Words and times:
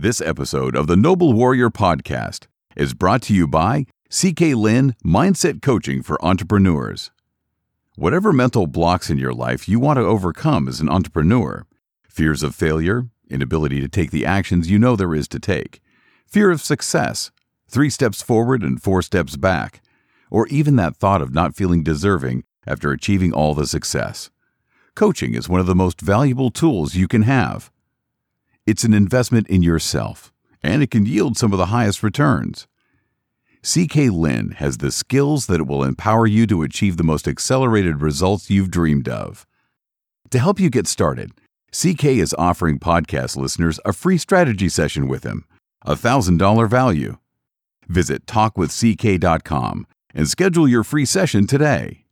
This 0.00 0.22
episode 0.22 0.76
of 0.76 0.86
the 0.86 0.96
Noble 0.96 1.34
Warrior 1.34 1.68
Podcast 1.68 2.46
is 2.74 2.94
brought 2.94 3.20
to 3.24 3.34
you 3.34 3.46
by 3.46 3.84
CK 4.08 4.56
Lin 4.56 4.94
Mindset 5.04 5.60
Coaching 5.60 6.02
for 6.02 6.16
Entrepreneurs. 6.24 7.10
Whatever 7.96 8.32
mental 8.32 8.66
blocks 8.66 9.10
in 9.10 9.18
your 9.18 9.34
life 9.34 9.68
you 9.68 9.78
want 9.78 9.98
to 9.98 10.02
overcome 10.02 10.68
as 10.68 10.80
an 10.80 10.88
entrepreneur 10.88 11.66
fears 12.08 12.42
of 12.42 12.54
failure, 12.54 13.08
inability 13.28 13.78
to 13.82 13.88
take 13.88 14.10
the 14.10 14.24
actions 14.24 14.70
you 14.70 14.78
know 14.78 14.96
there 14.96 15.14
is 15.14 15.28
to 15.28 15.38
take, 15.38 15.82
fear 16.26 16.50
of 16.50 16.62
success, 16.62 17.30
three 17.68 17.90
steps 17.90 18.22
forward 18.22 18.62
and 18.62 18.82
four 18.82 19.02
steps 19.02 19.36
back, 19.36 19.82
or 20.30 20.46
even 20.46 20.76
that 20.76 20.96
thought 20.96 21.20
of 21.20 21.34
not 21.34 21.54
feeling 21.54 21.82
deserving 21.82 22.42
after 22.66 22.90
achieving 22.90 23.34
all 23.34 23.52
the 23.52 23.66
success. 23.66 24.30
Coaching 24.94 25.34
is 25.34 25.46
one 25.46 25.60
of 25.60 25.66
the 25.66 25.74
most 25.74 26.00
valuable 26.00 26.50
tools 26.50 26.94
you 26.94 27.06
can 27.06 27.24
have. 27.24 27.70
It's 28.70 28.84
an 28.84 28.94
investment 28.94 29.48
in 29.48 29.64
yourself, 29.64 30.32
and 30.62 30.80
it 30.80 30.92
can 30.92 31.04
yield 31.04 31.36
some 31.36 31.50
of 31.52 31.58
the 31.58 31.74
highest 31.74 32.04
returns. 32.04 32.68
CK 33.64 34.12
Lin 34.12 34.52
has 34.58 34.78
the 34.78 34.92
skills 34.92 35.46
that 35.46 35.66
will 35.66 35.82
empower 35.82 36.24
you 36.24 36.46
to 36.46 36.62
achieve 36.62 36.96
the 36.96 37.02
most 37.02 37.26
accelerated 37.26 38.00
results 38.00 38.48
you've 38.48 38.70
dreamed 38.70 39.08
of. 39.08 39.44
To 40.30 40.38
help 40.38 40.60
you 40.60 40.70
get 40.70 40.86
started, 40.86 41.32
CK 41.72 42.04
is 42.04 42.32
offering 42.38 42.78
podcast 42.78 43.36
listeners 43.36 43.80
a 43.84 43.92
free 43.92 44.18
strategy 44.18 44.68
session 44.68 45.08
with 45.08 45.24
him, 45.24 45.46
a 45.84 45.96
$1,000 45.96 46.70
value. 46.70 47.16
Visit 47.88 48.24
talkwithck.com 48.26 49.86
and 50.14 50.28
schedule 50.28 50.68
your 50.68 50.84
free 50.84 51.06
session 51.06 51.48
today. 51.48 52.04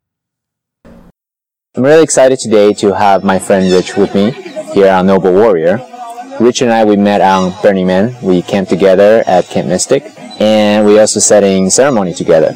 I'm 0.84 1.84
really 1.84 2.02
excited 2.02 2.40
today 2.40 2.72
to 2.72 2.96
have 2.96 3.22
my 3.22 3.38
friend 3.38 3.70
Rich 3.70 3.96
with 3.96 4.12
me 4.12 4.32
here 4.72 4.90
on 4.90 5.06
Noble 5.06 5.32
Warrior. 5.32 5.97
Rich 6.40 6.62
and 6.62 6.72
I, 6.72 6.84
we 6.84 6.96
met 6.96 7.20
on 7.20 7.52
Burning 7.62 7.88
Man. 7.88 8.14
We 8.22 8.42
camped 8.42 8.70
together 8.70 9.24
at 9.26 9.46
Camp 9.46 9.66
Mystic, 9.66 10.04
and 10.38 10.86
we 10.86 10.96
also 11.00 11.18
setting 11.18 11.68
ceremony 11.68 12.14
together. 12.14 12.54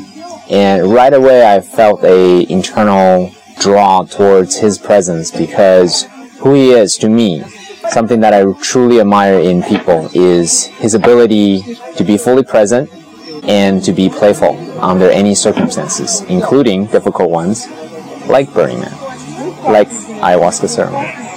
And 0.49 0.93
right 0.93 1.13
away, 1.13 1.45
I 1.45 1.61
felt 1.61 2.05
a 2.05 2.47
internal 2.49 3.35
draw 3.59 4.05
towards 4.05 4.57
his 4.57 4.79
presence 4.79 5.33
because 5.33 6.05
who 6.39 6.55
he 6.55 6.71
is 6.71 6.97
to 6.99 7.09
me, 7.09 7.43
something 7.91 8.21
that 8.21 8.33
I 8.33 8.45
truly 8.61 9.01
admire 9.01 9.41
in 9.41 9.65
people 9.65 10.09
is 10.15 10.67
his 10.67 10.95
ability 10.95 11.77
to 11.97 12.05
be 12.05 12.17
fully 12.17 12.45
present 12.45 12.89
and 13.49 13.83
to 13.83 13.93
be 13.93 14.09
playful 14.09 14.55
under 14.81 15.11
any 15.11 15.35
circumstances, 15.35 16.21
including 16.29 16.87
difficult 16.87 17.31
ones 17.31 17.67
like 18.29 18.53
Burning 18.55 18.79
Man, 18.79 18.97
like 19.65 19.89
ayahuasca 19.89 20.69
ceremony. 20.69 21.32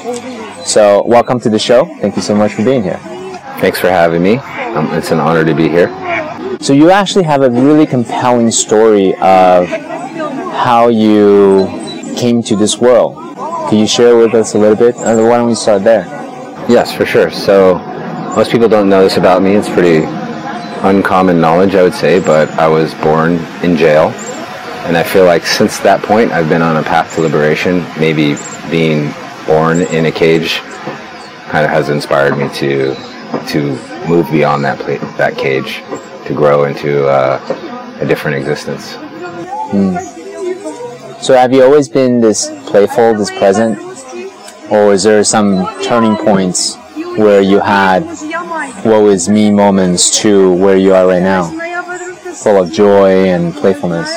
So, 0.65 1.03
welcome 1.05 1.39
to 1.41 1.49
the 1.49 1.59
show. 1.59 1.85
Thank 2.01 2.15
you 2.15 2.23
so 2.23 2.33
much 2.33 2.53
for 2.53 2.65
being 2.65 2.81
here. 2.81 2.97
Thanks 3.61 3.79
for 3.79 3.87
having 3.87 4.23
me. 4.23 4.37
Um, 4.37 4.91
it's 4.93 5.11
an 5.11 5.19
honor 5.19 5.45
to 5.45 5.53
be 5.53 5.69
here. 5.69 5.89
So, 6.59 6.73
you 6.73 6.89
actually 6.89 7.23
have 7.25 7.43
a 7.43 7.51
really 7.51 7.85
compelling 7.85 8.49
story 8.49 9.13
of 9.17 9.67
how 9.67 10.87
you 10.87 11.67
came 12.17 12.41
to 12.41 12.55
this 12.55 12.79
world. 12.79 13.15
Can 13.69 13.77
you 13.77 13.85
share 13.85 14.17
with 14.17 14.33
us 14.33 14.55
a 14.55 14.57
little 14.57 14.75
bit? 14.75 14.95
Uh, 14.95 15.15
why 15.27 15.37
don't 15.37 15.49
we 15.49 15.53
start 15.53 15.83
there? 15.83 16.05
Yes, 16.67 16.91
for 16.91 17.05
sure. 17.05 17.29
So, 17.29 17.77
most 18.35 18.51
people 18.51 18.67
don't 18.67 18.89
know 18.89 19.03
this 19.03 19.17
about 19.17 19.43
me. 19.43 19.51
It's 19.51 19.69
pretty 19.69 20.03
uncommon 20.81 21.39
knowledge, 21.39 21.75
I 21.75 21.83
would 21.83 21.93
say, 21.93 22.19
but 22.19 22.49
I 22.57 22.67
was 22.67 22.91
born 22.95 23.33
in 23.61 23.77
jail. 23.77 24.09
And 24.87 24.97
I 24.97 25.03
feel 25.03 25.25
like 25.25 25.45
since 25.45 25.77
that 25.81 26.01
point, 26.01 26.31
I've 26.31 26.49
been 26.49 26.63
on 26.63 26.77
a 26.77 26.83
path 26.83 27.13
to 27.15 27.21
liberation. 27.21 27.85
Maybe 27.99 28.35
being 28.71 29.13
born 29.45 29.81
in 29.81 30.05
a 30.05 30.11
cage 30.11 30.59
kind 31.49 31.63
of 31.63 31.71
has 31.71 31.89
inspired 31.89 32.37
me 32.37 32.49
to 32.55 32.95
to 33.47 33.75
move 34.07 34.29
beyond 34.31 34.63
that 34.63 34.79
pla- 34.79 35.17
that 35.17 35.37
cage, 35.37 35.83
to 36.25 36.33
grow 36.33 36.65
into 36.65 37.07
uh, 37.07 37.39
a 38.01 38.05
different 38.05 38.37
existence. 38.37 38.95
Hmm. 39.71 39.95
So, 41.21 41.33
have 41.33 41.53
you 41.53 41.63
always 41.63 41.89
been 41.89 42.21
this 42.21 42.49
playful, 42.67 43.15
this 43.15 43.31
present, 43.31 43.79
or 44.69 44.93
is 44.93 45.03
there 45.03 45.23
some 45.23 45.67
turning 45.83 46.15
points 46.17 46.75
where 47.17 47.41
you 47.41 47.59
had 47.59 48.03
woe 48.85 49.07
is 49.07 49.29
me 49.29 49.51
moments 49.51 50.21
to 50.21 50.53
where 50.53 50.77
you 50.77 50.93
are 50.93 51.07
right 51.07 51.23
now, 51.23 51.45
full 52.33 52.61
of 52.61 52.71
joy 52.71 53.25
and 53.25 53.53
playfulness? 53.53 54.09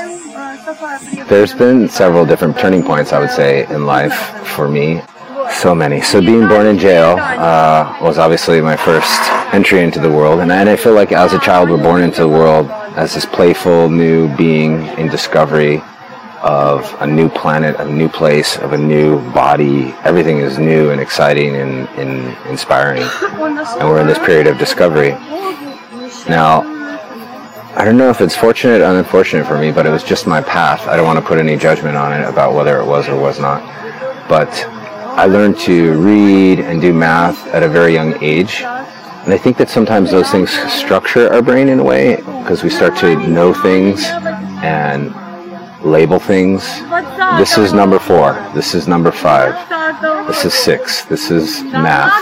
There's 1.28 1.54
been 1.54 1.88
several 1.88 2.26
different 2.26 2.58
turning 2.58 2.82
points, 2.82 3.12
I 3.12 3.20
would 3.20 3.30
say, 3.30 3.66
in 3.66 3.86
life 3.86 4.16
for 4.56 4.68
me. 4.68 5.00
So 5.50 5.74
many. 5.74 6.00
So 6.00 6.20
being 6.20 6.46
born 6.46 6.66
in 6.66 6.78
jail 6.78 7.16
uh, 7.18 7.98
was 8.00 8.18
obviously 8.18 8.60
my 8.60 8.76
first 8.76 9.20
entry 9.52 9.82
into 9.82 9.98
the 9.98 10.10
world, 10.10 10.40
and, 10.40 10.52
and 10.52 10.68
I 10.68 10.76
feel 10.76 10.94
like 10.94 11.12
as 11.12 11.32
a 11.32 11.38
child, 11.40 11.68
we're 11.70 11.82
born 11.82 12.02
into 12.02 12.20
the 12.20 12.28
world 12.28 12.70
as 12.96 13.14
this 13.14 13.26
playful 13.26 13.88
new 13.88 14.34
being 14.36 14.86
in 14.98 15.08
discovery 15.08 15.82
of 16.42 16.94
a 17.00 17.06
new 17.06 17.28
planet, 17.28 17.74
a 17.80 17.84
new 17.84 18.08
place, 18.08 18.56
of 18.58 18.72
a 18.72 18.78
new 18.78 19.20
body. 19.32 19.94
Everything 20.04 20.38
is 20.38 20.58
new 20.58 20.90
and 20.90 21.00
exciting 21.00 21.56
and, 21.56 21.88
and 21.90 22.36
inspiring, 22.48 23.02
and 23.02 23.88
we're 23.88 24.00
in 24.00 24.06
this 24.06 24.18
period 24.18 24.46
of 24.46 24.58
discovery. 24.58 25.10
Now, 26.28 26.62
I 27.74 27.84
don't 27.84 27.96
know 27.96 28.10
if 28.10 28.20
it's 28.20 28.36
fortunate 28.36 28.80
or 28.80 28.96
unfortunate 28.96 29.46
for 29.46 29.58
me, 29.58 29.72
but 29.72 29.86
it 29.86 29.90
was 29.90 30.04
just 30.04 30.26
my 30.26 30.40
path. 30.40 30.86
I 30.86 30.96
don't 30.96 31.06
want 31.06 31.18
to 31.18 31.24
put 31.24 31.38
any 31.38 31.56
judgment 31.56 31.96
on 31.96 32.12
it 32.12 32.28
about 32.28 32.54
whether 32.54 32.78
it 32.80 32.86
was 32.86 33.08
or 33.08 33.18
was 33.18 33.40
not. 33.40 33.62
But 34.28 34.48
I 35.18 35.26
learned 35.26 35.58
to 35.60 35.98
read 35.98 36.60
and 36.60 36.80
do 36.80 36.92
math 36.92 37.44
at 37.48 37.64
a 37.64 37.68
very 37.68 37.92
young 37.92 38.22
age. 38.22 38.62
And 38.62 39.34
I 39.34 39.36
think 39.36 39.56
that 39.56 39.68
sometimes 39.68 40.12
those 40.12 40.30
things 40.30 40.48
structure 40.72 41.32
our 41.32 41.42
brain 41.42 41.68
in 41.68 41.80
a 41.80 41.82
way 41.82 42.18
because 42.18 42.62
we 42.62 42.70
start 42.70 42.96
to 42.98 43.16
know 43.26 43.52
things 43.52 44.04
and 44.62 45.12
label 45.84 46.20
things. 46.20 46.62
This 47.36 47.58
is 47.58 47.72
number 47.72 47.98
four. 47.98 48.34
This 48.54 48.76
is 48.76 48.86
number 48.86 49.10
five. 49.10 49.52
This 50.28 50.44
is 50.44 50.54
six. 50.54 51.04
This 51.06 51.32
is 51.32 51.64
math. 51.64 52.14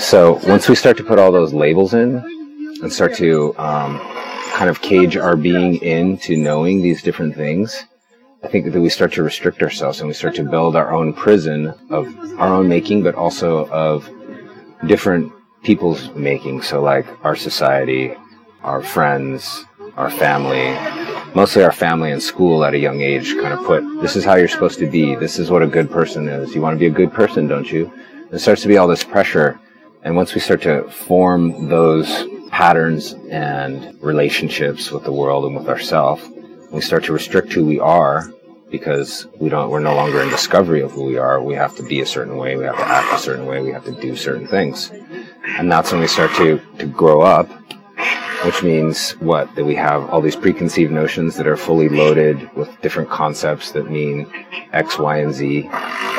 So 0.00 0.34
once 0.46 0.68
we 0.68 0.76
start 0.76 0.96
to 0.98 1.02
put 1.02 1.18
all 1.18 1.32
those 1.32 1.52
labels 1.52 1.92
in 1.92 2.18
and 2.82 2.92
start 2.92 3.16
to 3.16 3.52
um, 3.58 3.98
kind 4.52 4.70
of 4.70 4.80
cage 4.80 5.16
our 5.16 5.34
being 5.34 5.82
into 5.82 6.36
knowing 6.36 6.82
these 6.82 7.02
different 7.02 7.34
things, 7.34 7.84
I 8.42 8.48
think 8.48 8.72
that 8.72 8.80
we 8.80 8.88
start 8.88 9.12
to 9.14 9.22
restrict 9.22 9.62
ourselves 9.62 10.00
and 10.00 10.08
we 10.08 10.14
start 10.14 10.34
to 10.36 10.44
build 10.44 10.74
our 10.74 10.92
own 10.92 11.12
prison 11.12 11.74
of 11.90 12.08
our 12.38 12.48
own 12.48 12.68
making, 12.68 13.02
but 13.02 13.14
also 13.14 13.68
of 13.68 14.08
different 14.86 15.32
people's 15.62 16.10
making. 16.14 16.62
So, 16.62 16.80
like 16.80 17.06
our 17.24 17.36
society, 17.36 18.14
our 18.62 18.82
friends, 18.82 19.66
our 19.96 20.10
family, 20.10 20.72
mostly 21.34 21.62
our 21.62 21.72
family 21.72 22.12
and 22.12 22.22
school 22.22 22.64
at 22.64 22.72
a 22.72 22.78
young 22.78 23.02
age 23.02 23.34
kind 23.34 23.52
of 23.52 23.64
put 23.66 23.82
this 24.00 24.16
is 24.16 24.24
how 24.24 24.36
you're 24.36 24.48
supposed 24.48 24.78
to 24.78 24.90
be. 24.90 25.14
This 25.14 25.38
is 25.38 25.50
what 25.50 25.62
a 25.62 25.66
good 25.66 25.90
person 25.90 26.26
is. 26.28 26.54
You 26.54 26.62
want 26.62 26.74
to 26.74 26.80
be 26.80 26.86
a 26.86 26.90
good 26.90 27.12
person, 27.12 27.46
don't 27.46 27.70
you? 27.70 27.92
It 28.32 28.38
starts 28.38 28.62
to 28.62 28.68
be 28.68 28.78
all 28.78 28.88
this 28.88 29.04
pressure. 29.04 29.60
And 30.02 30.16
once 30.16 30.34
we 30.34 30.40
start 30.40 30.62
to 30.62 30.88
form 30.90 31.68
those 31.68 32.24
patterns 32.48 33.14
and 33.30 34.02
relationships 34.02 34.90
with 34.90 35.04
the 35.04 35.12
world 35.12 35.44
and 35.44 35.54
with 35.54 35.68
ourselves, 35.68 36.22
we 36.70 36.80
start 36.80 37.04
to 37.04 37.12
restrict 37.12 37.52
who 37.52 37.64
we 37.64 37.78
are 37.78 38.32
because 38.70 39.26
we 39.38 39.48
don't 39.48 39.70
we're 39.70 39.80
no 39.80 39.94
longer 39.94 40.22
in 40.22 40.28
discovery 40.28 40.80
of 40.80 40.92
who 40.92 41.04
we 41.04 41.18
are. 41.18 41.42
We 41.42 41.54
have 41.54 41.76
to 41.76 41.82
be 41.82 42.00
a 42.00 42.06
certain 42.06 42.36
way. 42.36 42.56
We 42.56 42.64
have 42.64 42.76
to 42.76 42.86
act 42.86 43.12
a 43.12 43.18
certain 43.18 43.46
way. 43.46 43.60
We 43.60 43.72
have 43.72 43.84
to 43.84 43.92
do 43.92 44.16
certain 44.16 44.46
things. 44.46 44.90
And 45.58 45.70
that's 45.70 45.90
when 45.92 46.00
we 46.00 46.06
start 46.06 46.32
to 46.36 46.60
to 46.78 46.86
grow 46.86 47.22
up 47.22 47.48
which 48.44 48.62
means 48.62 49.12
what? 49.20 49.54
That 49.54 49.64
we 49.64 49.74
have 49.74 50.08
all 50.08 50.20
these 50.20 50.36
preconceived 50.36 50.90
notions 50.92 51.36
that 51.36 51.46
are 51.46 51.56
fully 51.56 51.88
loaded 51.88 52.50
with 52.56 52.80
different 52.80 53.10
concepts 53.10 53.72
that 53.72 53.90
mean 53.90 54.26
x 54.72 54.98
y 54.98 55.18
and 55.18 55.34
z. 55.34 55.68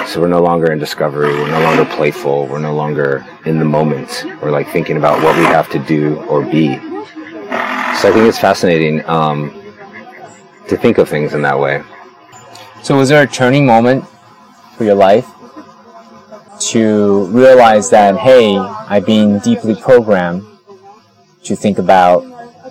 So 0.06 0.22
we're 0.22 0.28
no 0.28 0.42
longer 0.42 0.72
in 0.72 0.80
discovery. 0.80 1.34
We're 1.34 1.50
no 1.50 1.62
longer 1.62 1.86
playful. 1.86 2.48
We're 2.48 2.60
no 2.60 2.76
longer 2.76 3.26
in 3.46 3.60
the 3.60 3.66
moment. 3.66 4.24
We're 4.42 4.52
like 4.52 4.68
thinking 4.70 4.98
about 4.98 5.24
what 5.24 5.36
we 5.38 5.44
have 5.46 5.70
to 5.72 5.80
do 5.80 6.18
or 6.24 6.44
be. 6.44 6.78
So 7.98 8.10
i 8.10 8.12
think 8.14 8.28
it's 8.28 8.40
fascinating 8.40 9.06
um, 9.08 9.52
to 10.72 10.78
think 10.78 10.98
of 10.98 11.10
things 11.10 11.34
in 11.34 11.42
that 11.42 11.60
way. 11.60 11.84
So, 12.82 12.98
was 12.98 13.10
there 13.10 13.22
a 13.22 13.28
turning 13.28 13.66
moment 13.66 14.08
for 14.78 14.86
your 14.86 14.96
life 14.96 15.28
to 16.72 17.26
realize 17.26 17.90
that, 17.90 18.16
hey, 18.16 18.58
I've 18.58 19.06
been 19.06 19.40
deeply 19.40 19.76
programmed 19.76 20.48
to 21.44 21.56
think 21.58 21.78
about 21.78 22.24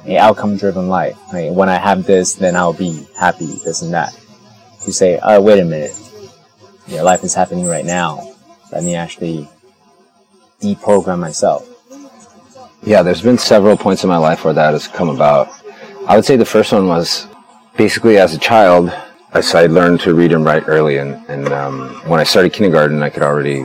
an 0.07 0.17
outcome 0.17 0.57
driven 0.57 0.89
life? 0.89 1.17
Right? 1.31 1.53
When 1.53 1.69
I 1.69 1.77
have 1.77 2.07
this, 2.07 2.35
then 2.35 2.57
I'll 2.57 2.73
be 2.73 3.07
happy, 3.17 3.47
this 3.65 3.83
and 3.83 3.93
that. 3.93 4.19
To 4.85 4.93
say, 4.93 5.21
oh, 5.23 5.43
wait 5.43 5.61
a 5.61 5.65
minute, 5.65 5.93
your 6.89 7.03
life 7.03 7.23
is 7.23 7.35
happening 7.35 7.67
right 7.67 7.85
now. 7.85 8.35
Let 8.73 8.83
me 8.83 8.95
actually 8.95 9.47
deprogram 10.63 11.19
myself. 11.19 11.69
Yeah, 12.83 13.03
there's 13.03 13.21
been 13.21 13.37
several 13.37 13.77
points 13.77 14.05
in 14.05 14.09
my 14.09 14.17
life 14.17 14.43
where 14.43 14.55
that 14.55 14.73
has 14.73 14.89
come 14.89 15.11
about. 15.11 15.51
I 16.09 16.17
would 16.17 16.25
say 16.25 16.37
the 16.37 16.47
first 16.47 16.73
one 16.73 16.89
was 16.89 17.27
basically 17.81 18.19
as 18.19 18.35
a 18.35 18.39
child, 18.39 18.93
I 19.33 19.65
learned 19.65 20.01
to 20.01 20.13
read 20.13 20.33
and 20.33 20.45
write 20.45 20.65
early, 20.67 20.99
and, 20.99 21.15
and 21.31 21.49
um, 21.49 21.89
when 22.11 22.21
I 22.21 22.25
started 22.25 22.53
kindergarten, 22.53 23.03
I 23.03 23.09
could 23.09 23.23
already 23.23 23.65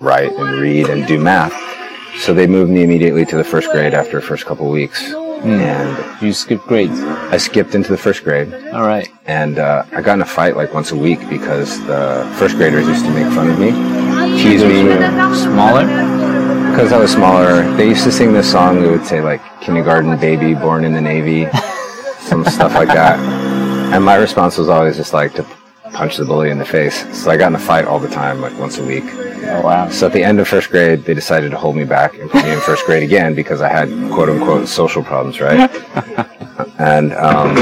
write 0.00 0.32
and 0.32 0.60
read 0.60 0.90
and 0.90 1.06
do 1.06 1.18
math. 1.18 1.54
So 2.18 2.34
they 2.34 2.46
moved 2.46 2.70
me 2.70 2.82
immediately 2.82 3.24
to 3.24 3.38
the 3.38 3.42
first 3.42 3.70
grade 3.70 3.94
after 3.94 4.20
the 4.20 4.26
first 4.26 4.44
couple 4.44 4.66
of 4.66 4.72
weeks. 4.72 5.14
And 5.44 6.22
You 6.22 6.34
skipped 6.34 6.66
grades. 6.66 7.00
I 7.00 7.38
skipped 7.38 7.74
into 7.74 7.88
the 7.90 7.96
first 7.96 8.22
grade. 8.22 8.52
All 8.74 8.86
right. 8.86 9.08
And 9.24 9.58
uh, 9.58 9.86
I 9.92 10.02
got 10.02 10.14
in 10.16 10.20
a 10.20 10.26
fight 10.26 10.56
like 10.58 10.74
once 10.74 10.92
a 10.92 10.96
week 10.96 11.20
because 11.30 11.80
the 11.86 12.30
first 12.38 12.56
graders 12.56 12.86
used 12.86 13.06
to 13.06 13.10
make 13.12 13.32
fun 13.32 13.48
of 13.48 13.58
me, 13.58 13.70
tease 14.42 14.62
me. 14.62 14.92
Smaller? 15.34 15.86
Because 16.70 16.92
I 16.92 16.98
was 16.98 17.12
smaller, 17.12 17.62
they 17.78 17.88
used 17.88 18.04
to 18.04 18.12
sing 18.12 18.34
this 18.34 18.50
song. 18.50 18.82
They 18.82 18.90
would 18.90 19.06
say 19.06 19.22
like 19.22 19.40
"Kindergarten 19.62 20.18
baby, 20.20 20.52
born 20.52 20.84
in 20.84 20.92
the 20.92 21.00
Navy," 21.00 21.48
some 22.18 22.44
stuff 22.44 22.74
like 22.74 22.88
that. 22.88 23.43
And 23.92 24.04
my 24.04 24.16
response 24.16 24.58
was 24.58 24.68
always 24.68 24.96
just 24.96 25.12
like 25.12 25.34
to 25.34 25.46
punch 25.92 26.16
the 26.16 26.24
bully 26.24 26.50
in 26.50 26.58
the 26.58 26.64
face. 26.64 27.06
So 27.16 27.30
I 27.30 27.36
got 27.36 27.48
in 27.48 27.54
a 27.54 27.58
fight 27.58 27.84
all 27.84 27.98
the 27.98 28.08
time, 28.08 28.40
like 28.40 28.58
once 28.58 28.78
a 28.78 28.84
week. 28.84 29.04
Oh, 29.06 29.62
wow. 29.62 29.88
So 29.90 30.06
at 30.06 30.12
the 30.12 30.22
end 30.22 30.40
of 30.40 30.48
first 30.48 30.70
grade, 30.70 31.04
they 31.04 31.14
decided 31.14 31.50
to 31.52 31.56
hold 31.56 31.76
me 31.76 31.84
back 31.84 32.14
and 32.14 32.30
put 32.30 32.44
me 32.44 32.52
in 32.52 32.60
first 32.60 32.84
grade 32.84 33.02
again 33.02 33.34
because 33.34 33.60
I 33.60 33.68
had 33.68 33.88
quote 34.12 34.28
unquote 34.28 34.68
social 34.68 35.02
problems, 35.02 35.40
right? 35.40 35.70
and 36.78 37.12
um, 37.14 37.56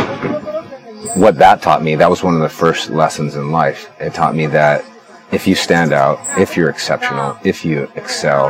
what 1.21 1.37
that 1.39 1.61
taught 1.61 1.83
me, 1.83 1.95
that 1.97 2.09
was 2.09 2.23
one 2.23 2.35
of 2.35 2.41
the 2.41 2.49
first 2.49 2.91
lessons 2.91 3.37
in 3.37 3.53
life. 3.53 3.91
It 4.01 4.15
taught 4.15 4.35
me 4.35 4.47
that 4.47 4.85
if 5.31 5.47
you 5.47 5.55
stand 5.55 5.93
out, 5.93 6.19
if 6.39 6.57
you're 6.57 6.71
exceptional, 6.71 7.39
if 7.45 7.65
you 7.65 7.91
excel, 7.97 8.49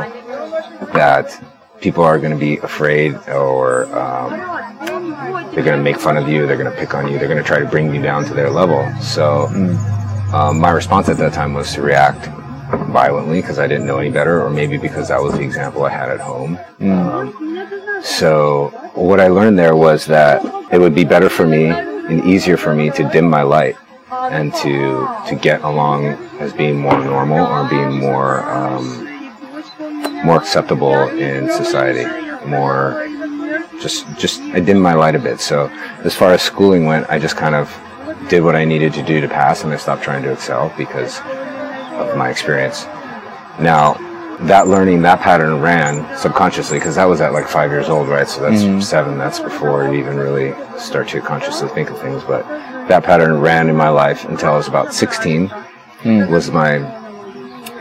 that 0.93 1.37
people 1.81 2.03
are 2.03 2.19
going 2.19 2.31
to 2.31 2.39
be 2.39 2.57
afraid 2.57 3.15
or 3.27 3.85
um, 3.97 5.02
they're 5.51 5.63
going 5.63 5.77
to 5.77 5.83
make 5.83 5.97
fun 5.97 6.17
of 6.17 6.27
you, 6.27 6.47
they're 6.47 6.57
going 6.57 6.71
to 6.71 6.77
pick 6.77 6.93
on 6.93 7.11
you, 7.11 7.17
they're 7.19 7.27
going 7.27 7.41
to 7.41 7.47
try 7.47 7.59
to 7.59 7.65
bring 7.65 7.93
you 7.93 8.01
down 8.01 8.25
to 8.25 8.33
their 8.33 8.49
level. 8.49 8.89
So 9.01 9.47
um, 10.33 10.59
my 10.59 10.71
response 10.71 11.09
at 11.09 11.17
that 11.17 11.33
time 11.33 11.53
was 11.53 11.73
to 11.73 11.81
react 11.81 12.27
violently 12.91 13.41
because 13.41 13.59
I 13.59 13.67
didn't 13.67 13.85
know 13.85 13.99
any 13.99 14.09
better, 14.09 14.41
or 14.41 14.49
maybe 14.49 14.77
because 14.77 15.09
that 15.09 15.21
was 15.21 15.33
the 15.33 15.41
example 15.41 15.83
I 15.83 15.89
had 15.89 16.09
at 16.09 16.19
home. 16.19 16.57
Um, 16.81 18.01
so 18.03 18.69
what 18.95 19.19
I 19.19 19.27
learned 19.27 19.59
there 19.59 19.75
was 19.75 20.05
that 20.07 20.43
it 20.71 20.79
would 20.79 20.95
be 20.95 21.05
better 21.05 21.29
for 21.29 21.45
me 21.45 21.65
and 21.65 22.23
easier 22.25 22.57
for 22.57 22.73
me 22.75 22.89
to 22.91 23.09
dim 23.09 23.29
my 23.29 23.43
light 23.43 23.75
and 24.11 24.53
to 24.55 25.07
to 25.27 25.35
get 25.35 25.61
along 25.61 26.05
as 26.39 26.53
being 26.53 26.79
more 26.79 26.99
normal 27.03 27.45
or 27.45 27.67
being 27.69 27.99
more 27.99 28.43
um, 28.49 29.03
more 30.25 30.37
acceptable 30.37 30.95
in 31.09 31.51
society, 31.51 32.05
more 32.47 33.07
just 33.83 34.07
just 34.17 34.41
I 34.55 34.59
dimmed 34.59 34.81
my 34.81 34.93
light 34.93 35.15
a 35.15 35.19
bit. 35.19 35.39
So 35.39 35.67
as 36.03 36.15
far 36.15 36.33
as 36.33 36.41
schooling 36.41 36.85
went, 36.85 37.07
I 37.09 37.19
just 37.19 37.37
kind 37.37 37.53
of 37.53 37.69
did 38.29 38.41
what 38.41 38.55
I 38.55 38.65
needed 38.65 38.93
to 38.93 39.03
do 39.03 39.21
to 39.21 39.27
pass, 39.27 39.63
and 39.63 39.71
I 39.71 39.77
stopped 39.77 40.01
trying 40.01 40.23
to 40.23 40.31
excel 40.31 40.73
because 40.77 41.19
of 41.99 42.17
my 42.17 42.29
experience. 42.29 42.85
Now, 43.59 43.93
that 44.47 44.67
learning, 44.67 45.03
that 45.03 45.19
pattern 45.19 45.61
ran 45.61 46.17
subconsciously 46.17 46.79
because 46.79 46.95
that 46.95 47.05
was 47.05 47.21
at 47.21 47.33
like 47.33 47.47
five 47.47 47.69
years 47.69 47.89
old, 47.89 48.07
right? 48.07 48.27
So 48.27 48.41
that's 48.41 48.63
mm-hmm. 48.63 48.79
seven. 48.79 49.17
That's 49.17 49.39
before 49.39 49.85
you 49.85 49.99
even 49.99 50.17
really 50.17 50.55
start 50.79 51.09
to 51.09 51.21
consciously 51.21 51.69
think 51.69 51.89
of 51.89 51.99
things. 51.99 52.23
But 52.23 52.47
that 52.87 53.03
pattern 53.03 53.39
ran 53.39 53.69
in 53.69 53.75
my 53.75 53.89
life 53.89 54.25
until 54.25 54.49
I 54.49 54.57
was 54.57 54.67
about 54.67 54.93
16. 54.93 55.47
Hmm. 55.47 56.29
Was 56.29 56.51
my 56.51 56.79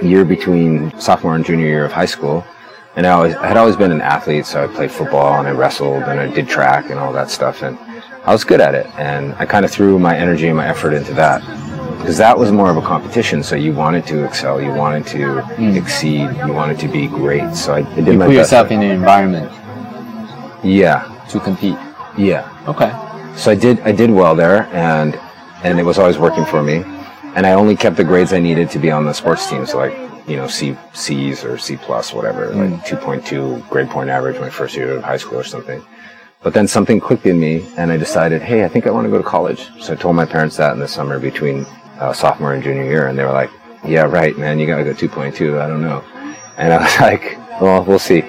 year 0.02 0.24
between 0.24 0.96
sophomore 0.98 1.34
and 1.34 1.44
junior 1.44 1.66
year 1.66 1.84
of 1.84 1.92
high 1.92 2.06
school. 2.06 2.44
And 2.94 3.06
I, 3.06 3.10
always, 3.10 3.34
I 3.36 3.46
had 3.46 3.56
always 3.56 3.76
been 3.76 3.90
an 3.90 4.02
athlete, 4.02 4.44
so 4.44 4.62
I 4.62 4.66
played 4.66 4.90
football 4.90 5.38
and 5.38 5.48
I 5.48 5.52
wrestled 5.52 6.02
and 6.02 6.20
I 6.20 6.26
did 6.26 6.48
track 6.48 6.90
and 6.90 6.98
all 6.98 7.12
that 7.14 7.30
stuff. 7.30 7.62
And 7.62 7.78
I 8.24 8.32
was 8.32 8.44
good 8.44 8.60
at 8.60 8.74
it. 8.74 8.86
And 8.98 9.34
I 9.34 9.46
kind 9.46 9.64
of 9.64 9.70
threw 9.70 9.98
my 9.98 10.16
energy 10.16 10.48
and 10.48 10.56
my 10.56 10.66
effort 10.66 10.92
into 10.92 11.14
that 11.14 11.40
because 11.98 12.18
that 12.18 12.36
was 12.36 12.52
more 12.52 12.70
of 12.70 12.76
a 12.76 12.82
competition. 12.82 13.42
So 13.42 13.56
you 13.56 13.72
wanted 13.72 14.06
to 14.08 14.24
excel, 14.24 14.60
you 14.60 14.72
wanted 14.72 15.06
to 15.08 15.40
hmm. 15.40 15.76
exceed, 15.76 16.28
you 16.44 16.52
wanted 16.52 16.78
to 16.80 16.88
be 16.88 17.06
great. 17.06 17.54
So 17.54 17.74
I, 17.74 17.78
I 17.78 17.94
did 17.94 18.06
You 18.08 18.12
my 18.14 18.26
put 18.26 18.34
best. 18.34 18.52
yourself 18.52 18.70
in 18.70 18.82
an 18.82 18.90
environment 18.90 19.50
yeah, 20.64 21.24
to 21.30 21.40
compete. 21.40 21.78
yeah. 22.16 22.48
Okay. 22.68 22.92
So 23.36 23.50
I 23.50 23.54
did 23.54 23.80
I 23.80 23.92
did 23.92 24.10
well 24.10 24.34
there, 24.36 24.64
and 24.72 25.18
and 25.64 25.80
it 25.80 25.84
was 25.84 25.98
always 25.98 26.18
working 26.18 26.44
for 26.44 26.62
me. 26.62 26.84
And 27.34 27.46
I 27.46 27.52
only 27.52 27.76
kept 27.76 27.96
the 27.96 28.04
grades 28.04 28.32
I 28.32 28.40
needed 28.40 28.68
to 28.70 28.78
be 28.78 28.90
on 28.90 29.06
the 29.06 29.14
sports 29.14 29.48
teams, 29.48 29.70
So 29.70 29.78
like 29.78 29.94
you 30.26 30.36
know 30.36 30.46
C 30.46 30.76
C's 30.92 31.44
or 31.44 31.58
C 31.58 31.76
plus 31.76 32.12
whatever, 32.12 32.48
like 32.54 32.84
two 32.86 32.96
point 32.96 33.26
two 33.26 33.62
grade 33.70 33.88
point 33.88 34.10
average 34.10 34.40
my 34.40 34.50
first 34.50 34.76
year 34.76 34.96
of 34.96 35.02
high 35.02 35.16
school 35.16 35.38
or 35.38 35.44
something. 35.44 35.82
But 36.42 36.54
then 36.54 36.66
something 36.66 36.98
clicked 36.98 37.26
in 37.26 37.38
me, 37.38 37.64
and 37.76 37.92
I 37.92 37.96
decided, 37.96 38.42
hey, 38.42 38.64
I 38.64 38.68
think 38.68 38.86
I 38.86 38.90
want 38.90 39.04
to 39.04 39.10
go 39.10 39.18
to 39.18 39.24
college. 39.24 39.70
So 39.80 39.92
I 39.92 39.96
told 39.96 40.16
my 40.16 40.26
parents 40.26 40.56
that 40.56 40.72
in 40.72 40.80
the 40.80 40.88
summer 40.88 41.20
between 41.20 41.64
uh, 42.00 42.12
sophomore 42.12 42.54
and 42.54 42.62
junior 42.62 42.82
year, 42.84 43.06
and 43.06 43.16
they 43.16 43.24
were 43.24 43.32
like, 43.32 43.50
yeah, 43.84 44.02
right, 44.02 44.36
man, 44.36 44.58
you 44.58 44.66
gotta 44.66 44.84
go 44.84 44.92
two 44.92 45.08
point 45.08 45.34
two. 45.34 45.60
I 45.60 45.68
don't 45.68 45.82
know. 45.82 46.02
And 46.56 46.72
I 46.72 46.82
was 46.82 47.00
like, 47.00 47.38
well, 47.60 47.84
we'll 47.84 47.98
see. 47.98 48.24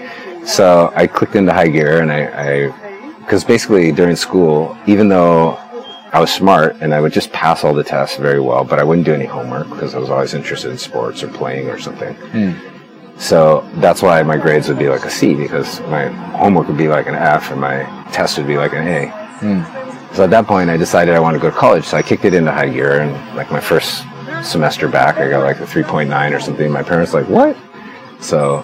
So 0.45 0.91
I 0.95 1.07
clicked 1.07 1.35
into 1.35 1.53
high 1.53 1.69
gear, 1.69 2.01
and 2.01 2.11
I, 2.11 2.71
because 3.19 3.43
basically 3.43 3.91
during 3.91 4.15
school, 4.15 4.77
even 4.85 5.07
though 5.07 5.57
I 6.13 6.19
was 6.19 6.31
smart 6.31 6.77
and 6.79 6.93
I 6.93 7.01
would 7.01 7.11
just 7.11 7.31
pass 7.31 7.63
all 7.63 7.73
the 7.73 7.83
tests 7.83 8.17
very 8.17 8.39
well, 8.39 8.63
but 8.63 8.79
I 8.79 8.83
wouldn't 8.83 9.05
do 9.05 9.15
any 9.15 9.25
homework 9.25 9.67
because 9.69 9.95
I 9.95 9.97
was 9.97 10.11
always 10.11 10.35
interested 10.35 10.69
in 10.69 10.77
sports 10.77 11.23
or 11.23 11.27
playing 11.27 11.69
or 11.69 11.79
something. 11.79 12.13
Hmm. 12.13 12.51
So 13.17 13.67
that's 13.77 14.01
why 14.03 14.21
my 14.21 14.37
grades 14.37 14.67
would 14.67 14.77
be 14.77 14.89
like 14.89 15.05
a 15.05 15.09
C 15.09 15.33
because 15.33 15.79
my 15.81 16.07
homework 16.37 16.67
would 16.67 16.77
be 16.77 16.87
like 16.87 17.07
an 17.07 17.15
F 17.15 17.51
and 17.51 17.59
my 17.59 17.83
test 18.11 18.37
would 18.37 18.45
be 18.45 18.57
like 18.57 18.73
an 18.73 18.87
A. 18.87 19.07
Hmm. 19.39 20.13
So 20.13 20.23
at 20.23 20.29
that 20.29 20.45
point, 20.45 20.69
I 20.69 20.77
decided 20.77 21.15
I 21.15 21.19
wanted 21.19 21.39
to 21.39 21.41
go 21.41 21.49
to 21.49 21.57
college. 21.57 21.85
So 21.85 21.97
I 21.97 22.03
kicked 22.03 22.25
it 22.25 22.35
into 22.35 22.51
high 22.51 22.69
gear, 22.69 23.01
and 23.01 23.35
like 23.35 23.51
my 23.51 23.59
first 23.59 24.03
semester 24.43 24.87
back, 24.87 25.17
I 25.17 25.27
got 25.27 25.43
like 25.43 25.59
a 25.59 25.65
3.9 25.65 26.35
or 26.35 26.39
something. 26.39 26.71
My 26.71 26.83
parents 26.83 27.15
like, 27.15 27.27
"What?" 27.27 27.57
So 28.19 28.63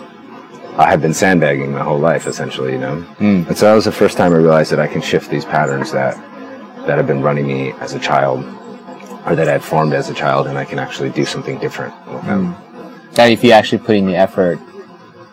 I 0.77 0.87
had 0.87 1.01
been 1.01 1.13
sandbagging 1.13 1.71
my 1.71 1.83
whole 1.83 1.97
life, 1.97 2.27
essentially, 2.27 2.73
you 2.73 2.77
know. 2.77 3.01
Hmm. 3.17 3.43
And 3.47 3.57
so 3.57 3.65
that 3.65 3.73
was 3.73 3.85
the 3.85 3.91
first 3.91 4.17
time 4.17 4.33
I 4.33 4.37
realized 4.37 4.71
that 4.71 4.79
I 4.79 4.85
can 4.85 5.01
shift 5.01 5.31
these 5.31 5.45
patterns 5.45 5.91
that 5.91 6.15
that 6.85 6.97
have 6.97 7.07
been 7.07 7.21
running 7.21 7.47
me 7.47 7.71
as 7.73 7.93
a 7.93 7.99
child, 7.99 8.43
or 9.25 9.35
that 9.35 9.47
I 9.47 9.51
had 9.53 9.63
formed 9.63 9.93
as 9.93 10.09
a 10.09 10.13
child, 10.13 10.47
and 10.47 10.57
I 10.57 10.65
can 10.65 10.79
actually 10.79 11.09
do 11.09 11.25
something 11.25 11.59
different 11.59 11.93
with 12.07 12.23
them. 12.25 12.53
Hmm. 12.53 13.13
That 13.13 13.31
if 13.31 13.43
you 13.43 13.51
actually 13.51 13.79
put 13.79 13.95
in 13.95 14.05
the 14.05 14.15
effort, 14.15 14.59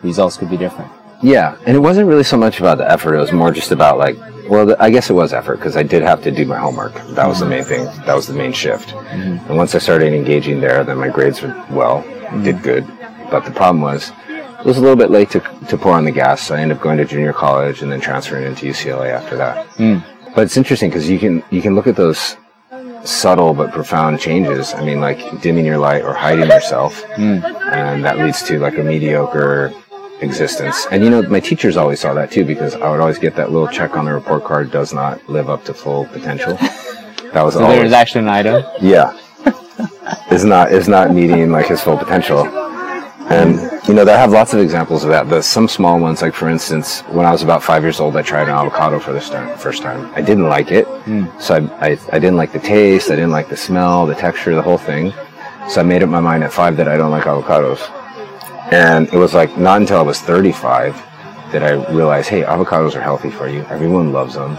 results 0.01 0.37
could 0.37 0.49
be 0.49 0.57
different. 0.57 0.91
Yeah, 1.21 1.57
and 1.65 1.75
it 1.75 1.79
wasn't 1.79 2.07
really 2.07 2.23
so 2.23 2.37
much 2.37 2.59
about 2.59 2.77
the 2.77 2.89
effort. 2.89 3.15
It 3.15 3.19
was 3.19 3.31
more 3.31 3.51
just 3.51 3.71
about 3.71 3.97
like, 3.97 4.17
well, 4.49 4.75
I 4.79 4.89
guess 4.89 5.09
it 5.09 5.13
was 5.13 5.33
effort 5.33 5.57
because 5.57 5.75
I 5.75 5.83
did 5.83 6.03
have 6.03 6.21
to 6.23 6.31
do 6.31 6.45
my 6.45 6.57
homework. 6.57 6.93
That 7.15 7.27
was 7.27 7.39
the 7.39 7.45
hmm. 7.45 7.51
main 7.51 7.63
thing. 7.63 7.85
That 8.05 8.15
was 8.15 8.27
the 8.27 8.33
main 8.33 8.53
shift. 8.53 8.91
Hmm. 8.91 9.37
And 9.47 9.57
once 9.57 9.73
I 9.73 9.79
started 9.79 10.13
engaging 10.13 10.59
there, 10.59 10.83
then 10.83 10.97
my 10.97 11.09
grades 11.09 11.41
were 11.41 11.65
well, 11.71 12.01
did 12.43 12.61
good. 12.61 12.85
But 13.31 13.45
the 13.45 13.51
problem 13.51 13.81
was, 13.81 14.11
it 14.59 14.65
was 14.65 14.77
a 14.77 14.81
little 14.81 14.95
bit 14.95 15.11
late 15.11 15.29
to 15.31 15.39
to 15.69 15.77
pour 15.77 15.93
on 15.93 16.05
the 16.05 16.11
gas. 16.11 16.41
So 16.41 16.55
I 16.55 16.59
ended 16.59 16.77
up 16.77 16.83
going 16.83 16.97
to 16.97 17.05
junior 17.05 17.33
college 17.33 17.81
and 17.81 17.91
then 17.91 17.99
transferring 17.99 18.45
into 18.45 18.67
UCLA 18.67 19.09
after 19.09 19.37
that. 19.37 19.67
But 20.35 20.43
it's 20.43 20.57
interesting 20.57 20.89
because 20.89 21.09
you 21.09 21.19
can 21.19 21.43
you 21.49 21.61
can 21.61 21.75
look 21.75 21.87
at 21.87 21.95
those 21.95 22.37
subtle 23.03 23.53
but 23.53 23.71
profound 23.71 24.19
changes. 24.19 24.73
I 24.73 24.83
mean, 24.85 24.99
like 25.01 25.41
dimming 25.41 25.65
your 25.65 25.77
light 25.77 26.03
or 26.03 26.13
hiding 26.13 26.47
yourself, 26.49 27.01
hmm. 27.15 27.39
and 27.71 28.03
that 28.05 28.17
leads 28.17 28.43
to 28.43 28.59
like 28.59 28.77
a 28.77 28.83
mediocre 28.83 29.73
existence. 30.21 30.87
And 30.91 31.03
you 31.03 31.09
know, 31.09 31.21
my 31.23 31.39
teachers 31.39 31.77
always 31.77 31.99
saw 31.99 32.13
that 32.13 32.31
too 32.31 32.45
because 32.45 32.75
I 32.75 32.89
would 32.91 32.99
always 32.99 33.19
get 33.19 33.35
that 33.35 33.51
little 33.51 33.67
check 33.67 33.95
on 33.95 34.05
the 34.05 34.13
report 34.13 34.43
card 34.43 34.71
does 34.71 34.93
not 34.93 35.27
live 35.29 35.49
up 35.49 35.63
to 35.65 35.73
full 35.73 36.05
potential. 36.05 36.57
That 37.33 37.43
was 37.43 37.55
So 37.55 37.63
always 37.63 37.83
is 37.83 37.93
actually 37.93 38.21
an 38.21 38.29
item. 38.29 38.63
yeah, 38.81 39.17
is 40.31 40.43
not 40.45 40.71
is 40.71 40.87
not 40.87 41.13
meeting 41.13 41.51
like 41.51 41.67
his 41.67 41.81
full 41.81 41.97
potential. 41.97 42.45
And 43.29 43.59
you 43.87 43.93
know, 43.93 44.03
I 44.03 44.17
have 44.17 44.31
lots 44.31 44.53
of 44.53 44.59
examples 44.59 45.03
of 45.03 45.09
that. 45.09 45.29
But 45.29 45.43
some 45.43 45.67
small 45.67 45.99
ones, 45.99 46.21
like 46.21 46.33
for 46.33 46.49
instance, 46.49 47.01
when 47.01 47.25
I 47.25 47.31
was 47.31 47.43
about 47.43 47.63
five 47.63 47.83
years 47.83 47.99
old, 47.99 48.15
I 48.15 48.21
tried 48.21 48.43
an 48.43 48.55
avocado 48.55 48.99
for 48.99 49.11
the 49.11 49.21
start, 49.21 49.59
first 49.59 49.81
time. 49.81 50.11
I 50.15 50.21
didn't 50.21 50.47
like 50.47 50.71
it, 50.71 50.85
hmm. 50.85 51.25
so 51.39 51.55
I, 51.55 51.89
I 51.89 51.97
I 52.13 52.19
didn't 52.19 52.37
like 52.37 52.53
the 52.53 52.59
taste. 52.59 53.11
I 53.11 53.15
didn't 53.15 53.31
like 53.31 53.49
the 53.49 53.57
smell, 53.57 54.05
the 54.05 54.15
texture, 54.15 54.55
the 54.55 54.61
whole 54.61 54.77
thing. 54.77 55.13
So 55.69 55.81
I 55.81 55.83
made 55.83 56.01
up 56.01 56.09
my 56.09 56.21
mind 56.21 56.45
at 56.45 56.53
five 56.53 56.77
that 56.77 56.87
I 56.87 56.95
don't 56.95 57.11
like 57.11 57.25
avocados. 57.25 57.81
And 58.71 59.07
it 59.09 59.17
was 59.17 59.33
like 59.33 59.57
not 59.57 59.81
until 59.81 59.99
I 59.99 60.01
was 60.01 60.21
35 60.21 60.95
that 61.51 61.63
I 61.63 61.71
realized, 61.91 62.29
hey, 62.29 62.43
avocados 62.43 62.95
are 62.95 63.01
healthy 63.01 63.29
for 63.29 63.49
you. 63.49 63.61
Everyone 63.69 64.13
loves 64.13 64.35
them. 64.35 64.55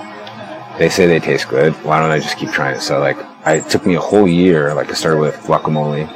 They 0.79 0.89
say 0.89 1.07
they 1.07 1.19
taste 1.19 1.49
good. 1.49 1.73
Why 1.85 1.99
don't 2.01 2.11
I 2.11 2.19
just 2.19 2.37
keep 2.37 2.51
trying 2.51 2.77
it? 2.77 2.81
So 2.81 3.01
like, 3.01 3.17
I, 3.47 3.55
it 3.57 3.71
took 3.71 3.87
me 3.87 3.95
a 3.95 4.01
whole 4.01 4.29
year. 4.29 4.75
Like 4.75 4.91
I 4.91 4.95
started 4.95 5.21
with 5.21 5.35
guacamole, 5.37 6.07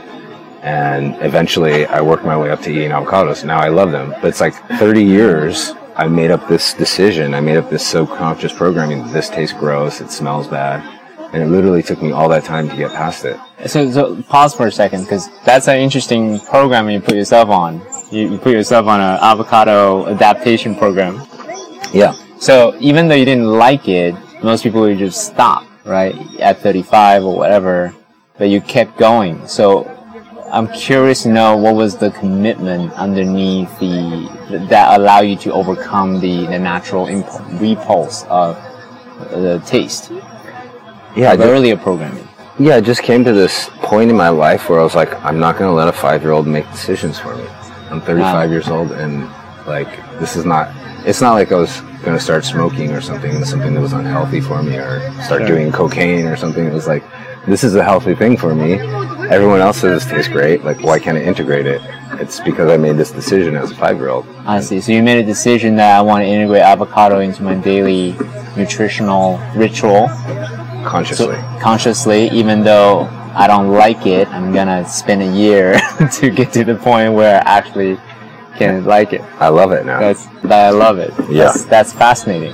and 0.63 1.17
eventually 1.21 1.87
I 1.87 2.01
worked 2.01 2.25
my 2.25 2.37
way 2.37 2.51
up 2.51 2.61
to 2.63 2.71
eating 2.71 2.91
avocados. 2.91 3.45
Now 3.45 3.59
I 3.59 3.69
love 3.69 3.91
them. 3.91 4.11
But 4.21 4.27
it's 4.27 4.41
like 4.41 4.55
30 4.79 5.05
years. 5.05 5.73
I 5.97 6.07
made 6.07 6.31
up 6.31 6.49
this 6.49 6.73
decision. 6.73 7.35
I 7.35 7.41
made 7.41 7.57
up 7.57 7.69
this 7.69 7.87
subconscious 7.87 8.53
programming. 8.53 9.07
This 9.13 9.29
tastes 9.29 9.57
gross. 9.59 10.01
It 10.01 10.11
smells 10.11 10.47
bad. 10.47 10.81
And 11.33 11.43
it 11.43 11.47
literally 11.47 11.83
took 11.83 12.01
me 12.01 12.13
all 12.13 12.29
that 12.29 12.45
time 12.45 12.69
to 12.69 12.77
get 12.77 12.93
past 12.93 13.25
it. 13.25 13.39
So, 13.67 13.91
so 13.91 14.23
pause 14.23 14.55
for 14.55 14.67
a 14.69 14.73
second 14.73 15.03
because 15.03 15.29
that's 15.45 15.67
an 15.67 15.79
interesting 15.79 16.39
program 16.41 16.89
you 16.89 17.01
put 17.01 17.17
yourself 17.17 17.49
on. 17.49 17.81
You, 18.11 18.33
you 18.33 18.39
put 18.39 18.53
yourself 18.53 18.87
on 18.87 19.01
an 19.01 19.19
avocado 19.21 20.07
adaptation 20.07 20.77
program. 20.77 21.27
Yeah. 21.93 22.15
So 22.39 22.77
even 22.81 23.09
though 23.09 23.15
you 23.15 23.25
didn't 23.25 23.51
like 23.51 23.89
it, 23.89 24.15
most 24.43 24.63
people 24.63 24.83
would 24.83 24.99
just 24.99 25.27
stop, 25.27 25.67
right? 25.85 26.15
At 26.39 26.59
35 26.61 27.25
or 27.25 27.37
whatever, 27.37 27.95
but 28.37 28.49
you 28.49 28.61
kept 28.61 28.99
going. 28.99 29.47
So 29.47 30.02
I'm 30.53 30.69
curious 30.69 31.23
to 31.23 31.31
know 31.31 31.57
what 31.57 31.75
was 31.75 31.97
the 31.97 32.11
commitment 32.11 32.93
underneath 32.93 33.71
the 33.79 34.29
that 34.69 35.01
allow 35.01 35.21
you 35.21 35.35
to 35.37 35.53
overcome 35.53 36.21
the, 36.21 36.45
the 36.47 36.59
natural 36.59 37.07
impulse, 37.07 37.41
repulse 37.55 38.25
of 38.25 38.57
the 39.31 39.63
taste. 39.65 40.11
Yeah, 41.17 41.31
like 41.31 41.39
just, 41.39 41.49
earlier 41.49 41.77
programming. 41.79 42.29
yeah, 42.59 42.77
I 42.77 42.81
just 42.83 43.03
came 43.03 43.25
to 43.25 43.33
this 43.33 43.71
point 43.77 44.11
in 44.11 44.17
my 44.17 44.29
life 44.29 44.69
where 44.69 44.79
I 44.79 44.83
was 44.83 44.95
like, 44.95 45.13
I'm 45.25 45.39
not 45.39 45.57
going 45.59 45.71
to 45.71 45.75
let 45.75 45.89
a 45.89 45.93
five 45.93 46.21
year 46.23 46.33
old 46.33 46.47
make 46.47 46.71
decisions 46.71 47.19
for 47.19 47.35
me. 47.35 47.47
I'm 47.91 48.01
35 48.03 48.21
Wow. 48.21 48.43
years 48.45 48.69
old, 48.69 48.93
and 48.93 49.25
like, 49.67 49.89
this 50.21 50.37
is 50.37 50.45
not. 50.45 50.69
It's 51.07 51.21
not 51.23 51.33
like 51.33 51.51
I 51.51 51.57
was 51.57 51.81
going 52.05 52.17
to 52.17 52.21
start 52.21 52.45
smoking 52.45 52.93
or 52.93 53.01
something, 53.01 53.43
something 53.45 53.75
that 53.75 53.81
was 53.81 53.93
unhealthy 53.93 54.41
for 54.41 54.63
me, 54.63 54.77
or 54.77 55.01
start 55.23 55.41
Sure. 55.41 55.47
doing 55.47 55.73
cocaine 55.73 56.27
or 56.27 56.37
something. 56.37 56.65
It 56.67 56.73
was 56.73 56.87
like, 56.87 57.03
this 57.47 57.65
is 57.65 57.75
a 57.75 57.83
healthy 57.83 58.15
thing 58.15 58.37
for 58.37 58.55
me. 58.55 58.75
Everyone 59.31 59.61
else 59.61 59.79
says 59.79 60.05
this 60.05 60.13
tastes 60.13 60.33
great. 60.33 60.65
Like, 60.65 60.81
why 60.83 60.99
can't 60.99 61.17
I 61.17 61.23
integrate 61.23 61.67
it? 61.67 61.81
It's 62.21 62.41
because 62.41 62.71
I 62.71 62.77
made 62.77 62.97
this 62.97 63.11
decision 63.11 63.57
as 63.57 63.71
a 63.71 63.75
five 63.75 63.97
year 63.97 64.09
old. 64.09 64.27
I 64.47 64.61
see. 64.61 64.81
So 64.81 64.93
you 64.93 65.03
made 65.03 65.19
a 65.19 65.27
decision 65.27 65.77
that 65.77 65.97
I 65.97 66.03
want 66.03 66.23
to 66.23 66.27
integrate 66.27 66.63
avocado 66.63 67.21
into 67.21 67.43
my 67.43 67.55
daily 67.55 68.17
nutritional 68.57 69.39
ritual. 69.55 70.09
Consciously. 70.85 71.37
So 71.37 71.59
consciously, 71.61 72.29
even 72.31 72.65
though 72.65 73.09
I 73.35 73.47
don't 73.47 73.71
like 73.71 74.07
it, 74.07 74.29
I'm 74.29 74.53
gonna 74.53 74.87
spend 74.87 75.23
a 75.23 75.33
year 75.33 75.81
to 76.15 76.31
get 76.31 76.53
to 76.55 76.65
the 76.65 76.75
point 76.75 77.15
where 77.15 77.37
I 77.37 77.59
actually 77.59 77.99
can 78.57 78.85
like 78.85 79.13
it. 79.13 79.23
I 79.41 79.49
love 79.49 79.73
it 79.73 79.87
now. 79.87 80.01
That's 80.01 80.27
that 80.43 80.67
I 80.67 80.71
love 80.71 80.99
it. 80.99 81.15
Yeah. 81.31 81.45
That's, 81.45 81.65
that's 81.65 81.93
fascinating. 81.93 82.53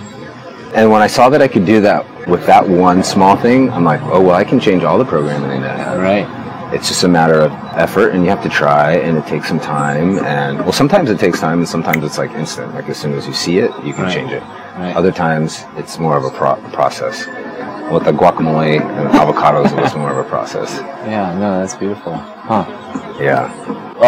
And 0.74 0.90
when 0.90 1.02
I 1.02 1.06
saw 1.06 1.30
that 1.30 1.40
I 1.42 1.48
could 1.48 1.64
do 1.64 1.80
that 1.80 2.28
with 2.28 2.44
that 2.46 2.68
one 2.68 3.02
small 3.02 3.36
thing, 3.36 3.70
I'm 3.70 3.84
like, 3.84 4.02
oh 4.02 4.20
well, 4.20 4.36
I 4.36 4.44
can 4.44 4.60
change 4.60 4.84
all 4.84 4.98
the 4.98 5.04
programming 5.04 5.62
that 5.62 5.80
I 5.80 5.82
have. 5.82 5.98
Right. 6.00 6.37
It's 6.70 6.88
just 6.88 7.02
a 7.04 7.08
matter 7.08 7.40
of 7.40 7.52
effort, 7.76 8.10
and 8.10 8.22
you 8.24 8.30
have 8.30 8.42
to 8.42 8.48
try, 8.48 8.92
and 8.92 9.16
it 9.16 9.26
takes 9.26 9.48
some 9.48 9.58
time. 9.60 10.18
And 10.24 10.58
well, 10.60 10.72
sometimes 10.72 11.08
it 11.10 11.18
takes 11.18 11.40
time, 11.40 11.58
and 11.60 11.68
sometimes 11.68 12.04
it's 12.04 12.18
like 12.18 12.30
instant. 12.32 12.74
Like 12.74 12.88
as 12.88 12.98
soon 12.98 13.14
as 13.14 13.26
you 13.26 13.32
see 13.32 13.58
it, 13.58 13.70
you 13.84 13.92
can 13.94 14.04
Right. 14.04 14.12
change 14.14 14.32
it. 14.32 14.42
Right. 14.76 14.94
Other 14.94 15.10
times, 15.10 15.64
it's 15.76 15.98
more 15.98 16.16
of 16.16 16.24
a 16.24 16.30
pro- 16.30 16.56
process. 16.72 17.26
With 17.90 18.04
the 18.04 18.12
guacamole 18.12 18.80
and 18.82 19.08
avocados, 19.14 19.72
it 19.72 19.80
was 19.80 19.94
more 19.96 20.10
of 20.10 20.18
a 20.18 20.28
process. 20.28 20.78
Yeah. 21.06 21.32
No, 21.38 21.58
that's 21.58 21.74
beautiful. 21.74 22.14
Huh. 22.16 22.64
Yeah. 23.18 23.50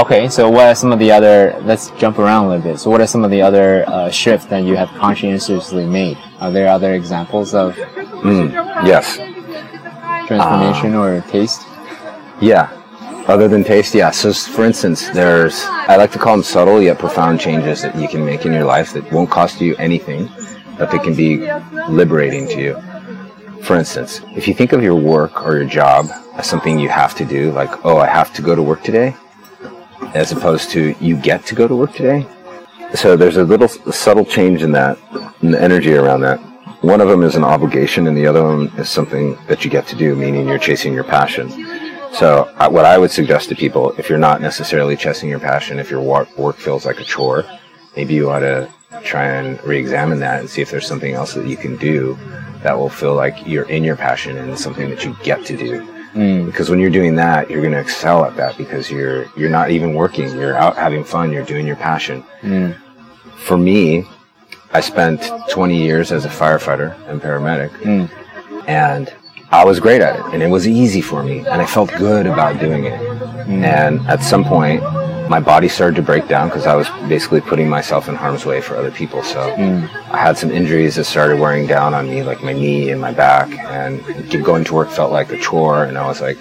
Okay. 0.02 0.28
So 0.28 0.50
what 0.50 0.66
are 0.68 0.74
some 0.74 0.92
of 0.92 0.98
the 0.98 1.10
other? 1.10 1.58
Let's 1.64 1.90
jump 1.92 2.18
around 2.18 2.44
a 2.44 2.48
little 2.50 2.62
bit. 2.72 2.78
So 2.78 2.90
what 2.90 3.00
are 3.00 3.06
some 3.06 3.24
of 3.24 3.30
the 3.30 3.40
other 3.40 3.84
uh, 3.88 4.10
shifts 4.10 4.46
that 4.48 4.64
you 4.64 4.76
have 4.76 4.90
conscientiously 4.90 5.86
made? 5.86 6.18
Are 6.40 6.50
there 6.50 6.68
other 6.68 6.92
examples 6.92 7.54
of 7.54 7.74
Mm, 8.20 8.52
yes. 8.84 9.16
transformation 10.26 10.94
or 10.94 11.22
taste? 11.22 11.62
Yeah. 12.40 12.76
Other 13.28 13.48
than 13.48 13.62
taste, 13.62 13.94
yeah. 13.94 14.10
So, 14.10 14.32
for 14.32 14.64
instance, 14.64 15.08
there's, 15.10 15.62
I 15.64 15.96
like 15.96 16.10
to 16.12 16.18
call 16.18 16.34
them 16.34 16.42
subtle 16.42 16.82
yet 16.82 16.98
profound 16.98 17.38
changes 17.38 17.82
that 17.82 17.94
you 17.96 18.08
can 18.08 18.24
make 18.24 18.46
in 18.46 18.52
your 18.52 18.64
life 18.64 18.92
that 18.94 19.12
won't 19.12 19.30
cost 19.30 19.60
you 19.60 19.76
anything, 19.76 20.28
but 20.78 20.90
that 20.90 21.04
can 21.04 21.14
be 21.14 21.46
liberating 21.88 22.48
to 22.48 22.60
you. 22.60 23.62
For 23.62 23.76
instance, 23.76 24.22
if 24.34 24.48
you 24.48 24.54
think 24.54 24.72
of 24.72 24.82
your 24.82 24.94
work 24.94 25.44
or 25.44 25.56
your 25.56 25.66
job 25.66 26.06
as 26.34 26.46
something 26.46 26.78
you 26.78 26.88
have 26.88 27.14
to 27.16 27.24
do, 27.24 27.52
like, 27.52 27.84
oh, 27.84 27.98
I 27.98 28.06
have 28.06 28.32
to 28.34 28.42
go 28.42 28.54
to 28.54 28.62
work 28.62 28.82
today, 28.82 29.14
as 30.14 30.32
opposed 30.32 30.70
to 30.70 30.94
you 30.98 31.16
get 31.16 31.44
to 31.46 31.54
go 31.54 31.68
to 31.68 31.76
work 31.76 31.92
today. 31.92 32.26
So 32.94 33.16
there's 33.16 33.36
a 33.36 33.44
little 33.44 33.68
subtle 33.68 34.24
change 34.24 34.62
in 34.62 34.72
that, 34.72 34.98
in 35.42 35.50
the 35.52 35.62
energy 35.62 35.94
around 35.94 36.22
that. 36.22 36.38
One 36.82 37.02
of 37.02 37.08
them 37.08 37.22
is 37.22 37.36
an 37.36 37.44
obligation, 37.44 38.06
and 38.08 38.16
the 38.16 38.26
other 38.26 38.42
one 38.42 38.68
is 38.78 38.88
something 38.88 39.36
that 39.46 39.64
you 39.64 39.70
get 39.70 39.86
to 39.88 39.96
do, 39.96 40.16
meaning 40.16 40.48
you're 40.48 40.58
chasing 40.58 40.94
your 40.94 41.04
passion. 41.04 41.50
So, 42.12 42.52
what 42.70 42.84
I 42.84 42.98
would 42.98 43.10
suggest 43.10 43.48
to 43.48 43.54
people, 43.54 43.92
if 43.98 44.08
you're 44.08 44.18
not 44.18 44.40
necessarily 44.40 44.96
chasing 44.96 45.28
your 45.28 45.38
passion, 45.40 45.78
if 45.78 45.90
your 45.90 46.02
work, 46.02 46.56
feels 46.56 46.84
like 46.84 47.00
a 47.00 47.04
chore, 47.04 47.44
maybe 47.96 48.14
you 48.14 48.30
ought 48.30 48.40
to 48.40 48.68
try 49.04 49.26
and 49.26 49.62
re-examine 49.64 50.18
that 50.20 50.40
and 50.40 50.50
see 50.50 50.60
if 50.60 50.70
there's 50.70 50.86
something 50.86 51.14
else 51.14 51.34
that 51.34 51.46
you 51.46 51.56
can 51.56 51.76
do 51.76 52.18
that 52.62 52.76
will 52.76 52.88
feel 52.90 53.14
like 53.14 53.46
you're 53.46 53.68
in 53.70 53.84
your 53.84 53.96
passion 53.96 54.36
and 54.36 54.58
something 54.58 54.90
that 54.90 55.04
you 55.04 55.16
get 55.22 55.44
to 55.46 55.56
do. 55.56 55.80
Mm. 56.12 56.46
Because 56.46 56.68
when 56.68 56.80
you're 56.80 56.90
doing 56.90 57.14
that, 57.16 57.48
you're 57.48 57.62
going 57.62 57.72
to 57.72 57.80
excel 57.80 58.24
at 58.24 58.36
that 58.36 58.58
because 58.58 58.90
you're 58.90 59.26
you're 59.36 59.48
not 59.48 59.70
even 59.70 59.94
working. 59.94 60.28
You're 60.36 60.56
out 60.56 60.76
having 60.76 61.04
fun. 61.04 61.32
You're 61.32 61.44
doing 61.44 61.66
your 61.66 61.76
passion. 61.76 62.24
Mm. 62.42 62.76
For 63.36 63.56
me, 63.56 64.04
I 64.72 64.80
spent 64.80 65.22
20 65.50 65.76
years 65.80 66.10
as 66.12 66.24
a 66.24 66.28
firefighter 66.28 66.96
and 67.08 67.22
paramedic, 67.22 67.70
Mm. 67.70 68.10
and 68.68 69.12
I 69.52 69.64
was 69.64 69.80
great 69.80 70.00
at 70.00 70.16
it, 70.16 70.24
and 70.32 70.42
it 70.42 70.48
was 70.48 70.68
easy 70.68 71.00
for 71.00 71.22
me, 71.22 71.38
and 71.38 71.60
I 71.60 71.66
felt 71.66 71.90
good 71.98 72.26
about 72.26 72.60
doing 72.60 72.84
it. 72.84 73.00
Mm. 73.00 73.64
And 73.64 74.06
at 74.08 74.22
some 74.22 74.44
point, 74.44 74.80
my 75.28 75.40
body 75.40 75.68
started 75.68 75.96
to 75.96 76.02
break 76.02 76.28
down 76.28 76.48
because 76.48 76.66
I 76.66 76.76
was 76.76 76.88
basically 77.08 77.40
putting 77.40 77.68
myself 77.68 78.08
in 78.08 78.14
harm's 78.14 78.46
way 78.46 78.60
for 78.60 78.76
other 78.76 78.90
people. 78.90 79.22
So 79.22 79.38
mm. 79.56 79.88
I 80.10 80.18
had 80.18 80.38
some 80.38 80.50
injuries 80.50 80.96
that 80.96 81.04
started 81.04 81.38
wearing 81.40 81.66
down 81.66 81.94
on 81.94 82.08
me, 82.08 82.22
like 82.22 82.42
my 82.42 82.52
knee 82.52 82.90
and 82.90 83.00
my 83.00 83.12
back, 83.12 83.48
and 83.58 84.00
going 84.44 84.64
to 84.64 84.74
work 84.74 84.88
felt 84.88 85.10
like 85.10 85.30
a 85.32 85.38
chore. 85.38 85.84
And 85.84 85.98
I 85.98 86.06
was 86.06 86.20
like, 86.20 86.38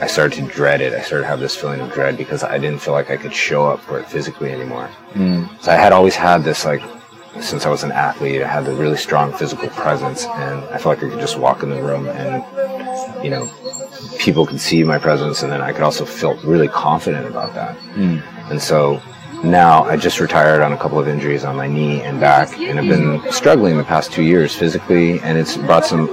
I 0.00 0.06
started 0.06 0.36
to 0.36 0.52
dread 0.52 0.80
it. 0.80 0.92
I 0.92 1.00
started 1.02 1.24
to 1.24 1.28
have 1.28 1.40
this 1.40 1.56
feeling 1.56 1.80
of 1.80 1.92
dread 1.92 2.16
because 2.16 2.44
I 2.44 2.58
didn't 2.58 2.80
feel 2.80 2.94
like 2.94 3.10
I 3.10 3.16
could 3.16 3.34
show 3.34 3.66
up 3.66 3.80
for 3.80 3.98
it 3.98 4.06
physically 4.06 4.52
anymore. 4.52 4.88
Mm. 5.14 5.48
So 5.60 5.72
I 5.72 5.74
had 5.74 5.92
always 5.92 6.14
had 6.14 6.44
this 6.44 6.64
like 6.64 6.82
since 7.42 7.66
I 7.66 7.70
was 7.70 7.82
an 7.82 7.92
athlete, 7.92 8.42
I 8.42 8.48
had 8.48 8.66
a 8.66 8.74
really 8.74 8.96
strong 8.96 9.32
physical 9.32 9.68
presence, 9.70 10.24
and 10.24 10.64
I 10.66 10.78
felt 10.78 10.96
like 10.96 11.04
I 11.04 11.10
could 11.10 11.20
just 11.20 11.38
walk 11.38 11.62
in 11.62 11.70
the 11.70 11.82
room 11.82 12.08
and 12.08 12.44
you 13.24 13.30
know 13.30 13.50
people 14.18 14.46
could 14.46 14.60
see 14.60 14.84
my 14.84 14.98
presence, 14.98 15.42
and 15.42 15.50
then 15.50 15.60
I 15.60 15.72
could 15.72 15.82
also 15.82 16.04
feel 16.04 16.34
really 16.38 16.68
confident 16.68 17.26
about 17.26 17.54
that. 17.54 17.76
Hmm. 17.76 18.18
And 18.50 18.60
so 18.60 19.00
now 19.44 19.84
I 19.84 19.96
just 19.96 20.20
retired 20.20 20.62
on 20.62 20.72
a 20.72 20.76
couple 20.76 20.98
of 20.98 21.08
injuries 21.08 21.44
on 21.44 21.56
my 21.56 21.68
knee 21.68 22.02
and 22.02 22.20
back, 22.20 22.58
and 22.58 22.78
I've 22.78 22.88
been 22.88 23.20
struggling 23.32 23.76
the 23.76 23.84
past 23.84 24.12
two 24.12 24.22
years 24.22 24.54
physically, 24.54 25.20
and 25.20 25.38
it's 25.38 25.56
brought 25.56 25.86
some 25.86 26.08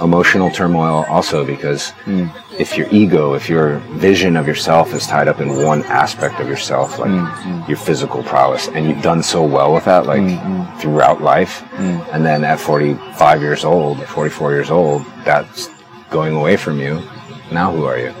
emotional 0.00 0.50
turmoil 0.50 1.04
also 1.08 1.44
because 1.44 1.90
hmm. 2.04 2.26
If 2.58 2.76
your 2.76 2.88
ego, 2.90 3.34
if 3.34 3.48
your 3.48 3.78
vision 3.98 4.36
of 4.36 4.46
yourself 4.46 4.92
is 4.94 5.06
tied 5.06 5.28
up 5.28 5.40
in 5.40 5.64
one 5.64 5.82
aspect 5.84 6.40
of 6.40 6.48
yourself, 6.48 6.98
like 6.98 7.10
mm, 7.10 7.26
mm. 7.26 7.68
your 7.68 7.76
physical 7.76 8.22
prowess, 8.22 8.68
and 8.68 8.86
you've 8.86 9.02
done 9.02 9.22
so 9.22 9.42
well 9.42 9.74
with 9.74 9.84
that, 9.84 10.06
like 10.06 10.20
mm, 10.20 10.80
throughout 10.80 11.20
life, 11.20 11.64
and 11.74 12.24
then 12.24 12.44
at 12.44 12.60
45 12.60 13.42
years 13.42 13.64
old, 13.64 14.04
44 14.04 14.52
years 14.52 14.70
old, 14.70 15.04
that's 15.24 15.68
going 16.10 16.34
away 16.34 16.56
from 16.56 16.80
you. 16.80 17.02
Now 17.50 17.72
who 17.72 17.84
are 17.84 17.98
you? 17.98 18.14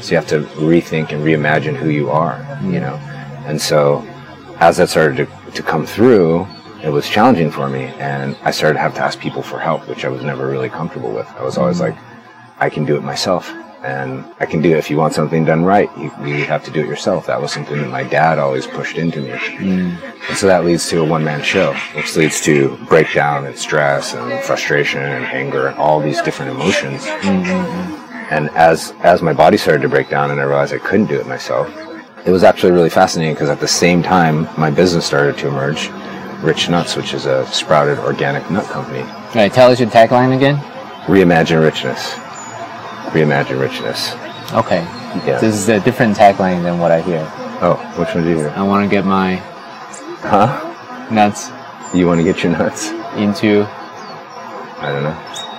So 0.00 0.10
you 0.10 0.16
have 0.16 0.28
to 0.28 0.42
rethink 0.60 1.10
and 1.10 1.24
reimagine 1.24 1.74
who 1.74 1.88
you 1.90 2.08
are, 2.08 2.38
you 2.62 2.78
know. 2.78 2.94
And 3.46 3.60
so 3.60 4.06
as 4.60 4.76
that 4.76 4.88
started 4.88 5.26
to, 5.26 5.50
to 5.52 5.62
come 5.62 5.84
through, 5.84 6.46
it 6.82 6.90
was 6.90 7.08
challenging 7.08 7.50
for 7.50 7.68
me, 7.68 7.86
and 7.98 8.36
I 8.42 8.52
started 8.52 8.74
to 8.74 8.80
have 8.80 8.94
to 8.94 9.00
ask 9.00 9.18
people 9.18 9.42
for 9.42 9.58
help, 9.58 9.88
which 9.88 10.04
I 10.04 10.08
was 10.08 10.22
never 10.22 10.46
really 10.46 10.68
comfortable 10.68 11.10
with. 11.10 11.26
I 11.36 11.42
was 11.42 11.58
always 11.58 11.80
like, 11.80 11.96
I 12.58 12.70
can 12.70 12.84
do 12.84 12.96
it 12.96 13.02
myself, 13.02 13.52
and 13.86 14.24
I 14.40 14.46
can 14.46 14.60
do 14.60 14.70
it. 14.70 14.78
If 14.78 14.90
you 14.90 14.96
want 14.96 15.14
something 15.14 15.44
done 15.44 15.64
right, 15.64 15.88
you, 15.96 16.10
you 16.26 16.44
have 16.44 16.64
to 16.64 16.72
do 16.72 16.80
it 16.80 16.86
yourself. 16.86 17.26
That 17.26 17.40
was 17.40 17.52
something 17.52 17.76
that 17.76 17.90
my 17.90 18.02
dad 18.02 18.38
always 18.38 18.66
pushed 18.66 18.98
into 18.98 19.20
me, 19.20 19.30
hmm. 19.30 19.96
and 20.28 20.36
so 20.36 20.48
that 20.48 20.64
leads 20.64 20.88
to 20.90 21.02
a 21.02 21.04
one-man 21.04 21.42
show, 21.42 21.72
which 21.94 22.16
leads 22.16 22.40
to 22.42 22.76
breakdown 22.88 23.46
and 23.46 23.56
stress 23.56 24.14
and 24.14 24.42
frustration 24.42 25.02
and 25.02 25.24
anger 25.26 25.68
and 25.68 25.78
all 25.78 26.00
these 26.00 26.20
different 26.22 26.50
emotions. 26.50 27.06
Hmm, 27.06 27.42
hmm, 27.44 28.34
and 28.34 28.50
as 28.50 28.92
as 29.02 29.22
my 29.22 29.32
body 29.32 29.56
started 29.56 29.82
to 29.82 29.88
break 29.88 30.10
down, 30.10 30.32
and 30.32 30.40
I 30.40 30.44
realized 30.44 30.74
I 30.74 30.78
couldn't 30.78 31.06
do 31.06 31.20
it 31.20 31.26
myself, 31.28 31.68
it 32.26 32.32
was 32.32 32.42
actually 32.42 32.72
really 32.72 32.90
fascinating 32.90 33.34
because 33.34 33.48
at 33.48 33.60
the 33.60 33.68
same 33.68 34.02
time, 34.02 34.48
my 34.58 34.70
business 34.70 35.06
started 35.06 35.38
to 35.38 35.48
emerge, 35.48 35.90
Rich 36.42 36.68
Nuts, 36.68 36.96
which 36.96 37.14
is 37.14 37.26
a 37.26 37.46
sprouted 37.46 37.98
organic 38.00 38.50
nut 38.50 38.64
company. 38.66 39.00
All 39.00 39.34
right, 39.36 39.52
tell 39.52 39.70
us 39.70 39.78
your 39.78 39.88
tagline 39.88 40.36
again. 40.36 40.56
Reimagine 41.06 41.62
richness. 41.62 42.25
Reimagine 43.12 43.60
richness. 43.60 44.12
Okay. 44.52 44.80
Yeah. 45.26 45.38
This 45.40 45.54
is 45.54 45.68
a 45.68 45.80
different 45.80 46.16
tagline 46.16 46.62
than 46.62 46.78
what 46.78 46.90
I 46.90 47.00
hear. 47.00 47.26
Oh, 47.62 47.76
which 47.98 48.14
one 48.14 48.24
do 48.24 48.30
you 48.30 48.36
hear? 48.36 48.50
I 48.50 48.62
want 48.62 48.84
to 48.88 48.90
get 48.94 49.04
my 49.04 49.36
Huh? 50.22 51.08
nuts 51.10 51.50
You 51.94 52.06
want 52.06 52.18
to 52.20 52.24
get 52.24 52.42
your 52.42 52.52
nuts? 52.52 52.90
into. 53.16 53.64
I 54.78 54.90
don't 54.92 55.02
know. 55.04 55.16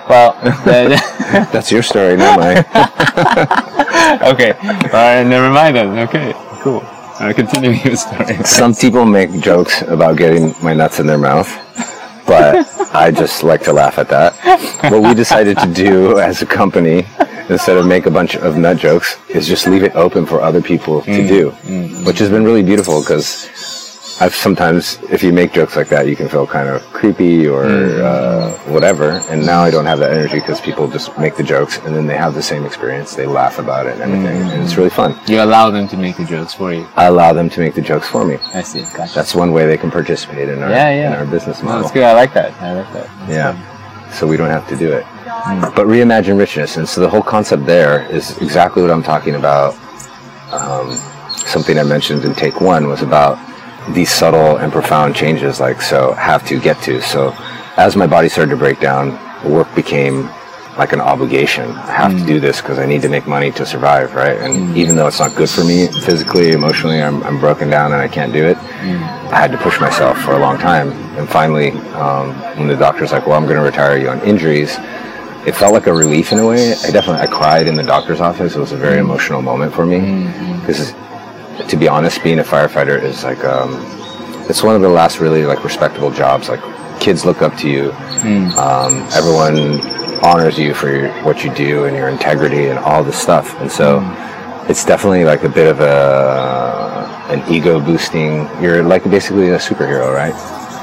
Well, 0.08 0.38
That's 1.52 1.70
your 1.72 1.82
story, 1.82 2.16
not 2.16 2.38
mine. 2.38 2.58
okay. 4.32 4.52
All 4.52 4.92
right, 4.92 5.24
never 5.26 5.50
mind 5.50 5.76
then. 5.76 5.98
Okay, 6.08 6.32
cool. 6.62 6.80
Right, 7.20 7.34
continue 7.34 7.72
your 7.72 7.96
story. 7.96 8.36
Some 8.44 8.74
people 8.74 9.04
make 9.04 9.32
jokes 9.40 9.82
about 9.82 10.16
getting 10.16 10.54
my 10.62 10.72
nuts 10.72 11.00
in 11.00 11.06
their 11.06 11.18
mouth, 11.18 11.48
but 12.26 12.64
I 12.94 13.10
just 13.10 13.42
like 13.42 13.62
to 13.64 13.72
laugh 13.72 13.98
at 13.98 14.08
that. 14.10 14.34
What 14.92 15.02
we 15.02 15.14
decided 15.14 15.58
to 15.58 15.66
do 15.74 16.18
as 16.20 16.42
a 16.42 16.46
company, 16.46 17.06
instead 17.48 17.76
of 17.76 17.86
make 17.86 18.06
a 18.06 18.10
bunch 18.10 18.36
of 18.36 18.56
nut 18.56 18.76
jokes, 18.78 19.16
is 19.28 19.46
just 19.46 19.66
leave 19.66 19.82
it 19.82 19.94
open 19.94 20.26
for 20.26 20.40
other 20.40 20.60
people 20.62 21.02
to 21.02 21.10
mm, 21.10 21.28
do, 21.28 21.50
mm. 21.50 22.06
which 22.06 22.18
has 22.18 22.30
been 22.30 22.44
really 22.44 22.62
beautiful 22.62 23.00
because 23.00 23.48
I've 24.20 24.34
sometimes, 24.34 24.98
if 25.10 25.22
you 25.22 25.32
make 25.32 25.52
jokes 25.52 25.76
like 25.76 25.88
that, 25.90 26.08
you 26.08 26.16
can 26.16 26.28
feel 26.28 26.44
kind 26.44 26.68
of 26.68 26.82
creepy 26.92 27.46
or 27.46 27.64
mm. 27.64 28.02
uh, 28.02 28.50
whatever. 28.72 29.22
And 29.30 29.46
now 29.46 29.60
I 29.62 29.70
don't 29.70 29.84
have 29.86 30.00
that 30.00 30.12
energy 30.12 30.40
because 30.40 30.60
people 30.60 30.88
just 30.88 31.16
make 31.18 31.36
the 31.36 31.44
jokes 31.44 31.78
and 31.78 31.94
then 31.94 32.06
they 32.08 32.16
have 32.16 32.34
the 32.34 32.42
same 32.42 32.66
experience. 32.66 33.14
They 33.14 33.26
laugh 33.26 33.60
about 33.60 33.86
it 33.86 34.00
and 34.00 34.02
everything, 34.02 34.50
and 34.50 34.62
it's 34.62 34.76
really 34.76 34.90
fun. 34.90 35.16
You 35.28 35.40
allow 35.40 35.70
them 35.70 35.86
to 35.88 35.96
make 35.96 36.16
the 36.16 36.24
jokes 36.24 36.52
for 36.54 36.72
you. 36.72 36.84
I 36.96 37.04
allow 37.04 37.32
them 37.32 37.48
to 37.50 37.60
make 37.60 37.74
the 37.74 37.82
jokes 37.82 38.08
for 38.08 38.24
me. 38.24 38.38
I 38.54 38.62
see. 38.62 38.82
Gotcha. 38.96 39.14
That's 39.14 39.36
one 39.36 39.52
way 39.52 39.66
they 39.66 39.76
can 39.76 39.90
participate 39.90 40.48
in 40.48 40.62
our 40.62 40.70
Yeah, 40.70 40.90
yeah. 40.90 41.06
in 41.06 41.12
our 41.12 41.26
business 41.26 41.60
No, 41.60 41.66
model. 41.66 41.82
that's 41.82 41.94
good. 41.94 42.02
I 42.02 42.14
like 42.14 42.34
that. 42.34 42.52
I 42.60 42.72
like 42.72 42.92
that. 42.94 43.06
That's 43.20 43.30
Yeah. 43.30 44.10
So 44.10 44.26
we 44.26 44.36
don't 44.36 44.50
have 44.50 44.66
to 44.68 44.76
do 44.76 44.92
it. 44.92 45.06
But 45.74 45.86
reimagine 45.86 46.38
richness, 46.38 46.76
and 46.76 46.88
so 46.88 47.00
the 47.00 47.08
whole 47.08 47.22
concept 47.22 47.66
there 47.66 48.06
is 48.10 48.36
exactly 48.38 48.82
what 48.82 48.90
I'm 48.90 49.02
talking 49.02 49.34
about. 49.34 49.74
Um, 50.52 50.94
something 51.28 51.78
I 51.78 51.82
mentioned 51.82 52.24
in 52.24 52.34
take 52.34 52.60
one 52.60 52.88
was 52.88 53.02
about 53.02 53.38
these 53.94 54.10
subtle 54.10 54.56
and 54.56 54.72
profound 54.72 55.14
changes, 55.14 55.60
like 55.60 55.80
so 55.80 56.12
have 56.12 56.46
to 56.48 56.60
get 56.60 56.80
to. 56.82 57.00
So 57.02 57.34
as 57.76 57.96
my 57.96 58.06
body 58.06 58.28
started 58.28 58.50
to 58.50 58.56
break 58.56 58.80
down, 58.80 59.18
work 59.48 59.72
became 59.74 60.28
like 60.76 60.92
an 60.92 61.00
obligation. 61.00 61.70
I 61.70 61.92
have 61.92 62.12
to 62.12 62.24
do 62.24 62.38
this 62.38 62.60
because 62.60 62.78
I 62.78 62.86
need 62.86 63.02
to 63.02 63.08
make 63.08 63.26
money 63.26 63.50
to 63.52 63.66
survive, 63.66 64.14
right? 64.14 64.38
And 64.38 64.76
even 64.76 64.94
though 64.94 65.08
it's 65.08 65.18
not 65.18 65.34
good 65.34 65.50
for 65.50 65.64
me 65.64 65.88
physically, 65.88 66.52
emotionally, 66.52 67.02
I'm, 67.02 67.22
I'm 67.24 67.40
broken 67.40 67.68
down 67.68 67.92
and 67.92 68.00
I 68.00 68.06
can't 68.06 68.32
do 68.32 68.44
it. 68.44 68.56
I 68.56 69.38
had 69.40 69.50
to 69.50 69.58
push 69.58 69.80
myself 69.80 70.20
for 70.20 70.32
a 70.32 70.38
long 70.38 70.56
time. 70.56 70.92
And 71.18 71.28
finally, 71.28 71.72
um, 71.94 72.32
when 72.56 72.68
the 72.68 72.76
doctor's 72.76 73.10
like, 73.10 73.26
well, 73.26 73.36
I'm 73.36 73.44
going 73.44 73.56
to 73.56 73.62
retire 73.62 73.98
you 73.98 74.08
on 74.08 74.20
injuries, 74.20 74.76
it 75.48 75.56
felt 75.56 75.72
like 75.72 75.86
a 75.86 75.92
relief 75.92 76.30
in 76.30 76.38
a 76.38 76.46
way. 76.46 76.72
I 76.72 76.90
definitely, 76.90 77.22
I 77.22 77.26
cried 77.26 77.66
in 77.66 77.74
the 77.74 77.82
doctor's 77.82 78.20
office. 78.20 78.54
It 78.54 78.60
was 78.60 78.72
a 78.72 78.76
very 78.76 78.98
emotional 78.98 79.40
moment 79.40 79.72
for 79.72 79.86
me. 79.86 79.98
Because 80.60 80.92
to 81.70 81.76
be 81.76 81.88
honest, 81.88 82.22
being 82.22 82.38
a 82.38 82.44
firefighter 82.44 83.02
is 83.02 83.24
like, 83.24 83.42
um, 83.44 83.70
it's 84.48 84.62
one 84.62 84.76
of 84.76 84.82
the 84.82 84.88
last 84.88 85.20
really 85.20 85.46
like 85.46 85.64
respectable 85.64 86.10
jobs. 86.10 86.48
Like 86.48 86.60
kids 87.00 87.24
look 87.24 87.40
up 87.40 87.56
to 87.58 87.68
you. 87.68 87.92
Um, 88.58 89.06
everyone 89.12 89.80
honors 90.22 90.58
you 90.58 90.74
for 90.74 90.90
your, 90.90 91.10
what 91.22 91.44
you 91.44 91.54
do 91.54 91.84
and 91.84 91.96
your 91.96 92.08
integrity 92.08 92.66
and 92.68 92.78
all 92.78 93.02
this 93.02 93.18
stuff. 93.18 93.58
And 93.60 93.70
so 93.70 94.00
it's 94.68 94.84
definitely 94.84 95.24
like 95.24 95.44
a 95.44 95.48
bit 95.48 95.66
of 95.66 95.80
a 95.80 97.06
an 97.30 97.42
ego 97.50 97.80
boosting. 97.80 98.48
You're 98.60 98.82
like 98.82 99.04
basically 99.04 99.48
a 99.50 99.58
superhero, 99.58 100.14
right? 100.14 100.34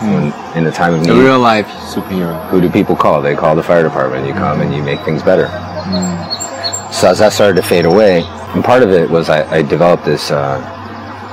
When, 0.01 0.57
in 0.57 0.63
the 0.63 0.71
time 0.71 0.93
of 0.93 1.01
need. 1.01 1.11
A 1.11 1.15
real 1.15 1.39
life 1.39 1.67
superhero. 1.67 2.47
who 2.49 2.61
do 2.61 2.69
people 2.69 2.95
call? 2.95 3.21
They 3.21 3.35
call 3.35 3.55
the 3.55 3.63
fire 3.63 3.83
department. 3.83 4.27
You 4.27 4.33
come 4.33 4.61
and 4.61 4.73
you 4.73 4.83
make 4.83 4.99
things 5.01 5.23
better. 5.23 5.47
Hmm. 5.47 6.91
So 6.91 7.09
as 7.09 7.19
that 7.19 7.33
started 7.33 7.55
to 7.61 7.67
fade 7.67 7.85
away, 7.85 8.23
and 8.23 8.63
part 8.63 8.83
of 8.83 8.89
it 8.89 9.09
was 9.09 9.29
I, 9.29 9.43
I 9.49 9.61
developed 9.61 10.05
this 10.05 10.31
uh, 10.31 10.61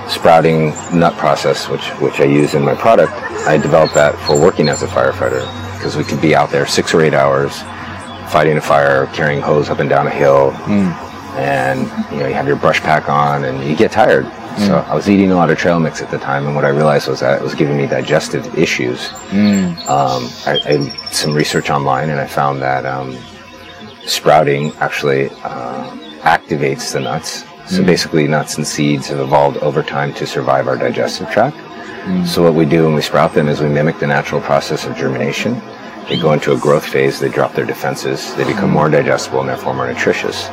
sprouting 0.09 0.71
nut 0.93 1.15
process, 1.15 1.69
which 1.69 1.89
which 2.01 2.21
I 2.21 2.25
use 2.25 2.55
in 2.55 2.63
my 2.63 2.75
product. 2.75 3.13
I 3.47 3.59
developed 3.59 3.95
that 3.95 4.15
for 4.27 4.41
working 4.41 4.69
as 4.69 4.83
a 4.83 4.87
firefighter 4.87 5.41
because 5.77 5.97
we 5.97 6.05
could 6.05 6.21
be 6.21 6.35
out 6.35 6.51
there 6.51 6.67
six 6.67 6.95
or 6.95 7.03
eight 7.03 7.15
hours 7.15 7.63
fighting 8.31 8.57
a 8.57 8.61
fire, 8.61 9.07
carrying 9.09 9.41
hose 9.41 9.69
up 9.69 9.79
and 9.79 9.91
down 9.91 10.07
a 10.07 10.11
hill, 10.11 10.53
hmm. 10.53 10.89
and 11.39 11.81
you 12.13 12.19
know 12.19 12.27
you 12.27 12.35
have 12.35 12.47
your 12.47 12.57
brush 12.57 12.81
pack 12.81 13.09
on 13.09 13.45
and 13.45 13.63
you 13.69 13.77
get 13.77 13.93
tired. 13.93 14.25
So 14.59 14.79
I 14.79 14.95
was 14.95 15.09
eating 15.09 15.31
a 15.33 15.35
lot 15.37 15.51
of 15.51 15.59
trail 15.59 15.81
mix 15.81 16.01
at 16.03 16.11
the 16.11 16.19
time, 16.19 16.47
and 16.47 16.55
what 16.55 16.65
I 16.65 16.69
realized 16.69 17.09
was 17.09 17.21
that 17.21 17.41
it 17.41 17.45
was 17.45 17.55
giving 17.55 17.77
me 17.77 17.87
digestive 17.87 18.57
issues. 18.59 19.11
Um, 19.89 20.29
I, 20.47 20.61
I 20.65 20.73
did 20.77 20.93
some 21.11 21.35
research 21.35 21.71
online, 21.71 22.11
and 22.11 22.21
I 22.21 22.27
found 22.27 22.61
that 22.63 22.85
um, 22.87 23.17
sprouting 24.07 24.73
actually 24.81 25.31
uh, 25.45 25.91
activates 26.21 26.93
the 26.93 27.01
nuts. 27.01 27.45
So 27.67 27.83
basically, 27.87 28.27
nuts 28.29 28.57
and 28.57 28.67
seeds 28.67 29.07
have 29.09 29.21
evolved 29.21 29.57
over 29.59 29.83
time 29.83 30.13
to 30.15 30.27
survive 30.27 30.69
our 30.69 30.77
digestive 30.77 31.31
tract. 31.31 31.57
So 32.27 32.43
what 32.43 32.55
we 32.55 32.65
do 32.67 32.85
when 32.85 32.95
we 32.95 33.03
sprout 33.03 33.33
them 33.33 33.49
is 33.49 33.61
we 33.61 33.69
mimic 33.69 33.99
the 34.01 34.09
natural 34.09 34.41
process 34.41 34.85
of 34.87 34.97
germination. 34.97 35.61
They 36.09 36.19
go 36.19 36.33
into 36.33 36.53
a 36.53 36.59
growth 36.59 36.85
phase. 36.85 37.21
They 37.21 37.29
drop 37.29 37.55
their 37.55 37.65
defenses. 37.65 38.35
They 38.35 38.45
become 38.45 38.71
more 38.71 38.89
digestible 38.91 39.41
and 39.41 39.49
therefore 39.49 39.73
more 39.75 39.87
nutritious. 39.87 40.47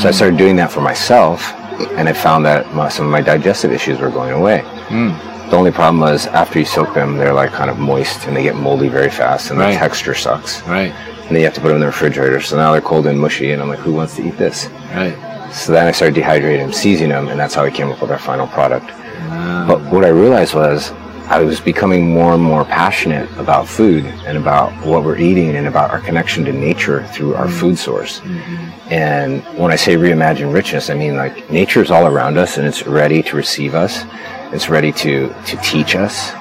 So 0.00 0.08
I 0.08 0.12
started 0.12 0.38
doing 0.38 0.56
that 0.56 0.72
for 0.72 0.80
myself, 0.80 1.52
and 1.96 2.08
I 2.08 2.12
found 2.12 2.44
that 2.46 2.74
my, 2.74 2.88
some 2.88 3.06
of 3.06 3.12
my 3.12 3.20
digestive 3.20 3.72
issues 3.72 3.98
were 3.98 4.10
going 4.10 4.32
away. 4.32 4.62
Hmm. 4.88 5.10
The 5.50 5.56
only 5.56 5.70
problem 5.70 6.00
was 6.00 6.26
after 6.26 6.58
you 6.58 6.64
soak 6.64 6.92
them, 6.94 7.16
they're 7.16 7.32
like 7.32 7.52
kind 7.52 7.70
of 7.70 7.78
moist 7.78 8.26
and 8.26 8.36
they 8.36 8.42
get 8.42 8.56
moldy 8.56 8.88
very 8.88 9.10
fast, 9.10 9.50
and 9.50 9.58
Right. 9.58 9.72
the 9.72 9.78
texture 9.78 10.14
sucks. 10.14 10.62
Right. 10.62 10.92
And 10.92 11.28
then 11.30 11.36
you 11.36 11.44
have 11.44 11.54
to 11.54 11.60
put 11.60 11.68
them 11.68 11.76
in 11.76 11.80
the 11.80 11.86
refrigerator. 11.86 12.40
So 12.40 12.56
now 12.56 12.72
they're 12.72 12.80
cold 12.80 13.06
and 13.06 13.18
mushy, 13.18 13.52
and 13.52 13.62
I'm 13.62 13.68
like, 13.68 13.78
who 13.78 13.92
wants 13.92 14.16
to 14.16 14.26
eat 14.26 14.36
this? 14.36 14.68
Right. 14.94 15.16
So 15.52 15.72
then 15.72 15.86
I 15.86 15.92
started 15.92 16.22
dehydrating 16.22 16.58
them, 16.58 16.72
seizing 16.72 17.08
them, 17.08 17.28
and 17.28 17.40
that's 17.40 17.54
how 17.54 17.64
we 17.64 17.70
came 17.70 17.90
up 17.90 18.00
with 18.02 18.10
our 18.10 18.18
final 18.18 18.46
product. 18.46 18.90
Ah. 18.90 19.64
But 19.66 19.80
what 19.90 20.04
I 20.04 20.08
realized 20.08 20.54
was 20.54 20.92
I 21.28 21.42
was 21.42 21.60
becoming 21.60 22.10
more 22.10 22.34
and 22.34 22.42
more 22.42 22.64
passionate 22.64 23.30
about 23.38 23.68
food 23.68 24.04
and 24.26 24.38
about 24.38 24.72
what 24.86 25.04
we're 25.04 25.18
eating 25.18 25.56
and 25.56 25.66
about 25.66 25.90
our 25.90 26.00
connection 26.00 26.44
to 26.46 26.52
nature 26.52 27.06
through 27.08 27.34
our 27.34 27.46
hmm. 27.46 27.52
food 27.52 27.78
source. 27.78 28.20
Hmm. 28.20 28.70
And 28.90 29.44
when 29.58 29.70
I 29.70 29.76
say 29.76 29.96
reimagine 29.96 30.52
richness, 30.52 30.88
I 30.88 30.94
mean 30.94 31.16
like 31.16 31.50
nature 31.50 31.82
is 31.82 31.90
all 31.90 32.06
around 32.06 32.38
us 32.38 32.56
and 32.56 32.66
it's 32.66 32.86
ready 32.86 33.22
to 33.24 33.36
receive 33.36 33.74
us. 33.74 34.04
It's 34.50 34.70
ready 34.70 34.92
to, 34.92 35.28
to 35.28 35.56
teach 35.58 35.94
us. 35.94 36.32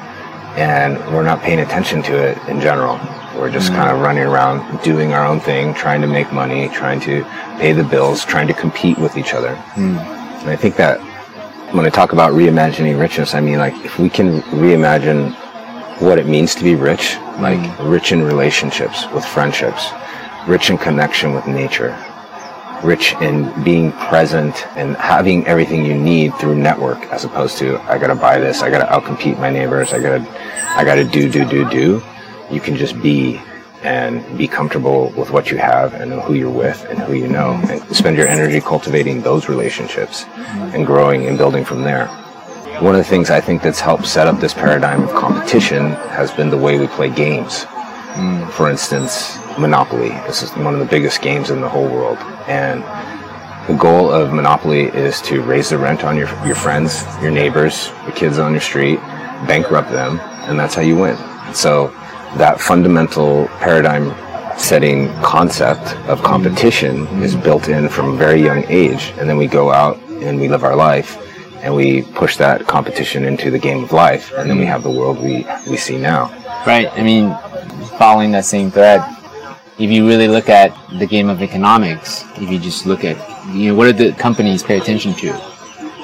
And 0.56 0.98
we're 1.14 1.24
not 1.24 1.42
paying 1.42 1.60
attention 1.60 2.02
to 2.04 2.16
it 2.16 2.38
in 2.48 2.62
general. 2.62 3.00
We're 3.36 3.52
just 3.52 3.72
mm. 3.72 3.76
kind 3.76 3.92
of 3.92 4.00
running 4.00 4.24
around 4.24 4.82
doing 4.82 5.14
our 5.14 5.26
own 5.26 5.42
thing, 5.42 5.74
trying 5.74 6.02
to 6.02 6.08
make 6.08 6.32
money, 6.32 6.70
trying 6.70 7.02
to 7.02 7.24
pay 7.60 7.74
the 7.74 7.84
bills, 7.84 8.24
trying 8.24 8.48
to 8.48 8.54
compete 8.54 8.98
with 8.98 9.18
each 9.18 9.34
other. 9.34 9.56
Mm. 9.76 9.98
And 9.98 10.50
I 10.50 10.56
think 10.56 10.78
that 10.78 11.00
when 11.76 11.86
I 11.86 11.90
talk 11.90 12.14
about 12.14 12.32
reimagining 12.32 12.98
richness, 12.98 13.36
I 13.36 13.42
mean 13.42 13.60
like 13.60 13.76
if 13.84 14.00
we 14.00 14.10
can 14.10 14.42
reimagine 14.44 15.36
what 16.02 16.18
it 16.18 16.28
means 16.28 16.56
to 16.56 16.64
be 16.64 16.76
rich, 16.76 17.18
like 17.40 17.60
mm. 17.60 17.92
rich 17.92 18.14
in 18.14 18.24
relationships 18.24 19.06
with 19.12 19.26
friendships, 19.26 19.90
rich 20.48 20.70
in 20.70 20.78
connection 20.78 21.34
with 21.34 21.46
nature, 21.46 21.92
rich 22.84 23.14
in 23.22 23.52
being 23.64 23.92
present 23.94 24.68
and 24.78 24.96
having 24.98 25.46
everything 25.48 25.86
you 25.86 25.96
need 25.96 26.34
through 26.36 26.56
network 26.56 27.00
as 27.12 27.24
opposed 27.24 27.58
to 27.58 27.78
I 27.92 27.98
gotta 27.98 28.16
buy 28.16 28.40
this, 28.40 28.62
I 28.62 28.70
gotta 28.70 28.86
outcompete 28.86 29.40
my 29.40 29.50
neighbors, 29.50 29.94
I 29.94 30.00
gotta 30.00 30.26
I 30.76 30.84
gotta 30.84 31.04
do 31.04 31.30
do 31.30 31.46
do 31.46 31.70
do. 31.70 32.04
You 32.52 32.60
can 32.60 32.76
just 32.76 33.02
be 33.02 33.42
and 33.84 34.38
be 34.38 34.48
comfortable 34.48 35.10
with 35.16 35.30
what 35.32 35.52
you 35.52 35.58
have 35.58 35.94
and 35.94 36.12
who 36.14 36.34
you're 36.34 36.50
with 36.50 36.86
and 36.90 37.00
who 37.00 37.14
you 37.14 37.28
know 37.28 37.54
and 37.70 37.82
spend 37.96 38.18
your 38.18 38.28
energy 38.28 38.60
cultivating 38.60 39.22
those 39.22 39.50
relationships 39.50 40.26
and 40.74 40.86
growing 40.86 41.28
and 41.28 41.38
building 41.38 41.64
from 41.64 41.84
there. 41.84 42.08
One 42.80 42.94
of 42.94 43.00
the 43.00 43.10
things 43.10 43.30
I 43.30 43.42
think 43.42 43.62
that's 43.62 43.80
helped 43.80 44.06
set 44.06 44.28
up 44.28 44.40
this 44.40 44.54
paradigm 44.54 45.04
of 45.04 45.12
competition 45.12 45.92
has 46.12 46.32
been 46.32 46.50
the 46.50 46.58
way 46.58 46.78
we 46.78 46.88
play 46.88 47.10
games. 47.10 47.66
For 48.52 48.70
instance, 48.70 49.38
Monopoly. 49.58 50.10
This 50.28 50.44
is 50.44 50.52
one 50.52 50.74
of 50.74 50.80
the 50.80 50.86
biggest 50.86 51.22
games 51.22 51.50
in 51.50 51.62
the 51.62 51.70
whole 51.70 51.88
world. 51.88 52.18
And 52.48 52.84
the 53.68 53.76
goal 53.78 54.12
of 54.12 54.34
Monopoly 54.34 54.86
is 54.86 55.22
to 55.24 55.42
raise 55.42 55.70
the 55.70 55.78
rent 55.78 56.04
on 56.04 56.16
your, 56.16 56.28
your 56.46 56.56
friends, 56.56 57.04
your 57.22 57.32
neighbors, 57.32 57.92
the 58.06 58.12
kids 58.12 58.40
on 58.40 58.52
your 58.52 58.62
street, 58.62 59.00
bankrupt 59.48 59.92
them, 59.92 60.20
and 60.48 60.60
that's 60.60 60.76
how 60.76 60.82
you 60.82 60.96
win. 60.96 61.18
So 61.54 61.88
that 62.38 62.60
fundamental 62.60 63.48
paradigm 63.60 64.14
setting 64.58 65.14
concept 65.22 65.96
of 66.08 66.22
competition 66.24 67.08
is 67.22 67.36
built 67.36 67.68
in 67.68 67.90
from 67.90 68.14
a 68.14 68.18
very 68.18 68.42
young 68.42 68.64
age. 68.66 69.14
And 69.18 69.30
then 69.30 69.38
we 69.38 69.48
go 69.48 69.72
out 69.72 69.98
and 70.22 70.40
we 70.40 70.48
live 70.48 70.64
our 70.64 70.76
life 70.76 71.24
and 71.64 71.76
we 71.76 72.04
push 72.04 72.38
that 72.38 72.68
competition 72.68 73.24
into 73.26 73.52
the 73.52 73.60
game 73.60 73.84
of 73.84 73.92
life. 73.92 74.32
And 74.36 74.50
then 74.50 74.58
we 74.58 74.66
have 74.66 74.84
the 74.84 74.92
world 74.92 75.20
we, 75.20 75.46
we 75.70 75.78
see 75.78 75.98
now. 75.98 76.28
Right. 76.68 76.92
I 76.92 77.02
mean, 77.02 77.30
following 77.98 78.32
that 78.34 78.44
same 78.46 78.70
thread, 78.72 79.02
if 79.80 79.90
you 79.90 80.06
really 80.06 80.28
look 80.28 80.50
at 80.50 80.76
the 81.00 81.06
game 81.06 81.30
of 81.30 81.42
economics, 81.42 82.26
if 82.36 82.50
you 82.52 82.60
just 82.60 82.86
look 82.86 83.06
at, 83.06 83.16
you 83.56 83.70
know, 83.70 83.76
what 83.76 83.86
do 83.96 84.12
the 84.12 84.18
companies 84.18 84.64
pay 84.64 84.78
attention 84.78 85.14
to? 85.16 85.32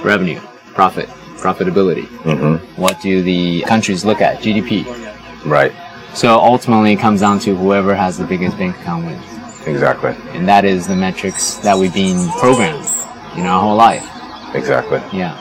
Revenue, 0.04 0.39
profit, 0.73 1.10
profitability. 1.43 2.06
Mm-hmm. 2.23 2.82
What 2.82 3.02
do 3.02 3.21
the 3.21 3.62
countries 3.63 4.06
look 4.06 4.21
at? 4.21 4.39
GDP. 4.41 4.86
Right. 5.45 5.73
So 6.13 6.39
ultimately, 6.39 6.93
it 6.93 6.99
comes 6.99 7.19
down 7.19 7.39
to 7.39 7.56
whoever 7.56 7.93
has 7.93 8.17
the 8.17 8.26
biggest 8.26 8.58
bank 8.58 8.78
account 8.80 9.06
wins, 9.06 9.26
Exactly. 9.67 10.15
and 10.38 10.47
that 10.47 10.63
is 10.63 10.88
the 10.88 10.95
metrics 10.95 11.56
that 11.58 11.78
we've 11.78 11.93
been 11.93 12.30
programmed, 12.39 12.86
you 13.36 13.43
know, 13.43 13.49
our 13.49 13.62
whole 13.62 13.76
life. 13.76 14.08
Exactly. 14.56 15.02
Yeah. 15.17 15.34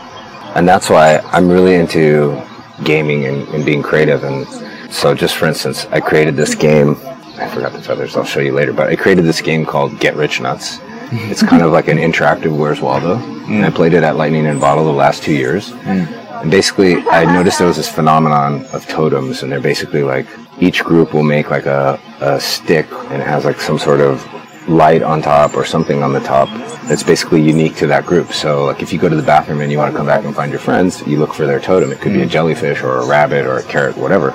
and 0.57 0.67
that's 0.67 0.89
why 0.91 1.19
I'm 1.33 1.49
really 1.49 1.75
into 1.75 2.43
gaming 2.85 3.27
and, 3.27 3.47
and 3.51 3.65
being 3.65 3.83
creative. 3.83 4.25
And 4.25 4.47
so, 4.93 5.15
just 5.15 5.37
for 5.37 5.47
instance, 5.47 5.87
I 5.87 6.01
created 6.01 6.37
this 6.37 6.55
game. 6.55 6.97
I 7.39 7.49
forgot 7.49 7.73
the 7.73 7.83
feathers. 7.83 8.15
I'll 8.17 8.25
show 8.25 8.41
you 8.41 8.53
later. 8.53 8.73
But 8.73 8.89
I 8.89 8.97
created 8.97 9.25
this 9.25 9.41
game 9.41 9.65
called 9.65 9.99
Get 9.99 10.15
Rich 10.15 10.41
Nuts. 10.41 10.79
It's 11.15 11.43
kind 11.43 11.61
of 11.61 11.73
like 11.73 11.89
an 11.89 11.99
interactive 11.99 12.57
Where's 12.57 12.81
Waldo. 12.81 13.17
And 13.17 13.67
I 13.67 13.69
mm. 13.69 13.75
played 13.75 13.93
it 13.93 14.03
at 14.03 14.17
Lightning 14.17 14.47
in 14.47 14.57
a 14.57 14.61
Bottle 14.61 14.85
the 14.85 14.93
last 14.93 15.23
two 15.23 15.35
years. 15.35 15.71
Mm. 15.73 16.07
And 16.43 16.51
basically, 16.51 16.97
I 17.09 17.25
noticed 17.25 17.59
there 17.59 17.67
was 17.67 17.77
this 17.77 17.89
phenomenon 17.89 18.65
of 18.73 18.87
totems, 18.87 19.43
and 19.43 19.53
they're 19.53 19.61
basically 19.61 20.03
like 20.03 20.27
each 20.59 20.83
group 20.85 21.13
will 21.13 21.23
make 21.23 21.51
like 21.51 21.67
a, 21.67 22.01
a 22.21 22.41
stick 22.41 22.87
and 23.11 23.21
it 23.21 23.27
has 23.27 23.45
like 23.45 23.61
some 23.61 23.79
sort 23.79 24.01
of 24.01 24.27
light 24.69 25.03
on 25.03 25.21
top 25.21 25.55
or 25.55 25.65
something 25.65 26.03
on 26.03 26.13
the 26.13 26.21
top 26.21 26.49
that's 26.87 27.03
basically 27.03 27.43
unique 27.43 27.77
to 27.77 27.87
that 27.87 28.07
group. 28.07 28.33
So, 28.33 28.65
like 28.65 28.83
if 28.83 28.93
you 28.93 28.99
go 28.99 29.09
to 29.09 29.17
the 29.17 29.23
bathroom 29.23 29.61
and 29.61 29.71
you 29.71 29.79
want 29.79 29.93
to 29.93 29.97
come 29.97 30.07
back 30.07 30.25
and 30.25 30.35
find 30.35 30.51
your 30.51 30.61
friends, 30.61 31.07
you 31.07 31.19
look 31.19 31.35
for 31.35 31.47
their 31.47 31.61
totem. 31.61 31.91
It 31.93 32.01
could 32.01 32.13
be 32.13 32.23
a 32.23 32.27
mm. 32.27 32.31
jellyfish 32.31 32.83
or 32.83 32.99
a 32.99 33.07
rabbit 33.07 33.47
or 33.47 33.59
a 33.59 33.63
carrot, 33.63 33.97
whatever. 33.97 34.35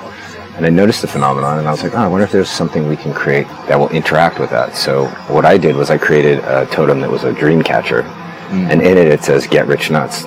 And 0.58 0.66
I 0.66 0.70
noticed 0.70 1.00
the 1.00 1.08
phenomenon, 1.08 1.58
and 1.58 1.66
I 1.66 1.70
was 1.70 1.82
like, 1.82 1.94
oh, 1.94 1.98
I 1.98 2.08
wonder 2.08 2.24
if 2.24 2.32
there's 2.32 2.50
something 2.50 2.86
we 2.86 2.96
can 2.96 3.14
create 3.14 3.46
that 3.68 3.78
will 3.78 3.88
interact 3.88 4.38
with 4.38 4.50
that. 4.50 4.74
So, 4.74 5.06
what 5.28 5.46
I 5.46 5.56
did 5.56 5.74
was 5.74 5.88
I 5.88 5.96
created 5.96 6.40
a 6.40 6.66
totem 6.66 7.00
that 7.00 7.10
was 7.10 7.24
a 7.24 7.32
dream 7.32 7.62
catcher, 7.62 8.02
hmm. 8.02 8.66
and 8.70 8.82
in 8.82 8.98
it 8.98 9.06
it 9.08 9.22
says 9.22 9.46
"Get 9.46 9.66
rich 9.66 9.90
nuts." 9.90 10.24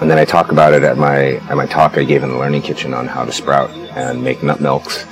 And 0.00 0.10
then 0.10 0.18
I 0.18 0.24
talk 0.24 0.50
about 0.50 0.72
it 0.72 0.82
at 0.82 0.98
my 0.98 1.34
at 1.50 1.56
my 1.56 1.66
talk 1.66 1.96
I 1.96 2.04
gave 2.04 2.24
in 2.24 2.30
the 2.30 2.38
Learning 2.38 2.62
Kitchen 2.62 2.92
on 2.92 3.06
how 3.06 3.24
to 3.24 3.30
sprout 3.32 3.70
and 3.70 4.24
make 4.24 4.42
nut 4.42 4.60
milks 4.60 5.06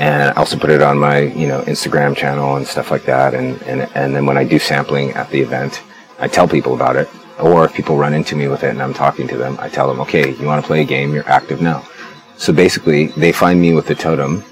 and 0.00 0.30
I 0.30 0.32
also 0.32 0.58
put 0.58 0.70
it 0.70 0.80
on 0.80 0.98
my 0.98 1.18
you 1.18 1.46
know 1.46 1.60
Instagram 1.62 2.16
channel 2.16 2.56
and 2.56 2.66
stuff 2.66 2.90
like 2.90 3.04
that. 3.04 3.34
And 3.34 3.62
and 3.62 3.82
and 3.94 4.16
then 4.16 4.24
when 4.26 4.38
I 4.38 4.44
do 4.44 4.58
sampling 4.58 5.10
at 5.10 5.28
the 5.30 5.40
event, 5.40 5.82
I 6.18 6.26
tell 6.26 6.48
people 6.48 6.74
about 6.74 6.96
it. 6.96 7.08
Or 7.38 7.64
if 7.64 7.74
people 7.74 7.96
run 7.96 8.14
into 8.14 8.34
me 8.34 8.48
with 8.48 8.64
it 8.64 8.70
and 8.70 8.82
I'm 8.82 8.94
talking 8.94 9.28
to 9.28 9.36
them, 9.36 9.56
I 9.60 9.68
tell 9.68 9.88
them, 9.88 10.00
okay, 10.00 10.34
you 10.34 10.46
want 10.46 10.62
to 10.62 10.66
play 10.66 10.82
a 10.82 10.84
game? 10.84 11.14
You're 11.14 11.28
active 11.28 11.62
now. 11.62 11.86
So 12.40 12.54
basically, 12.54 13.08
they 13.18 13.32
find 13.32 13.60
me 13.60 13.74
with 13.74 13.86
the 13.86 13.94
totem. 13.94 14.42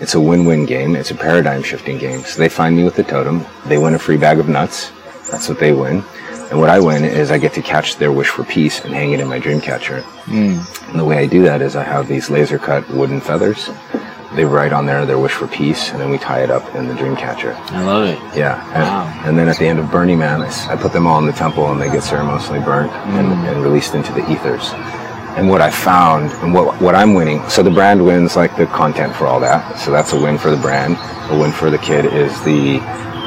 It's 0.00 0.14
a 0.14 0.20
win-win 0.20 0.66
game. 0.66 0.94
It's 0.94 1.12
a 1.12 1.14
paradigm 1.14 1.62
shifting 1.62 1.96
game. 1.96 2.20
So 2.20 2.38
they 2.38 2.50
find 2.50 2.76
me 2.76 2.84
with 2.84 2.94
the 2.94 3.02
totem. 3.02 3.42
They 3.66 3.78
win 3.78 3.94
a 3.94 3.98
free 3.98 4.18
bag 4.18 4.38
of 4.38 4.50
nuts. 4.50 4.92
That's 5.30 5.48
what 5.48 5.58
they 5.58 5.72
win. 5.72 6.04
And 6.50 6.60
what 6.60 6.68
I 6.68 6.78
win 6.78 7.04
is 7.06 7.30
I 7.30 7.38
get 7.38 7.54
to 7.54 7.62
catch 7.62 7.96
their 7.96 8.12
wish 8.12 8.28
for 8.28 8.44
peace 8.44 8.84
and 8.84 8.92
hang 8.92 9.12
it 9.12 9.20
in 9.20 9.28
my 9.28 9.38
dream 9.38 9.62
catcher. 9.62 10.02
Hmm. 10.28 10.58
And 10.90 11.00
the 11.00 11.06
way 11.06 11.16
I 11.16 11.26
do 11.26 11.42
that 11.44 11.62
is 11.62 11.74
I 11.74 11.84
have 11.84 12.06
these 12.06 12.28
laser 12.28 12.58
cut 12.58 12.86
wooden 12.90 13.18
feathers. 13.18 13.70
They 14.34 14.44
write 14.44 14.74
on 14.74 14.84
there 14.84 15.06
their 15.06 15.18
wish 15.18 15.32
for 15.32 15.48
peace, 15.48 15.90
and 15.90 15.98
then 15.98 16.10
we 16.10 16.18
tie 16.18 16.42
it 16.42 16.50
up 16.50 16.74
in 16.74 16.86
the 16.86 16.94
dream 16.94 17.16
catcher. 17.16 17.54
I 17.70 17.82
love 17.82 18.08
it. 18.08 18.18
Yeah. 18.36 18.62
And, 18.74 18.82
Wow. 18.82 19.22
and 19.24 19.38
then 19.38 19.48
at 19.48 19.56
the 19.56 19.66
end 19.66 19.78
of 19.78 19.90
Burning 19.90 20.18
Man, 20.18 20.42
I 20.42 20.76
put 20.76 20.92
them 20.92 21.06
all 21.06 21.18
in 21.18 21.24
the 21.24 21.32
temple 21.32 21.72
and 21.72 21.80
they 21.80 21.90
get 21.90 22.02
ceremoniously 22.02 22.60
burnt 22.60 22.92
and, 22.92 23.26
hmm. 23.26 23.44
and 23.46 23.62
released 23.62 23.94
into 23.94 24.12
the 24.12 24.30
ethers. 24.30 24.70
And 25.38 25.48
what 25.48 25.62
I 25.62 25.70
found 25.70 26.32
and 26.42 26.52
what, 26.52 26.82
what 26.82 26.96
I'm 26.96 27.14
winning, 27.14 27.48
so 27.48 27.62
the 27.62 27.70
brand 27.70 28.04
wins 28.04 28.34
like 28.34 28.56
the 28.56 28.66
content 28.66 29.14
for 29.14 29.28
all 29.28 29.38
that. 29.38 29.78
So 29.78 29.92
that's 29.92 30.12
a 30.12 30.20
win 30.20 30.36
for 30.36 30.50
the 30.50 30.56
brand. 30.56 30.96
A 31.30 31.38
win 31.38 31.52
for 31.52 31.70
the 31.70 31.78
kid 31.78 32.06
is 32.06 32.32
the, 32.42 32.80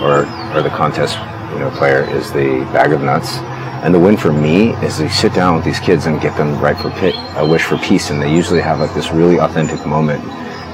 or, 0.04 0.26
or 0.54 0.62
the 0.62 0.70
contest, 0.72 1.18
you 1.54 1.60
know, 1.60 1.72
player 1.78 2.04
is 2.04 2.30
the 2.34 2.68
bag 2.74 2.92
of 2.92 3.02
nuts. 3.02 3.38
And 3.82 3.96
the 3.96 4.00
win 4.00 4.18
for 4.18 4.34
me 4.34 4.72
is 4.84 4.98
to 4.98 5.10
sit 5.10 5.34
down 5.34 5.56
with 5.56 5.64
these 5.64 5.80
kids 5.80 6.06
and 6.06 6.20
get 6.20 6.36
them 6.36 6.60
right 6.60 6.78
for 6.78 6.92
pit, 6.92 7.16
a 7.38 7.48
wish 7.48 7.64
for 7.64 7.78
peace. 7.78 8.10
And 8.10 8.22
they 8.22 8.36
usually 8.36 8.60
have 8.60 8.82
like 8.82 8.94
this 8.94 9.12
really 9.12 9.40
authentic 9.40 9.86
moment. 9.86 10.22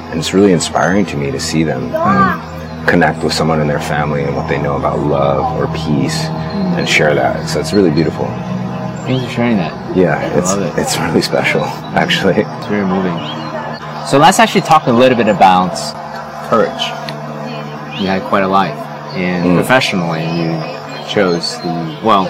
And 0.10 0.19
it's 0.19 0.34
really 0.34 0.54
inspiring 0.54 1.06
to 1.06 1.17
me 1.17 1.30
to 1.30 1.39
see 1.39 1.62
them 1.62 1.93
um, 1.93 2.88
connect 2.88 3.23
with 3.23 3.32
someone 3.32 3.62
in 3.62 3.67
their 3.67 3.80
family 3.80 4.23
and 4.23 4.36
what 4.36 4.50
they 4.50 4.60
know 4.60 4.76
about 4.76 4.97
love 4.97 5.56
or 5.56 5.67
peace 5.78 6.17
and 6.23 6.89
share 6.89 7.13
that. 7.13 7.47
So 7.47 7.60
it's 7.60 7.73
really 7.73 7.91
beautiful. 7.91 8.26
Thanks 9.07 9.25
for 9.25 9.31
sharing 9.31 9.57
that. 9.57 9.95
Yeah, 9.95 10.17
I 10.19 10.37
it's 10.37 10.55
love 10.55 10.77
it. 10.77 10.81
it's 10.81 10.97
really 10.99 11.21
special, 11.21 11.63
actually. 11.95 12.35
It's 12.43 12.65
very 12.67 12.85
moving. 12.85 13.15
So 14.07 14.17
let's 14.17 14.39
actually 14.39 14.61
talk 14.61 14.87
a 14.87 14.91
little 14.91 15.17
bit 15.17 15.27
about 15.27 15.73
courage. 16.49 16.83
You 17.99 18.07
had 18.07 18.21
quite 18.23 18.43
a 18.43 18.47
life, 18.47 18.77
and 19.15 19.45
Mm. 19.47 19.55
professionally, 19.55 20.23
you 20.39 20.51
chose 21.09 21.57
the 21.61 21.99
well. 22.03 22.27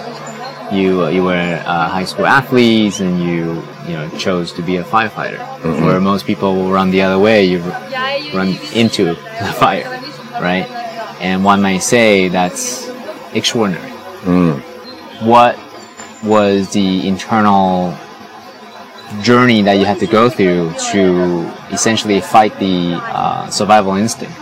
You 0.72 1.06
uh, 1.06 1.10
you 1.10 1.24
were 1.24 1.62
uh, 1.66 1.88
high 1.90 2.06
school 2.06 2.26
athletes, 2.26 3.00
and 3.00 3.22
you 3.22 3.64
you 3.88 3.94
know 3.98 4.10
chose 4.18 4.52
to 4.54 4.62
be 4.62 4.78
a 4.78 4.84
firefighter. 4.84 5.38
Mm-hmm. 5.62 5.86
Where 5.86 6.00
most 6.00 6.26
people 6.26 6.56
will 6.56 6.72
run 6.72 6.92
the 6.92 7.02
other 7.02 7.20
way, 7.20 7.46
you 7.46 7.60
run 8.34 8.58
into 8.74 9.06
the 9.06 9.54
fire, 9.62 9.90
right? 10.42 10.68
And 11.22 11.44
one 11.44 11.62
might 11.62 11.80
say 11.84 12.28
that's 12.30 12.88
extraordinary. 13.34 13.92
Mm. 14.24 14.62
What 15.22 15.58
was 16.24 16.72
the 16.74 17.08
internal 17.08 17.96
journey 19.22 19.62
that 19.62 19.74
you 19.78 19.86
had 19.86 20.00
to 20.00 20.08
go 20.08 20.30
through 20.30 20.74
to 20.92 21.48
essentially 21.72 22.20
fight 22.22 22.58
the 22.60 22.96
uh, 23.04 23.50
survival 23.50 23.96
instinct? 23.96 24.34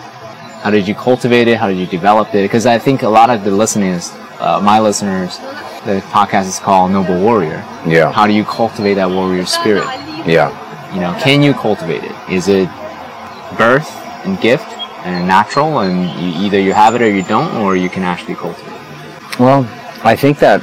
How 0.63 0.71
did 0.71 0.87
you 0.87 0.95
cultivate 0.95 1.47
it? 1.47 1.57
How 1.57 1.67
did 1.67 1.77
you 1.77 1.85
develop 1.85 2.29
it? 2.33 2.41
Because 2.41 2.65
I 2.65 2.79
think 2.79 3.03
a 3.03 3.09
lot 3.09 3.29
of 3.29 3.43
the 3.43 3.51
listeners, 3.51 4.11
uh, 4.39 4.59
my 4.63 4.79
listeners, 4.79 5.37
the 5.85 6.01
podcast 6.09 6.47
is 6.47 6.59
called 6.59 6.91
Noble 6.91 7.21
Warrior. 7.21 7.63
Yeah, 7.85 8.11
How 8.11 8.25
do 8.25 8.33
you 8.33 8.43
cultivate 8.43 8.95
that 8.95 9.09
warrior 9.09 9.45
spirit? 9.45 9.85
yeah. 10.25 10.49
You 10.93 11.01
know, 11.01 11.13
can 11.19 11.43
you 11.43 11.53
cultivate 11.53 12.03
it? 12.03 12.15
Is 12.29 12.47
it 12.47 12.69
birth 13.57 13.89
and 14.25 14.39
gift 14.39 14.65
and 15.05 15.27
natural, 15.27 15.79
and 15.79 16.09
you, 16.19 16.45
either 16.45 16.59
you 16.59 16.73
have 16.73 16.95
it 16.95 17.01
or 17.01 17.09
you 17.09 17.21
don't, 17.23 17.53
or 17.57 17.75
you 17.75 17.89
can 17.89 18.03
actually 18.03 18.35
cultivate 18.35 18.71
it? 18.73 19.39
Well, 19.39 19.67
I 20.03 20.15
think 20.15 20.39
that 20.39 20.61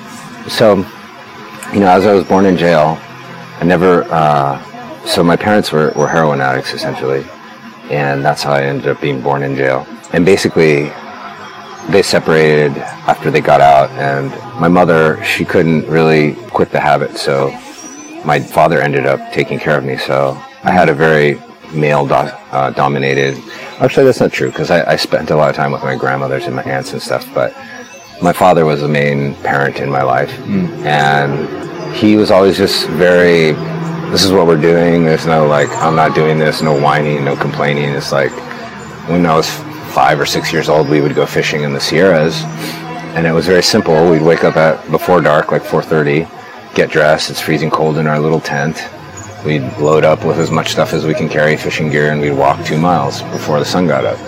so. 0.48 0.84
You 1.72 1.80
know, 1.80 1.88
as 1.88 2.04
I 2.04 2.12
was 2.12 2.24
born 2.24 2.44
in 2.44 2.58
jail, 2.58 2.98
I 3.58 3.64
never. 3.64 4.04
Uh, 4.04 4.60
so 5.06 5.24
my 5.24 5.36
parents 5.36 5.72
were, 5.72 5.90
were 5.96 6.06
heroin 6.06 6.42
addicts 6.42 6.74
essentially, 6.74 7.24
and 7.90 8.22
that's 8.22 8.42
how 8.42 8.52
I 8.52 8.64
ended 8.64 8.88
up 8.88 9.00
being 9.00 9.22
born 9.22 9.42
in 9.42 9.56
jail. 9.56 9.86
And 10.12 10.26
basically, 10.26 10.92
they 11.88 12.02
separated 12.02 12.76
after 13.08 13.30
they 13.30 13.40
got 13.40 13.62
out, 13.62 13.90
and 13.92 14.30
my 14.60 14.68
mother 14.68 15.22
she 15.24 15.46
couldn't 15.46 15.86
really 15.88 16.34
quit 16.50 16.70
the 16.70 16.80
habit, 16.80 17.16
so 17.16 17.50
my 18.22 18.38
father 18.38 18.78
ended 18.78 19.06
up 19.06 19.32
taking 19.32 19.58
care 19.58 19.78
of 19.78 19.84
me. 19.84 19.96
So 19.96 20.38
I 20.64 20.72
had 20.72 20.90
a 20.90 20.94
very 20.94 21.40
male 21.72 22.06
do- 22.06 22.12
uh, 22.12 22.70
dominated. 22.72 23.42
Actually, 23.80 24.04
that's 24.04 24.20
not 24.20 24.30
true 24.30 24.50
because 24.50 24.70
I, 24.70 24.92
I 24.92 24.96
spent 24.96 25.30
a 25.30 25.36
lot 25.36 25.48
of 25.48 25.56
time 25.56 25.72
with 25.72 25.82
my 25.82 25.96
grandmothers 25.96 26.44
and 26.44 26.54
my 26.54 26.62
aunts 26.64 26.92
and 26.92 27.00
stuff, 27.00 27.26
but 27.32 27.56
my 28.22 28.32
father 28.32 28.64
was 28.64 28.80
the 28.80 28.88
main 28.88 29.34
parent 29.36 29.78
in 29.78 29.90
my 29.90 30.02
life, 30.02 30.32
hmm. 30.44 30.66
and 30.86 31.94
he 31.94 32.16
was 32.16 32.30
always 32.30 32.56
just 32.56 32.86
very. 32.88 33.52
This 34.10 34.24
is 34.24 34.32
what 34.32 34.46
we're 34.46 34.60
doing. 34.60 35.04
There's 35.04 35.26
no 35.26 35.46
like 35.46 35.68
I'm 35.70 35.96
not 35.96 36.14
doing 36.14 36.38
this. 36.38 36.62
No 36.62 36.78
whining. 36.80 37.24
No 37.24 37.36
complaining. 37.36 37.90
It's 37.90 38.12
like 38.12 38.30
when 39.08 39.26
I 39.26 39.34
was 39.34 39.48
five 39.92 40.20
or 40.20 40.26
six 40.26 40.52
years 40.52 40.68
old, 40.68 40.88
we 40.88 41.00
would 41.00 41.14
go 41.14 41.26
fishing 41.26 41.62
in 41.62 41.72
the 41.72 41.80
Sierras, 41.80 42.42
and 43.14 43.26
it 43.26 43.32
was 43.32 43.46
very 43.46 43.62
simple. 43.62 44.10
We'd 44.10 44.22
wake 44.22 44.44
up 44.44 44.56
at 44.56 44.90
before 44.90 45.20
dark, 45.20 45.50
like 45.50 45.62
4:30, 45.62 46.28
get 46.74 46.90
dressed. 46.90 47.30
It's 47.30 47.40
freezing 47.40 47.70
cold 47.70 47.98
in 47.98 48.06
our 48.06 48.20
little 48.20 48.40
tent. 48.40 48.88
We'd 49.44 49.62
load 49.78 50.04
up 50.04 50.24
with 50.24 50.38
as 50.38 50.50
much 50.52 50.70
stuff 50.70 50.92
as 50.92 51.04
we 51.04 51.14
can 51.14 51.28
carry, 51.28 51.56
fishing 51.56 51.90
gear, 51.90 52.12
and 52.12 52.20
we'd 52.20 52.32
walk 52.32 52.64
two 52.64 52.78
miles 52.78 53.22
before 53.22 53.58
the 53.58 53.64
sun 53.64 53.88
got 53.88 54.04
up. 54.04 54.18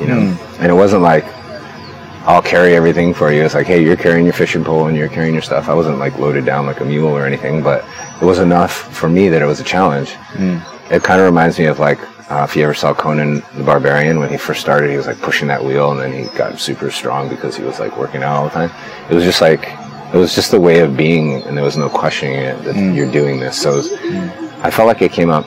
You 0.00 0.06
know, 0.06 0.20
hmm. 0.20 0.62
and 0.62 0.70
it 0.70 0.74
wasn't 0.74 1.02
like 1.02 1.24
I'll 2.26 2.42
carry 2.42 2.74
everything 2.74 3.14
for 3.14 3.32
you. 3.32 3.44
It's 3.44 3.54
like, 3.54 3.68
hey, 3.68 3.80
you're 3.82 3.96
carrying 3.96 4.24
your 4.24 4.34
fishing 4.34 4.64
pole 4.64 4.88
and 4.88 4.96
you're 4.96 5.08
carrying 5.08 5.32
your 5.32 5.42
stuff. 5.42 5.68
I 5.68 5.74
wasn't 5.74 5.98
like 5.98 6.18
loaded 6.18 6.44
down 6.44 6.66
like 6.66 6.80
a 6.80 6.84
mule 6.84 7.16
or 7.16 7.24
anything, 7.24 7.62
but 7.62 7.84
it 8.20 8.24
was 8.24 8.40
enough 8.40 8.72
for 8.72 9.08
me 9.08 9.28
that 9.28 9.42
it 9.42 9.46
was 9.46 9.60
a 9.60 9.64
challenge. 9.64 10.14
Hmm. 10.34 10.58
It 10.90 11.04
kind 11.04 11.20
of 11.20 11.26
reminds 11.26 11.56
me 11.58 11.66
of 11.66 11.78
like 11.78 12.00
uh, 12.28 12.44
if 12.48 12.56
you 12.56 12.64
ever 12.64 12.74
saw 12.74 12.92
Conan 12.92 13.44
the 13.54 13.62
Barbarian 13.62 14.18
when 14.18 14.28
he 14.28 14.36
first 14.36 14.60
started, 14.60 14.90
he 14.90 14.96
was 14.96 15.06
like 15.06 15.20
pushing 15.20 15.46
that 15.46 15.64
wheel 15.64 15.92
and 15.92 16.00
then 16.00 16.12
he 16.12 16.36
got 16.36 16.58
super 16.58 16.90
strong 16.90 17.28
because 17.28 17.56
he 17.56 17.62
was 17.62 17.78
like 17.78 17.96
working 17.96 18.24
out 18.24 18.36
all 18.36 18.44
the 18.44 18.50
time. 18.50 18.70
It 19.08 19.14
was 19.14 19.22
just 19.22 19.40
like 19.40 19.68
it 20.12 20.18
was 20.18 20.34
just 20.34 20.52
a 20.52 20.60
way 20.60 20.80
of 20.80 20.96
being, 20.96 21.42
and 21.44 21.56
there 21.56 21.64
was 21.64 21.76
no 21.76 21.88
questioning 21.88 22.36
it 22.36 22.64
that 22.64 22.74
hmm. 22.74 22.92
you're 22.92 23.10
doing 23.10 23.38
this. 23.38 23.60
So 23.60 23.72
it 23.72 23.76
was, 23.76 23.90
hmm. 24.00 24.64
I 24.64 24.70
felt 24.70 24.88
like 24.88 25.00
it 25.00 25.12
came 25.12 25.30
up 25.30 25.46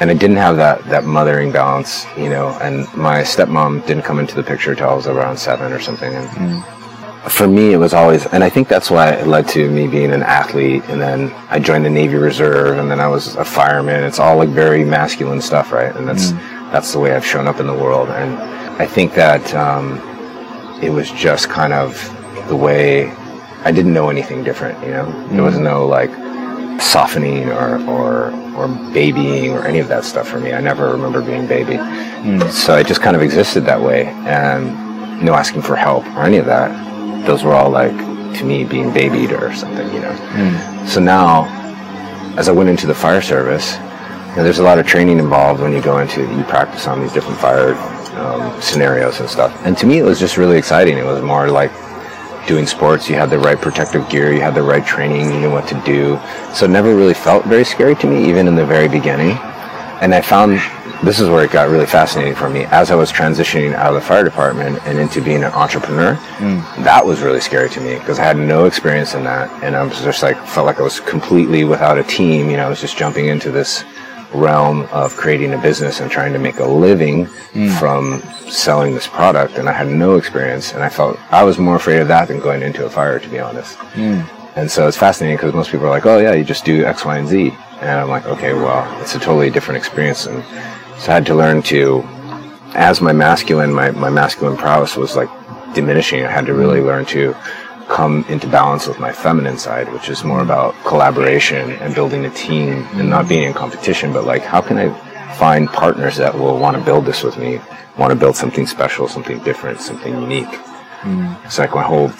and 0.00 0.10
I 0.10 0.14
didn't 0.14 0.36
have 0.36 0.56
that 0.56 0.82
that 0.86 1.04
mothering 1.04 1.52
balance, 1.52 2.06
you 2.16 2.30
know. 2.30 2.48
And 2.60 2.92
my 2.96 3.20
stepmom 3.20 3.86
didn't 3.86 4.02
come 4.02 4.18
into 4.18 4.34
the 4.34 4.42
picture 4.42 4.74
till 4.74 4.88
I 4.88 4.94
was 4.94 5.06
around 5.06 5.38
seven 5.38 5.72
or 5.72 5.78
something. 5.78 6.12
And 6.12 6.28
mm. 6.28 7.30
for 7.30 7.46
me, 7.46 7.72
it 7.74 7.76
was 7.76 7.92
always, 7.92 8.26
and 8.26 8.42
I 8.42 8.48
think 8.48 8.66
that's 8.66 8.90
why 8.90 9.10
it 9.10 9.26
led 9.26 9.46
to 9.48 9.70
me 9.70 9.86
being 9.86 10.12
an 10.12 10.22
athlete. 10.22 10.82
And 10.88 11.00
then 11.00 11.30
I 11.50 11.58
joined 11.60 11.84
the 11.84 11.90
Navy 11.90 12.16
Reserve, 12.16 12.78
and 12.78 12.90
then 12.90 12.98
I 12.98 13.08
was 13.08 13.36
a 13.36 13.44
fireman. 13.44 14.02
It's 14.02 14.18
all 14.18 14.36
like 14.36 14.48
very 14.48 14.84
masculine 14.84 15.42
stuff, 15.42 15.70
right? 15.70 15.94
And 15.94 16.08
that's 16.08 16.32
mm. 16.32 16.38
that's 16.72 16.92
the 16.92 16.98
way 16.98 17.14
I've 17.14 17.26
shown 17.26 17.46
up 17.46 17.60
in 17.60 17.66
the 17.66 17.74
world. 17.74 18.08
And 18.08 18.38
I 18.80 18.86
think 18.86 19.12
that 19.14 19.54
um, 19.54 20.00
it 20.82 20.90
was 20.90 21.10
just 21.10 21.50
kind 21.50 21.74
of 21.74 21.92
the 22.48 22.56
way 22.56 23.10
I 23.64 23.70
didn't 23.70 23.92
know 23.92 24.08
anything 24.08 24.42
different. 24.42 24.82
You 24.82 24.92
know, 24.92 25.28
there 25.28 25.42
was 25.42 25.56
mm. 25.56 25.64
no 25.64 25.86
like 25.86 26.10
softening 26.80 27.50
or, 27.50 27.78
or 27.86 28.32
or 28.56 28.68
babying 28.92 29.52
or 29.52 29.64
any 29.64 29.78
of 29.78 29.88
that 29.88 30.04
stuff 30.04 30.28
for 30.28 30.38
me. 30.40 30.52
I 30.52 30.60
never 30.60 30.90
remember 30.90 31.22
being 31.22 31.46
baby. 31.46 31.76
So 32.50 32.74
I 32.74 32.82
just 32.82 33.00
kind 33.00 33.16
of 33.16 33.22
existed 33.22 33.64
that 33.66 33.80
way 33.80 34.06
and 34.26 35.22
no 35.24 35.34
asking 35.34 35.62
for 35.62 35.76
help 35.76 36.04
or 36.16 36.22
any 36.24 36.38
of 36.38 36.46
that. 36.46 36.70
Those 37.26 37.42
were 37.44 37.52
all 37.54 37.70
like 37.70 37.96
to 38.38 38.44
me 38.44 38.64
being 38.64 38.92
babied 38.92 39.32
or 39.32 39.52
something, 39.54 39.86
you 39.94 40.00
know. 40.00 40.14
So 40.86 41.00
now 41.00 41.46
as 42.36 42.48
I 42.48 42.52
went 42.52 42.68
into 42.68 42.86
the 42.86 42.94
fire 42.94 43.20
service, 43.22 43.74
you 44.30 44.36
know, 44.36 44.44
there's 44.44 44.58
a 44.60 44.62
lot 44.62 44.78
of 44.78 44.86
training 44.86 45.18
involved 45.18 45.60
when 45.60 45.72
you 45.72 45.82
go 45.82 45.98
into 45.98 46.20
you 46.22 46.44
practice 46.44 46.86
on 46.86 47.00
these 47.00 47.12
different 47.12 47.38
fire 47.38 47.74
um, 48.16 48.60
scenarios 48.60 49.20
and 49.20 49.28
stuff. 49.28 49.52
And 49.64 49.76
to 49.78 49.86
me 49.86 49.98
it 49.98 50.04
was 50.04 50.18
just 50.18 50.36
really 50.36 50.56
exciting. 50.56 50.98
It 50.98 51.04
was 51.04 51.22
more 51.22 51.48
like 51.50 51.72
doing 52.50 52.66
sports, 52.66 53.08
you 53.08 53.14
had 53.14 53.30
the 53.30 53.38
right 53.38 53.60
protective 53.60 54.08
gear, 54.08 54.32
you 54.32 54.40
had 54.40 54.56
the 54.56 54.62
right 54.62 54.84
training, 54.84 55.30
you 55.32 55.38
knew 55.38 55.50
what 55.52 55.68
to 55.68 55.80
do. 55.86 56.18
So 56.52 56.64
it 56.64 56.70
never 56.70 56.96
really 56.96 57.14
felt 57.14 57.44
very 57.44 57.64
scary 57.64 57.94
to 58.02 58.06
me, 58.08 58.28
even 58.28 58.48
in 58.48 58.56
the 58.56 58.66
very 58.66 58.88
beginning. 58.88 59.36
and 60.02 60.14
I 60.14 60.20
found 60.20 60.60
this 61.04 61.20
is 61.20 61.28
where 61.28 61.44
it 61.44 61.52
got 61.52 61.68
really 61.68 61.86
fascinating 61.86 62.34
for 62.34 62.48
me 62.50 62.64
as 62.64 62.90
I 62.90 62.94
was 62.94 63.12
transitioning 63.12 63.74
out 63.74 63.88
of 63.88 63.94
the 63.94 64.00
fire 64.00 64.24
department 64.24 64.80
and 64.84 64.98
into 64.98 65.22
being 65.22 65.44
an 65.44 65.52
entrepreneur. 65.52 66.14
Hmm. 66.14 66.58
That 66.82 67.04
was 67.06 67.20
really 67.20 67.40
scary 67.40 67.70
to 67.70 67.80
me 67.80 67.94
because 67.98 68.18
I 68.18 68.24
had 68.24 68.36
no 68.36 68.64
experience 68.64 69.14
in 69.14 69.22
that, 69.24 69.48
and 69.62 69.76
I 69.76 69.82
was 69.84 70.00
just 70.00 70.22
like 70.22 70.36
felt 70.46 70.66
like 70.66 70.80
I 70.80 70.82
was 70.82 70.98
completely 70.98 71.64
without 71.64 71.98
a 71.98 72.02
team. 72.02 72.50
You 72.50 72.56
know, 72.56 72.66
I 72.66 72.68
was 72.68 72.80
just 72.80 72.96
jumping 72.98 73.26
into 73.26 73.50
this 73.50 73.84
realm 74.34 74.82
of 74.92 75.16
creating 75.16 75.52
a 75.52 75.58
business 75.58 76.00
and 76.00 76.10
trying 76.10 76.32
to 76.32 76.38
make 76.38 76.58
a 76.58 76.64
living 76.64 77.26
hmm. 77.26 77.68
from 77.70 78.22
selling 78.48 78.94
this 78.94 79.06
product, 79.06 79.58
and 79.58 79.68
I 79.68 79.72
had 79.72 79.88
no 79.88 80.16
experience, 80.16 80.72
and 80.72 80.82
I 80.82 80.88
felt 80.88 81.18
I 81.30 81.42
was 81.42 81.58
more 81.58 81.76
afraid 81.76 82.00
of 82.00 82.08
that 82.08 82.28
than 82.28 82.40
going 82.40 82.62
into 82.62 82.84
a 82.84 82.90
fire, 82.90 83.18
to 83.18 83.28
be 83.28 83.38
honest. 83.38 83.76
Hmm. 83.76 84.20
And 84.56 84.70
so 84.70 84.88
it's 84.88 84.96
fascinating 84.96 85.36
because 85.36 85.54
most 85.54 85.70
people 85.70 85.86
are 85.86 85.90
like, 85.90 86.06
"Oh 86.06 86.18
yeah, 86.18 86.32
you 86.32 86.44
just 86.44 86.64
do 86.64 86.84
X, 86.84 87.04
Y, 87.04 87.18
and 87.18 87.28
Z," 87.28 87.52
and 87.80 87.90
I'm 87.90 88.08
like, 88.08 88.26
"Okay, 88.26 88.52
well, 88.52 89.00
it's 89.00 89.14
a 89.14 89.18
totally 89.18 89.50
different 89.50 89.78
experience." 89.78 90.26
And 90.26 90.44
so 90.98 91.12
I 91.12 91.14
had 91.14 91.26
to 91.26 91.34
learn 91.34 91.62
to, 91.64 92.02
as 92.74 93.00
my 93.00 93.12
masculine, 93.12 93.72
my, 93.72 93.90
my 93.92 94.10
masculine 94.10 94.56
prowess 94.56 94.96
was 94.96 95.16
like 95.16 95.30
diminishing. 95.74 96.24
I 96.24 96.30
had 96.30 96.46
to 96.46 96.54
really 96.54 96.80
hmm. 96.80 96.86
learn 96.86 97.04
to 97.06 97.36
come 97.90 98.24
into 98.28 98.46
balance 98.46 98.86
with 98.86 98.98
my 98.98 99.12
feminine 99.12 99.58
side, 99.58 99.92
which 99.92 100.08
is 100.08 100.24
more 100.24 100.42
about 100.42 100.74
collaboration 100.84 101.72
and 101.82 101.94
building 101.94 102.24
a 102.24 102.30
team 102.30 102.86
and 102.94 103.10
not 103.10 103.28
being 103.28 103.44
in 103.44 103.52
competition, 103.52 104.12
but 104.12 104.24
like, 104.24 104.42
how 104.42 104.60
can 104.60 104.78
I 104.78 104.88
find 105.34 105.68
partners 105.68 106.16
that 106.16 106.34
will 106.34 106.58
want 106.58 106.76
to 106.76 106.82
build 106.84 107.04
this 107.04 107.22
with 107.22 107.36
me, 107.38 107.60
want 107.98 108.12
to 108.12 108.18
build 108.18 108.36
something 108.36 108.66
special, 108.66 109.08
something 109.08 109.38
different, 109.42 109.80
something 109.80 110.12
unique. 110.12 110.54
It's 111.44 111.58
like 111.58 111.74
my 111.74 111.82
whole 111.82 112.12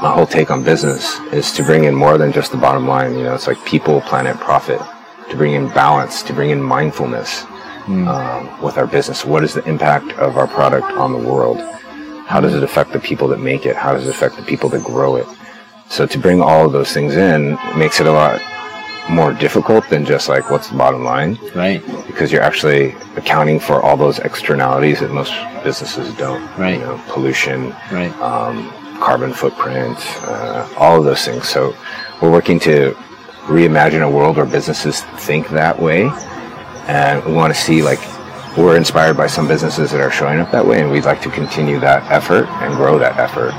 my 0.00 0.12
whole 0.12 0.26
take 0.26 0.50
on 0.50 0.62
business 0.62 1.18
is 1.32 1.52
to 1.52 1.62
bring 1.62 1.84
in 1.84 1.94
more 1.94 2.18
than 2.18 2.32
just 2.32 2.52
the 2.52 2.58
bottom 2.58 2.86
line. 2.86 3.16
You 3.16 3.24
know, 3.24 3.34
it's 3.34 3.46
like 3.46 3.62
people, 3.64 4.00
planet, 4.02 4.36
profit. 4.38 4.80
To 5.30 5.36
bring 5.36 5.54
in 5.54 5.68
balance, 5.68 6.22
to 6.24 6.32
bring 6.32 6.50
in 6.50 6.62
mindfulness 6.62 7.44
um, 7.86 8.62
with 8.62 8.76
our 8.76 8.86
business. 8.86 9.24
What 9.24 9.42
is 9.42 9.54
the 9.54 9.64
impact 9.64 10.12
of 10.18 10.36
our 10.36 10.46
product 10.46 10.86
on 10.92 11.12
the 11.12 11.18
world? 11.18 11.58
How 12.26 12.40
does 12.40 12.54
it 12.54 12.62
affect 12.62 12.92
the 12.92 13.00
people 13.00 13.28
that 13.28 13.40
make 13.40 13.66
it? 13.66 13.76
How 13.76 13.92
does 13.92 14.06
it 14.06 14.10
affect 14.10 14.36
the 14.36 14.42
people 14.42 14.68
that 14.70 14.82
grow 14.82 15.16
it? 15.16 15.26
So 15.88 16.06
to 16.06 16.18
bring 16.18 16.40
all 16.40 16.64
of 16.66 16.72
those 16.72 16.92
things 16.92 17.14
in 17.16 17.58
makes 17.76 18.00
it 18.00 18.06
a 18.06 18.12
lot 18.12 18.40
more 19.10 19.34
difficult 19.34 19.86
than 19.90 20.04
just 20.06 20.30
like 20.30 20.50
what's 20.50 20.70
the 20.70 20.76
bottom 20.78 21.04
line 21.04 21.38
Right. 21.54 21.82
because 22.06 22.32
you're 22.32 22.42
actually 22.42 22.94
accounting 23.16 23.60
for 23.60 23.82
all 23.82 23.98
those 23.98 24.18
externalities 24.20 25.00
that 25.00 25.10
most 25.10 25.34
businesses 25.62 26.12
don't. 26.14 26.42
Right. 26.56 26.78
You 26.78 26.86
know, 26.86 27.00
pollution, 27.08 27.74
Right. 27.92 28.10
um, 28.22 28.72
carbon 29.00 29.34
footprint, 29.34 29.98
uh, 30.26 30.66
all 30.78 30.98
of 30.98 31.04
those 31.04 31.22
things. 31.22 31.46
So 31.46 31.74
we're 32.22 32.30
working 32.30 32.58
to 32.60 32.96
reimagine 33.46 34.02
a 34.02 34.08
world 34.08 34.38
where 34.38 34.46
businesses 34.46 35.02
think 35.18 35.50
that 35.50 35.78
way, 35.78 36.10
and 36.88 37.22
we 37.26 37.32
want 37.34 37.54
to 37.54 37.60
see 37.60 37.82
like 37.82 38.00
we're 38.56 38.76
inspired 38.76 39.16
by 39.16 39.26
some 39.26 39.48
businesses 39.48 39.90
that 39.90 40.00
are 40.00 40.10
showing 40.10 40.38
up 40.38 40.50
that 40.52 40.64
way, 40.64 40.80
and 40.80 40.90
we'd 40.90 41.04
like 41.04 41.20
to 41.22 41.30
continue 41.30 41.80
that 41.80 42.10
effort 42.10 42.46
and 42.62 42.74
grow 42.74 42.98
that 42.98 43.16
effort. 43.18 43.52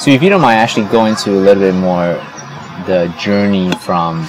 So 0.00 0.10
if 0.10 0.22
you 0.22 0.30
don't 0.30 0.40
mind 0.40 0.58
actually 0.58 0.86
going 0.86 1.16
to 1.16 1.32
a 1.32 1.40
little 1.40 1.62
bit 1.62 1.74
more 1.74 2.14
the 2.86 3.14
journey 3.18 3.70
from 3.72 4.22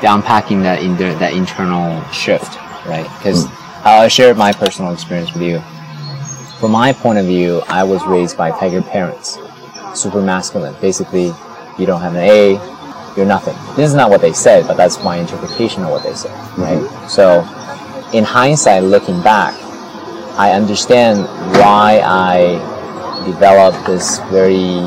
the 0.00 0.12
unpacking 0.12 0.62
that 0.62 0.82
in 0.82 0.96
the, 0.96 1.14
that 1.18 1.32
internal 1.32 2.02
shift, 2.10 2.56
right? 2.86 3.08
Because 3.18 3.46
hmm. 3.46 3.86
I'll 3.86 4.08
share 4.08 4.34
my 4.34 4.52
personal 4.52 4.92
experience 4.92 5.32
with 5.32 5.42
you. 5.42 5.60
From 6.60 6.72
my 6.72 6.92
point 6.92 7.18
of 7.18 7.26
view, 7.26 7.62
I 7.68 7.84
was 7.84 8.04
raised 8.04 8.36
by 8.36 8.50
tiger 8.50 8.82
parents, 8.82 9.38
super 9.94 10.22
masculine. 10.22 10.74
Basically, 10.80 11.32
you 11.78 11.86
don't 11.86 12.00
have 12.00 12.14
an 12.14 12.22
A, 12.22 12.52
you're 13.16 13.26
nothing. 13.26 13.54
This 13.76 13.88
is 13.88 13.94
not 13.94 14.10
what 14.10 14.20
they 14.20 14.32
said, 14.32 14.66
but 14.66 14.76
that's 14.76 15.02
my 15.02 15.16
interpretation 15.16 15.82
of 15.82 15.90
what 15.90 16.02
they 16.02 16.14
said, 16.14 16.32
right? 16.58 16.78
Mm-hmm. 16.78 17.08
So, 17.08 17.42
in 18.12 18.24
hindsight, 18.24 18.82
looking 18.84 19.20
back, 19.22 19.54
I 20.38 20.52
understand 20.52 21.24
why 21.58 22.00
I 22.04 23.24
developed 23.24 23.86
this 23.86 24.18
very 24.30 24.78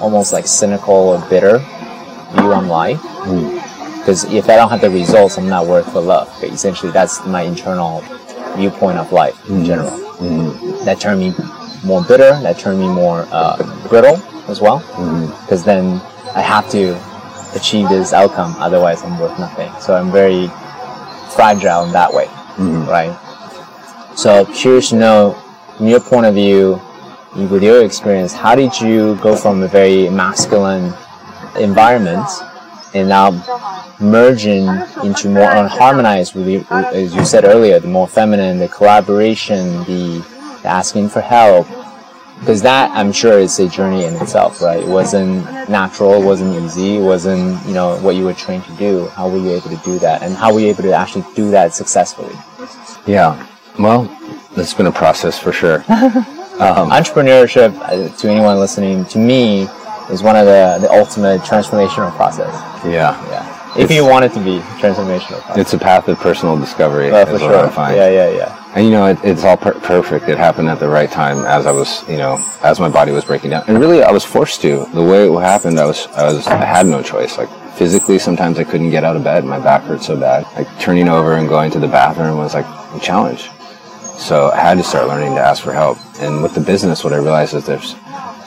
almost 0.00 0.32
like 0.32 0.46
cynical 0.46 0.94
or 0.94 1.28
bitter 1.28 1.58
view 1.58 2.52
on 2.52 2.68
life. 2.68 3.00
Hmm. 3.00 3.56
Because 3.98 4.24
if 4.32 4.48
I 4.48 4.56
don't 4.56 4.70
have 4.70 4.80
the 4.80 4.90
results, 4.90 5.38
I'm 5.38 5.48
not 5.48 5.66
worth 5.66 5.92
the 5.92 6.00
love. 6.00 6.34
But 6.40 6.50
essentially, 6.50 6.92
that's 6.92 7.24
my 7.26 7.42
internal 7.42 8.00
viewpoint 8.56 8.98
of 8.98 9.12
life 9.12 9.38
in 9.48 9.58
hmm. 9.58 9.64
general. 9.64 9.90
Hmm. 9.90 10.84
That 10.84 11.00
turned 11.00 11.20
me 11.20 11.34
more 11.84 12.02
bitter. 12.02 12.40
That 12.40 12.58
turned 12.58 12.80
me 12.80 12.88
more 12.88 13.26
uh, 13.30 13.56
brittle 13.88 14.16
as 14.48 14.60
well. 14.60 14.78
Because 15.42 15.64
then 15.64 16.00
I 16.34 16.40
have 16.40 16.70
to 16.70 16.98
achieve 17.54 17.88
this 17.88 18.12
outcome, 18.12 18.54
otherwise 18.58 19.02
I'm 19.02 19.18
worth 19.18 19.38
nothing. 19.38 19.72
So 19.80 19.94
I'm 19.94 20.10
very 20.10 20.48
fragile 21.34 21.84
in 21.84 21.92
that 21.92 22.12
way, 22.12 22.26
Mm-hmm. 22.58 22.90
right? 22.90 24.16
So 24.16 24.44
curious 24.46 24.90
to 24.90 24.96
know, 24.96 25.32
from 25.76 25.86
your 25.86 26.00
point 26.00 26.26
of 26.26 26.34
view, 26.34 26.82
with 27.36 27.62
your 27.62 27.84
experience, 27.84 28.32
how 28.32 28.56
did 28.56 28.80
you 28.80 29.14
go 29.16 29.36
from 29.36 29.62
a 29.62 29.68
very 29.68 30.08
masculine 30.10 30.92
environment 31.56 32.26
and 32.94 33.08
now 33.08 33.30
merging 34.00 34.66
into 35.04 35.28
more 35.28 35.46
unharmonized 35.46 36.34
with 36.34 36.48
you, 36.48 36.66
as 36.70 37.14
you 37.14 37.24
said 37.24 37.44
earlier, 37.44 37.78
the 37.78 37.86
more 37.86 38.08
feminine, 38.08 38.58
the 38.58 38.68
collaboration, 38.68 39.84
the, 39.84 40.18
the 40.62 40.68
asking 40.68 41.08
for 41.08 41.20
help? 41.20 41.68
Because 42.40 42.62
that, 42.62 42.90
I'm 42.96 43.12
sure, 43.12 43.38
is 43.38 43.58
a 43.58 43.68
journey 43.68 44.04
in 44.04 44.14
itself, 44.14 44.62
right? 44.62 44.82
It 44.82 44.88
wasn't 44.88 45.44
natural, 45.68 46.22
it 46.22 46.24
wasn't 46.24 46.54
easy, 46.62 46.96
it 46.96 47.02
wasn't, 47.02 47.64
you 47.66 47.74
know, 47.74 47.98
what 48.00 48.14
you 48.14 48.24
were 48.24 48.34
trained 48.34 48.64
to 48.64 48.72
do. 48.76 49.08
How 49.08 49.28
were 49.28 49.38
you 49.38 49.50
able 49.50 49.70
to 49.70 49.80
do 49.84 49.98
that? 49.98 50.22
And 50.22 50.34
how 50.34 50.54
were 50.54 50.60
you 50.60 50.68
able 50.68 50.84
to 50.84 50.92
actually 50.92 51.24
do 51.34 51.50
that 51.50 51.74
successfully? 51.74 52.34
Yeah. 53.06 53.44
Well, 53.78 54.08
it's 54.56 54.74
been 54.74 54.86
a 54.86 54.92
process 54.92 55.38
for 55.38 55.52
sure. 55.52 55.80
entrepreneurship 56.58 57.78
uh, 57.80 58.16
to 58.16 58.28
anyone 58.28 58.58
listening 58.58 59.04
to 59.06 59.18
me 59.18 59.68
is 60.10 60.22
one 60.22 60.36
of 60.36 60.46
the, 60.46 60.78
the 60.80 60.90
ultimate 60.90 61.40
transformational 61.42 62.14
process 62.16 62.52
Yeah. 62.84 63.14
yeah 63.30 63.54
if 63.76 63.90
you 63.90 64.04
want 64.04 64.24
it 64.24 64.32
to 64.32 64.40
be 64.40 64.58
transformational 64.80 65.40
process. 65.42 65.56
It's 65.58 65.72
a 65.74 65.78
path 65.78 66.08
of 66.08 66.18
personal 66.18 66.58
discovery. 66.58 67.10
Oh, 67.10 67.26
for 67.26 67.38
sure 67.38 67.70
yeah 67.94 68.08
yeah 68.08 68.30
yeah 68.30 68.57
And 68.78 68.86
you 68.86 68.92
know, 68.92 69.06
it, 69.06 69.18
it's 69.24 69.42
all 69.42 69.56
per- 69.56 69.74
perfect. 69.80 70.28
It 70.28 70.38
happened 70.38 70.68
at 70.68 70.78
the 70.78 70.88
right 70.88 71.10
time 71.10 71.38
as 71.38 71.66
I 71.66 71.72
was, 71.72 72.08
you 72.08 72.16
know, 72.16 72.38
as 72.62 72.78
my 72.78 72.88
body 72.88 73.10
was 73.10 73.24
breaking 73.24 73.50
down. 73.50 73.64
And 73.66 73.80
really, 73.80 74.04
I 74.04 74.12
was 74.12 74.24
forced 74.24 74.60
to. 74.60 74.86
The 74.94 75.02
way 75.02 75.26
it 75.26 75.40
happened, 75.40 75.80
I 75.80 75.84
was, 75.84 76.06
I 76.14 76.32
was, 76.32 76.46
I 76.46 76.64
had 76.64 76.86
no 76.86 77.02
choice. 77.02 77.38
Like 77.38 77.48
physically, 77.72 78.20
sometimes 78.20 78.56
I 78.56 78.62
couldn't 78.62 78.90
get 78.90 79.02
out 79.02 79.16
of 79.16 79.24
bed. 79.24 79.44
My 79.44 79.58
back 79.58 79.82
hurt 79.82 80.04
so 80.04 80.16
bad. 80.16 80.44
Like 80.54 80.68
turning 80.78 81.08
over 81.08 81.34
and 81.34 81.48
going 81.48 81.72
to 81.72 81.80
the 81.80 81.88
bathroom 81.88 82.38
was 82.38 82.54
like 82.54 82.66
a 82.66 83.00
challenge. 83.00 83.50
So 84.16 84.52
I 84.52 84.60
had 84.60 84.78
to 84.78 84.84
start 84.84 85.08
learning 85.08 85.34
to 85.34 85.40
ask 85.40 85.60
for 85.60 85.72
help. 85.72 85.98
And 86.20 86.40
with 86.40 86.54
the 86.54 86.60
business, 86.60 87.02
what 87.02 87.12
I 87.12 87.16
realized 87.16 87.54
is 87.54 87.66
there's 87.66 87.96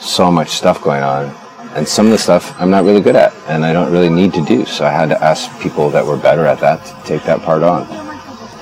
so 0.00 0.30
much 0.30 0.48
stuff 0.48 0.82
going 0.82 1.02
on. 1.02 1.26
And 1.74 1.86
some 1.86 2.06
of 2.06 2.12
the 2.12 2.16
stuff 2.18 2.58
I'm 2.58 2.70
not 2.70 2.84
really 2.84 3.02
good 3.02 3.16
at 3.16 3.34
and 3.48 3.66
I 3.66 3.74
don't 3.74 3.92
really 3.92 4.08
need 4.08 4.32
to 4.32 4.42
do. 4.46 4.64
So 4.64 4.86
I 4.86 4.92
had 4.92 5.10
to 5.10 5.22
ask 5.22 5.60
people 5.60 5.90
that 5.90 6.06
were 6.06 6.16
better 6.16 6.46
at 6.46 6.58
that 6.60 6.86
to 6.86 6.94
take 7.04 7.22
that 7.24 7.42
part 7.42 7.62
on 7.62 8.11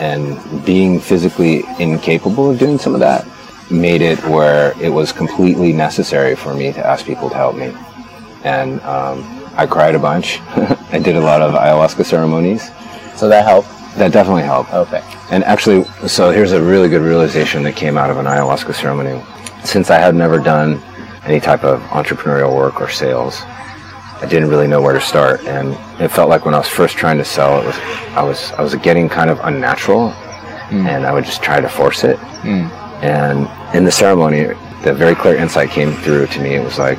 and 0.01 0.65
being 0.65 0.99
physically 0.99 1.63
incapable 1.79 2.51
of 2.51 2.59
doing 2.59 2.79
some 2.79 2.95
of 2.95 3.01
that 3.01 3.27
made 3.71 4.03
it 4.03 4.19
where 4.25 4.73
it 4.81 4.89
was 4.89 5.13
completely 5.13 5.73
necessary 5.73 6.35
for 6.35 6.55
me 6.55 6.73
to 6.73 6.85
ask 6.85 7.07
people 7.07 7.29
to 7.29 7.37
help 7.37 7.55
me. 7.55 7.73
And 8.43 8.81
um, 8.81 9.25
I 9.55 9.67
cried 9.67 9.95
a 9.95 9.99
bunch. 9.99 10.41
I 10.93 10.99
did 10.99 11.15
a 11.17 11.21
lot 11.21 11.43
of 11.43 11.55
ayahuasca 11.55 12.05
ceremonies. 12.05 12.71
so 13.15 13.29
that 13.29 13.45
helped 13.45 13.69
That 13.97 14.13
definitely 14.13 14.43
helped. 14.43 14.73
okay 14.73 15.03
And 15.31 15.45
actually, 15.45 15.85
so 16.09 16.31
here's 16.31 16.53
a 16.53 16.63
really 16.63 16.89
good 16.89 17.03
realization 17.03 17.63
that 17.65 17.77
came 17.77 17.97
out 17.99 18.11
of 18.11 18.17
an 18.17 18.27
ayahuasca 18.27 18.75
ceremony. 18.75 19.23
Since 19.65 19.91
I 19.91 19.99
had 19.99 20.15
never 20.15 20.39
done 20.39 20.81
any 21.25 21.39
type 21.39 21.63
of 21.65 21.81
entrepreneurial 21.91 22.57
work 22.57 22.81
or 22.81 22.89
sales, 22.89 23.43
I 24.22 24.26
didn't 24.26 24.50
really 24.50 24.66
know 24.66 24.83
where 24.83 24.92
to 24.92 25.00
start, 25.00 25.46
and 25.46 25.72
it 26.00 26.09
felt 26.09 26.28
like 26.28 26.44
when 26.44 26.54
I 26.54 26.59
was 26.59 26.68
first 26.68 26.96
trying 26.96 27.16
to 27.18 27.24
sell, 27.24 27.62
it 27.62 27.66
was 27.66 27.76
I 28.14 28.22
was 28.22 28.52
I 28.52 28.62
was 28.62 28.74
getting 28.74 29.09
kind 29.09 29.30
of 29.30 29.40
unnatural, 29.40 30.11
hmm. 30.11 30.87
and 30.87 31.06
I 31.06 31.12
would 31.12 31.24
just 31.24 31.42
try 31.42 31.61
to 31.61 31.68
force 31.68 32.04
it. 32.04 32.18
Hmm. 32.18 32.68
And 33.02 33.48
in 33.74 33.85
the 33.85 33.90
ceremony, 33.90 34.54
the 34.85 34.92
very 34.92 35.14
clear 35.14 35.37
insight 35.37 35.70
came 35.70 35.92
through 35.92 36.26
to 36.26 36.40
me. 36.40 36.50
It 36.50 36.62
was 36.62 36.78
like, 36.78 36.98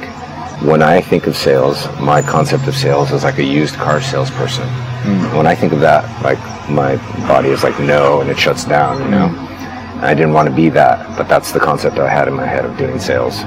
when 0.64 0.82
I 0.82 1.00
think 1.00 1.28
of 1.28 1.38
sales, 1.38 1.88
my 2.00 2.24
concept 2.24 2.68
of 2.68 2.76
sales 2.76 3.12
is 3.12 3.24
like 3.24 3.38
a 3.38 3.44
used 3.44 3.76
car 3.76 4.02
salesperson. 4.02 4.68
Hmm. 4.68 5.38
When 5.38 5.46
I 5.46 5.54
think 5.54 5.74
of 5.74 5.80
that, 5.82 6.04
like 6.24 6.40
my 6.70 6.96
body 7.28 7.50
is 7.50 7.64
like 7.64 7.80
no, 7.80 8.22
and 8.22 8.32
it 8.32 8.40
shuts 8.40 8.66
down. 8.66 9.00
You 9.04 9.12
know, 9.12 9.28
And 9.28 10.06
I 10.06 10.16
didn't 10.16 10.34
want 10.34 10.50
to 10.50 10.56
be 10.56 10.70
that, 10.70 11.16
but 11.18 11.28
that's 11.28 11.52
the 11.52 11.60
concept 11.60 12.00
I 12.00 12.10
had 12.10 12.28
in 12.28 12.34
my 12.34 12.48
head 12.48 12.66
of 12.66 12.76
doing 12.78 12.98
sales. 13.00 13.42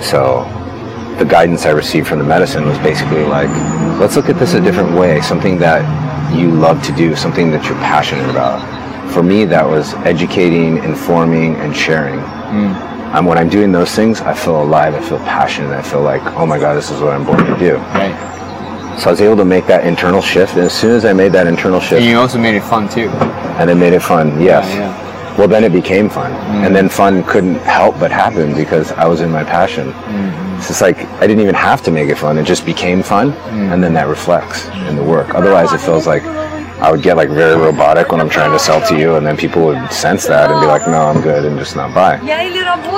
So 0.00 0.44
the 1.18 1.24
guidance 1.24 1.66
I 1.66 1.70
received 1.70 2.08
from 2.08 2.18
the 2.18 2.24
medicine 2.24 2.66
was 2.66 2.78
basically 2.78 3.24
like, 3.24 3.48
let's 3.98 4.16
look 4.16 4.28
at 4.28 4.38
this 4.38 4.54
a 4.54 4.60
different 4.60 4.96
way, 4.96 5.20
something 5.20 5.58
that 5.58 5.82
you 6.34 6.50
love 6.50 6.82
to 6.84 6.92
do, 6.92 7.16
something 7.16 7.50
that 7.50 7.64
you're 7.66 7.78
passionate 7.78 8.28
about. 8.28 8.60
For 9.12 9.22
me, 9.22 9.44
that 9.46 9.66
was 9.66 9.94
educating, 10.04 10.78
informing, 10.78 11.56
and 11.56 11.74
sharing. 11.74 12.20
Hmm. 12.20 12.72
And 13.16 13.26
when 13.26 13.38
I'm 13.38 13.48
doing 13.48 13.72
those 13.72 13.92
things, 13.92 14.20
I 14.20 14.34
feel 14.34 14.62
alive, 14.62 14.94
I 14.94 15.00
feel 15.00 15.18
passionate, 15.20 15.70
I 15.70 15.82
feel 15.82 16.02
like, 16.02 16.22
oh 16.36 16.44
my 16.44 16.58
God, 16.58 16.74
this 16.74 16.90
is 16.90 17.00
what 17.00 17.14
I'm 17.14 17.24
born 17.24 17.44
to 17.46 17.56
do. 17.58 17.76
right 17.76 18.98
So 18.98 19.08
I 19.08 19.10
was 19.12 19.20
able 19.20 19.36
to 19.36 19.44
make 19.44 19.66
that 19.66 19.86
internal 19.86 20.20
shift, 20.20 20.54
and 20.54 20.62
as 20.62 20.72
soon 20.72 20.96
as 20.96 21.04
I 21.04 21.12
made 21.12 21.32
that 21.32 21.46
internal 21.46 21.80
shift, 21.80 22.02
and 22.02 22.04
you 22.04 22.18
also 22.18 22.38
made 22.38 22.56
it 22.56 22.62
fun 22.62 22.88
too 22.88 23.08
and 23.58 23.70
it 23.70 23.74
made 23.74 23.94
it 23.94 24.02
fun. 24.02 24.40
Yes. 24.40 24.66
yeah. 24.74 25.36
Well, 25.38 25.48
then 25.48 25.64
it 25.64 25.72
became 25.72 26.08
fun, 26.08 26.32
and 26.32 26.68
hmm. 26.68 26.72
then 26.72 26.88
fun 26.88 27.22
couldn't 27.24 27.56
help 27.56 27.98
but 27.98 28.10
happen 28.10 28.54
because 28.54 28.92
I 28.92 29.06
was 29.06 29.20
in 29.20 29.30
my 29.30 29.44
passion. 29.44 29.92
Hmm. 29.92 30.45
It's 30.56 30.68
just 30.68 30.80
like 30.80 30.98
I 31.20 31.26
didn't 31.26 31.40
even 31.40 31.54
have 31.54 31.82
to 31.82 31.90
make 31.90 32.08
it 32.08 32.16
fun; 32.16 32.38
it 32.38 32.44
just 32.44 32.64
became 32.64 33.02
fun, 33.02 33.32
hmm. 33.32 33.72
and 33.72 33.82
then 33.82 33.92
that 33.94 34.08
reflects 34.08 34.66
in 34.88 34.96
the 34.96 35.04
work. 35.04 35.34
Otherwise, 35.34 35.72
it 35.72 35.78
feels 35.78 36.06
like 36.06 36.22
I 36.78 36.90
would 36.90 37.02
get 37.02 37.16
like 37.16 37.28
very 37.28 37.56
robotic 37.60 38.10
when 38.10 38.20
I'm 38.20 38.28
trying 38.28 38.52
to 38.52 38.58
sell 38.58 38.86
to 38.88 38.98
you, 38.98 39.16
and 39.16 39.26
then 39.26 39.36
people 39.36 39.64
would 39.64 39.92
sense 39.92 40.26
that 40.26 40.50
and 40.50 40.60
be 40.60 40.66
like, 40.66 40.86
"No, 40.86 41.02
I'm 41.02 41.20
good," 41.20 41.44
and 41.44 41.58
just 41.58 41.76
not 41.76 41.94
buy. 41.94 42.18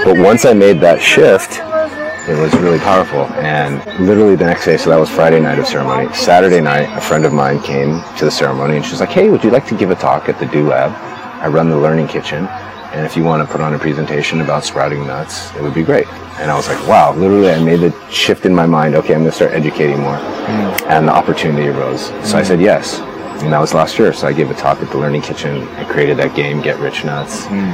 But 0.05 0.19
once 0.19 0.45
I 0.45 0.53
made 0.53 0.81
that 0.81 1.01
shift, 1.01 1.59
it 2.29 2.37
was 2.39 2.53
really 2.55 2.79
powerful. 2.79 3.25
And 3.37 3.85
literally 4.07 4.37
the 4.37 4.47
next 4.47 4.65
day, 4.65 4.77
so 4.77 4.91
that 4.91 4.99
was 4.99 5.09
Friday 5.09 5.41
night 5.41 5.59
of 5.59 5.67
ceremony. 5.67 6.13
Saturday 6.13 6.61
night, 6.61 6.89
a 6.97 7.01
friend 7.01 7.25
of 7.25 7.33
mine 7.33 7.61
came 7.61 8.03
to 8.19 8.25
the 8.25 8.31
ceremony 8.31 8.77
and 8.77 8.85
she's 8.85 9.01
like, 9.01 9.11
"Hey, 9.11 9.31
would 9.31 9.43
you 9.43 9.51
like 9.51 9.67
to 9.67 9.77
give 9.77 9.91
a 9.91 9.97
talk 9.97 10.29
at 10.29 10.39
the 10.39 10.47
Do 10.47 10.69
Lab? 10.69 10.93
I 11.43 11.47
run 11.47 11.71
the 11.71 11.77
Learning 11.77 12.09
Kitchen, 12.09 12.49
and 12.93 13.05
if 13.05 13.17
you 13.17 13.25
want 13.25 13.47
to 13.47 13.53
put 13.53 13.61
on 13.61 13.75
a 13.75 13.79
presentation 13.79 14.41
about 14.41 14.65
sprouting 14.65 15.07
nuts, 15.07 15.55
it 15.57 15.63
would 15.63 15.75
be 15.75 15.83
great." 15.83 16.07
And 16.41 16.51
I 16.51 16.57
was 16.57 16.69
like, 16.69 16.81
"Wow!" 16.87 17.15
Literally, 17.15 17.51
I 17.51 17.63
made 17.63 17.81
the 17.81 17.93
shift 18.11 18.47
in 18.47 18.55
my 18.55 18.67
mind. 18.67 18.95
Okay, 18.95 19.15
I'm 19.15 19.21
going 19.21 19.31
to 19.31 19.37
start 19.37 19.53
educating 19.53 20.01
more, 20.01 20.17
mm. 20.17 20.83
and 20.89 21.09
the 21.09 21.13
opportunity 21.13 21.69
arose. 21.69 22.07
So 22.29 22.39
I 22.39 22.43
mm. 22.43 22.47
said 22.47 22.61
yes. 22.61 23.01
And 23.43 23.53
that 23.53 23.61
was 23.61 23.73
last 23.73 24.01
year. 24.01 24.13
So 24.13 24.27
I 24.27 24.33
gave 24.33 24.51
a 24.51 24.55
talk 24.55 24.83
at 24.83 24.91
the 24.91 24.99
Learning 24.99 25.23
Kitchen. 25.23 25.63
I 25.77 25.85
created 25.85 26.17
that 26.17 26.35
game, 26.35 26.61
Get 26.61 26.77
Rich 26.81 27.05
Nuts. 27.05 27.47
Mm. 27.47 27.71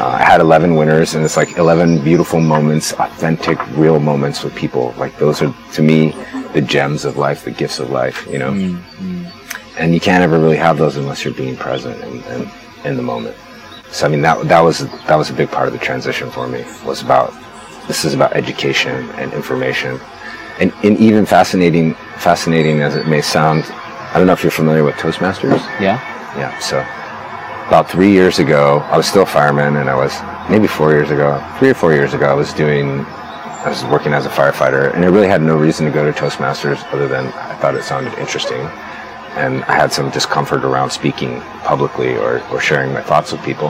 Uh, 0.00 0.06
I 0.06 0.22
had 0.22 0.40
11 0.40 0.76
winners, 0.76 1.16
and 1.16 1.24
it's 1.24 1.36
like 1.36 1.58
11 1.58 2.04
beautiful 2.04 2.40
moments, 2.40 2.92
authentic, 2.92 3.58
real 3.76 3.98
moments 3.98 4.44
with 4.44 4.54
people. 4.54 4.94
Like 4.96 5.18
those 5.18 5.42
are, 5.42 5.52
to 5.72 5.82
me, 5.82 6.12
the 6.52 6.60
gems 6.60 7.04
of 7.04 7.16
life, 7.16 7.44
the 7.44 7.50
gifts 7.50 7.80
of 7.80 7.90
life. 7.90 8.24
You 8.30 8.38
know, 8.38 8.80
and 9.76 9.92
you 9.94 10.00
can't 10.00 10.22
ever 10.22 10.38
really 10.38 10.56
have 10.56 10.78
those 10.78 10.96
unless 10.96 11.24
you're 11.24 11.34
being 11.34 11.56
present 11.56 12.00
and, 12.02 12.22
and 12.24 12.50
in 12.84 12.96
the 12.96 13.02
moment. 13.02 13.36
So 13.90 14.06
I 14.06 14.08
mean, 14.08 14.22
that 14.22 14.46
that 14.48 14.60
was 14.60 14.86
that 15.06 15.16
was 15.16 15.30
a 15.30 15.34
big 15.34 15.50
part 15.50 15.66
of 15.66 15.72
the 15.72 15.78
transition 15.78 16.30
for 16.30 16.46
me. 16.46 16.64
Was 16.84 17.02
about 17.02 17.32
this 17.86 18.04
is 18.04 18.14
about 18.14 18.34
education 18.36 19.08
and 19.12 19.32
information, 19.32 19.98
and, 20.60 20.72
and 20.84 20.98
even 20.98 21.24
fascinating, 21.24 21.94
fascinating 22.18 22.82
as 22.82 22.96
it 22.96 23.06
may 23.08 23.22
sound. 23.22 23.64
I 23.64 24.14
don't 24.14 24.26
know 24.26 24.32
if 24.32 24.42
you're 24.42 24.50
familiar 24.50 24.84
with 24.84 24.94
Toastmasters. 24.96 25.60
Yeah. 25.80 25.98
Yeah. 26.36 26.58
So 26.60 26.78
about 27.66 27.90
three 27.90 28.10
years 28.10 28.38
ago, 28.38 28.78
I 28.90 28.96
was 28.96 29.06
still 29.06 29.22
a 29.22 29.26
fireman, 29.26 29.76
and 29.76 29.90
I 29.90 29.94
was 29.94 30.12
maybe 30.50 30.66
four 30.66 30.92
years 30.92 31.10
ago, 31.10 31.42
three 31.58 31.70
or 31.70 31.74
four 31.74 31.92
years 31.92 32.14
ago, 32.14 32.26
I 32.26 32.32
was 32.32 32.54
doing, 32.54 33.04
I 33.04 33.68
was 33.68 33.84
working 33.84 34.14
as 34.14 34.24
a 34.24 34.30
firefighter, 34.30 34.94
and 34.94 35.04
I 35.04 35.08
really 35.08 35.28
had 35.28 35.42
no 35.42 35.56
reason 35.58 35.84
to 35.84 35.92
go 35.92 36.10
to 36.10 36.18
Toastmasters 36.18 36.82
other 36.92 37.06
than 37.06 37.26
I 37.26 37.54
thought 37.56 37.74
it 37.74 37.84
sounded 37.84 38.14
interesting, 38.18 38.60
and 39.38 39.64
I 39.64 39.74
had 39.74 39.92
some 39.92 40.10
discomfort 40.10 40.64
around 40.64 40.90
speaking 40.90 41.40
publicly 41.64 42.16
or, 42.16 42.42
or 42.50 42.60
sharing 42.60 42.92
my 42.92 43.02
thoughts 43.02 43.32
with 43.32 43.42
people. 43.44 43.68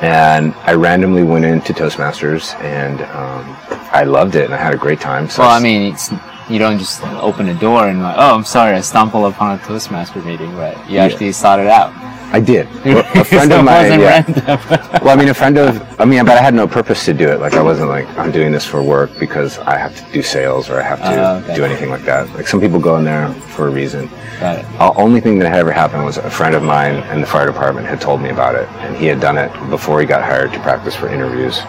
And 0.00 0.54
I 0.62 0.74
randomly 0.74 1.24
went 1.24 1.44
into 1.44 1.74
Toastmasters, 1.74 2.54
and 2.60 3.02
um, 3.02 3.44
I 3.92 4.04
loved 4.04 4.34
it, 4.34 4.46
and 4.46 4.54
I 4.54 4.56
had 4.56 4.72
a 4.72 4.78
great 4.78 5.00
time. 5.00 5.28
So 5.28 5.42
Well, 5.42 5.50
I 5.50 5.60
mean, 5.60 5.92
it's 5.92 6.10
you 6.48 6.58
don't 6.58 6.78
just 6.78 7.02
open 7.04 7.48
a 7.48 7.54
door 7.54 7.86
and 7.86 8.02
like, 8.02 8.16
oh, 8.18 8.34
I'm 8.34 8.44
sorry, 8.44 8.74
I 8.76 8.80
stumbled 8.80 9.32
upon 9.32 9.58
a 9.58 9.62
Toastmaster 9.62 10.20
meeting, 10.22 10.52
but 10.56 10.90
you 10.90 10.98
actually 10.98 11.32
sought 11.32 11.60
it 11.60 11.68
out. 11.68 11.92
I 12.32 12.40
did. 12.40 12.66
A 12.86 13.24
friend 13.24 13.52
of 13.52 13.64
mine. 13.64 14.00
yeah. 14.00 14.86
Well, 15.02 15.16
I 15.16 15.16
mean, 15.18 15.28
a 15.30 15.34
friend 15.34 15.56
of, 15.56 15.80
I 16.00 16.04
mean, 16.04 16.24
but 16.26 16.36
I 16.36 16.42
had 16.42 16.52
no 16.52 16.68
purpose 16.68 17.04
to 17.06 17.14
do 17.14 17.26
it. 17.28 17.40
Like, 17.40 17.54
I 17.54 17.62
wasn't 17.62 17.88
like, 17.88 18.06
I'm 18.18 18.30
doing 18.30 18.52
this 18.52 18.66
for 18.66 18.82
work 18.82 19.10
because 19.18 19.56
I 19.60 19.78
have 19.78 19.96
to 19.96 20.12
do 20.12 20.22
sales 20.22 20.68
or 20.68 20.78
I 20.78 20.82
have 20.82 20.98
to 21.00 21.14
Oh, 21.16 21.36
okay. 21.38 21.54
do 21.56 21.64
anything 21.64 21.88
like 21.88 22.02
that. 22.02 22.28
Like, 22.34 22.46
some 22.46 22.60
people 22.60 22.78
go 22.78 22.96
in 22.98 23.04
there 23.04 23.32
for 23.54 23.66
a 23.68 23.70
reason. 23.70 24.08
Got 24.40 24.58
it. 24.58 24.62
The 24.78 24.92
only 24.94 25.20
thing 25.22 25.38
that 25.38 25.48
had 25.48 25.58
ever 25.60 25.72
happened 25.72 26.04
was 26.04 26.18
a 26.18 26.30
friend 26.30 26.54
of 26.54 26.62
mine 26.62 26.96
in 27.14 27.22
the 27.22 27.26
fire 27.26 27.46
department 27.46 27.86
had 27.86 27.98
told 28.00 28.20
me 28.20 28.28
about 28.28 28.54
it, 28.56 28.68
and 28.84 28.94
he 28.94 29.06
had 29.06 29.20
done 29.20 29.38
it 29.38 29.50
before 29.70 30.00
he 30.00 30.06
got 30.06 30.22
hired 30.22 30.52
to 30.52 30.60
practice 30.60 30.94
for 30.94 31.08
interviews. 31.08 31.60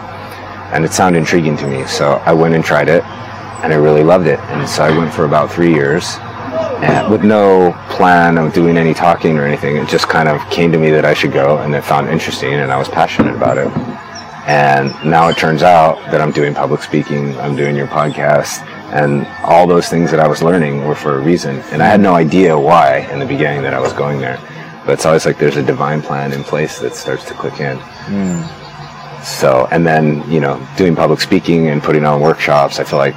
And 0.72 0.84
it 0.84 0.92
sounded 0.92 1.18
intriguing 1.20 1.56
to 1.58 1.66
me, 1.66 1.86
so 1.86 2.20
I 2.26 2.34
went 2.34 2.54
and 2.54 2.62
tried 2.62 2.88
it, 2.90 3.02
and 3.64 3.72
I 3.72 3.76
really 3.76 4.04
loved 4.04 4.26
it. 4.26 4.38
And 4.40 4.68
so 4.68 4.84
I 4.84 4.90
went 4.96 5.12
for 5.14 5.24
about 5.24 5.50
three 5.50 5.72
years, 5.72 6.16
with 7.10 7.22
no 7.22 7.72
plan 7.90 8.38
of 8.38 8.52
doing 8.52 8.76
any 8.76 8.94
talking 8.94 9.38
or 9.38 9.44
anything. 9.44 9.76
It 9.76 9.88
just 9.88 10.08
kind 10.08 10.28
of 10.28 10.40
came 10.50 10.72
to 10.72 10.78
me 10.78 10.90
that 10.90 11.04
I 11.04 11.14
should 11.14 11.32
go, 11.32 11.58
and 11.58 11.74
I 11.74 11.80
found 11.80 12.08
interesting, 12.08 12.54
and 12.54 12.72
I 12.72 12.78
was 12.78 12.88
passionate 12.88 13.36
about 13.36 13.58
it. 13.58 13.68
And 14.48 14.92
now 15.08 15.28
it 15.28 15.36
turns 15.36 15.62
out 15.62 15.96
that 16.10 16.20
I'm 16.20 16.32
doing 16.32 16.54
public 16.54 16.82
speaking, 16.82 17.38
I'm 17.38 17.54
doing 17.54 17.76
your 17.76 17.86
podcast, 17.86 18.66
and 18.92 19.26
all 19.44 19.66
those 19.66 19.88
things 19.88 20.10
that 20.10 20.18
I 20.18 20.26
was 20.26 20.42
learning 20.42 20.84
were 20.84 20.96
for 20.96 21.16
a 21.16 21.20
reason. 21.20 21.60
And 21.70 21.82
I 21.82 21.86
had 21.86 22.00
no 22.00 22.14
idea 22.14 22.58
why 22.58 23.08
in 23.12 23.20
the 23.20 23.26
beginning 23.26 23.62
that 23.62 23.72
I 23.72 23.80
was 23.80 23.92
going 23.92 24.20
there. 24.20 24.40
But 24.84 24.94
it's 24.94 25.06
always 25.06 25.24
like 25.24 25.38
there's 25.38 25.56
a 25.56 25.62
divine 25.62 26.02
plan 26.02 26.32
in 26.32 26.42
place 26.42 26.80
that 26.80 26.94
starts 26.96 27.24
to 27.26 27.34
click 27.34 27.60
in. 27.60 27.78
Hmm. 27.78 28.42
So, 29.22 29.68
and 29.70 29.86
then, 29.86 30.28
you 30.28 30.40
know, 30.40 30.60
doing 30.76 30.96
public 30.96 31.20
speaking 31.20 31.68
and 31.68 31.80
putting 31.80 32.04
on 32.04 32.20
workshops, 32.20 32.80
I 32.80 32.84
feel 32.84 32.98
like 32.98 33.14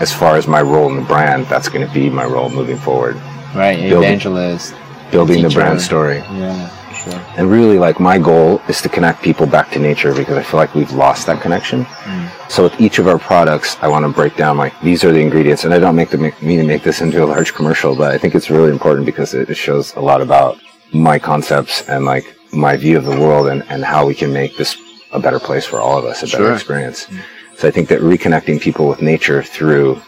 as 0.00 0.12
far 0.12 0.36
as 0.36 0.46
my 0.46 0.62
role 0.62 0.88
in 0.90 0.96
the 0.96 1.02
brand, 1.14 1.46
that's 1.46 1.68
going 1.68 1.86
to 1.86 1.92
be 1.92 2.08
my 2.10 2.24
role 2.24 2.48
moving 2.50 2.76
forward. 2.78 3.16
Right, 3.54 3.78
Building- 3.78 4.08
evangelist. 4.08 4.74
Building 5.10 5.42
the 5.42 5.50
brand 5.50 5.80
story. 5.80 6.18
Yeah, 6.18 6.68
sure. 7.02 7.20
And 7.36 7.50
really, 7.50 7.78
like, 7.80 7.98
my 7.98 8.16
goal 8.16 8.62
is 8.68 8.80
to 8.82 8.88
connect 8.88 9.22
people 9.22 9.44
back 9.44 9.72
to 9.72 9.78
nature 9.80 10.14
because 10.14 10.36
I 10.36 10.42
feel 10.44 10.58
like 10.60 10.72
we've 10.76 10.92
lost 10.92 11.26
that 11.26 11.40
connection. 11.42 11.84
Mm. 11.84 12.28
So, 12.48 12.62
with 12.62 12.80
each 12.80 13.00
of 13.00 13.08
our 13.08 13.18
products, 13.18 13.76
I 13.82 13.88
want 13.88 14.04
to 14.04 14.08
break 14.20 14.36
down, 14.36 14.56
like, 14.56 14.72
these 14.82 15.02
are 15.02 15.10
the 15.12 15.18
ingredients. 15.18 15.64
And 15.64 15.74
I 15.74 15.80
don't 15.80 15.96
make 15.96 16.10
the, 16.10 16.18
mean 16.40 16.60
to 16.60 16.64
make 16.64 16.84
this 16.84 17.00
into 17.00 17.24
a 17.24 17.26
large 17.26 17.52
commercial, 17.54 17.96
but 17.96 18.12
I 18.12 18.18
think 18.18 18.36
it's 18.36 18.50
really 18.50 18.70
important 18.70 19.04
because 19.04 19.34
it, 19.34 19.50
it 19.50 19.56
shows 19.56 19.94
a 19.96 20.00
lot 20.00 20.20
about 20.22 20.58
my 20.92 21.18
concepts 21.18 21.88
and, 21.88 22.04
like, 22.04 22.36
my 22.52 22.76
view 22.76 22.96
of 22.98 23.04
the 23.04 23.18
world 23.18 23.48
and, 23.48 23.64
and 23.68 23.84
how 23.84 24.06
we 24.06 24.14
can 24.14 24.32
make 24.32 24.56
this 24.56 24.76
a 25.12 25.18
better 25.18 25.40
place 25.40 25.66
for 25.66 25.80
all 25.80 25.98
of 25.98 26.04
us, 26.04 26.22
a 26.22 26.26
better 26.26 26.44
Sure. 26.44 26.54
experience. 26.54 27.06
Mm. 27.06 27.18
So, 27.60 27.68
I 27.68 27.70
think 27.70 27.90
that 27.90 28.00
reconnecting 28.00 28.58
people 28.58 28.88
with 28.88 29.02
nature 29.02 29.42
through 29.42 30.00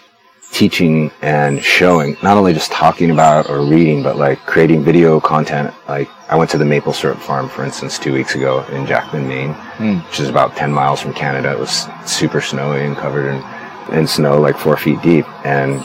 teaching 0.53 1.11
and 1.21 1.63
showing, 1.63 2.17
not 2.23 2.39
only 2.39 2.55
just 2.55 2.73
talking 2.73 3.11
about 3.11 3.51
or 3.51 3.61
reading, 3.61 4.03
but 4.03 4.17
like 4.17 4.39
creating 4.47 4.83
video 4.83 5.21
content. 5.21 5.75
Like 5.87 6.09
I 6.31 6.37
went 6.37 6.49
to 6.53 6.57
the 6.57 6.65
maple 6.65 6.95
syrup 6.95 7.19
farm, 7.19 7.51
for 7.51 7.63
instance, 7.63 7.99
two 7.99 8.15
weeks 8.15 8.37
ago 8.37 8.65
in 8.73 8.87
Jackman, 8.87 9.29
Maine, 9.29 9.53
hmm. 9.53 9.99
which 9.99 10.19
is 10.19 10.31
about 10.31 10.57
10 10.57 10.73
miles 10.73 11.03
from 11.03 11.13
Canada. 11.13 11.53
It 11.53 11.59
was 11.59 11.89
super 12.07 12.41
snowy 12.41 12.87
and 12.87 12.97
covered 12.97 13.29
in, 13.29 13.99
in 13.99 14.07
snow, 14.07 14.41
like 14.41 14.57
four 14.57 14.79
feet 14.79 15.03
deep. 15.03 15.27
And 15.45 15.85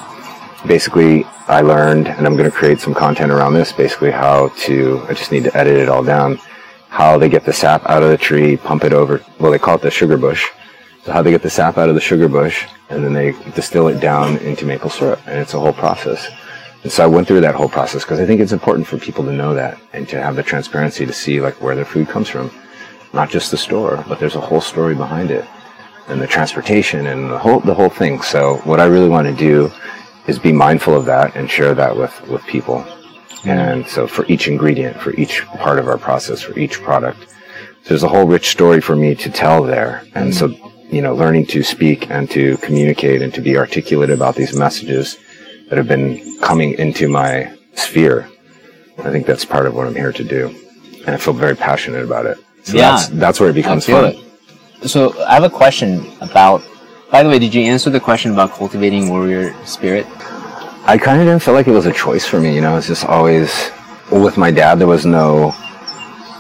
basically 0.65 1.25
I 1.49 1.60
learned, 1.60 2.08
and 2.08 2.25
I'm 2.25 2.38
going 2.38 2.49
to 2.49 2.56
create 2.56 2.80
some 2.80 2.93
content 2.93 3.30
around 3.30 3.56
this, 3.56 3.73
basically 3.73 4.12
how 4.12 4.53
to, 4.60 5.06
I 5.10 5.13
just 5.13 5.34
need 5.34 5.43
to 5.43 5.58
edit 5.58 5.75
it 5.75 5.89
all 5.89 6.01
down, 6.01 6.39
how 6.88 7.17
they 7.17 7.27
get 7.27 7.43
the 7.43 7.51
sap 7.51 7.86
out 7.89 8.03
of 8.03 8.10
the 8.10 8.17
tree, 8.17 8.56
pump 8.56 8.86
it 8.86 8.93
over, 8.93 9.21
well, 9.38 9.51
they 9.51 9.60
call 9.60 9.75
it 9.75 9.82
the 9.82 9.91
sugar 9.91 10.15
bush. 10.15 10.45
So 11.08 11.13
how 11.13 11.22
they 11.22 11.32
get 11.32 11.41
the 11.41 11.50
sap 11.50 11.78
out 11.78 11.88
of 11.88 11.96
the 11.96 12.02
sugar 12.02 12.28
bush, 12.28 12.67
and 12.89 13.02
then 13.02 13.13
they 13.13 13.32
distill 13.56 13.88
it 13.88 14.02
down 14.02 14.36
into 14.39 14.65
maple 14.65 14.89
syrup, 14.89 15.22
and 15.26 15.39
it's 15.39 15.54
a 15.54 15.60
whole 15.60 15.72
process. 15.72 16.30
And 16.84 16.91
so 16.91 17.02
I 17.02 17.08
went 17.08 17.30
through 17.30 17.39
that 17.39 17.56
whole 17.56 17.70
process 17.70 18.04
because 18.04 18.20
I 18.20 18.26
think 18.26 18.41
it's 18.41 18.52
important 18.52 18.88
for 18.88 18.98
people 18.98 19.24
to 19.24 19.32
know 19.32 19.54
that 19.54 19.80
and 19.93 20.06
to 20.10 20.22
have 20.22 20.36
the 20.36 20.43
transparency 20.43 21.06
to 21.06 21.13
see 21.13 21.39
like 21.39 21.62
where 21.62 21.76
their 21.76 21.86
food 21.86 22.10
comes 22.10 22.28
from, 22.28 22.52
not 23.13 23.30
just 23.30 23.52
the 23.52 23.58
store, 23.58 24.04
but 24.10 24.20
there's 24.20 24.36
a 24.36 24.41
whole 24.41 24.60
story 24.60 24.96
behind 24.96 25.32
it, 25.32 25.46
and 26.10 26.20
the 26.20 26.28
transportation 26.28 27.08
and 27.08 27.32
the 27.32 27.39
whole 27.39 27.62
the 27.62 27.74
whole 27.74 27.88
thing. 27.88 28.22
So 28.22 28.58
what 28.65 28.82
I 28.82 28.86
really 28.88 29.08
want 29.08 29.28
to 29.28 29.34
do 29.34 29.72
is 30.28 30.38
be 30.38 30.52
mindful 30.52 30.93
of 30.93 31.06
that 31.06 31.38
and 31.38 31.50
share 31.50 31.74
that 31.74 31.96
with 31.96 32.22
with 32.28 32.46
people. 32.48 32.86
And 33.46 33.88
so 33.88 34.08
for 34.08 34.26
each 34.26 34.50
ingredient, 34.50 35.00
for 35.00 35.13
each 35.13 35.46
part 35.46 35.80
of 35.80 35.88
our 35.88 35.98
process, 35.98 36.41
for 36.41 36.60
each 36.60 36.82
product, 36.82 37.34
there's 37.86 38.04
a 38.04 38.10
whole 38.10 38.26
rich 38.26 38.50
story 38.50 38.82
for 38.82 38.98
me 38.98 39.15
to 39.15 39.30
tell 39.30 39.63
there. 39.63 40.04
And 40.13 40.36
so, 40.36 40.54
you 40.89 41.02
know, 41.02 41.13
learning 41.13 41.45
to 41.47 41.63
speak 41.63 42.10
and 42.10 42.30
to 42.32 42.58
communicate 42.58 43.21
and 43.21 43.34
to 43.34 43.41
be 43.41 43.58
articulate 43.58 44.10
about 44.10 44.36
these 44.36 44.56
messages 44.56 45.17
that 45.69 45.78
have 45.78 45.88
been 45.88 46.39
coming 46.41 46.73
into 46.80 47.08
my 47.10 47.52
sphere. 47.73 48.30
I 49.00 49.12
think 49.12 49.26
that's 49.26 49.45
part 49.45 49.65
of 49.67 49.76
what 49.76 49.86
I'm 49.88 49.95
here 49.95 50.13
to 50.13 50.23
do. 50.23 50.47
And 51.06 51.10
I 51.10 51.17
feel 51.17 51.34
very 51.34 51.56
passionate 51.56 52.04
about 52.04 52.26
it. 52.26 52.38
So 52.63 52.78
Yeah. 52.78 52.91
that's, 52.91 53.08
that's 53.10 53.39
where 53.39 53.50
it 53.50 53.54
becomes 53.54 53.86
fun. 53.86 54.15
it. 54.82 54.88
So 54.89 55.21
I 55.26 55.34
have 55.36 55.43
a 55.43 55.50
question 55.50 56.12
about. 56.21 56.62
By 57.12 57.23
the 57.23 57.30
way, 57.30 57.39
did 57.39 57.54
you 57.56 57.62
answer 57.63 57.89
the 57.89 58.00
question 58.02 58.32
about 58.34 58.52
cultivating 58.52 59.10
warrior 59.10 59.56
spirit? 59.65 60.06
I 60.86 60.97
kind 60.97 61.19
of 61.21 61.28
didn't 61.28 61.41
feel 61.41 61.54
like 61.54 61.67
it 61.67 61.71
was 61.71 61.86
a 61.86 61.93
choice 61.93 62.26
for 62.26 62.39
me. 62.39 62.54
You 62.56 62.62
know, 62.62 62.78
it's 62.78 62.88
just 62.88 63.06
always, 63.06 63.71
well, 64.12 64.21
with 64.23 64.38
my 64.38 64.52
dad, 64.52 64.76
there 64.80 64.88
was 64.88 65.06
no, 65.06 65.54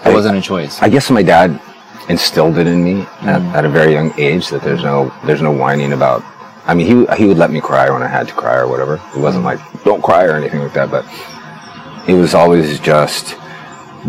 It 0.05 0.13
wasn't 0.13 0.37
a 0.37 0.41
choice. 0.41 0.81
I 0.81 0.89
guess 0.89 1.09
my 1.09 1.23
dad 1.23 1.59
instilled 2.09 2.57
it 2.57 2.67
in 2.67 2.83
me 2.83 3.01
at, 3.21 3.41
at 3.55 3.65
a 3.65 3.69
very 3.69 3.93
young 3.93 4.13
age 4.19 4.47
that 4.49 4.61
there's 4.61 4.83
no 4.83 5.13
there's 5.25 5.41
no 5.41 5.51
whining 5.51 5.93
about. 5.93 6.23
I 6.65 6.73
mean, 6.73 6.87
he 6.87 7.15
he 7.15 7.25
would 7.27 7.37
let 7.37 7.51
me 7.51 7.61
cry 7.61 7.89
when 7.89 8.03
I 8.03 8.07
had 8.07 8.27
to 8.27 8.33
cry 8.33 8.55
or 8.57 8.67
whatever. 8.67 8.95
It 9.15 9.19
wasn't 9.19 9.43
like 9.45 9.59
don't 9.83 10.01
cry 10.03 10.25
or 10.25 10.35
anything 10.35 10.59
like 10.61 10.73
that, 10.73 10.89
but 10.91 11.05
it 12.07 12.13
was 12.13 12.33
always 12.33 12.79
just 12.79 13.35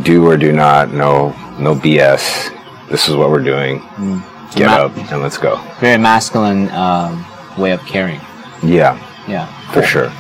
do 0.03 0.27
or 0.27 0.37
do 0.37 0.53
not. 0.53 0.93
No 0.93 1.31
no 1.59 1.75
BS. 1.75 2.55
This 2.89 3.09
is 3.09 3.17
what 3.17 3.31
we're 3.31 3.43
doing. 3.45 3.79
Get 4.55 4.67
Ma- 4.67 4.85
up 4.87 4.97
and 4.97 5.21
let's 5.23 5.37
go. 5.39 5.61
Very 5.81 5.99
masculine 5.99 6.71
um, 6.71 7.25
way 7.59 7.73
of 7.73 7.81
caring. 7.85 8.21
Yeah, 8.63 8.99
Yeah. 9.29 9.47
for 9.73 9.83
sure. 9.83 10.11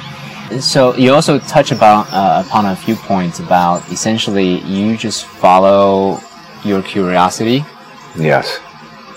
So 0.60 0.94
you 0.94 1.12
also 1.12 1.38
touch 1.40 1.72
about 1.72 2.06
uh, 2.12 2.42
upon 2.46 2.66
a 2.66 2.76
few 2.76 2.94
points 2.96 3.38
about 3.40 3.90
essentially 3.90 4.60
you 4.60 4.96
just 4.96 5.24
follow 5.24 6.20
your 6.64 6.82
curiosity, 6.82 7.64
Yes. 8.16 8.58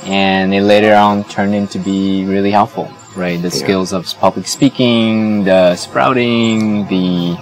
and 0.06 0.54
it 0.54 0.62
later 0.64 0.94
on 0.96 1.24
turned 1.26 1.56
into 1.56 1.80
be 1.80 2.26
really 2.26 2.52
helpful, 2.52 2.90
right? 3.16 3.42
The 3.42 3.52
skills 3.52 3.94
of 3.94 4.06
public 4.20 4.48
speaking, 4.48 5.44
the 5.44 5.76
sprouting, 5.76 6.86
the 6.88 7.38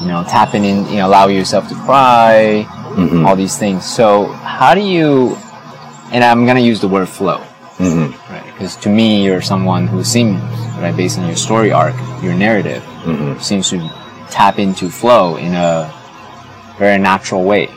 you 0.00 0.06
know 0.06 0.24
tapping 0.28 0.64
in, 0.64 0.86
you 0.88 0.96
know, 0.98 1.06
allow 1.08 1.26
yourself 1.28 1.68
to 1.68 1.74
cry, 1.74 2.66
Mhm. 2.96 3.26
all 3.26 3.36
these 3.36 3.56
things. 3.56 3.84
So 3.84 4.26
how 4.42 4.74
do 4.74 4.80
you? 4.80 5.36
And 6.12 6.24
I'm 6.24 6.44
gonna 6.46 6.60
use 6.60 6.80
the 6.80 6.88
word 6.88 7.08
flow, 7.08 7.40
Mhm. 7.78 8.12
right? 8.30 8.42
Because 8.52 8.74
to 8.76 8.88
me, 8.88 9.22
you're 9.24 9.42
someone 9.42 9.86
who 9.86 10.02
seems 10.02 10.40
right 10.80 10.96
based 10.96 11.18
on 11.18 11.26
your 11.26 11.36
story 11.36 11.70
arc, 11.72 11.94
your 12.22 12.34
narrative 12.34 12.82
Mhm. 13.06 13.40
seems 13.40 13.68
to 13.70 13.78
tap 14.30 14.58
into 14.58 14.88
flow 14.88 15.36
in 15.36 15.54
a 15.54 15.88
very 16.78 16.98
natural 16.98 17.42
way. 17.44 17.68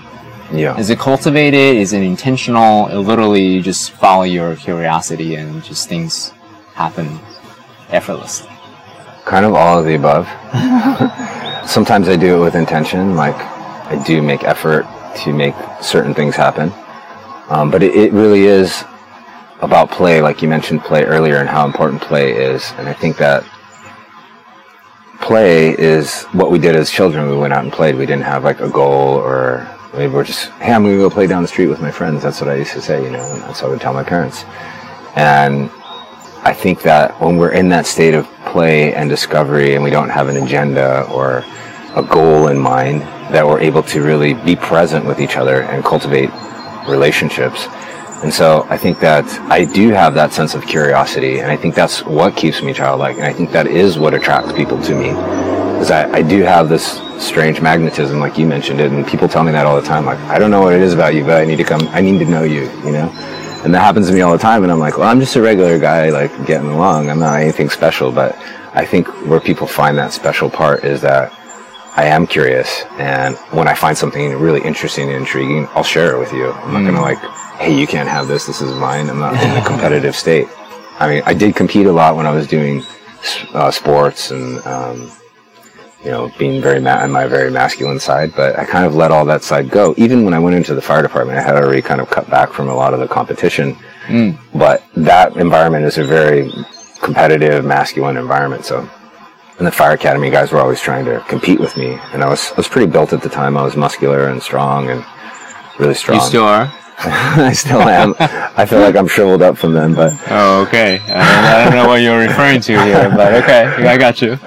Yeah. 0.51 0.77
Is 0.77 0.89
it 0.89 0.99
cultivated? 0.99 1.77
Is 1.77 1.93
it 1.93 2.03
intentional? 2.03 2.87
It 2.87 2.97
literally 2.97 3.45
you 3.45 3.61
just 3.61 3.91
follow 3.91 4.23
your 4.23 4.55
curiosity 4.55 5.35
and 5.35 5.63
just 5.63 5.89
things 5.89 6.29
happen 6.75 7.19
effortlessly. 7.89 8.49
Kind 9.25 9.45
of 9.45 9.53
all 9.53 9.79
of 9.79 9.85
the 9.85 9.95
above. 9.95 10.27
Sometimes 11.67 12.09
I 12.09 12.17
do 12.17 12.37
it 12.37 12.43
with 12.43 12.55
intention, 12.55 13.15
like 13.15 13.35
I 13.35 14.01
do 14.05 14.21
make 14.21 14.43
effort 14.43 14.85
to 15.23 15.33
make 15.33 15.55
certain 15.81 16.13
things 16.13 16.35
happen. 16.35 16.73
Um, 17.49 17.71
but 17.71 17.83
it, 17.83 17.95
it 17.95 18.13
really 18.13 18.43
is 18.45 18.83
about 19.61 19.89
play, 19.91 20.21
like 20.21 20.41
you 20.41 20.47
mentioned 20.49 20.81
play 20.81 21.03
earlier, 21.03 21.37
and 21.37 21.47
how 21.47 21.65
important 21.65 22.01
play 22.01 22.33
is. 22.33 22.73
And 22.77 22.87
I 22.87 22.93
think 22.93 23.17
that 23.17 23.45
play 25.21 25.77
is 25.77 26.23
what 26.33 26.51
we 26.51 26.59
did 26.59 26.75
as 26.75 26.91
children. 26.91 27.29
We 27.29 27.37
went 27.37 27.53
out 27.53 27.63
and 27.63 27.71
played. 27.71 27.95
We 27.95 28.05
didn't 28.05 28.25
have 28.25 28.43
like 28.43 28.59
a 28.59 28.69
goal 28.69 29.15
or 29.15 29.67
we 29.95 30.07
were 30.07 30.23
just, 30.23 30.49
hey, 30.53 30.73
I'm 30.73 30.83
going 30.83 30.95
to 30.95 31.01
go 31.01 31.09
play 31.09 31.27
down 31.27 31.43
the 31.43 31.47
street 31.47 31.67
with 31.67 31.81
my 31.81 31.91
friends. 31.91 32.23
That's 32.23 32.41
what 32.41 32.49
I 32.49 32.55
used 32.55 32.73
to 32.73 32.81
say, 32.81 33.03
you 33.03 33.11
know, 33.11 33.23
and 33.23 33.41
that's 33.43 33.61
what 33.61 33.67
I 33.67 33.71
would 33.71 33.81
tell 33.81 33.93
my 33.93 34.03
parents. 34.03 34.43
And 35.15 35.69
I 36.41 36.53
think 36.53 36.81
that 36.81 37.19
when 37.21 37.37
we're 37.37 37.51
in 37.51 37.69
that 37.69 37.85
state 37.85 38.15
of 38.15 38.27
play 38.45 38.93
and 38.95 39.09
discovery 39.09 39.75
and 39.75 39.83
we 39.83 39.91
don't 39.91 40.09
have 40.09 40.29
an 40.29 40.37
agenda 40.37 41.03
or 41.11 41.43
a 41.95 42.03
goal 42.03 42.47
in 42.47 42.57
mind, 42.57 43.01
that 43.31 43.45
we're 43.45 43.59
able 43.59 43.83
to 43.83 44.01
really 44.01 44.33
be 44.33 44.55
present 44.55 45.05
with 45.05 45.19
each 45.19 45.37
other 45.37 45.61
and 45.61 45.83
cultivate 45.85 46.31
relationships. 46.87 47.67
And 48.23 48.33
so 48.33 48.65
I 48.69 48.77
think 48.77 48.99
that 48.99 49.25
I 49.51 49.65
do 49.65 49.89
have 49.89 50.15
that 50.15 50.33
sense 50.33 50.55
of 50.55 50.65
curiosity, 50.65 51.39
and 51.39 51.51
I 51.51 51.57
think 51.57 51.75
that's 51.75 52.03
what 52.03 52.35
keeps 52.35 52.61
me 52.61 52.73
childlike, 52.73 53.17
and 53.17 53.25
I 53.25 53.33
think 53.33 53.51
that 53.51 53.67
is 53.67 53.99
what 53.99 54.13
attracts 54.13 54.53
people 54.53 54.81
to 54.81 54.95
me. 54.95 55.42
Because 55.83 56.09
I, 56.13 56.19
I 56.19 56.21
do 56.21 56.43
have 56.43 56.69
this 56.69 57.01
strange 57.21 57.59
magnetism, 57.59 58.17
like 58.17 58.37
you 58.37 58.47
mentioned 58.47 58.79
it, 58.79 58.93
and 58.93 59.05
people 59.05 59.27
tell 59.27 59.43
me 59.43 59.51
that 59.51 59.65
all 59.65 59.75
the 59.75 59.85
time. 59.85 60.05
Like, 60.05 60.17
I 60.29 60.39
don't 60.39 60.49
know 60.49 60.61
what 60.61 60.71
it 60.71 60.81
is 60.81 60.93
about 60.93 61.13
you, 61.13 61.25
but 61.25 61.41
I 61.41 61.43
need 61.43 61.57
to 61.57 61.65
come, 61.65 61.85
I 61.89 61.99
need 61.99 62.19
to 62.19 62.25
know 62.25 62.43
you, 62.43 62.71
you 62.85 62.93
know? 62.93 63.09
And 63.65 63.73
that 63.73 63.81
happens 63.81 64.07
to 64.07 64.13
me 64.13 64.21
all 64.21 64.31
the 64.31 64.37
time, 64.37 64.63
and 64.63 64.71
I'm 64.71 64.79
like, 64.79 64.97
well, 64.97 65.09
I'm 65.09 65.19
just 65.19 65.35
a 65.35 65.41
regular 65.41 65.77
guy, 65.77 66.09
like, 66.09 66.31
getting 66.45 66.69
along. 66.69 67.09
I'm 67.09 67.19
not 67.19 67.41
anything 67.41 67.69
special, 67.69 68.13
but 68.13 68.37
I 68.73 68.85
think 68.85 69.09
where 69.27 69.41
people 69.41 69.67
find 69.67 69.97
that 69.97 70.13
special 70.13 70.49
part 70.49 70.85
is 70.85 71.01
that 71.01 71.37
I 71.97 72.05
am 72.05 72.27
curious, 72.27 72.83
and 72.91 73.35
when 73.51 73.67
I 73.67 73.73
find 73.73 73.97
something 73.97 74.39
really 74.39 74.61
interesting 74.61 75.09
and 75.09 75.17
intriguing, 75.17 75.67
I'll 75.73 75.83
share 75.83 76.15
it 76.15 76.17
with 76.17 76.31
you. 76.31 76.53
I'm 76.53 76.71
not 76.71 76.89
gonna 76.89 77.01
like, 77.01 77.19
hey, 77.59 77.77
you 77.77 77.87
can't 77.87 78.07
have 78.07 78.29
this. 78.29 78.45
This 78.45 78.61
is 78.61 78.71
mine. 78.71 79.09
I'm 79.09 79.19
not 79.19 79.33
in 79.33 79.51
a 79.61 79.65
competitive 79.67 80.15
state. 80.15 80.47
I 80.97 81.09
mean, 81.09 81.23
I 81.25 81.33
did 81.33 81.57
compete 81.57 81.87
a 81.87 81.91
lot 81.91 82.15
when 82.15 82.25
I 82.25 82.31
was 82.31 82.47
doing 82.47 82.83
uh, 83.53 83.69
sports 83.69 84.31
and 84.31 84.65
um, 84.65 85.11
you 86.03 86.11
know 86.11 86.31
being 86.37 86.61
very 86.61 86.79
ma- 86.79 87.01
on 87.01 87.11
my 87.11 87.27
very 87.27 87.49
masculine 87.49 87.99
side, 87.99 88.33
but 88.35 88.57
I 88.57 88.65
kind 88.65 88.85
of 88.85 88.95
let 88.95 89.11
all 89.11 89.25
that 89.25 89.43
side 89.43 89.69
go. 89.69 89.93
Even 89.97 90.23
when 90.25 90.33
I 90.33 90.39
went 90.39 90.55
into 90.55 90.75
the 90.75 90.81
fire 90.81 91.01
department, 91.01 91.37
I 91.37 91.41
had 91.41 91.55
already 91.55 91.81
kind 91.81 92.01
of 92.01 92.09
cut 92.09 92.29
back 92.29 92.51
from 92.51 92.69
a 92.69 92.75
lot 92.75 92.93
of 92.93 92.99
the 92.99 93.07
competition. 93.07 93.75
Hmm. 94.07 94.31
But 94.53 94.83
that 94.95 95.37
environment 95.37 95.85
is 95.85 95.97
a 95.97 96.03
very 96.03 96.51
competitive, 97.01 97.63
masculine 97.63 98.17
environment. 98.17 98.65
So 98.65 98.89
in 99.59 99.65
the 99.65 99.71
fire 99.71 99.93
academy, 99.93 100.29
guys 100.29 100.51
were 100.51 100.59
always 100.59 100.81
trying 100.81 101.05
to 101.05 101.19
compete 101.27 101.59
with 101.59 101.77
me, 101.77 101.97
and 102.11 102.23
I 102.23 102.29
was 102.29 102.51
I 102.51 102.55
was 102.55 102.67
pretty 102.67 102.91
built 102.91 103.13
at 103.13 103.21
the 103.21 103.29
time. 103.29 103.55
I 103.57 103.63
was 103.63 103.75
muscular 103.75 104.27
and 104.27 104.41
strong 104.41 104.89
and 104.89 105.05
really 105.79 105.93
strong. 105.93 106.19
You 106.19 106.25
still 106.25 106.43
are? 106.43 106.73
I 107.05 107.51
still 107.53 107.81
am. 107.81 108.15
I 108.19 108.65
feel 108.65 108.79
like 108.79 108.95
I'm 108.95 109.07
shriveled 109.07 109.41
up 109.41 109.57
from 109.57 109.73
then, 109.73 109.93
but 109.93 110.13
Oh, 110.29 110.61
okay. 110.67 110.99
I 111.05 111.07
don't, 111.07 111.17
I 111.17 111.63
don't 111.65 111.73
know 111.75 111.87
what 111.87 112.01
you're 112.01 112.19
referring 112.19 112.61
to 112.61 112.83
here, 112.83 113.09
but 113.09 113.33
okay, 113.43 113.63
I 113.87 113.97
got 113.97 114.21
you. 114.21 114.37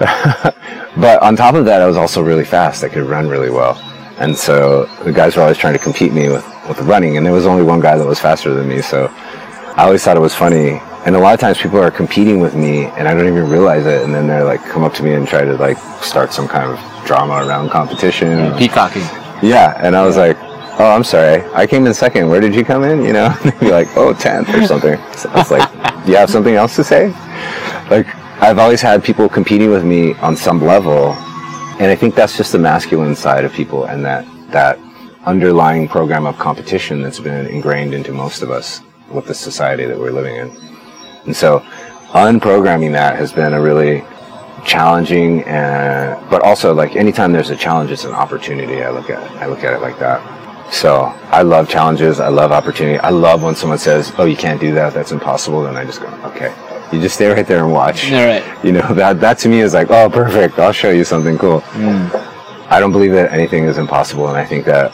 but 0.97 1.21
on 1.21 1.35
top 1.35 1.55
of 1.55 1.65
that, 1.65 1.81
I 1.81 1.87
was 1.87 1.97
also 1.97 2.21
really 2.21 2.45
fast. 2.45 2.83
I 2.83 2.89
could 2.89 3.03
run 3.03 3.27
really 3.27 3.49
well, 3.49 3.75
and 4.17 4.35
so 4.35 4.85
the 5.03 5.11
guys 5.11 5.35
were 5.35 5.43
always 5.43 5.57
trying 5.57 5.73
to 5.73 5.79
compete 5.79 6.13
me 6.13 6.29
with 6.29 6.45
with 6.67 6.79
running, 6.81 7.17
and 7.17 7.25
there 7.25 7.33
was 7.33 7.45
only 7.45 7.63
one 7.63 7.79
guy 7.79 7.97
that 7.97 8.05
was 8.05 8.19
faster 8.19 8.53
than 8.53 8.67
me. 8.67 8.81
So 8.81 9.07
I 9.11 9.83
always 9.85 10.03
thought 10.03 10.17
it 10.17 10.21
was 10.21 10.35
funny. 10.35 10.81
And 11.05 11.15
a 11.15 11.19
lot 11.19 11.33
of 11.33 11.39
times 11.39 11.57
people 11.57 11.79
are 11.79 11.91
competing 11.91 12.41
with 12.41 12.53
me, 12.55 12.85
and 12.85 13.07
I 13.07 13.13
don't 13.13 13.27
even 13.27 13.49
realize 13.49 13.85
it. 13.85 14.01
And 14.03 14.13
then 14.13 14.27
they're 14.27 14.43
like, 14.43 14.61
come 14.65 14.83
up 14.83 14.93
to 14.95 15.03
me 15.03 15.13
and 15.13 15.25
try 15.25 15.45
to 15.45 15.53
like 15.55 15.77
start 16.01 16.33
some 16.33 16.47
kind 16.49 16.69
of 16.69 17.05
drama 17.05 17.45
around 17.47 17.69
competition. 17.69 18.53
Peacocking. 18.57 19.03
Yeah, 19.41 19.73
and 19.81 19.95
I 19.95 20.05
was 20.05 20.17
like, 20.17 20.35
"Oh, 20.79 20.91
I'm 20.91 21.03
sorry. 21.03 21.43
I 21.53 21.65
came 21.67 21.85
in 21.85 21.93
second. 21.93 22.29
Where 22.29 22.39
did 22.39 22.55
you 22.55 22.63
come 22.63 22.83
in?" 22.83 23.03
You 23.03 23.13
know, 23.13 23.35
be 23.59 23.71
like, 23.71 23.87
"Oh, 23.95 24.13
10th 24.13 24.53
or 24.53 24.65
something." 24.65 24.97
So 25.15 25.29
I 25.29 25.37
was 25.37 25.51
like, 25.51 26.05
"Do 26.05 26.11
you 26.11 26.17
have 26.17 26.29
something 26.29 26.55
else 26.55 26.75
to 26.75 26.83
say?" 26.83 27.09
Like, 27.89 28.07
I've 28.41 28.59
always 28.59 28.81
had 28.81 29.03
people 29.03 29.27
competing 29.29 29.71
with 29.71 29.83
me 29.83 30.13
on 30.15 30.35
some 30.35 30.61
level, 30.61 31.13
and 31.79 31.91
I 31.91 31.95
think 31.95 32.15
that's 32.15 32.37
just 32.37 32.51
the 32.51 32.59
masculine 32.59 33.15
side 33.15 33.45
of 33.45 33.53
people, 33.53 33.85
and 33.85 34.05
that 34.05 34.25
that 34.51 34.79
underlying 35.25 35.87
program 35.87 36.25
of 36.25 36.37
competition 36.37 37.01
that's 37.01 37.19
been 37.19 37.47
ingrained 37.47 37.93
into 37.93 38.13
most 38.13 38.41
of 38.41 38.49
us 38.49 38.81
with 39.11 39.25
the 39.25 39.33
society 39.33 39.85
that 39.85 39.97
we're 39.97 40.11
living 40.11 40.35
in. 40.35 40.49
And 41.25 41.35
so, 41.35 41.59
unprogramming 42.13 42.93
that 42.93 43.17
has 43.17 43.33
been 43.33 43.53
a 43.53 43.61
really 43.61 44.03
challenging 44.65 45.43
and 45.43 46.29
but 46.29 46.41
also 46.41 46.73
like 46.73 46.95
anytime 46.95 47.31
there's 47.31 47.51
a 47.51 47.55
challenge 47.55 47.91
it's 47.91 48.03
an 48.03 48.11
opportunity 48.11 48.81
i 48.81 48.89
look 48.89 49.09
at 49.09 49.19
i 49.41 49.45
look 49.45 49.63
at 49.63 49.71
it 49.71 49.81
like 49.81 49.97
that 49.99 50.19
so 50.71 51.13
i 51.31 51.41
love 51.41 51.69
challenges. 51.69 52.19
I 52.19 52.29
love 52.29 52.51
opportunity. 52.51 52.99
I 52.99 53.09
love 53.09 53.43
when 53.43 53.55
someone 53.55 53.77
says 53.77 54.11
oh 54.17 54.25
you 54.25 54.35
can't 54.35 54.59
do 54.59 54.73
that. 54.73 54.93
That's 54.93 55.11
impossible. 55.11 55.63
Then 55.63 55.75
i 55.77 55.85
just 55.85 56.01
go 56.01 56.07
okay. 56.25 56.53
You 56.91 57.01
just 57.01 57.15
stay 57.15 57.27
right 57.27 57.45
there 57.45 57.63
and 57.63 57.73
watch. 57.73 58.11
All 58.11 58.25
right. 58.25 58.43
you 58.63 58.71
know 58.71 58.93
that 58.93 59.19
that 59.21 59.37
to 59.39 59.49
me 59.49 59.59
is 59.61 59.73
like 59.73 59.89
oh 59.89 60.09
perfect. 60.09 60.59
I'll 60.59 60.71
show 60.73 60.89
you 60.91 61.03
something 61.03 61.37
cool. 61.37 61.63
I 62.69 62.79
don't 62.79 62.91
believe 62.91 63.11
that 63.13 63.31
anything 63.31 63.63
is 63.63 63.77
impossible 63.77 64.27
and 64.27 64.37
i 64.37 64.45
think 64.45 64.65
that 64.65 64.91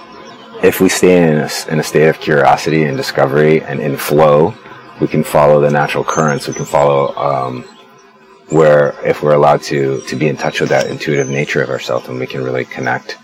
if 0.63 0.79
we 0.79 0.89
stay 0.89 1.23
in 1.23 1.39
a, 1.39 1.49
in 1.69 1.79
a 1.79 1.83
state 1.83 2.07
of 2.07 2.19
curiosity 2.19 2.83
and 2.83 2.95
discovery 2.95 3.61
and 3.63 3.79
in 3.81 3.97
flow 3.97 4.53
we 5.01 5.07
can 5.07 5.23
follow 5.23 5.59
the 5.59 5.69
natural 5.69 6.03
currents. 6.03 6.47
We 6.47 6.53
can 6.53 6.65
follow 6.65 7.13
um, 7.15 7.63
where 8.49 8.95
if 9.05 9.23
we're 9.23 9.33
allowed 9.33 9.61
to 9.63 10.01
to 10.01 10.15
be 10.15 10.27
in 10.27 10.37
touch 10.37 10.59
with 10.61 10.69
that 10.69 10.87
intuitive 10.87 11.29
nature 11.29 11.61
of 11.61 11.69
ourselves 11.69 12.07
and 12.07 12.19
we 12.19 12.27
can 12.27 12.43
really 12.43 12.65
connect 12.65 13.17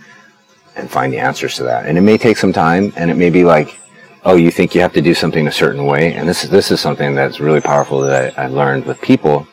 and 0.80 0.90
find 0.90 1.14
the 1.14 1.20
answers 1.20 1.56
to 1.56 1.64
that. 1.64 1.86
And 1.86 1.98
it 1.98 2.02
may 2.02 2.18
take 2.18 2.38
some 2.38 2.54
time 2.54 2.94
and 2.96 3.12
it 3.12 3.18
may 3.18 3.30
be 3.30 3.44
like 3.44 3.80
oh 4.24 4.36
you 4.36 4.52
think 4.52 4.76
you 4.76 4.82
have 4.82 4.94
to 4.94 5.02
do 5.02 5.14
something 5.14 5.48
a 5.48 5.52
certain 5.52 5.86
way. 5.86 6.14
And 6.14 6.28
this 6.28 6.44
is 6.44 6.50
this 6.50 6.72
is 6.72 6.80
something 6.80 7.16
that's 7.16 7.40
really 7.40 7.62
powerful 7.62 8.02
that 8.02 8.38
I, 8.38 8.44
I 8.44 8.48
learned 8.48 8.86
with 8.86 9.02
people 9.02 9.48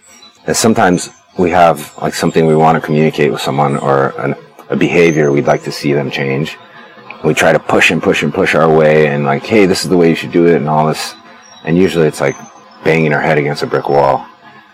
that 0.45 0.57
sometimes 0.57 1.11
we 1.39 1.51
have 1.51 1.97
like 1.99 2.15
something 2.15 2.47
we 2.47 2.57
want 2.57 2.81
to 2.81 2.85
communicate 2.85 3.31
with 3.31 3.41
someone 3.41 3.77
or 3.77 4.19
an, 4.21 4.35
a 4.71 4.77
behavior 4.77 5.31
we'd 5.31 5.47
like 5.47 5.63
to 5.65 5.73
see 5.73 5.93
them 5.93 6.11
change. 6.11 6.57
We 7.25 7.35
try 7.35 7.53
to 7.53 7.59
push 7.59 7.91
and 7.91 8.03
push 8.03 8.23
and 8.23 8.33
push 8.33 8.55
our 8.55 8.73
way 8.73 9.09
and 9.09 9.25
like 9.25 9.45
hey 9.45 9.67
this 9.67 9.85
is 9.85 9.91
the 9.91 9.97
way 9.97 10.09
you 10.09 10.15
should 10.15 10.33
do 10.33 10.47
it 10.47 10.57
and 10.57 10.69
all 10.69 10.87
this. 10.87 11.15
And 11.65 11.77
usually 11.77 12.07
it's 12.07 12.21
like 12.21 12.37
banging 12.85 13.13
our 13.13 13.21
head 13.21 13.39
against 13.39 13.63
a 13.63 13.67
brick 13.67 13.89
wall. 13.89 14.27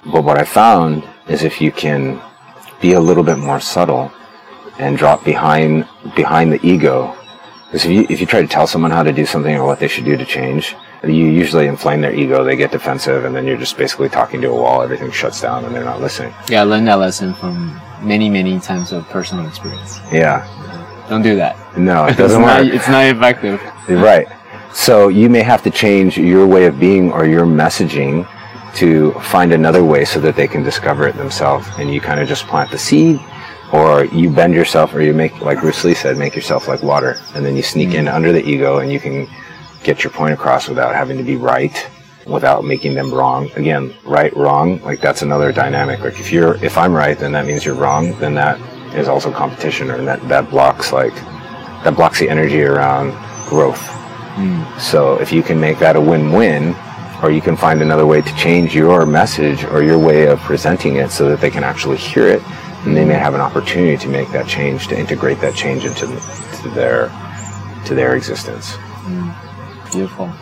But 0.05 0.24
what 0.24 0.38
I 0.38 0.44
found 0.44 1.05
is 1.28 1.44
if 1.44 1.61
you 1.61 1.72
can 1.72 2.20
be 2.80 2.94
a 2.94 3.00
little 3.00 3.22
bit 3.22 3.38
more 3.38 3.61
subtle 3.61 4.12
and 4.79 4.97
drop 4.97 5.25
behind 5.25 5.87
behind 6.16 6.53
the 6.53 6.64
ego, 6.66 7.16
because 7.66 7.85
if 7.85 7.91
you 7.91 8.07
if 8.09 8.20
you 8.20 8.27
try 8.27 8.41
to 8.43 8.49
tell 8.49 8.66
someone 8.66 8.91
how 8.91 9.03
to 9.03 9.12
do 9.12 9.27
something 9.27 9.55
or 9.57 9.64
what 9.66 9.79
they 9.79 9.89
should 9.89 10.05
do 10.05 10.16
to 10.16 10.25
change, 10.25 10.75
you 11.05 11.27
usually 11.27 11.66
inflame 11.66 12.01
their 12.01 12.14
ego. 12.14 12.45
They 12.45 12.57
get 12.57 12.70
defensive, 12.73 13.25
and 13.25 13.35
then 13.35 13.47
you're 13.47 13.59
just 13.59 13.77
basically 13.77 14.09
talking 14.09 14.41
to 14.43 14.49
a 14.49 14.55
wall. 14.55 14.83
Everything 14.83 15.11
shuts 15.11 15.41
down, 15.41 15.64
and 15.64 15.75
they're 15.75 15.85
not 15.85 16.01
listening. 16.01 16.35
Yeah, 16.49 16.61
I 16.62 16.64
learned 16.64 16.87
that 16.89 16.95
lesson 16.99 17.35
from 17.35 17.81
many, 18.03 18.29
many 18.31 18.59
times 18.61 18.93
of 18.93 19.09
personal 19.09 19.47
experience. 19.47 20.01
Yeah, 20.12 20.47
Don't 21.09 21.23
do 21.23 21.37
that. 21.37 21.57
no, 21.79 22.07
it 22.07 22.16
doesn't 22.23 22.41
not, 22.41 22.64
work. 22.64 22.75
it's 22.75 22.89
not 22.89 23.05
effective. 23.07 23.61
Right. 23.89 24.27
So 24.73 25.09
you 25.09 25.29
may 25.29 25.43
have 25.43 25.62
to 25.64 25.70
change 25.70 26.16
your 26.16 26.47
way 26.47 26.64
of 26.66 26.81
being 26.81 27.12
or 27.12 27.27
your 27.27 27.45
messaging 27.45 28.27
to 28.77 29.12
find 29.20 29.53
another 29.53 29.85
way 29.85 30.05
so 30.05 30.18
that 30.20 30.35
they 30.35 30.49
can 30.49 30.62
discover 30.62 31.07
it 31.07 31.14
themselves. 31.16 31.68
And 31.79 31.93
you 31.93 32.01
kind 32.01 32.18
of 32.20 32.27
just 32.27 32.47
plant 32.47 32.70
the 32.70 32.79
seed, 32.79 33.20
or 33.73 34.05
you 34.07 34.31
bend 34.31 34.55
yourself, 34.55 34.95
or 34.95 35.01
you 35.01 35.14
make, 35.14 35.41
like 35.41 35.61
Bruce 35.61 35.83
Lee 35.85 35.95
said, 35.95 36.18
make 36.18 36.37
yourself 36.37 36.68
like 36.68 36.83
water. 36.83 37.18
And 37.35 37.45
then 37.45 37.57
you 37.57 37.62
sneak 37.62 37.95
in 37.95 38.05
mm-hmm. 38.05 38.14
under 38.14 38.33
the 38.33 38.45
ego 38.45 38.79
and 38.79 38.93
you 38.93 39.01
can 39.01 39.29
get 39.83 40.05
your 40.05 40.12
point 40.12 40.35
across 40.35 40.68
without 40.68 40.95
having 40.95 41.16
to 41.16 41.25
be 41.25 41.37
right 41.37 41.89
without 42.27 42.64
making 42.64 42.95
them 42.95 43.12
wrong. 43.12 43.51
Again, 43.57 43.95
right, 44.05 44.35
wrong, 44.37 44.81
like 44.83 45.01
that's 45.01 45.23
another 45.23 45.53
dynamic. 45.53 46.01
Like 46.01 46.18
if 46.18 46.33
you're, 46.33 46.62
if 46.64 46.79
I'm 46.79 46.93
right, 46.93 47.18
then 47.18 47.33
that 47.33 47.47
means 47.47 47.64
you're 47.64 47.75
wrong. 47.75 48.18
Then 48.18 48.35
that 48.35 48.61
is 48.95 49.09
also 49.09 49.33
competition, 49.33 49.91
or 49.91 50.03
that 50.05 50.27
that 50.29 50.51
blocks 50.51 50.93
like 50.93 51.14
that 51.85 51.97
blocks 51.97 52.20
the 52.20 52.29
energy 52.29 52.62
around 52.62 53.11
growth. 53.49 53.83
Mm. 54.37 54.81
So 54.81 55.20
if 55.20 55.33
you 55.33 55.43
can 55.43 55.61
make 55.61 55.79
that 55.79 55.97
a 55.97 56.01
win-win, 56.01 56.75
or 57.23 57.31
you 57.31 57.41
can 57.41 57.57
find 57.57 57.83
another 57.83 58.07
way 58.07 58.23
to 58.23 58.35
change 58.37 58.75
your 58.75 59.07
message 59.07 59.64
or 59.64 59.83
your 59.83 59.99
way 59.99 60.27
of 60.27 60.39
presenting 60.41 60.97
it 60.97 61.11
so 61.11 61.29
that 61.29 61.41
they 61.41 61.51
can 61.51 61.64
actually 61.64 61.97
hear 61.97 62.29
it, 62.29 62.43
and 62.85 62.97
they 62.97 63.05
may 63.05 63.14
have 63.14 63.35
an 63.35 63.41
opportunity 63.41 63.97
to 63.97 64.09
make 64.09 64.30
that 64.30 64.47
change, 64.47 64.89
to 64.89 64.99
integrate 64.99 65.41
that 65.41 65.55
change 65.55 65.85
into 65.85 66.07
to 66.07 66.68
their 66.70 67.09
to 67.87 67.95
their 67.95 68.16
existence. 68.16 68.72
Mm. 69.05 69.93
Beautiful. 69.93 70.33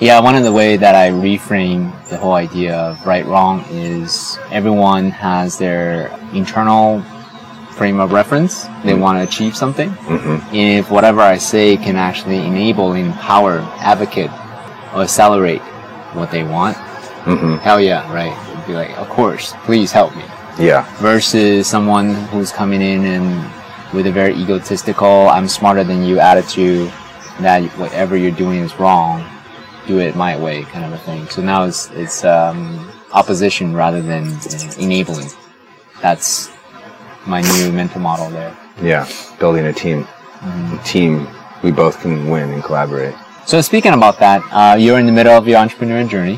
Yeah, 0.00 0.20
one 0.20 0.34
of 0.34 0.42
the 0.42 0.52
way 0.52 0.76
that 0.76 0.94
I 0.94 1.10
reframe 1.10 1.92
the 2.08 2.16
whole 2.16 2.34
idea 2.34 2.76
of 2.76 3.06
right 3.06 3.24
wrong 3.24 3.64
is 3.70 4.38
everyone 4.50 5.10
has 5.10 5.58
their 5.58 6.08
internal 6.32 7.02
frame 7.72 8.00
of 8.00 8.12
reference. 8.12 8.64
They 8.64 8.70
mm-hmm. 8.70 9.00
want 9.00 9.18
to 9.18 9.22
achieve 9.22 9.56
something. 9.56 9.90
Mm-hmm. 9.90 10.54
If 10.54 10.90
whatever 10.90 11.20
I 11.20 11.38
say 11.38 11.76
can 11.76 11.96
actually 11.96 12.38
enable, 12.38 12.94
empower, 12.94 13.60
advocate, 13.78 14.30
or 14.92 15.02
accelerate 15.02 15.62
what 16.14 16.30
they 16.30 16.44
want, 16.44 16.76
mm-hmm. 16.76 17.56
hell 17.56 17.80
yeah, 17.80 18.12
right? 18.12 18.36
It'd 18.50 18.66
be 18.66 18.74
like, 18.74 18.96
of 18.98 19.08
course, 19.08 19.54
please 19.64 19.92
help 19.92 20.14
me. 20.16 20.24
Yeah, 20.62 20.86
Versus 21.00 21.66
someone 21.66 22.14
who's 22.26 22.52
coming 22.52 22.80
in 22.80 23.04
and 23.04 23.52
with 23.92 24.06
a 24.06 24.12
very 24.12 24.32
egotistical, 24.34 25.28
I'm 25.28 25.48
smarter 25.48 25.82
than 25.82 26.04
you 26.04 26.20
attitude, 26.20 26.88
that 27.40 27.64
whatever 27.78 28.16
you're 28.16 28.30
doing 28.30 28.60
is 28.60 28.78
wrong, 28.78 29.28
do 29.88 29.98
it 29.98 30.14
my 30.14 30.36
way 30.36 30.62
kind 30.62 30.84
of 30.84 30.92
a 30.92 30.98
thing. 30.98 31.28
So 31.30 31.42
now 31.42 31.64
it's 31.64 31.90
it's 31.90 32.24
um, 32.24 32.88
opposition 33.12 33.74
rather 33.74 34.00
than 34.00 34.38
enabling. 34.78 35.30
That's 36.00 36.52
my 37.26 37.40
new 37.40 37.72
mental 37.72 38.00
model 38.00 38.30
there. 38.30 38.56
yeah, 38.80 39.08
building 39.40 39.66
a 39.66 39.72
team. 39.72 40.06
A 40.42 40.80
team, 40.84 41.26
we 41.64 41.72
both 41.72 42.00
can 42.00 42.30
win 42.30 42.50
and 42.50 42.62
collaborate. 42.62 43.14
So 43.46 43.60
speaking 43.60 43.94
about 43.94 44.20
that, 44.20 44.42
uh, 44.52 44.76
you're 44.76 45.00
in 45.00 45.06
the 45.06 45.12
middle 45.12 45.32
of 45.32 45.48
your 45.48 45.58
entrepreneurial 45.58 46.08
journey. 46.08 46.36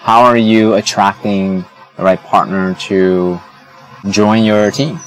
How 0.00 0.22
are 0.22 0.38
you 0.38 0.74
attracting 0.74 1.64
the 1.96 2.02
right 2.02 2.20
partner 2.20 2.74
to 2.88 3.38
join 4.08 4.44
your 4.44 4.70
team? 4.70 4.98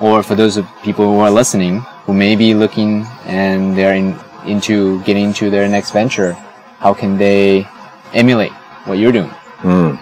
Or 0.00 0.22
for 0.22 0.34
those 0.34 0.56
of 0.56 0.68
people 0.82 1.04
who 1.04 1.18
are 1.18 1.30
listening 1.30 1.80
who 2.08 2.14
may 2.14 2.36
be 2.36 2.54
looking 2.54 3.04
and 3.26 3.76
they're 3.76 3.94
in, 3.94 4.18
into 4.46 5.02
getting 5.02 5.32
to 5.34 5.50
their 5.50 5.68
next 5.68 5.90
venture, 5.90 6.32
how 6.78 6.94
can 6.94 7.18
they 7.18 7.68
emulate 8.14 8.52
what 8.86 8.98
you're 8.98 9.12
doing? 9.12 9.28
Hmm, 9.60 9.96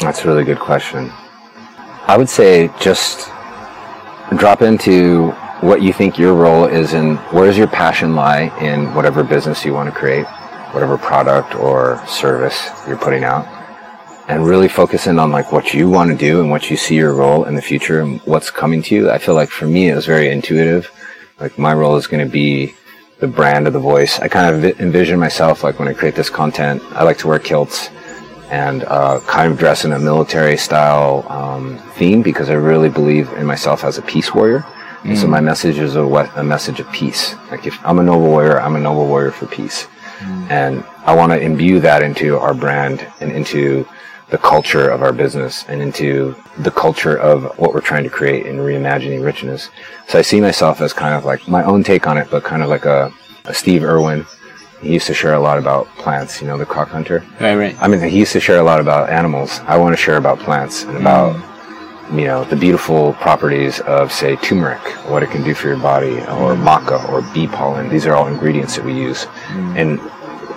that's 0.00 0.24
a 0.24 0.26
really 0.26 0.42
good 0.42 0.58
question. 0.58 1.12
I 2.08 2.16
would 2.16 2.28
say 2.28 2.68
just 2.80 3.28
drop 4.36 4.62
into 4.62 5.30
what 5.60 5.82
you 5.82 5.92
think 5.92 6.18
your 6.18 6.34
role 6.34 6.64
is 6.64 6.94
in 6.94 7.16
where 7.30 7.46
does 7.46 7.56
your 7.56 7.68
passion 7.68 8.16
lie 8.16 8.50
in 8.60 8.92
whatever 8.94 9.22
business 9.22 9.64
you 9.64 9.72
want 9.72 9.88
to 9.88 9.94
create, 9.94 10.26
whatever 10.72 10.98
product 10.98 11.54
or 11.54 12.04
service 12.08 12.70
you're 12.88 12.96
putting 12.96 13.22
out. 13.22 13.46
And 14.28 14.46
really 14.46 14.68
focus 14.68 15.06
in 15.06 15.18
on 15.18 15.32
like 15.32 15.52
what 15.52 15.74
you 15.74 15.90
want 15.90 16.10
to 16.10 16.16
do 16.16 16.40
and 16.40 16.50
what 16.50 16.70
you 16.70 16.76
see 16.76 16.94
your 16.94 17.12
role 17.14 17.44
in 17.44 17.54
the 17.54 17.62
future 17.62 18.00
and 18.00 18.20
what's 18.20 18.50
coming 18.50 18.82
to 18.82 18.94
you. 18.94 19.10
I 19.10 19.18
feel 19.18 19.34
like 19.34 19.50
for 19.50 19.66
me 19.66 19.88
it 19.88 19.94
was 19.94 20.06
very 20.06 20.30
intuitive. 20.30 20.90
Like 21.40 21.58
my 21.58 21.74
role 21.74 21.96
is 21.96 22.06
going 22.06 22.24
to 22.24 22.30
be 22.30 22.74
the 23.18 23.26
brand 23.26 23.66
of 23.66 23.72
the 23.72 23.80
voice. 23.80 24.20
I 24.20 24.28
kind 24.28 24.54
of 24.54 24.80
envision 24.80 25.18
myself 25.18 25.64
like 25.64 25.78
when 25.78 25.88
I 25.88 25.92
create 25.92 26.14
this 26.14 26.30
content, 26.30 26.82
I 26.92 27.02
like 27.02 27.18
to 27.18 27.28
wear 27.28 27.38
kilts 27.38 27.90
and 28.50 28.84
uh, 28.84 29.18
kind 29.26 29.50
of 29.50 29.58
dress 29.58 29.84
in 29.84 29.92
a 29.92 29.98
military 29.98 30.56
style 30.56 31.26
um, 31.28 31.78
theme 31.94 32.22
because 32.22 32.50
I 32.50 32.54
really 32.54 32.90
believe 32.90 33.32
in 33.32 33.46
myself 33.46 33.82
as 33.82 33.98
a 33.98 34.02
peace 34.02 34.34
warrior. 34.34 34.64
And 35.04 35.18
so 35.18 35.26
my 35.26 35.40
message 35.40 35.78
is 35.78 35.96
a, 35.96 36.06
what, 36.06 36.30
a 36.36 36.44
message 36.44 36.78
of 36.78 36.90
peace. 36.92 37.34
Like 37.50 37.66
if 37.66 37.76
I'm 37.84 37.98
a 37.98 38.02
noble 38.04 38.28
warrior, 38.28 38.60
I'm 38.60 38.76
a 38.76 38.80
noble 38.80 39.06
warrior 39.06 39.32
for 39.32 39.46
peace. 39.46 39.88
And 40.48 40.84
I 41.04 41.14
want 41.16 41.32
to 41.32 41.40
imbue 41.40 41.80
that 41.80 42.02
into 42.02 42.38
our 42.38 42.54
brand 42.54 43.04
and 43.20 43.32
into 43.32 43.88
the 44.32 44.38
culture 44.38 44.88
of 44.88 45.02
our 45.02 45.12
business 45.12 45.66
and 45.68 45.82
into 45.82 46.34
the 46.60 46.70
culture 46.70 47.16
of 47.18 47.44
what 47.58 47.74
we're 47.74 47.82
trying 47.82 48.02
to 48.02 48.08
create 48.08 48.46
in 48.46 48.56
reimagining 48.56 49.22
richness. 49.22 49.68
So 50.08 50.18
I 50.18 50.22
see 50.22 50.40
myself 50.40 50.80
as 50.80 50.94
kind 50.94 51.14
of 51.14 51.26
like 51.26 51.46
my 51.46 51.62
own 51.64 51.84
take 51.84 52.06
on 52.06 52.16
it, 52.16 52.28
but 52.30 52.42
kind 52.42 52.62
of 52.62 52.70
like 52.70 52.86
a, 52.86 53.12
a 53.44 53.52
Steve 53.52 53.84
Irwin. 53.84 54.24
He 54.80 54.94
used 54.94 55.06
to 55.08 55.14
share 55.14 55.34
a 55.34 55.40
lot 55.40 55.58
about 55.58 55.86
plants, 55.98 56.40
you 56.40 56.46
know, 56.48 56.56
the 56.56 56.64
croc 56.64 56.88
hunter. 56.88 57.22
Right, 57.38 57.56
right. 57.56 57.76
I 57.78 57.88
mean, 57.88 58.00
he 58.00 58.18
used 58.18 58.32
to 58.32 58.40
share 58.40 58.58
a 58.58 58.62
lot 58.62 58.80
about 58.80 59.10
animals. 59.10 59.60
I 59.66 59.76
want 59.76 59.92
to 59.92 60.02
share 60.02 60.16
about 60.16 60.38
plants 60.38 60.84
and 60.84 60.96
about, 60.96 61.36
mm. 61.36 62.18
you 62.18 62.24
know, 62.24 62.44
the 62.44 62.56
beautiful 62.56 63.12
properties 63.26 63.80
of, 63.80 64.10
say, 64.10 64.36
turmeric, 64.36 64.80
what 65.10 65.22
it 65.22 65.30
can 65.30 65.44
do 65.44 65.52
for 65.54 65.68
your 65.68 65.76
body, 65.76 66.20
or 66.20 66.56
mm. 66.56 66.64
maca, 66.64 67.06
or 67.10 67.20
bee 67.34 67.46
pollen. 67.46 67.90
These 67.90 68.06
are 68.06 68.14
all 68.14 68.28
ingredients 68.28 68.76
that 68.76 68.84
we 68.84 68.94
use. 68.94 69.26
Mm. 69.26 69.76
And 69.76 70.00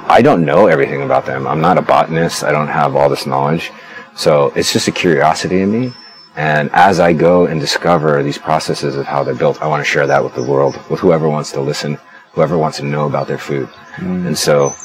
I 0.08 0.22
don't 0.22 0.46
know 0.46 0.68
everything 0.68 1.02
about 1.02 1.26
them. 1.26 1.48
I'm 1.48 1.62
not 1.62 1.78
a 1.78 1.82
botanist. 1.82 2.44
I 2.44 2.52
don't 2.52 2.68
have 2.68 2.96
all 2.96 3.10
this 3.10 3.26
knowledge. 3.26 3.72
So 4.16 4.52
it's 4.56 4.72
just 4.72 4.88
a 4.88 4.92
curiosity 4.92 5.62
in 5.62 5.72
me. 5.72 5.94
And 6.36 6.70
as 6.74 7.00
I 7.00 7.14
go 7.14 7.46
and 7.46 7.60
discover 7.60 8.22
these 8.22 8.38
processes 8.38 8.96
of 8.96 9.06
how 9.06 9.24
they're 9.24 9.36
built, 9.36 9.62
I 9.62 9.68
want 9.68 9.82
to 9.82 9.90
share 9.90 10.06
that 10.08 10.24
with 10.24 10.36
the 10.36 10.44
world, 10.44 10.80
with 10.90 11.00
whoever 11.00 11.30
wants 11.30 11.52
to 11.54 11.62
listen, 11.62 11.98
whoever 12.34 12.58
wants 12.58 12.78
to 12.78 12.84
know 12.84 13.08
about 13.08 13.28
their 13.28 13.38
food. 13.38 13.70
And 13.98 14.38
so 14.38 14.76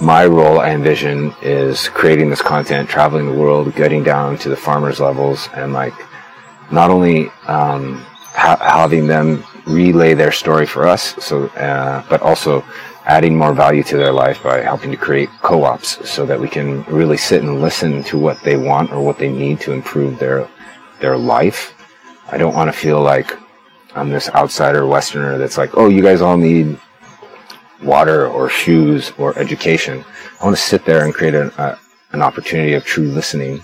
my 0.00 0.24
role 0.24 0.60
I 0.60 0.70
envision 0.70 1.34
is 1.42 1.88
creating 1.88 2.30
this 2.30 2.40
content, 2.40 2.88
traveling 2.88 3.26
the 3.26 3.38
world, 3.38 3.74
getting 3.74 4.02
down 4.02 4.38
to 4.38 4.48
the 4.48 4.56
farmers 4.56 5.00
levels 5.00 5.48
and 5.54 5.72
like 5.72 5.94
not 6.70 6.90
only 6.90 7.28
um, 7.46 7.96
ha- 8.32 8.58
having 8.60 9.06
them 9.06 9.44
relay 9.66 10.14
their 10.14 10.32
story 10.32 10.66
for 10.66 10.86
us, 10.86 11.14
so 11.22 11.46
uh, 11.48 12.04
but 12.08 12.22
also 12.22 12.64
adding 13.10 13.36
more 13.36 13.52
value 13.52 13.82
to 13.82 13.96
their 13.96 14.12
life 14.12 14.40
by 14.40 14.60
helping 14.60 14.92
to 14.92 14.96
create 14.96 15.28
co-ops 15.42 16.08
so 16.08 16.24
that 16.24 16.38
we 16.38 16.48
can 16.48 16.84
really 16.84 17.16
sit 17.16 17.42
and 17.42 17.60
listen 17.60 18.04
to 18.04 18.16
what 18.16 18.40
they 18.44 18.56
want 18.56 18.92
or 18.92 19.02
what 19.02 19.18
they 19.18 19.28
need 19.28 19.58
to 19.60 19.72
improve 19.72 20.16
their 20.20 20.48
their 21.00 21.16
life. 21.18 21.74
I 22.30 22.38
don't 22.38 22.54
want 22.54 22.68
to 22.72 22.80
feel 22.84 23.00
like 23.02 23.36
I'm 23.96 24.10
this 24.10 24.28
outsider 24.30 24.86
Westerner 24.86 25.38
that's 25.38 25.58
like, 25.58 25.76
oh, 25.76 25.88
you 25.88 26.02
guys 26.02 26.20
all 26.20 26.36
need 26.36 26.78
water 27.82 28.28
or 28.28 28.48
shoes 28.48 29.12
or 29.18 29.36
education. 29.36 30.04
I 30.40 30.44
want 30.44 30.56
to 30.56 30.62
sit 30.62 30.84
there 30.84 31.04
and 31.04 31.12
create 31.12 31.34
an, 31.34 31.50
uh, 31.58 31.76
an 32.12 32.22
opportunity 32.22 32.74
of 32.74 32.84
true 32.84 33.08
listening 33.08 33.60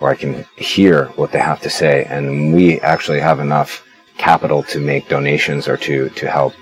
where 0.00 0.10
I 0.10 0.16
can 0.16 0.44
hear 0.56 1.04
what 1.14 1.30
they 1.30 1.38
have 1.38 1.60
to 1.60 1.70
say. 1.70 2.06
And 2.06 2.52
we 2.52 2.80
actually 2.80 3.20
have 3.20 3.38
enough 3.38 3.86
capital 4.18 4.64
to 4.64 4.80
make 4.80 5.08
donations 5.08 5.68
or 5.68 5.76
to, 5.76 6.08
to 6.08 6.28
help 6.28 6.54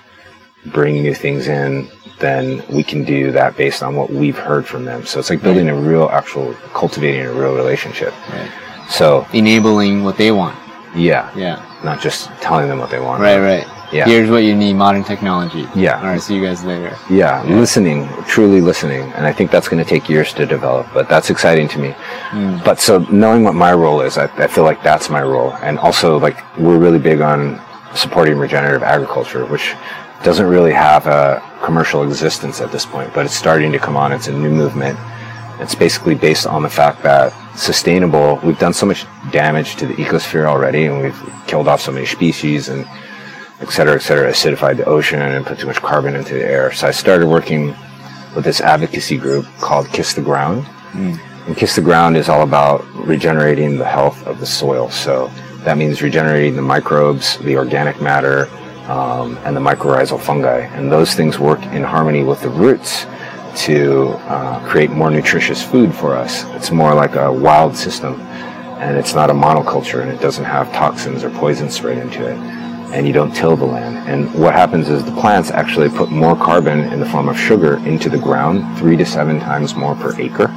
bring 0.67 1.03
new 1.03 1.15
things 1.15 1.49
in, 1.49 1.89
then 2.19 2.63
we 2.69 2.83
can 2.83 3.05
do 3.05 3.31
that 3.33 3.57
based 3.57 3.83
on 3.83 3.95
what 3.95 4.11
we've 4.11 4.37
heard 4.39 4.67
from 4.67 4.85
them. 4.85 5.07
So 5.07 5.19
it's 5.21 5.31
like 5.31 5.43
building 5.43 5.69
a 5.69 5.75
real, 5.75 6.09
actual, 6.11 6.55
cultivating 6.75 7.23
a 7.23 7.33
real 7.33 7.55
relationship. 7.55 8.13
Right. 8.31 8.51
So 8.89 9.27
Enabling 9.33 10.03
what 10.05 10.17
they 10.17 10.31
want. 10.33 10.57
yeah, 10.95 11.31
Yeah. 11.37 11.63
not 11.85 12.01
just 12.01 12.31
telling 12.41 12.69
them 12.69 12.79
what 12.79 12.91
they 12.91 13.01
want. 13.01 13.21
Right, 13.23 13.39
right. 13.39 13.67
Yeah. 13.93 14.05
Here's 14.05 14.29
what 14.29 14.43
you 14.45 14.55
need 14.55 14.75
modern 14.75 15.03
technology. 15.03 15.67
Yeah. 15.75 15.99
All 16.01 16.07
right, 16.09 16.21
see 16.21 16.35
you 16.37 16.45
guys 16.45 16.63
later. 16.63 16.95
Yeah, 17.09 17.43
listening, 17.45 18.07
truly 18.27 18.61
listening, 18.61 19.11
and 19.15 19.27
I 19.27 19.33
think 19.33 19.51
that's 19.51 19.67
going 19.67 19.83
to 19.83 19.89
take 19.89 20.11
years 20.11 20.35
to 20.35 20.45
develop, 20.45 20.87
but 20.93 21.09
that's 21.09 21.31
exciting 21.31 21.69
to 21.69 21.79
me. 21.79 21.91
Hmm. 22.33 22.59
But 22.65 22.81
so 22.81 22.99
knowing 23.11 23.45
what 23.45 23.55
my 23.55 23.73
role 23.73 24.03
is, 24.03 24.19
I, 24.19 24.25
I 24.37 24.47
feel 24.47 24.65
like 24.65 24.83
that's 24.83 25.09
my 25.09 25.23
role, 25.23 25.53
and 25.63 25.79
also 25.79 26.19
like 26.19 26.37
we're 26.59 26.77
really 26.79 26.99
big 26.99 27.23
on 27.23 27.59
supporting 27.95 28.37
regenerative 28.37 28.83
agriculture, 28.83 29.47
which 29.47 29.75
doesn't 30.23 30.47
really 30.47 30.73
have 30.73 31.07
a 31.07 31.43
commercial 31.63 32.03
existence 32.03 32.61
at 32.61 32.73
this 32.73 32.85
point, 32.85 33.13
but 33.15 33.25
it's 33.25 33.35
starting 33.35 33.73
to 33.73 33.79
come 33.79 33.97
on. 33.97 34.13
It's 34.13 34.29
a 34.29 34.33
new 34.33 34.51
movement. 34.51 34.99
It's 35.61 35.75
basically 35.75 36.15
based 36.15 36.47
on 36.47 36.63
the 36.63 36.71
fact 36.71 37.03
that 37.03 37.33
sustainable. 37.57 38.41
We've 38.45 38.59
done 38.59 38.73
so 38.73 38.87
much 38.87 39.07
damage 39.33 39.77
to 39.77 39.87
the 39.87 39.95
ecosphere 39.95 40.47
already, 40.47 40.87
and 40.87 41.03
we've 41.03 41.21
killed 41.47 41.67
off 41.67 41.81
so 41.81 41.93
many 41.93 42.07
species 42.07 42.69
and 42.69 42.87
et 43.61 43.71
cetera, 43.71 43.95
et 43.95 44.03
cetera, 44.03 44.31
acidified 44.31 44.77
the 44.77 44.85
ocean 44.85 45.21
and 45.21 45.45
put 45.45 45.59
too 45.59 45.67
much 45.67 45.81
carbon 45.83 46.15
into 46.15 46.35
the 46.35 46.45
air. 46.45 46.73
So 46.73 46.87
I 46.87 46.93
started 46.93 47.27
working 47.27 47.75
with 48.35 48.45
this 48.45 48.61
advocacy 48.61 49.19
group 49.19 49.47
called 49.61 49.89
Kiss 49.89 50.15
the 50.15 50.23
Ground. 50.23 50.65
Hmm. 50.93 51.15
And 51.47 51.57
Kiss 51.57 51.75
the 51.75 51.83
Ground 51.83 52.17
is 52.17 52.29
all 52.29 52.43
about 52.43 52.85
regenerating 52.95 53.79
the 53.79 53.85
health 53.85 54.25
of 54.27 54.39
the 54.39 54.47
soil. 54.47 54.91
So 54.91 55.29
that 55.65 55.77
means 55.77 56.03
regenerating 56.03 56.55
the 56.55 56.63
microbes, 56.63 57.39
the 57.39 57.57
organic 57.57 58.01
matter, 58.01 58.49
um, 58.89 59.37
and 59.45 59.57
the 59.57 59.61
mycorrhizal 59.61 60.21
fungi. 60.21 60.61
And 60.61 60.91
those 60.91 61.15
things 61.15 61.39
work 61.39 61.63
in 61.67 61.83
harmony 61.83 62.25
with 62.25 62.43
the 62.43 62.51
roots 62.51 63.07
to 63.65 64.09
uh, 64.29 64.67
create 64.69 64.91
more 64.91 65.11
nutritious 65.11 65.63
food 65.63 65.95
for 65.95 66.15
us. 66.15 66.45
It's 66.55 66.71
more 66.71 66.95
like 66.95 67.15
a 67.15 67.33
wild 67.33 67.77
system. 67.77 68.21
And 68.81 68.97
it's 68.97 69.15
not 69.15 69.29
a 69.29 69.33
monoculture 69.33 70.03
and 70.03 70.11
it 70.11 70.21
doesn't 70.21 70.45
have 70.45 70.73
toxins 70.73 71.25
or 71.25 71.31
poison 71.31 71.69
sprayed 71.69 71.99
into 71.99 72.27
it 72.27 72.39
and 72.93 73.07
you 73.07 73.13
don't 73.13 73.35
till 73.35 73.57
the 73.57 73.65
land. 73.65 74.09
And 74.09 74.33
what 74.35 74.55
happens 74.55 74.89
is 74.89 75.05
the 75.05 75.13
plants 75.13 75.51
actually 75.51 75.89
put 75.91 76.11
more 76.11 76.35
carbon 76.35 76.81
in 76.93 77.01
the 77.01 77.07
form 77.07 77.29
of 77.29 77.39
sugar 77.39 77.77
into 77.87 78.09
the 78.09 78.19
ground, 78.19 78.79
three 78.79 78.97
to 78.97 79.05
seven 79.05 79.39
times 79.41 79.75
more 79.75 79.95
per 79.95 80.19
acre. 80.21 80.49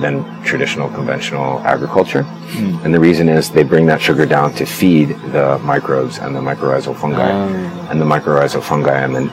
Than 0.00 0.24
traditional 0.42 0.88
conventional 0.88 1.60
agriculture. 1.60 2.22
Hmm. 2.22 2.84
And 2.84 2.94
the 2.94 3.00
reason 3.00 3.28
is 3.28 3.50
they 3.50 3.64
bring 3.64 3.86
that 3.86 4.00
sugar 4.00 4.26
down 4.26 4.54
to 4.54 4.64
feed 4.64 5.10
the 5.32 5.58
microbes 5.58 6.18
and 6.18 6.34
the 6.34 6.40
mycorrhizal 6.40 6.96
fungi. 6.96 7.30
Ah. 7.30 7.90
And 7.90 8.00
the 8.00 8.04
mycorrhizal 8.04 8.62
fungi 8.62 9.00
and 9.00 9.14
the, 9.14 9.32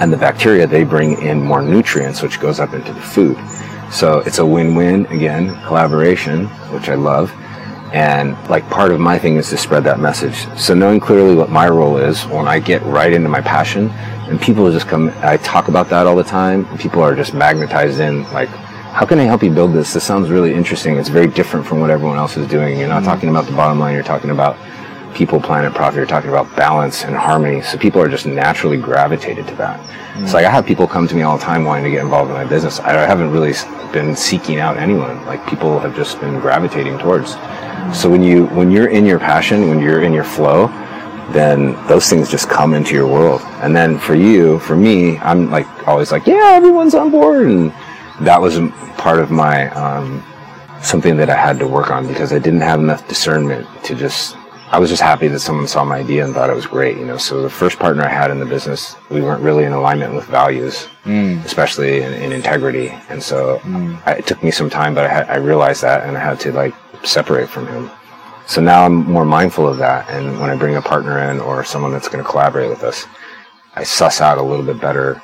and 0.00 0.12
the 0.12 0.16
bacteria, 0.16 0.66
they 0.66 0.84
bring 0.84 1.20
in 1.20 1.42
more 1.42 1.62
nutrients, 1.62 2.22
which 2.22 2.40
goes 2.40 2.60
up 2.60 2.74
into 2.74 2.92
the 2.92 3.00
food. 3.00 3.36
So 3.90 4.20
it's 4.20 4.38
a 4.38 4.46
win-win, 4.46 5.06
again, 5.06 5.54
collaboration, 5.66 6.46
which 6.72 6.88
I 6.88 6.94
love. 6.94 7.32
And 7.92 8.36
like 8.48 8.68
part 8.70 8.90
of 8.90 8.98
my 8.98 9.18
thing 9.18 9.36
is 9.36 9.50
to 9.50 9.56
spread 9.56 9.84
that 9.84 10.00
message. 10.00 10.34
So 10.58 10.74
knowing 10.74 10.98
clearly 10.98 11.36
what 11.36 11.48
my 11.48 11.68
role 11.68 11.96
is 11.96 12.26
when 12.26 12.48
I 12.48 12.58
get 12.58 12.82
right 12.82 13.12
into 13.12 13.28
my 13.28 13.40
passion 13.40 13.90
and 14.28 14.40
people 14.40 14.70
just 14.72 14.88
come, 14.88 15.12
I 15.18 15.36
talk 15.36 15.68
about 15.68 15.90
that 15.90 16.06
all 16.06 16.16
the 16.16 16.24
time. 16.24 16.64
And 16.66 16.80
people 16.80 17.02
are 17.02 17.14
just 17.14 17.34
magnetized 17.34 18.00
in 18.00 18.24
like, 18.32 18.48
how 18.94 19.04
can 19.04 19.18
I 19.18 19.24
help 19.24 19.42
you 19.42 19.50
build 19.50 19.72
this? 19.72 19.92
This 19.92 20.04
sounds 20.04 20.30
really 20.30 20.54
interesting. 20.54 20.96
It's 20.98 21.08
very 21.08 21.26
different 21.26 21.66
from 21.66 21.80
what 21.80 21.90
everyone 21.90 22.16
else 22.16 22.36
is 22.36 22.46
doing. 22.46 22.78
You're 22.78 22.86
not 22.86 23.02
mm-hmm. 23.02 23.06
talking 23.06 23.28
about 23.28 23.46
the 23.46 23.52
bottom 23.52 23.80
line. 23.80 23.92
You're 23.92 24.04
talking 24.04 24.30
about 24.30 24.56
people, 25.16 25.40
planet, 25.40 25.74
profit. 25.74 25.96
You're 25.96 26.06
talking 26.06 26.30
about 26.30 26.54
balance 26.54 27.02
and 27.02 27.16
harmony. 27.16 27.60
So 27.60 27.76
people 27.76 28.00
are 28.00 28.08
just 28.08 28.24
naturally 28.24 28.76
gravitated 28.76 29.48
to 29.48 29.54
that. 29.56 29.80
It's 30.22 30.30
mm. 30.30 30.34
like 30.34 30.46
I 30.46 30.50
have 30.50 30.64
people 30.64 30.86
come 30.86 31.08
to 31.08 31.14
me 31.16 31.22
all 31.22 31.36
the 31.36 31.42
time 31.42 31.64
wanting 31.64 31.82
to 31.84 31.90
get 31.90 32.04
involved 32.04 32.30
in 32.30 32.36
my 32.36 32.44
business. 32.44 32.78
I 32.78 32.92
haven't 32.92 33.32
really 33.32 33.52
been 33.92 34.14
seeking 34.14 34.60
out 34.60 34.76
anyone. 34.76 35.26
Like 35.26 35.44
people 35.48 35.80
have 35.80 35.96
just 35.96 36.20
been 36.20 36.38
gravitating 36.38 36.98
towards. 36.98 37.32
So 37.92 38.08
when 38.08 38.22
you 38.22 38.46
when 38.46 38.70
you're 38.70 38.90
in 38.90 39.04
your 39.06 39.18
passion, 39.18 39.68
when 39.68 39.80
you're 39.80 40.02
in 40.04 40.12
your 40.12 40.24
flow, 40.24 40.68
then 41.32 41.72
those 41.88 42.08
things 42.08 42.30
just 42.30 42.48
come 42.48 42.74
into 42.74 42.94
your 42.94 43.08
world. 43.08 43.40
And 43.60 43.74
then 43.74 43.98
for 43.98 44.14
you, 44.14 44.60
for 44.60 44.76
me, 44.76 45.18
I'm 45.18 45.50
like 45.50 45.66
always 45.88 46.12
like, 46.12 46.28
yeah, 46.28 46.52
everyone's 46.54 46.94
on 46.94 47.10
board, 47.10 47.46
and 47.48 47.72
that 48.20 48.40
was 48.40 48.58
part 48.96 49.18
of 49.18 49.30
my 49.30 49.68
um, 49.70 50.22
something 50.82 51.16
that 51.16 51.30
I 51.30 51.36
had 51.36 51.58
to 51.58 51.66
work 51.66 51.90
on 51.90 52.06
because 52.06 52.32
I 52.32 52.38
didn't 52.38 52.60
have 52.60 52.80
enough 52.80 53.06
discernment 53.08 53.66
to 53.84 53.94
just. 53.94 54.36
I 54.70 54.78
was 54.78 54.90
just 54.90 55.02
happy 55.02 55.28
that 55.28 55.38
someone 55.38 55.68
saw 55.68 55.84
my 55.84 55.98
idea 55.98 56.24
and 56.24 56.34
thought 56.34 56.50
it 56.50 56.56
was 56.56 56.66
great, 56.66 56.96
you 56.96 57.04
know. 57.04 57.16
So 57.18 57.42
the 57.42 57.50
first 57.50 57.78
partner 57.78 58.02
I 58.02 58.08
had 58.08 58.30
in 58.32 58.40
the 58.40 58.46
business, 58.46 58.96
we 59.08 59.20
weren't 59.20 59.42
really 59.42 59.64
in 59.64 59.72
alignment 59.72 60.14
with 60.14 60.24
values, 60.24 60.88
especially 61.44 62.02
in, 62.02 62.12
in 62.14 62.32
integrity. 62.32 62.88
And 63.08 63.22
so 63.22 63.60
I, 64.04 64.14
it 64.14 64.26
took 64.26 64.42
me 64.42 64.50
some 64.50 64.68
time, 64.70 64.94
but 64.94 65.04
I, 65.04 65.08
had, 65.08 65.30
I 65.30 65.36
realized 65.36 65.82
that, 65.82 66.08
and 66.08 66.16
I 66.16 66.20
had 66.20 66.40
to 66.40 66.50
like 66.52 66.74
separate 67.04 67.48
from 67.48 67.68
him. 67.68 67.90
So 68.46 68.60
now 68.60 68.84
I'm 68.84 69.04
more 69.04 69.24
mindful 69.24 69.68
of 69.68 69.76
that. 69.78 70.08
And 70.10 70.40
when 70.40 70.50
I 70.50 70.56
bring 70.56 70.74
a 70.76 70.82
partner 70.82 71.30
in 71.30 71.40
or 71.40 71.62
someone 71.62 71.92
that's 71.92 72.08
going 72.08 72.24
to 72.24 72.28
collaborate 72.28 72.68
with 72.70 72.82
us, 72.82 73.06
I 73.76 73.84
suss 73.84 74.20
out 74.20 74.38
a 74.38 74.42
little 74.42 74.64
bit 74.64 74.80
better. 74.80 75.22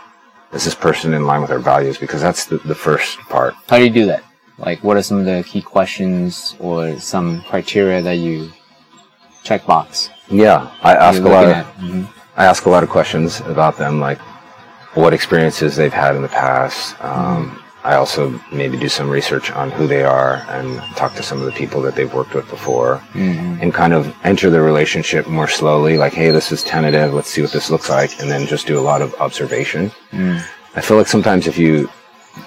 Is 0.53 0.65
this 0.65 0.75
person 0.75 1.15
in 1.15 1.27
line 1.27 1.41
with 1.43 1.51
our 1.51 1.59
values? 1.61 1.97
Because 1.99 2.21
that's 2.21 2.45
the, 2.47 2.59
the 2.59 2.75
first 2.75 3.19
part. 3.21 3.55
How 3.69 3.79
do 3.79 3.85
you 3.85 3.91
do 3.91 4.07
that? 4.07 4.25
Like, 4.59 4.83
what 4.83 4.97
are 4.97 5.03
some 5.03 5.19
of 5.19 5.25
the 5.25 5.45
key 5.47 5.63
questions 5.63 6.57
or 6.59 6.99
some 6.99 7.43
criteria 7.43 8.03
that 8.03 8.17
you 8.17 8.53
check 9.43 9.65
box? 9.67 10.11
Yeah, 10.29 10.71
I 10.83 10.95
ask 10.95 11.23
a 11.23 11.29
lot 11.29 11.45
of? 11.47 11.67
Mhm. 11.77 12.09
I 12.37 12.45
ask 12.45 12.67
a 12.67 12.71
lot 12.71 12.83
of 12.83 12.89
questions 12.91 13.41
about 13.41 13.77
them, 13.79 14.01
like 14.01 14.19
what 14.95 15.13
experiences 15.15 15.77
they've 15.77 15.93
had 15.93 16.17
in 16.17 16.23
the 16.23 16.29
past. 16.29 16.97
Um, 17.03 17.63
I 17.83 17.97
also 17.97 18.39
maybe 18.53 18.77
do 18.77 18.89
some 18.89 19.09
research 19.09 19.51
on 19.53 19.71
who 19.71 19.87
they 19.87 20.03
are 20.03 20.45
and 20.49 20.81
talk 20.97 21.15
to 21.15 21.23
some 21.23 21.39
of 21.39 21.47
the 21.47 21.53
people 21.53 21.81
that 21.83 21.95
they've 21.95 22.13
worked 22.13 22.35
with 22.35 22.49
before 22.51 22.99
mm-hmm. 23.13 23.63
and 23.63 23.73
kind 23.73 23.95
of 23.95 24.15
enter 24.23 24.51
the 24.51 24.61
relationship 24.61 25.27
more 25.27 25.49
slowly. 25.49 25.97
Like, 25.97 26.13
hey, 26.13 26.31
this 26.31 26.53
is 26.53 26.63
tentative. 26.63 27.15
Let's 27.15 27.31
see 27.31 27.41
what 27.41 27.53
this 27.53 27.71
looks 27.71 27.89
like. 27.89 28.21
And 28.21 28.31
then 28.31 28.47
just 28.47 28.67
do 28.67 28.79
a 28.79 28.83
lot 28.83 29.01
of 29.01 29.15
observation. 29.15 29.91
Mm. 30.13 30.45
I 30.77 30.81
feel 30.83 30.99
like 30.99 31.09
sometimes 31.09 31.47
if 31.47 31.57
you 31.57 31.89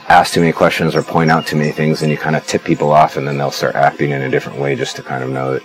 ask 0.08 0.34
too 0.34 0.40
many 0.40 0.54
questions 0.54 0.96
or 0.96 1.02
point 1.02 1.32
out 1.32 1.48
too 1.48 1.56
many 1.56 1.72
things, 1.72 2.00
then 2.00 2.10
you 2.10 2.18
kind 2.18 2.36
of 2.36 2.46
tip 2.46 2.64
people 2.64 2.92
off 2.92 3.18
and 3.18 3.28
then 3.28 3.38
they'll 3.38 3.52
start 3.52 3.76
acting 3.76 4.12
in 4.12 4.22
a 4.22 4.30
different 4.30 4.60
way 4.60 4.76
just 4.76 4.96
to 4.98 5.04
kind 5.04 5.24
of 5.24 5.30
know 5.30 5.54
that 5.54 5.64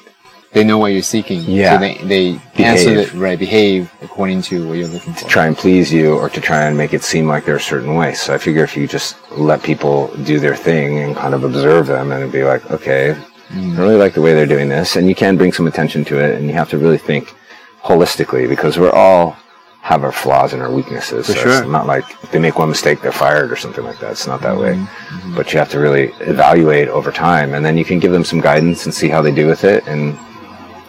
They 0.53 0.65
know 0.65 0.79
what 0.79 0.93
you're 0.93 1.03
seeking. 1.03 1.43
Yeah. 1.43 1.75
So 1.75 1.81
they, 1.81 2.39
they 2.55 2.65
answer 2.65 3.05
the, 3.05 3.19
right, 3.19 3.39
behave 3.39 3.93
according 4.01 4.43
to 4.43 4.67
what 4.67 4.79
you're 4.79 4.89
looking 4.89 5.13
for. 5.13 5.29
try 5.29 5.47
and 5.47 5.57
please 5.57 5.93
you 5.93 6.15
or 6.15 6.31
to 6.31 6.41
try 6.41 6.65
and 6.65 6.77
make 6.77 6.95
it 6.95 7.03
seem 7.03 7.27
like 7.27 7.45
they're 7.45 7.57
a 7.57 7.61
certain 7.61 7.95
way. 7.95 8.15
So 8.15 8.35
I 8.35 8.39
figure 8.39 8.65
if 8.65 8.77
you 8.77 8.89
just 8.89 9.17
let 9.33 9.63
people 9.63 10.09
do 10.25 10.41
their 10.41 10.57
thing 10.57 10.99
and 10.99 11.15
kind 11.15 11.35
of 11.35 11.45
observe 11.45 11.87
them 11.87 12.13
and 12.13 12.33
be 12.33 12.45
like, 12.45 12.71
okay, 12.71 13.15
mm. 13.49 13.77
I 13.77 13.79
really 13.79 13.97
like 13.97 14.15
the 14.15 14.23
way 14.23 14.33
they're 14.33 14.47
doing 14.47 14.71
this. 14.71 14.97
And 14.97 15.07
you 15.07 15.15
can 15.15 15.37
bring 15.37 15.53
some 15.53 15.67
attention 15.67 16.05
to 16.07 16.19
it 16.19 16.39
and 16.39 16.47
you 16.47 16.55
have 16.55 16.71
to 16.71 16.79
really 16.79 16.99
think 16.99 17.35
holistically 17.83 18.49
because 18.49 18.79
we're 18.79 18.91
all 18.91 19.37
have 19.83 20.03
our 20.03 20.13
flaws 20.13 20.55
and 20.55 20.63
our 20.63 20.73
weaknesses. 20.73 21.27
For 21.27 21.33
so 21.33 21.41
sure. 21.41 21.59
It's 21.59 21.69
not 21.69 21.87
like 21.87 22.05
if 22.23 22.31
they 22.31 22.39
make 22.39 22.59
one 22.59 22.69
mistake, 22.71 23.01
they're 23.03 23.13
fired 23.13 23.53
or 23.53 23.57
something 23.57 23.85
like 23.85 23.99
that. 24.01 24.13
It's 24.13 24.27
not 24.27 24.41
that 24.43 24.57
way. 24.57 24.75
Mm-hmm. 24.75 25.17
Mm-hmm. 25.17 25.35
But 25.37 25.53
you 25.53 25.59
have 25.59 25.71
to 25.71 25.79
really 25.79 26.13
evaluate 26.21 26.89
over 26.89 27.13
time 27.13 27.53
and 27.53 27.65
then 27.65 27.77
you 27.77 27.85
can 27.85 27.99
give 27.99 28.13
them 28.13 28.25
some 28.25 28.41
guidance 28.41 28.87
and 28.87 28.95
see 28.95 29.09
how 29.09 29.21
they 29.21 29.31
do 29.31 29.47
with 29.47 29.65
it. 29.65 29.87
And 29.87 30.19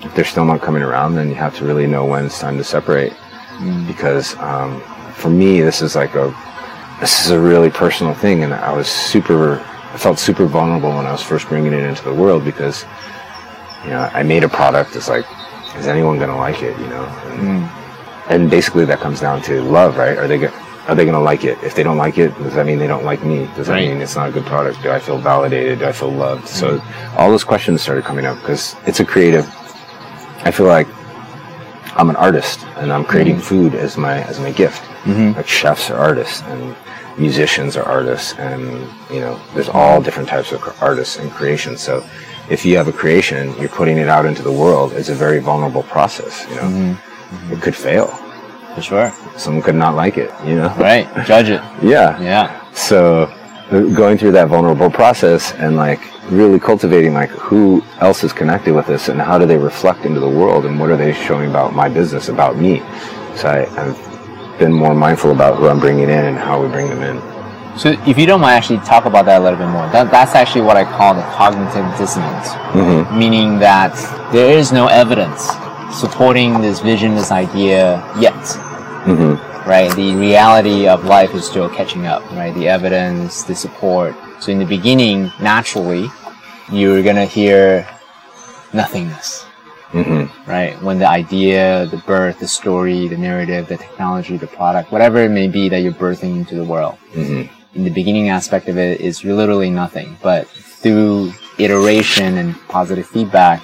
if 0.02 0.16
they're 0.16 0.26
still 0.26 0.46
not 0.46 0.62
coming 0.62 0.82
around, 0.82 1.16
then 1.16 1.30
you 1.30 1.36
have 1.36 1.56
to 1.58 1.66
really 1.66 1.88
know 1.88 2.06
when 2.06 2.26
it's 2.26 2.40
time 2.40 2.58
to 2.58 2.64
separate. 2.64 3.14
Mm. 3.58 3.88
Because 3.88 4.38
um, 4.38 4.82
for 5.14 5.30
me, 5.30 5.62
this 5.62 5.82
is 5.82 5.96
like 5.96 6.16
a 6.16 6.34
this 7.00 7.26
is 7.26 7.32
a 7.32 7.40
really 7.40 7.70
personal 7.70 8.14
thing, 8.14 8.44
and 8.44 8.54
I 8.54 8.74
was 8.74 8.88
super, 8.88 9.60
I 9.94 9.98
felt 9.98 10.20
super 10.20 10.46
vulnerable 10.46 10.90
when 10.90 11.06
I 11.06 11.12
was 11.12 11.24
first 11.24 11.48
bringing 11.48 11.74
it 11.74 11.84
into 11.84 12.04
the 12.04 12.14
world 12.14 12.44
because 12.44 12.86
you 13.84 13.92
know 13.92 14.10
I 14.14 14.24
made 14.24 14.44
a 14.44 14.50
product. 14.50 14.96
It's 14.96 15.10
like, 15.10 15.26
is 15.78 15.88
anyone 15.88 16.20
gonna 16.20 16.38
like 16.38 16.62
it? 16.62 16.78
You 16.80 16.88
know, 16.88 17.06
and, 17.06 17.42
mm. 17.42 18.30
and 18.30 18.50
basically 18.50 18.86
that 18.86 19.00
comes 19.00 19.20
down 19.22 19.42
to 19.44 19.62
love, 19.62 19.98
right? 19.98 20.18
Are 20.18 20.28
they 20.28 20.50
are 20.90 20.96
they 20.96 21.06
gonna 21.06 21.22
like 21.22 21.44
it? 21.44 21.58
If 21.64 21.76
they 21.76 21.84
don't 21.84 21.98
like 21.98 22.18
it, 22.18 22.36
does 22.40 22.56
that 22.56 22.66
mean 22.66 22.80
they 22.80 22.88
don't 22.88 23.06
like 23.06 23.24
me? 23.24 23.48
Does 23.56 23.68
that 23.68 23.74
Right. 23.74 23.90
mean 23.90 24.02
it's 24.02 24.16
not 24.16 24.30
a 24.30 24.32
good 24.32 24.46
product? 24.46 24.82
Do 24.82 24.90
I 24.90 25.00
feel 25.00 25.20
validated? 25.20 25.80
Do 25.80 25.86
I 25.86 25.92
feel 25.92 26.12
loved? 26.12 26.48
So 26.48 26.80
mm. 26.80 27.18
all 27.18 27.30
those 27.30 27.44
questions 27.44 27.82
started 27.82 28.06
coming 28.06 28.26
up 28.26 28.40
because 28.40 28.76
it's 28.86 29.00
a 29.00 29.06
creative. 29.06 29.46
I 30.44 30.52
feel 30.52 30.68
like 30.68 30.88
I'm 31.96 32.10
an 32.10 32.16
artist 32.16 32.66
and 32.78 32.92
I'm 32.94 33.04
creating 33.04 33.36
mm-hmm. 33.36 33.72
food 33.72 33.76
as 33.76 33.98
my 33.98 34.24
as 34.24 34.40
my 34.40 34.52
gift. 34.52 34.82
Mm-hmm. 35.04 35.38
Like 35.38 35.48
chefs 35.48 35.90
are 35.90 35.98
artists 35.98 36.42
and 36.44 36.76
musicians 37.18 37.76
are 37.76 37.84
artists 37.84 38.34
and 38.36 38.64
you 39.12 39.20
know 39.20 39.40
there's 39.54 39.70
all 39.70 40.02
different 40.02 40.30
types 40.30 40.52
of 40.52 40.64
artists 40.82 41.18
and 41.18 41.32
creation. 41.32 41.78
So 41.78 42.06
if 42.50 42.66
you 42.66 42.78
have 42.78 42.88
a 42.88 42.94
creation, 42.94 43.56
you're 43.60 43.70
putting 43.70 43.98
it 43.98 44.08
out 44.08 44.26
into 44.26 44.42
the 44.42 44.52
world. 44.52 44.94
It's 44.94 45.10
a 45.10 45.16
very 45.16 45.40
vulnerable 45.40 45.84
process. 45.84 46.48
You 46.50 46.56
know, 46.56 46.62
mm-hmm. 46.62 47.54
it 47.54 47.62
could 47.62 47.76
fail. 47.76 48.08
For 48.76 48.82
sure. 48.82 49.12
Someone 49.36 49.64
could 49.64 49.76
not 49.76 49.96
like 49.96 50.18
it. 50.18 50.32
You 50.46 50.56
know, 50.56 50.74
Right. 50.78 51.08
Judge 51.26 51.50
it. 51.50 51.62
yeah. 51.84 52.20
Yeah. 52.22 52.72
So 52.74 53.34
going 53.70 54.18
through 54.18 54.32
that 54.32 54.48
vulnerable 54.48 54.90
process 54.90 55.54
and 55.54 55.76
like 55.76 56.00
really 56.32 56.60
cultivating 56.60 57.14
like 57.14 57.30
who 57.30 57.84
else 58.00 58.24
is 58.24 58.34
connected 58.34 58.74
with 58.74 58.88
this 58.88 59.10
and 59.10 59.22
how 59.22 59.38
do 59.38 59.46
they 59.46 59.58
reflect 59.58 60.06
into 60.06 60.20
the 60.20 60.30
world 60.30 60.66
and 60.66 60.80
what 60.80 60.90
are 60.90 60.98
they 60.98 61.14
showing 61.14 61.50
about 61.50 61.74
my 61.74 61.88
business, 61.88 62.30
about 62.30 62.58
me. 62.58 62.80
So 63.36 63.48
I, 63.48 63.66
I've 63.78 64.60
been 64.60 64.74
more 64.74 64.96
mindful 64.96 65.32
about 65.32 65.58
who 65.58 65.68
I'm 65.68 65.80
bringing 65.80 66.04
in 66.04 66.26
and 66.26 66.38
how 66.38 66.62
we 66.62 66.68
bring 66.68 66.90
them 66.90 67.02
in. 67.02 67.78
So 67.78 67.92
if 68.08 68.18
you 68.18 68.26
don't 68.26 68.42
mind 68.42 68.58
actually 68.58 68.80
talk 68.80 69.06
about 69.06 69.26
that 69.26 69.40
a 69.40 69.44
little 69.44 69.60
bit 69.60 69.70
more, 69.70 69.88
that, 69.92 70.12
that's 70.12 70.36
actually 70.36 70.62
what 70.62 70.76
I 70.76 70.84
call 70.84 71.14
the 71.14 71.22
cognitive 71.22 71.86
dissonance. 71.98 72.50
Mm-hmm. 72.74 73.18
Meaning 73.18 73.60
that 73.60 73.94
there 74.34 74.58
is 74.58 74.72
no 74.72 74.88
evidence 74.88 75.50
supporting 75.96 76.60
this 76.62 76.82
vision, 76.82 77.16
this 77.16 77.32
idea 77.32 78.04
yet. 78.20 78.34
Mm-hmm. 79.06 79.49
Right? 79.70 79.96
The 79.96 80.16
reality 80.16 80.88
of 80.88 81.06
life 81.06 81.36
is 81.36 81.46
still 81.46 81.70
catching 81.70 82.08
up, 82.08 82.24
right? 82.32 82.52
The 82.56 82.68
evidence, 82.68 83.44
the 83.44 83.54
support. 83.54 84.16
So 84.40 84.52
in 84.52 84.58
the 84.58 84.66
beginning, 84.66 85.32
naturally, 85.40 86.10
you're 86.72 87.04
gonna 87.04 87.26
hear 87.26 87.88
nothingness. 88.74 89.46
Mm-hmm. 89.92 90.50
Right? 90.50 90.82
When 90.82 90.98
the 90.98 91.08
idea, 91.08 91.86
the 91.86 91.98
birth, 91.98 92.40
the 92.40 92.48
story, 92.48 93.08
the 93.08 93.18
narrative, 93.18 93.68
the 93.68 93.78
technology, 93.78 94.38
the 94.38 94.48
product, 94.48 94.92
whatever 94.92 95.22
it 95.22 95.30
may 95.30 95.48
be 95.48 95.70
that 95.70 95.84
you're 95.84 95.94
birthing 95.94 96.38
into 96.38 96.56
the 96.56 96.64
world 96.64 96.98
mm-hmm. 97.14 97.46
in 97.78 97.84
the 97.84 97.92
beginning 97.92 98.30
aspect 98.30 98.70
of 98.70 98.78
it 98.80 99.00
is 99.02 99.24
literally 99.24 99.70
nothing. 99.70 100.18
But 100.24 100.48
through 100.48 101.32
iteration 101.60 102.40
and 102.40 102.56
positive 102.70 103.06
feedback, 103.06 103.62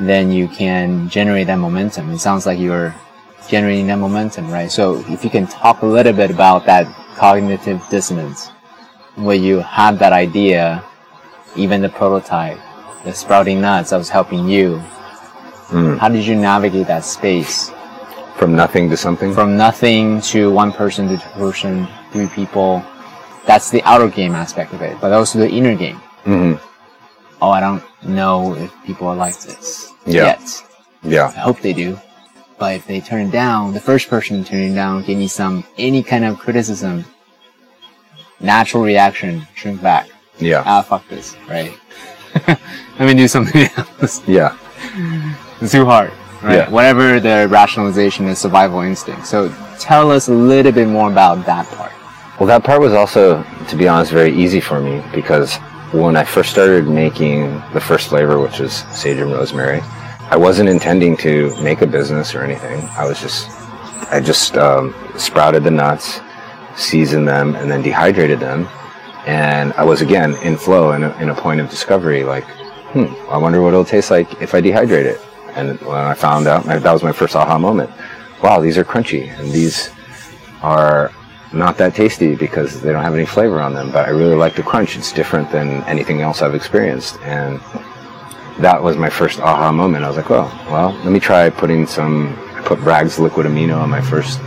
then 0.00 0.32
you 0.32 0.48
can 0.48 1.08
generate 1.08 1.46
that 1.46 1.58
momentum. 1.58 2.10
It 2.10 2.18
sounds 2.18 2.46
like 2.46 2.58
you're 2.58 2.96
generating 3.48 3.86
that 3.88 3.96
momentum, 3.96 4.50
right? 4.50 4.70
So 4.70 5.04
if 5.08 5.24
you 5.24 5.30
can 5.30 5.46
talk 5.46 5.82
a 5.82 5.86
little 5.86 6.12
bit 6.12 6.30
about 6.30 6.66
that 6.66 6.86
cognitive 7.16 7.82
dissonance, 7.90 8.48
where 9.16 9.36
you 9.36 9.58
had 9.60 9.98
that 9.98 10.12
idea, 10.12 10.82
even 11.56 11.82
the 11.82 11.88
prototype, 11.88 12.58
the 13.04 13.12
sprouting 13.12 13.60
nuts 13.60 13.90
that 13.90 13.96
was 13.98 14.08
helping 14.08 14.48
you. 14.48 14.78
How 15.98 16.08
did 16.08 16.26
you 16.26 16.34
navigate 16.36 16.86
that 16.88 17.04
space? 17.04 17.70
From 18.36 18.56
nothing 18.56 18.88
to 18.90 18.96
something. 18.96 19.34
from 19.34 19.56
nothing 19.56 20.20
to 20.32 20.50
one 20.50 20.72
person 20.72 21.06
to 21.08 21.16
two 21.18 21.28
person, 21.30 21.86
three 22.12 22.26
people. 22.28 22.82
That's 23.46 23.70
the 23.70 23.82
outer 23.84 24.08
game 24.08 24.34
aspect 24.34 24.72
of 24.72 24.80
it, 24.82 24.96
but 25.00 25.12
also 25.12 25.38
the 25.38 25.48
inner 25.48 25.74
game. 25.74 25.96
hmm 26.24 26.54
Oh, 27.42 27.50
I 27.50 27.60
don't 27.60 27.82
know 28.02 28.54
if 28.54 28.70
people 28.84 29.08
are 29.08 29.16
like 29.16 29.38
this 29.40 29.92
Yeah. 30.06 30.24
yet. 30.24 30.62
Yeah. 31.02 31.32
I 31.36 31.40
hope 31.40 31.60
they 31.60 31.72
do. 31.72 31.98
But 32.60 32.74
if 32.74 32.86
they 32.86 33.00
turn 33.00 33.28
it 33.28 33.32
down, 33.32 33.72
the 33.72 33.80
first 33.80 34.10
person 34.10 34.44
to 34.44 34.48
turn 34.48 34.60
it 34.60 34.74
down, 34.74 35.02
give 35.02 35.16
me 35.16 35.28
some, 35.28 35.64
any 35.78 36.02
kind 36.02 36.26
of 36.26 36.38
criticism, 36.38 37.06
natural 38.38 38.82
reaction, 38.82 39.48
shrink 39.54 39.80
back. 39.80 40.10
Yeah. 40.38 40.62
ah, 40.66 40.82
fuck 40.82 41.08
this, 41.08 41.36
right? 41.48 41.72
Let 42.46 43.06
me 43.06 43.14
do 43.14 43.26
something 43.26 43.66
else. 43.76 44.22
Yeah. 44.28 44.56
It's 45.62 45.72
too 45.72 45.84
hard, 45.84 46.10
right? 46.42 46.56
Yeah. 46.56 46.70
Whatever 46.70 47.20
the 47.20 47.46
rationalization 47.50 48.26
is, 48.26 48.38
survival 48.38 48.80
instinct. 48.80 49.26
So 49.26 49.54
tell 49.78 50.10
us 50.10 50.28
a 50.28 50.32
little 50.32 50.72
bit 50.72 50.88
more 50.88 51.10
about 51.10 51.44
that 51.44 51.66
part. 51.76 51.92
Well, 52.38 52.46
that 52.46 52.64
part 52.64 52.80
was 52.80 52.94
also, 52.94 53.44
to 53.68 53.76
be 53.76 53.86
honest, 53.86 54.10
very 54.10 54.32
easy 54.34 54.60
for 54.60 54.80
me 54.80 55.02
because 55.12 55.56
when 55.92 56.16
I 56.16 56.24
first 56.24 56.50
started 56.50 56.88
making 56.88 57.62
the 57.74 57.80
first 57.80 58.08
flavor, 58.08 58.38
which 58.40 58.58
was 58.58 58.72
sage 58.90 59.18
and 59.18 59.30
rosemary, 59.30 59.82
I 60.30 60.36
wasn't 60.36 60.68
intending 60.68 61.16
to 61.18 61.60
make 61.60 61.82
a 61.82 61.86
business 61.88 62.36
or 62.36 62.42
anything. 62.42 62.88
I 62.90 63.04
was 63.04 63.20
just, 63.20 63.50
I 64.12 64.20
just 64.20 64.56
um, 64.56 64.94
sprouted 65.16 65.64
the 65.64 65.72
nuts, 65.72 66.20
seasoned 66.76 67.26
them, 67.26 67.56
and 67.56 67.68
then 67.68 67.82
dehydrated 67.82 68.38
them. 68.38 68.68
And 69.26 69.72
I 69.72 69.82
was 69.82 70.02
again 70.02 70.36
in 70.36 70.56
flow 70.56 70.92
in 70.92 71.02
a, 71.02 71.10
in 71.18 71.30
a 71.30 71.34
point 71.34 71.60
of 71.60 71.68
discovery, 71.68 72.22
like, 72.22 72.44
hmm, 72.92 73.06
I 73.28 73.38
wonder 73.38 73.60
what 73.60 73.70
it'll 73.70 73.84
taste 73.84 74.12
like 74.12 74.40
if 74.40 74.54
I 74.54 74.60
dehydrate 74.60 75.04
it. 75.04 75.20
And 75.56 75.80
when 75.80 75.96
I 75.96 76.14
found 76.14 76.46
out, 76.46 76.62
that 76.64 76.92
was 76.92 77.02
my 77.02 77.12
first 77.12 77.34
aha 77.34 77.58
moment. 77.58 77.90
Wow, 78.40 78.60
these 78.60 78.78
are 78.78 78.84
crunchy, 78.84 79.36
and 79.36 79.50
these 79.50 79.90
are 80.62 81.10
not 81.52 81.76
that 81.78 81.96
tasty 81.96 82.36
because 82.36 82.80
they 82.80 82.92
don't 82.92 83.02
have 83.02 83.14
any 83.14 83.26
flavor 83.26 83.60
on 83.60 83.74
them. 83.74 83.90
But 83.90 84.06
I 84.06 84.10
really 84.10 84.36
like 84.36 84.54
the 84.54 84.62
crunch. 84.62 84.96
It's 84.96 85.12
different 85.12 85.50
than 85.50 85.82
anything 85.84 86.20
else 86.22 86.40
I've 86.40 86.54
experienced, 86.54 87.18
and 87.22 87.60
that 88.60 88.82
was 88.82 88.96
my 88.96 89.10
first 89.10 89.40
aha 89.40 89.72
moment. 89.72 90.04
I 90.04 90.08
was 90.08 90.16
like, 90.16 90.30
oh, 90.30 90.50
well, 90.70 90.92
let 90.92 91.12
me 91.12 91.20
try 91.20 91.48
putting 91.50 91.86
some. 91.86 92.36
I 92.54 92.62
put 92.62 92.80
Bragg's 92.80 93.18
liquid 93.18 93.46
amino 93.46 93.78
on 93.78 93.88
my 93.88 94.00
first 94.00 94.38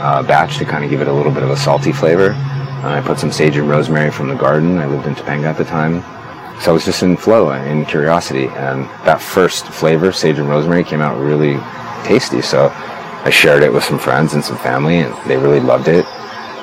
uh, 0.00 0.22
batch 0.22 0.58
to 0.58 0.64
kind 0.64 0.84
of 0.84 0.90
give 0.90 1.00
it 1.00 1.08
a 1.08 1.12
little 1.12 1.32
bit 1.32 1.42
of 1.42 1.50
a 1.50 1.56
salty 1.56 1.92
flavor. 1.92 2.30
And 2.30 2.86
I 2.86 3.00
put 3.00 3.18
some 3.18 3.32
sage 3.32 3.56
and 3.56 3.68
rosemary 3.68 4.10
from 4.10 4.28
the 4.28 4.34
garden. 4.34 4.78
I 4.78 4.86
lived 4.86 5.06
in 5.06 5.14
Topanga 5.14 5.44
at 5.44 5.56
the 5.56 5.64
time. 5.64 6.02
So 6.60 6.70
I 6.70 6.74
was 6.74 6.84
just 6.84 7.02
in 7.02 7.16
flow 7.16 7.50
and 7.50 7.66
in 7.80 7.86
curiosity. 7.86 8.46
And 8.48 8.84
that 9.04 9.20
first 9.20 9.66
flavor, 9.66 10.10
sage 10.12 10.38
and 10.38 10.48
rosemary, 10.48 10.82
came 10.82 11.00
out 11.00 11.16
really 11.20 11.58
tasty. 12.04 12.42
So 12.42 12.70
I 13.24 13.30
shared 13.30 13.62
it 13.62 13.72
with 13.72 13.84
some 13.84 13.98
friends 13.98 14.34
and 14.34 14.44
some 14.44 14.58
family, 14.58 14.98
and 14.98 15.30
they 15.30 15.36
really 15.36 15.60
loved 15.60 15.88
it. 15.88 16.04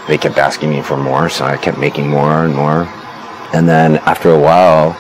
They 0.08 0.18
kept 0.18 0.38
asking 0.38 0.70
me 0.70 0.82
for 0.82 0.98
more, 0.98 1.30
so 1.30 1.46
I 1.46 1.58
kept 1.58 1.78
making 1.78 2.10
more 2.10 2.46
and 2.46 2.56
more. 2.56 2.84
And 3.54 3.68
then 3.68 3.98
after 4.00 4.32
a 4.32 4.40
while, 4.40 4.96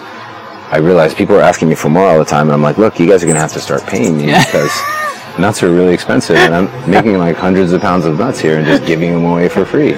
I 0.76 0.80
realized 0.80 1.15
people 1.15 1.36
were 1.36 1.41
asking 1.41 1.69
me 1.69 1.76
for 1.76 1.88
more 1.88 2.05
all 2.05 2.19
the 2.19 2.26
time. 2.26 2.47
And 2.47 2.51
I'm 2.51 2.61
like, 2.61 2.78
look, 2.78 2.99
you 2.99 3.07
guys 3.07 3.23
are 3.23 3.28
going 3.28 3.36
to 3.36 3.41
have 3.41 3.53
to 3.53 3.61
start 3.61 3.84
paying 3.84 4.17
me 4.17 4.26
because 4.26 4.78
nuts 5.39 5.63
are 5.63 5.71
really 5.71 5.93
expensive. 5.93 6.36
And 6.36 6.53
I'm 6.53 6.89
making 6.91 7.17
like 7.17 7.38
hundreds 7.38 7.71
of 7.71 7.80
pounds 7.80 8.03
of 8.03 8.19
nuts 8.19 8.39
here 8.39 8.57
and 8.57 8.67
just 8.67 8.86
giving 8.86 9.13
them 9.13 9.23
away 9.23 9.47
for 9.47 9.65
free. 9.65 9.93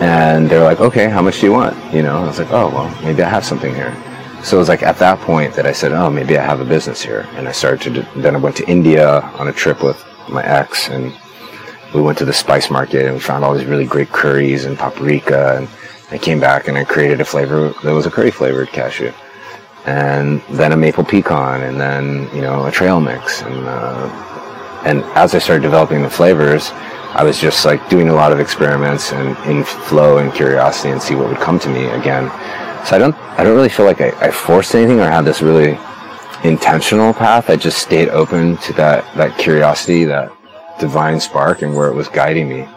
And 0.00 0.48
they're 0.48 0.64
like, 0.64 0.80
okay, 0.80 1.10
how 1.10 1.20
much 1.20 1.40
do 1.40 1.46
you 1.46 1.52
want? 1.52 1.76
You 1.92 2.02
know, 2.02 2.16
I 2.16 2.26
was 2.26 2.38
like, 2.38 2.50
oh, 2.50 2.70
well, 2.70 3.02
maybe 3.02 3.22
I 3.22 3.28
have 3.28 3.44
something 3.44 3.74
here. 3.74 3.94
So 4.42 4.56
it 4.56 4.60
was 4.60 4.70
like 4.70 4.82
at 4.82 4.96
that 5.00 5.18
point 5.18 5.52
that 5.52 5.66
I 5.66 5.72
said, 5.72 5.92
oh, 5.92 6.08
maybe 6.08 6.38
I 6.38 6.42
have 6.42 6.60
a 6.60 6.64
business 6.64 7.02
here. 7.02 7.28
And 7.34 7.46
I 7.46 7.52
started 7.52 7.92
to, 7.96 8.20
then 8.22 8.34
I 8.34 8.38
went 8.38 8.56
to 8.56 8.66
India 8.66 9.20
on 9.38 9.48
a 9.48 9.52
trip 9.52 9.82
with 9.82 10.02
my 10.30 10.42
ex 10.42 10.88
and 10.88 11.14
we 11.94 12.00
went 12.00 12.16
to 12.16 12.24
the 12.24 12.32
spice 12.32 12.70
market 12.70 13.04
and 13.04 13.12
we 13.16 13.20
found 13.20 13.44
all 13.44 13.52
these 13.52 13.66
really 13.66 13.84
great 13.84 14.08
curries 14.08 14.64
and 14.64 14.78
paprika. 14.78 15.58
And 15.58 15.68
I 16.10 16.16
came 16.16 16.40
back 16.40 16.68
and 16.68 16.78
I 16.78 16.84
created 16.84 17.20
a 17.20 17.24
flavor 17.26 17.74
that 17.84 17.92
was 17.92 18.06
a 18.06 18.10
curry 18.10 18.30
flavored 18.30 18.68
cashew. 18.68 19.12
And 19.86 20.42
then 20.50 20.72
a 20.72 20.76
maple 20.76 21.04
pecan 21.04 21.62
and 21.62 21.80
then, 21.80 22.28
you 22.34 22.42
know, 22.42 22.66
a 22.66 22.70
trail 22.70 23.00
mix. 23.00 23.42
And, 23.42 23.66
uh, 23.66 24.82
and 24.84 25.02
as 25.16 25.34
I 25.34 25.38
started 25.38 25.62
developing 25.62 26.02
the 26.02 26.10
flavors, 26.10 26.70
I 27.12 27.24
was 27.24 27.40
just 27.40 27.64
like 27.64 27.88
doing 27.88 28.08
a 28.08 28.14
lot 28.14 28.30
of 28.32 28.40
experiments 28.40 29.12
and 29.12 29.36
in 29.50 29.64
flow 29.64 30.18
and 30.18 30.32
curiosity 30.32 30.90
and 30.90 31.02
see 31.02 31.14
what 31.14 31.28
would 31.28 31.38
come 31.38 31.58
to 31.60 31.68
me 31.68 31.86
again. 31.86 32.30
So 32.86 32.96
I 32.96 32.98
don't, 32.98 33.14
I 33.38 33.42
don't 33.42 33.56
really 33.56 33.68
feel 33.68 33.86
like 33.86 34.00
I, 34.00 34.10
I 34.20 34.30
forced 34.30 34.74
anything 34.74 35.00
or 35.00 35.10
had 35.10 35.24
this 35.24 35.42
really 35.42 35.78
intentional 36.44 37.12
path. 37.12 37.50
I 37.50 37.56
just 37.56 37.78
stayed 37.78 38.08
open 38.10 38.58
to 38.58 38.72
that, 38.74 39.04
that 39.16 39.36
curiosity, 39.38 40.04
that 40.04 40.30
divine 40.78 41.20
spark 41.20 41.62
and 41.62 41.74
where 41.74 41.88
it 41.88 41.94
was 41.94 42.08
guiding 42.08 42.48
me. 42.48 42.68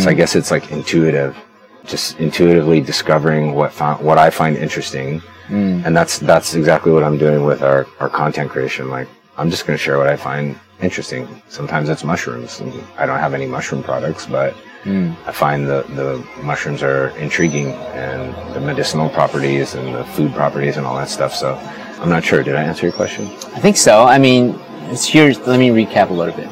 So 0.00 0.08
I 0.08 0.14
guess 0.14 0.34
it's 0.34 0.50
like 0.50 0.72
intuitive, 0.72 1.36
just 1.84 2.18
intuitively 2.18 2.80
discovering 2.80 3.54
what 3.54 3.70
found, 3.72 4.02
what 4.02 4.16
I 4.18 4.30
find 4.30 4.56
interesting. 4.56 5.20
Mm. 5.48 5.84
And 5.84 5.96
that's, 5.96 6.18
that's 6.18 6.54
exactly 6.54 6.92
what 6.92 7.02
I'm 7.02 7.18
doing 7.18 7.44
with 7.44 7.62
our, 7.62 7.86
our 8.00 8.08
content 8.08 8.50
creation. 8.50 8.88
Like, 8.88 9.08
I'm 9.36 9.50
just 9.50 9.66
going 9.66 9.76
to 9.76 9.82
share 9.82 9.98
what 9.98 10.08
I 10.08 10.16
find 10.16 10.58
interesting. 10.80 11.42
Sometimes 11.48 11.88
it's 11.88 12.04
mushrooms. 12.04 12.60
And 12.60 12.72
I 12.98 13.06
don't 13.06 13.18
have 13.18 13.34
any 13.34 13.46
mushroom 13.46 13.82
products, 13.82 14.26
but 14.26 14.54
mm. 14.84 15.14
I 15.26 15.32
find 15.32 15.66
the, 15.66 15.82
the 15.90 16.24
mushrooms 16.42 16.82
are 16.82 17.08
intriguing 17.18 17.72
and 17.92 18.34
the 18.54 18.60
medicinal 18.60 19.08
properties 19.08 19.74
and 19.74 19.94
the 19.94 20.04
food 20.04 20.32
properties 20.34 20.76
and 20.76 20.86
all 20.86 20.96
that 20.96 21.08
stuff. 21.08 21.34
So 21.34 21.54
I'm 22.00 22.08
not 22.08 22.24
sure. 22.24 22.42
Did 22.42 22.56
I 22.56 22.62
answer 22.62 22.86
your 22.86 22.94
question? 22.94 23.26
I 23.26 23.60
think 23.60 23.76
so. 23.76 24.04
I 24.04 24.18
mean, 24.18 24.58
it's 24.90 25.04
here. 25.04 25.32
Let 25.46 25.58
me 25.58 25.68
recap 25.70 26.10
a 26.10 26.12
little 26.12 26.34
bit. 26.34 26.48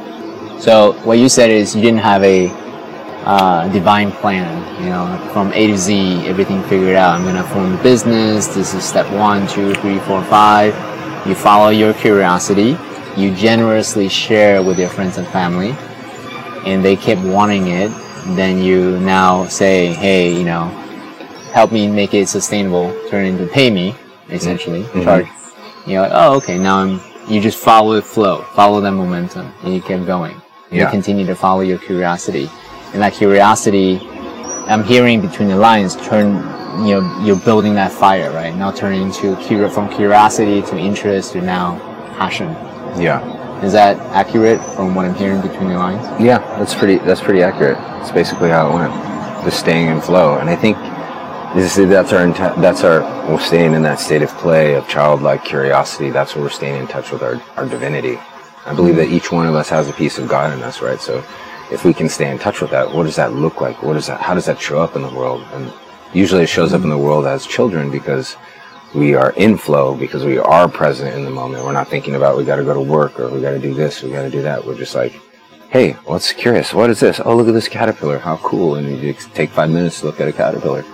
So 0.60 0.92
what 1.04 1.18
you 1.18 1.28
said 1.28 1.50
is 1.50 1.74
you 1.74 1.82
didn't 1.82 2.00
have 2.00 2.22
a 2.22 2.48
uh, 3.24 3.68
divine 3.68 4.10
plan. 4.12 4.50
You 4.82 4.90
know, 4.90 5.30
from 5.32 5.52
A 5.52 5.66
to 5.68 5.76
Z, 5.76 6.26
everything 6.26 6.62
figured 6.64 6.96
out. 6.96 7.14
I'm 7.18 7.24
gonna 7.24 7.44
form 7.44 7.74
a 7.78 7.82
business. 7.82 8.48
This 8.48 8.74
is 8.74 8.84
step 8.84 9.10
one, 9.12 9.46
two, 9.48 9.74
three, 9.76 9.98
four, 10.00 10.22
five. 10.24 10.74
You 11.26 11.34
follow 11.34 11.68
your 11.70 11.94
curiosity. 11.94 12.76
You 13.16 13.34
generously 13.34 14.08
share 14.08 14.62
with 14.62 14.78
your 14.78 14.88
friends 14.88 15.18
and 15.18 15.26
family, 15.28 15.74
and 16.66 16.84
they 16.84 16.96
kept 16.96 17.20
wanting 17.22 17.68
it. 17.68 17.90
Then 18.36 18.58
you 18.62 18.98
now 19.00 19.46
say, 19.46 19.92
hey, 19.92 20.32
you 20.36 20.44
know, 20.44 20.68
help 21.52 21.72
me 21.72 21.88
make 21.88 22.14
it 22.14 22.28
sustainable. 22.28 22.94
Turn 23.10 23.26
into 23.26 23.46
pay 23.46 23.70
me, 23.70 23.94
essentially. 24.30 24.84
Charge. 25.04 25.26
You're 25.86 26.02
like, 26.02 26.12
oh, 26.14 26.36
okay. 26.36 26.58
Now 26.58 26.78
I'm. 26.78 27.00
You 27.28 27.40
just 27.40 27.58
follow 27.58 27.94
the 27.94 28.02
flow, 28.02 28.42
follow 28.54 28.80
that 28.80 28.90
momentum, 28.92 29.52
and 29.62 29.72
you 29.72 29.80
keep 29.80 30.04
going. 30.06 30.34
You 30.72 30.80
Yeah. 30.80 30.90
continue 30.90 31.24
to 31.26 31.36
follow 31.36 31.60
your 31.60 31.78
curiosity, 31.78 32.50
and 32.92 33.02
that 33.02 33.14
curiosity, 33.14 33.98
I'm 34.68 34.84
hearing 34.84 35.20
between 35.20 35.48
the 35.48 35.56
lines, 35.56 35.96
turn. 35.96 36.36
You 36.86 37.00
know, 37.00 37.22
you're 37.22 37.36
building 37.36 37.74
that 37.74 37.92
fire, 37.92 38.32
right? 38.32 38.54
Now 38.54 38.70
turning 38.70 39.02
into 39.02 39.34
curi- 39.36 39.70
from 39.70 39.90
curiosity 39.94 40.62
to 40.62 40.78
interest 40.78 41.32
to 41.32 41.42
now 41.42 41.78
passion. 42.16 42.48
Yeah. 42.98 43.20
Is 43.62 43.72
that 43.74 43.98
accurate 44.14 44.60
from 44.74 44.94
what 44.94 45.04
I'm 45.04 45.14
hearing 45.14 45.42
between 45.42 45.68
the 45.68 45.76
lines? 45.76 46.02
Yeah, 46.20 46.38
that's 46.58 46.74
pretty. 46.74 46.96
That's 46.98 47.20
pretty 47.20 47.42
accurate. 47.42 47.78
It's 48.00 48.10
basically 48.10 48.48
how 48.48 48.70
it 48.70 48.74
went. 48.74 49.44
Just 49.44 49.60
staying 49.60 49.88
in 49.88 50.00
flow, 50.00 50.38
and 50.38 50.48
I 50.48 50.56
think 50.56 50.78
this 51.54 51.76
is, 51.76 51.88
that's 51.88 52.12
our. 52.12 52.26
That's 52.60 52.82
our 52.82 53.02
we're 53.30 53.38
staying 53.38 53.74
in 53.74 53.82
that 53.82 54.00
state 54.00 54.22
of 54.22 54.30
play 54.30 54.74
of 54.74 54.88
childlike 54.88 55.44
curiosity. 55.44 56.10
That's 56.10 56.34
where 56.34 56.44
we're 56.44 56.50
staying 56.50 56.80
in 56.80 56.86
touch 56.88 57.12
with 57.12 57.22
our 57.22 57.40
our 57.56 57.66
divinity. 57.66 58.18
I 58.64 58.74
believe 58.74 58.96
that 58.96 59.08
each 59.08 59.30
one 59.30 59.46
of 59.46 59.54
us 59.54 59.68
has 59.68 59.88
a 59.88 59.92
piece 59.92 60.18
of 60.18 60.28
God 60.28 60.52
in 60.52 60.62
us, 60.62 60.80
right? 60.80 61.00
So, 61.00 61.22
if 61.72 61.84
we 61.84 61.94
can 61.94 62.08
stay 62.08 62.30
in 62.30 62.38
touch 62.38 62.60
with 62.60 62.70
that, 62.70 62.92
what 62.92 63.04
does 63.04 63.16
that 63.16 63.32
look 63.32 63.60
like? 63.60 63.82
What 63.82 63.94
does 63.94 64.06
that? 64.06 64.20
How 64.20 64.34
does 64.34 64.44
that 64.46 64.60
show 64.60 64.80
up 64.80 64.94
in 64.94 65.02
the 65.02 65.14
world? 65.14 65.42
And 65.52 65.72
usually, 66.12 66.42
it 66.42 66.48
shows 66.48 66.72
up 66.72 66.82
in 66.82 66.90
the 66.90 66.98
world 66.98 67.26
as 67.26 67.46
children 67.46 67.90
because 67.90 68.36
we 68.94 69.14
are 69.14 69.32
in 69.32 69.56
flow 69.56 69.94
because 69.94 70.24
we 70.24 70.38
are 70.38 70.68
present 70.68 71.14
in 71.14 71.24
the 71.24 71.30
moment. 71.30 71.64
We're 71.64 71.72
not 71.72 71.88
thinking 71.88 72.14
about 72.14 72.36
we 72.36 72.44
got 72.44 72.56
to 72.56 72.64
go 72.64 72.74
to 72.74 72.80
work 72.80 73.18
or 73.18 73.28
we 73.28 73.40
got 73.40 73.52
to 73.52 73.58
do 73.58 73.72
this, 73.72 74.02
we 74.02 74.10
got 74.10 74.22
to 74.22 74.30
do 74.30 74.42
that. 74.42 74.64
We're 74.64 74.76
just 74.76 74.94
like, 74.94 75.18
hey, 75.70 75.92
what's 76.04 76.32
curious? 76.32 76.74
What 76.74 76.90
is 76.90 77.00
this? 77.00 77.20
Oh, 77.24 77.34
look 77.34 77.48
at 77.48 77.54
this 77.54 77.68
caterpillar. 77.68 78.18
How 78.18 78.36
cool! 78.38 78.74
And 78.74 78.88
you 78.88 79.12
just 79.12 79.34
take 79.34 79.50
five 79.50 79.70
minutes 79.70 80.00
to 80.00 80.06
look 80.06 80.20
at 80.20 80.28
a 80.28 80.32
caterpillar. 80.32 80.84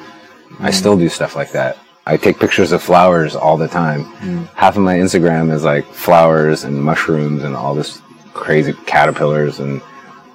I 0.61 0.71
still 0.71 0.97
do 0.97 1.09
stuff 1.09 1.37
like 1.37 1.53
that. 1.53 1.77
I 2.07 2.17
take 2.17 2.39
pictures 2.39 2.73
of 2.73 2.83
flowers 2.83 3.37
all 3.37 3.57
the 3.57 3.69
time. 3.69 4.05
Mm. 4.17 4.49
Half 4.55 4.77
of 4.77 4.83
my 4.83 4.97
Instagram 4.97 5.53
is 5.53 5.63
like 5.63 5.85
flowers 5.87 6.65
and 6.65 6.83
mushrooms 6.83 7.43
and 7.43 7.55
all 7.55 7.75
this 7.75 8.01
crazy 8.33 8.73
caterpillars 8.87 9.61
and 9.61 9.83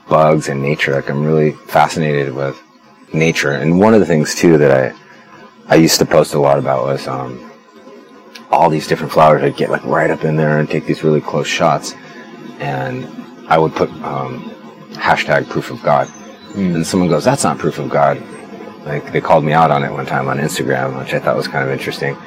bugs 0.08 0.50
and 0.50 0.62
nature. 0.62 0.94
Like 0.94 1.10
I'm 1.10 1.24
really 1.24 1.52
fascinated 1.52 2.34
with 2.34 2.62
nature. 3.14 3.52
And 3.52 3.80
one 3.80 3.94
of 3.94 4.00
the 4.00 4.06
things 4.06 4.36
too 4.36 4.58
that 4.58 4.72
I 4.72 4.96
I 5.68 5.76
used 5.76 6.00
to 6.00 6.06
post 6.06 6.34
a 6.34 6.40
lot 6.40 6.60
about 6.60 6.86
was 6.86 7.08
um, 7.08 7.52
all 8.52 8.70
these 8.70 8.88
different 8.88 9.14
flowers. 9.14 9.44
I'd 9.44 9.56
get 9.56 9.70
like 9.70 9.84
right 9.86 10.10
up 10.10 10.24
in 10.24 10.36
there 10.36 10.60
and 10.60 10.70
take 10.70 10.86
these 10.86 11.04
really 11.04 11.22
close 11.22 11.48
shots, 11.48 11.94
and 12.60 13.08
I 13.48 13.58
would 13.58 13.74
put 13.74 13.90
um, 14.04 14.52
hashtag 14.92 15.50
proof 15.50 15.72
of 15.72 15.82
God. 15.82 16.12
And 16.56 16.86
someone 16.86 17.10
goes, 17.10 17.24
"That's 17.24 17.44
not 17.44 17.58
proof 17.58 17.80
of 17.80 17.90
God." 17.90 18.22
Like 18.86 19.14
they 19.14 19.22
called 19.22 19.46
me 19.46 19.54
out 19.54 19.72
on 19.72 19.84
it 19.84 19.92
one 19.92 20.06
time 20.06 20.28
on 20.28 20.38
Instagram, 20.38 21.00
which 21.00 21.14
I 21.14 21.20
thought 21.20 21.38
was 21.38 21.48
kind 21.48 21.64
of 21.64 21.72
interesting. 21.72 22.18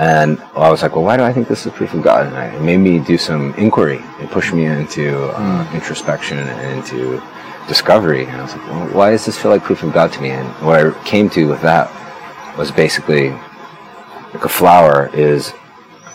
And 0.00 0.40
I 0.56 0.70
was 0.70 0.80
like, 0.82 0.94
"Well, 0.96 1.04
why 1.04 1.16
do 1.18 1.24
I 1.24 1.32
think 1.34 1.46
this 1.46 1.66
is 1.66 1.72
proof 1.72 1.92
of 1.92 2.02
God?" 2.02 2.22
And 2.32 2.56
it 2.56 2.62
made 2.62 2.78
me 2.88 2.98
do 3.12 3.18
some 3.18 3.52
inquiry. 3.54 4.00
It 4.22 4.30
pushed 4.30 4.52
me 4.54 4.64
into 4.64 5.04
uh, 5.36 5.70
introspection 5.74 6.38
and 6.38 6.58
into 6.78 7.20
discovery. 7.68 8.24
And 8.24 8.36
I 8.40 8.42
was 8.42 8.52
like, 8.56 8.66
well, 8.68 8.86
"Why 8.98 9.10
does 9.10 9.26
this 9.26 9.36
feel 9.36 9.50
like 9.50 9.62
proof 9.62 9.82
of 9.82 9.92
God 9.92 10.08
to 10.14 10.20
me?" 10.22 10.30
And 10.30 10.48
what 10.66 10.76
I 10.80 11.04
came 11.04 11.28
to 11.36 11.46
with 11.52 11.60
that 11.62 11.86
was 12.56 12.70
basically 12.70 13.30
like 14.32 14.44
a 14.44 14.48
flower 14.48 15.10
is 15.12 15.52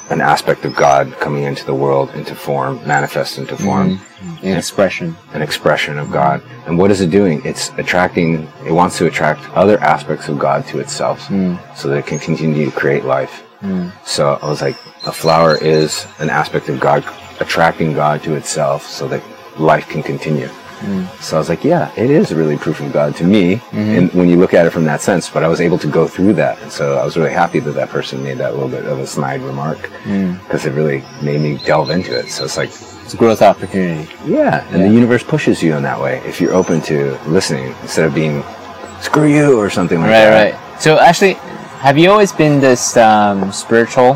an 0.10 0.22
aspect 0.22 0.66
of 0.66 0.76
God 0.76 1.04
coming 1.20 1.44
into 1.44 1.66
the 1.66 1.74
world, 1.74 2.10
into 2.16 2.34
form, 2.36 2.80
manifest 2.88 3.38
into 3.38 3.56
form, 3.58 4.00
Mm-hmm. 4.26 4.48
An 4.48 4.58
expression. 4.58 5.16
an 5.34 5.42
expression 5.44 6.00
of 6.00 6.12
God. 6.12 6.42
And 6.66 6.80
what 6.80 6.90
is 6.90 7.00
it 7.02 7.12
doing? 7.12 7.42
It's 7.46 7.70
attracting, 7.78 8.48
it 8.66 8.72
wants 8.72 8.98
to 8.98 9.06
attract 9.06 9.42
other 9.52 9.78
aspects 9.80 10.30
of 10.30 10.40
God 10.40 10.66
to 10.68 10.80
itself 10.80 11.20
so 11.76 11.90
that 11.90 11.98
it 11.98 12.08
can 12.08 12.18
continue 12.18 12.66
to 12.66 12.72
create 12.72 13.06
life. 13.06 13.44
So 14.06 14.40
I 14.42 14.48
was 14.48 14.62
like, 14.62 14.76
a 15.06 15.12
flower 15.12 15.58
is 15.58 16.06
an 16.20 16.30
aspect 16.30 16.70
of 16.70 16.80
God 16.80 17.04
attracting 17.40 17.94
God 17.94 18.24
to 18.24 18.36
itself 18.36 18.86
so 18.88 19.08
that 19.10 19.22
life 19.60 19.88
can 19.90 20.04
continue. 20.04 20.50
So 21.20 21.38
I 21.38 21.40
was 21.40 21.50
like, 21.50 21.64
yeah, 21.64 21.92
it 21.98 22.12
is 22.12 22.32
really 22.32 22.58
proof 22.58 22.80
of 22.80 22.94
God 22.94 23.16
to 23.16 23.24
me. 23.24 23.56
Mm-hmm. 23.56 23.78
And 23.78 24.14
when 24.14 24.30
you 24.30 24.38
look 24.38 24.54
at 24.54 24.68
it 24.68 24.70
from 24.70 24.84
that 24.86 25.02
sense, 25.02 25.28
but 25.30 25.44
I 25.44 25.48
was 25.48 25.60
able 25.60 25.80
to 25.80 25.88
go 25.88 26.08
through 26.08 26.34
that. 26.34 26.62
And 26.62 26.72
so 26.72 26.98
I 26.98 27.04
was 27.04 27.18
really 27.18 27.32
happy 27.32 27.60
that 27.60 27.72
that 27.72 27.90
person 27.90 28.22
made 28.24 28.38
that 28.38 28.54
little 28.54 28.70
bit 28.70 28.86
of 28.86 29.00
a 29.00 29.08
snide 29.08 29.42
remark 29.42 29.80
mm. 30.04 30.38
because 30.44 30.66
it 30.68 30.74
really 30.74 31.04
made 31.24 31.42
me 31.42 31.58
delve 31.66 31.90
into 31.90 32.16
it. 32.20 32.30
So 32.30 32.44
it's 32.44 32.58
like, 32.58 32.70
It's 32.70 33.16
a 33.16 33.18
growth 33.18 33.42
opportunity. 33.42 34.08
yeah, 34.28 34.64
and 34.70 34.82
Yeah. 34.82 34.88
the 34.88 34.94
universe 34.94 35.24
pushes 35.24 35.64
you 35.64 35.76
in 35.76 35.82
that 35.84 36.00
way 36.00 36.22
if 36.26 36.40
you're 36.40 36.54
open 36.54 36.82
to 36.82 37.18
listening 37.26 37.74
instead 37.82 38.06
of 38.06 38.14
being 38.14 38.44
screw 39.02 39.28
you 39.28 39.58
or 39.60 39.72
something 39.72 40.00
like 40.00 40.10
Right, 40.12 40.26
that. 40.26 40.44
Right, 40.44 40.54
right. 40.54 40.82
So 40.82 41.00
actually, 41.00 41.38
have 41.86 42.00
you 42.00 42.10
always 42.10 42.32
been 42.32 42.60
this 42.60 42.98
um, 42.98 43.52
spiritual? 43.52 44.16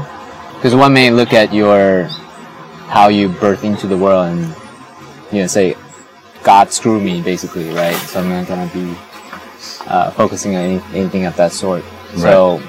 Because 0.56 0.74
one 0.74 0.92
may 0.92 1.12
look 1.12 1.34
at 1.34 1.54
your 1.54 2.06
how 2.90 3.10
you 3.10 3.30
birth 3.30 3.64
into 3.64 3.86
the 3.86 3.96
world 3.96 4.26
and 4.30 4.40
you 5.32 5.42
know 5.42 5.46
say, 5.46 5.78
God 6.42 6.74
screw 6.74 7.00
me, 7.00 7.22
basically, 7.22 7.70
right? 7.70 7.96
So 7.96 8.22
I'm 8.22 8.30
not 8.30 8.48
gonna 8.48 8.72
be 8.74 8.98
uh, 9.86 10.10
focusing 10.10 10.56
on 10.56 10.64
any, 10.64 11.00
anything 11.00 11.26
of 11.26 11.36
that 11.36 11.52
sort. 11.52 11.84
So 12.16 12.60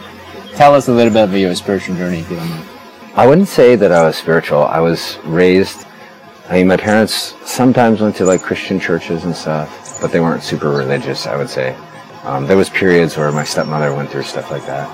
tell 0.54 0.74
us 0.74 0.88
a 0.88 0.92
little 0.92 1.14
bit 1.14 1.30
about 1.30 1.34
your 1.34 1.54
spiritual 1.54 1.96
journey, 1.96 2.18
if 2.18 2.30
you 2.30 2.36
don't 2.36 2.50
mind. 2.50 2.68
I 3.14 3.26
wouldn't 3.26 3.48
say 3.48 3.76
that 3.76 3.92
I 3.92 4.04
was 4.04 4.16
spiritual. 4.16 4.64
I 4.64 4.80
was 4.80 5.16
raised. 5.24 5.86
I 6.50 6.58
mean, 6.58 6.68
my 6.68 6.76
parents 6.76 7.34
sometimes 7.46 8.02
went 8.02 8.16
to 8.16 8.26
like 8.26 8.42
Christian 8.42 8.78
churches 8.78 9.24
and 9.24 9.34
stuff, 9.34 9.98
but 10.02 10.12
they 10.12 10.20
weren't 10.20 10.42
super 10.42 10.68
religious. 10.68 11.26
I 11.26 11.36
would 11.38 11.48
say 11.48 11.74
um, 12.24 12.46
there 12.46 12.56
was 12.56 12.70
periods 12.70 13.16
where 13.16 13.32
my 13.32 13.44
stepmother 13.44 13.94
went 13.94 14.10
through 14.10 14.22
stuff 14.24 14.50
like 14.50 14.64
that. 14.66 14.88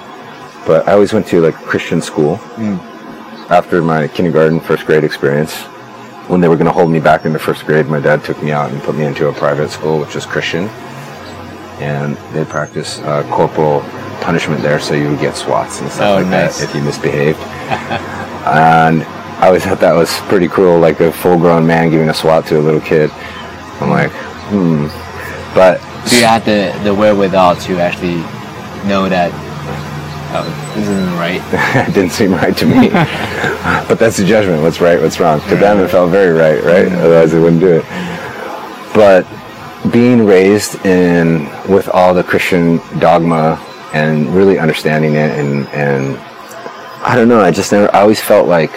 But 0.67 0.89
I 0.89 0.93
always 0.93 1.13
went 1.13 1.27
to 1.29 1.41
like 1.41 1.55
Christian 1.55 2.01
school. 2.01 2.41
After 3.49 3.81
my 3.83 4.09
kindergarten, 4.09 4.59
first 4.61 4.87
grade 4.87 5.05
experience, 5.05 5.55
when 6.29 6.41
they 6.41 6.49
were 6.49 6.57
going 6.57 6.67
to 6.67 6.73
hold 6.73 6.91
me 6.91 6.99
back 6.99 7.25
into 7.25 7.39
first 7.39 7.65
grade, 7.65 7.87
my 7.87 8.01
dad 8.01 8.25
took 8.25 8.43
me 8.43 8.51
out 8.51 8.73
and 8.73 8.83
put 8.83 8.97
me 8.97 9.05
into 9.05 9.29
a 9.29 9.33
private 9.33 9.71
school, 9.71 10.01
which 10.01 10.17
was 10.17 10.27
Christian, 10.27 10.65
and 11.79 12.17
they 12.33 12.45
practice 12.45 12.99
uh, 13.01 13.23
corporal 13.31 13.83
punishment 14.21 14.61
there, 14.63 14.81
so 14.81 14.95
you 14.95 15.11
would 15.11 15.21
get 15.21 15.37
swats 15.37 15.81
and 15.81 15.89
stuff 15.91 16.09
Oh, 16.09 16.15
like 16.17 16.27
nice. 16.27 16.59
that 16.59 16.69
if 16.71 16.75
you 16.75 16.83
misbehaved. 16.83 17.39
and 18.47 19.05
I 19.39 19.47
always 19.47 19.63
thought 19.65 19.79
that 19.79 19.93
was 19.93 20.11
pretty 20.23 20.49
cruel, 20.49 20.81
like 20.81 20.99
a 20.99 21.13
full-grown 21.13 21.65
man 21.65 21.91
giving 21.91 22.09
a 22.09 22.15
swat 22.15 22.47
to 22.47 22.59
a 22.59 22.63
little 22.63 22.81
kid. 22.81 23.11
I'm 23.81 23.91
like, 23.91 24.11
hmm. 24.51 24.89
But 25.57 25.81
Do 26.11 26.19
you 26.19 26.27
have 26.27 26.45
the, 26.45 26.79
the 26.85 26.95
wherewithal 26.95 27.57
to 27.57 27.81
actually 27.81 28.17
know 28.87 29.09
that 29.09 29.33
oh, 30.37 30.73
this 30.75 30.87
isn't 30.87 31.15
right? 31.15 31.41
it 31.89 31.95
didn't 31.95 32.13
seem 32.13 32.33
right 32.33 32.55
to 32.59 32.67
me. 32.67 32.89
but 33.89 33.95
that's 33.99 34.19
the 34.19 34.25
judgment. 34.25 34.63
What's 34.63 34.83
right? 34.83 35.01
What's 35.01 35.19
wrong? 35.19 35.41
To 35.49 35.57
them, 35.57 35.79
it 35.79 35.89
felt 35.89 36.11
very 36.11 36.39
right, 36.39 36.63
right? 36.63 36.93
Otherwise, 36.93 37.33
they 37.33 37.41
wouldn't 37.41 37.61
do 37.61 37.81
it. 37.83 37.85
But 38.95 39.27
being 39.91 40.27
raised 40.27 40.85
in 40.85 41.47
with 41.73 41.89
all 41.89 42.13
the 42.13 42.23
Christian 42.23 42.77
dogma 42.99 43.57
and 43.95 44.29
really 44.35 44.59
understanding 44.59 45.15
it, 45.15 45.31
and 45.39 45.67
and 45.69 46.19
I 47.03 47.15
don't 47.17 47.29
know. 47.29 47.41
I 47.41 47.51
just 47.51 47.73
never. 47.73 47.95
I 47.95 48.01
always 48.01 48.21
felt 48.21 48.47
like 48.47 48.73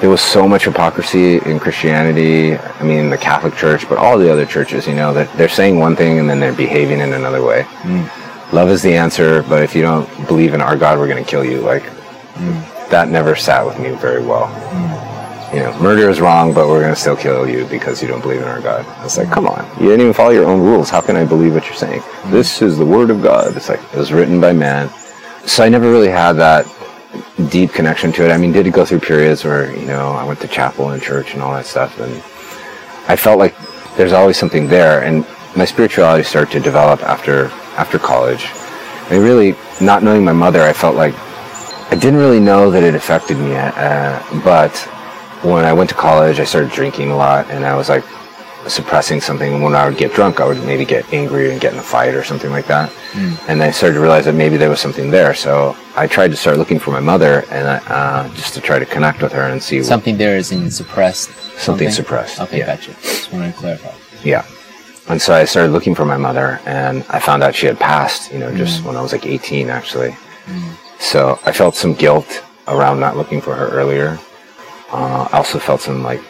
there 0.00 0.10
was 0.10 0.20
so 0.20 0.46
much 0.46 0.64
hypocrisy 0.64 1.38
in 1.38 1.58
Christianity. 1.58 2.56
I 2.56 2.82
mean, 2.84 3.10
the 3.10 3.18
Catholic 3.18 3.54
Church, 3.54 3.88
but 3.88 3.98
all 3.98 4.16
the 4.16 4.30
other 4.30 4.46
churches. 4.46 4.86
You 4.86 4.94
know, 4.94 5.12
that 5.12 5.32
they're 5.36 5.48
saying 5.48 5.78
one 5.78 5.96
thing 5.96 6.18
and 6.18 6.30
then 6.30 6.38
they're 6.38 6.52
behaving 6.52 7.00
in 7.00 7.12
another 7.12 7.42
way. 7.42 7.62
Hmm. 7.68 8.54
Love 8.54 8.70
is 8.70 8.80
the 8.82 8.94
answer, 8.94 9.42
but 9.42 9.62
if 9.62 9.74
you 9.74 9.82
don't 9.82 10.08
believe 10.26 10.54
in 10.54 10.60
our 10.60 10.76
God, 10.76 10.98
we're 10.98 11.08
going 11.08 11.22
to 11.22 11.28
kill 11.28 11.44
you. 11.44 11.60
Like 11.60 11.82
hmm. 11.82 12.90
that 12.90 13.08
never 13.08 13.34
sat 13.34 13.66
with 13.66 13.78
me 13.78 13.90
very 13.90 14.24
well. 14.24 14.46
Hmm. 14.46 15.56
You 15.56 15.62
know, 15.62 15.80
murder 15.80 16.10
is 16.10 16.20
wrong, 16.20 16.52
but 16.52 16.68
we're 16.68 16.82
going 16.82 16.94
to 16.94 17.00
still 17.00 17.16
kill 17.16 17.48
you 17.48 17.64
because 17.66 18.02
you 18.02 18.08
don't 18.08 18.20
believe 18.20 18.42
in 18.42 18.48
our 18.48 18.60
God. 18.60 18.84
It's 19.04 19.16
like, 19.16 19.30
come 19.30 19.46
on, 19.46 19.66
you 19.80 19.86
didn't 19.86 20.02
even 20.02 20.12
follow 20.12 20.30
your 20.30 20.44
own 20.44 20.60
rules. 20.60 20.90
How 20.90 21.00
can 21.00 21.16
I 21.16 21.24
believe 21.24 21.54
what 21.54 21.64
you're 21.64 21.74
saying? 21.74 22.02
This 22.26 22.60
is 22.60 22.76
the 22.76 22.84
word 22.84 23.10
of 23.10 23.22
God. 23.22 23.56
It's 23.56 23.68
like 23.70 23.80
it 23.80 23.96
was 23.96 24.12
written 24.12 24.40
by 24.40 24.52
man. 24.52 24.90
So 25.46 25.64
I 25.64 25.70
never 25.70 25.90
really 25.90 26.10
had 26.10 26.34
that 26.34 26.66
deep 27.48 27.72
connection 27.72 28.12
to 28.12 28.24
it. 28.24 28.30
I 28.30 28.36
mean, 28.36 28.52
did 28.52 28.66
it 28.66 28.72
go 28.72 28.84
through 28.84 29.00
periods 29.00 29.44
where 29.44 29.74
you 29.74 29.86
know 29.86 30.12
I 30.12 30.24
went 30.24 30.40
to 30.40 30.48
chapel 30.48 30.90
and 30.90 31.02
church 31.02 31.34
and 31.34 31.42
all 31.42 31.52
that 31.54 31.66
stuff, 31.66 31.98
and 32.00 32.12
I 33.08 33.16
felt 33.16 33.38
like 33.38 33.54
there's 33.96 34.12
always 34.12 34.36
something 34.36 34.68
there. 34.68 35.02
And 35.02 35.26
my 35.56 35.64
spirituality 35.64 36.24
started 36.24 36.52
to 36.52 36.60
develop 36.60 37.02
after 37.02 37.46
after 37.76 37.98
college. 37.98 38.46
I 39.06 39.12
mean, 39.12 39.22
really, 39.22 39.54
not 39.80 40.02
knowing 40.02 40.24
my 40.24 40.32
mother, 40.32 40.62
I 40.62 40.72
felt 40.72 40.96
like 40.96 41.14
I 41.90 41.94
didn't 41.94 42.16
really 42.16 42.40
know 42.40 42.70
that 42.70 42.82
it 42.82 42.94
affected 42.94 43.38
me. 43.38 43.56
Uh, 43.56 44.22
but 44.44 44.76
when 45.42 45.64
I 45.64 45.72
went 45.72 45.88
to 45.90 45.96
college, 45.96 46.40
I 46.40 46.44
started 46.44 46.70
drinking 46.70 47.10
a 47.10 47.16
lot, 47.16 47.50
and 47.50 47.64
I 47.64 47.76
was 47.76 47.88
like 47.88 48.04
suppressing 48.70 49.20
something. 49.20 49.62
When 49.62 49.74
I 49.74 49.88
would 49.88 49.98
get 49.98 50.12
drunk, 50.14 50.40
I 50.40 50.46
would 50.46 50.62
maybe 50.64 50.84
get 50.84 51.10
angry 51.12 51.50
and 51.50 51.60
get 51.60 51.72
in 51.72 51.78
a 51.78 51.82
fight 51.82 52.14
or 52.14 52.22
something 52.24 52.50
like 52.50 52.66
that. 52.66 52.92
And 53.48 53.62
I 53.62 53.70
started 53.70 53.94
to 53.94 54.00
realize 54.00 54.24
that 54.26 54.34
maybe 54.34 54.56
there 54.56 54.70
was 54.70 54.80
something 54.80 55.10
there. 55.10 55.34
So 55.34 55.76
I 55.96 56.06
tried 56.06 56.28
to 56.28 56.36
start 56.36 56.58
looking 56.58 56.78
for 56.78 56.90
my 56.90 57.00
mother, 57.00 57.44
and 57.50 57.68
I, 57.68 57.76
uh, 57.88 58.28
just 58.34 58.54
to 58.54 58.60
try 58.60 58.78
to 58.78 58.86
connect 58.86 59.22
with 59.22 59.32
her 59.32 59.42
and 59.42 59.62
see 59.62 59.82
Something 59.82 60.16
there 60.16 60.36
is 60.36 60.52
in 60.52 60.70
suppressed. 60.70 61.30
Something 61.58 61.90
suppressed, 61.90 62.40
Okay, 62.40 62.58
yeah. 62.58 62.66
gotcha. 62.76 62.92
Just 63.02 63.32
wanted 63.32 63.52
to 63.52 63.58
clarify. 63.58 63.92
Yeah. 64.22 64.44
And 65.08 65.20
so 65.20 65.32
I 65.34 65.44
started 65.46 65.72
looking 65.72 65.94
for 65.94 66.04
my 66.04 66.16
mother, 66.18 66.60
and 66.66 67.04
I 67.08 67.18
found 67.18 67.42
out 67.42 67.54
she 67.54 67.66
had 67.66 67.78
passed, 67.80 68.30
you 68.32 68.38
know, 68.38 68.54
just 68.54 68.84
when 68.84 68.94
I 68.96 69.00
was 69.00 69.12
like 69.12 69.26
18, 69.26 69.70
actually. 69.70 70.14
So 70.98 71.38
I 71.44 71.52
felt 71.52 71.74
some 71.74 71.94
guilt 71.94 72.44
around 72.66 73.00
not 73.00 73.16
looking 73.16 73.40
for 73.40 73.54
her 73.54 73.68
earlier. 73.68 74.18
Uh, 74.92 75.28
I 75.32 75.36
also 75.38 75.58
felt 75.58 75.80
some 75.80 76.02
like 76.02 76.20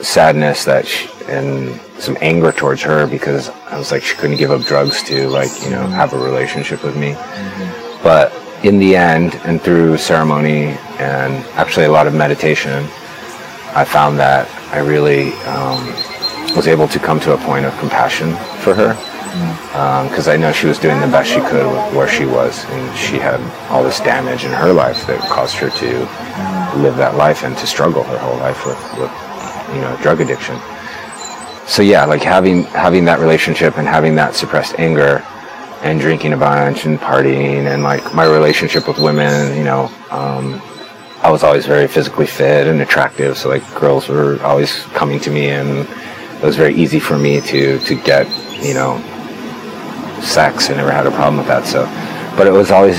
sadness 0.00 0.64
that 0.64 0.86
she, 0.86 1.08
and 1.28 1.80
some 1.98 2.16
anger 2.20 2.52
towards 2.52 2.82
her 2.82 3.06
because 3.06 3.48
I 3.48 3.78
was 3.78 3.90
like 3.90 4.02
she 4.02 4.16
couldn't 4.16 4.36
give 4.36 4.50
up 4.50 4.62
drugs 4.62 5.02
to 5.04 5.28
like 5.28 5.50
you 5.62 5.70
know 5.70 5.86
have 5.86 6.12
a 6.12 6.18
relationship 6.18 6.82
with 6.84 6.96
me. 6.96 7.12
Mm-hmm. 7.12 8.02
But 8.02 8.32
in 8.64 8.78
the 8.78 8.96
end, 8.96 9.34
and 9.44 9.60
through 9.60 9.96
ceremony 9.98 10.76
and 10.98 11.34
actually 11.56 11.86
a 11.86 11.90
lot 11.90 12.06
of 12.06 12.14
meditation, 12.14 12.84
I 13.74 13.84
found 13.84 14.18
that 14.18 14.48
I 14.72 14.78
really 14.78 15.32
um, 15.44 15.86
was 16.56 16.66
able 16.66 16.88
to 16.88 16.98
come 16.98 17.20
to 17.20 17.34
a 17.34 17.38
point 17.38 17.66
of 17.66 17.76
compassion 17.78 18.32
for 18.60 18.74
her 18.74 18.94
mm-hmm. 18.94 19.76
um, 19.76 20.08
because 20.08 20.28
I 20.28 20.36
know 20.36 20.52
she 20.52 20.66
was 20.66 20.78
doing 20.78 21.00
the 21.00 21.06
best 21.06 21.30
she 21.30 21.40
could 21.40 21.66
with 21.66 21.94
where 21.94 22.08
she 22.08 22.24
was, 22.24 22.64
and 22.64 22.96
she 22.96 23.16
had 23.16 23.40
all 23.70 23.82
this 23.82 24.00
damage 24.00 24.44
in 24.44 24.52
her 24.52 24.72
life 24.72 25.06
that 25.06 25.20
caused 25.28 25.56
her 25.56 25.70
to 25.70 25.86
mm-hmm. 25.86 26.82
live 26.82 26.96
that 26.96 27.16
life 27.16 27.44
and 27.44 27.56
to 27.58 27.66
struggle 27.66 28.02
her 28.04 28.18
whole 28.18 28.38
life 28.38 28.64
with, 28.66 28.78
with 28.98 29.25
you 29.74 29.80
know 29.80 29.96
drug 30.02 30.20
addiction. 30.20 30.56
So 31.66 31.82
yeah, 31.82 32.04
like 32.04 32.22
having 32.22 32.64
having 32.64 33.04
that 33.06 33.18
relationship 33.18 33.76
and 33.78 33.86
having 33.88 34.14
that 34.16 34.34
suppressed 34.34 34.78
anger 34.78 35.22
and 35.82 36.00
drinking 36.00 36.32
a 36.32 36.36
bunch 36.36 36.86
and 36.86 36.98
partying 36.98 37.66
and 37.66 37.82
like 37.82 38.14
my 38.14 38.24
relationship 38.24 38.86
with 38.88 38.98
women, 38.98 39.56
you 39.56 39.64
know, 39.64 39.90
um, 40.10 40.60
I 41.22 41.30
was 41.30 41.42
always 41.42 41.66
very 41.66 41.86
physically 41.88 42.26
fit 42.26 42.66
and 42.66 42.80
attractive, 42.80 43.36
so 43.36 43.48
like 43.48 43.62
girls 43.74 44.08
were 44.08 44.38
always 44.42 44.82
coming 44.94 45.18
to 45.20 45.30
me, 45.30 45.48
and 45.48 45.88
it 46.40 46.42
was 46.42 46.56
very 46.56 46.74
easy 46.74 47.00
for 47.00 47.18
me 47.18 47.40
to 47.40 47.78
to 47.80 47.94
get 47.94 48.26
you 48.64 48.74
know 48.74 48.98
sex. 50.22 50.70
I 50.70 50.74
never 50.74 50.90
had 50.92 51.06
a 51.06 51.10
problem 51.10 51.36
with 51.38 51.46
that. 51.48 51.66
So, 51.66 51.84
but 52.36 52.46
it 52.46 52.52
was 52.52 52.70
always 52.70 52.98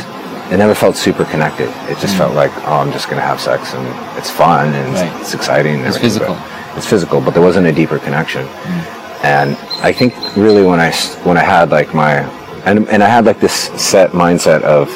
it 0.52 0.58
never 0.58 0.76
felt 0.76 0.96
super 0.96 1.26
connected. 1.26 1.70
It 1.90 1.98
just 2.00 2.16
felt 2.18 2.34
like 2.36 2.52
oh, 2.68 2.80
I'm 2.80 2.92
just 2.92 3.10
gonna 3.10 3.22
have 3.22 3.40
sex 3.40 3.74
and 3.74 4.18
it's 4.18 4.30
fun 4.30 4.74
and 4.74 4.94
Right. 4.94 5.08
it's, 5.22 5.22
it's 5.22 5.34
exciting. 5.36 5.76
and 5.80 5.88
It's 5.88 5.98
physical. 5.98 6.36
but- 6.36 6.57
It's 6.78 6.88
physical, 6.88 7.20
but 7.20 7.32
there 7.34 7.44
wasn't 7.44 7.68
a 7.68 7.72
deeper 7.72 8.00
connection. 8.00 8.46
And 9.24 9.58
I 9.82 9.92
think 9.92 10.14
really 10.38 10.64
when 10.64 10.80
I 10.80 10.92
when 11.24 11.38
I 11.38 11.44
had 11.44 11.72
like 11.72 11.94
my 11.94 12.20
and 12.66 12.88
and 12.90 13.04
I 13.04 13.10
had 13.10 13.26
like 13.26 13.40
this 13.40 13.54
set 13.82 14.12
mindset 14.12 14.62
of 14.62 14.90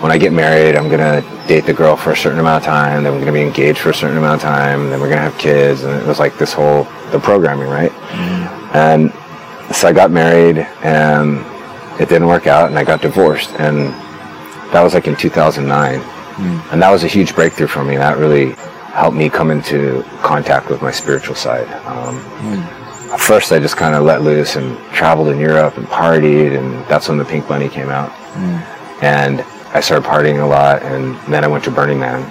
when 0.00 0.10
I 0.10 0.18
get 0.18 0.32
married, 0.32 0.76
I'm 0.76 0.88
gonna 0.88 1.22
date 1.46 1.64
the 1.66 1.72
girl 1.72 1.96
for 1.96 2.10
a 2.12 2.16
certain 2.16 2.38
amount 2.40 2.62
of 2.62 2.66
time, 2.66 3.02
then 3.02 3.12
we're 3.12 3.20
gonna 3.20 3.32
be 3.32 3.42
engaged 3.42 3.78
for 3.78 3.90
a 3.90 3.94
certain 3.94 4.16
amount 4.16 4.36
of 4.36 4.42
time, 4.42 4.90
then 4.90 5.00
we're 5.00 5.08
gonna 5.08 5.20
have 5.22 5.38
kids, 5.38 5.82
and 5.84 5.92
it 6.00 6.06
was 6.06 6.18
like 6.18 6.38
this 6.38 6.52
whole 6.52 6.84
the 7.12 7.20
programming, 7.20 7.68
right? 7.68 7.92
And 8.74 9.12
so 9.74 9.88
I 9.88 9.92
got 9.92 10.10
married, 10.10 10.58
and 10.82 11.38
it 12.00 12.08
didn't 12.08 12.26
work 12.26 12.46
out, 12.46 12.68
and 12.70 12.78
I 12.78 12.84
got 12.84 13.00
divorced, 13.00 13.50
and 13.58 13.92
that 14.72 14.82
was 14.82 14.94
like 14.94 15.06
in 15.06 15.14
2009, 15.16 16.00
and 16.72 16.82
that 16.82 16.90
was 16.90 17.04
a 17.04 17.08
huge 17.08 17.34
breakthrough 17.34 17.68
for 17.68 17.84
me. 17.84 17.96
That 17.96 18.18
really 18.18 18.56
helped 18.92 19.16
me 19.16 19.28
come 19.28 19.50
into 19.50 20.02
contact 20.22 20.68
with 20.70 20.82
my 20.82 20.90
spiritual 20.90 21.34
side. 21.34 21.68
Um, 21.86 22.16
At 23.12 23.20
first, 23.20 23.52
I 23.52 23.58
just 23.58 23.76
kind 23.76 23.94
of 23.94 24.04
let 24.04 24.22
loose 24.22 24.56
and 24.56 24.78
traveled 24.94 25.28
in 25.28 25.38
Europe 25.38 25.76
and 25.76 25.86
partied, 25.86 26.56
and 26.58 26.86
that's 26.86 27.08
when 27.08 27.18
the 27.18 27.24
Pink 27.26 27.46
Bunny 27.46 27.68
came 27.68 27.90
out 27.90 28.10
and 29.02 29.40
I 29.74 29.80
started 29.80 30.08
partying 30.08 30.42
a 30.42 30.46
lot, 30.46 30.82
and 30.82 31.16
then 31.32 31.44
I 31.44 31.48
went 31.48 31.64
to 31.64 31.70
Burning 31.70 31.98
Man, 31.98 32.30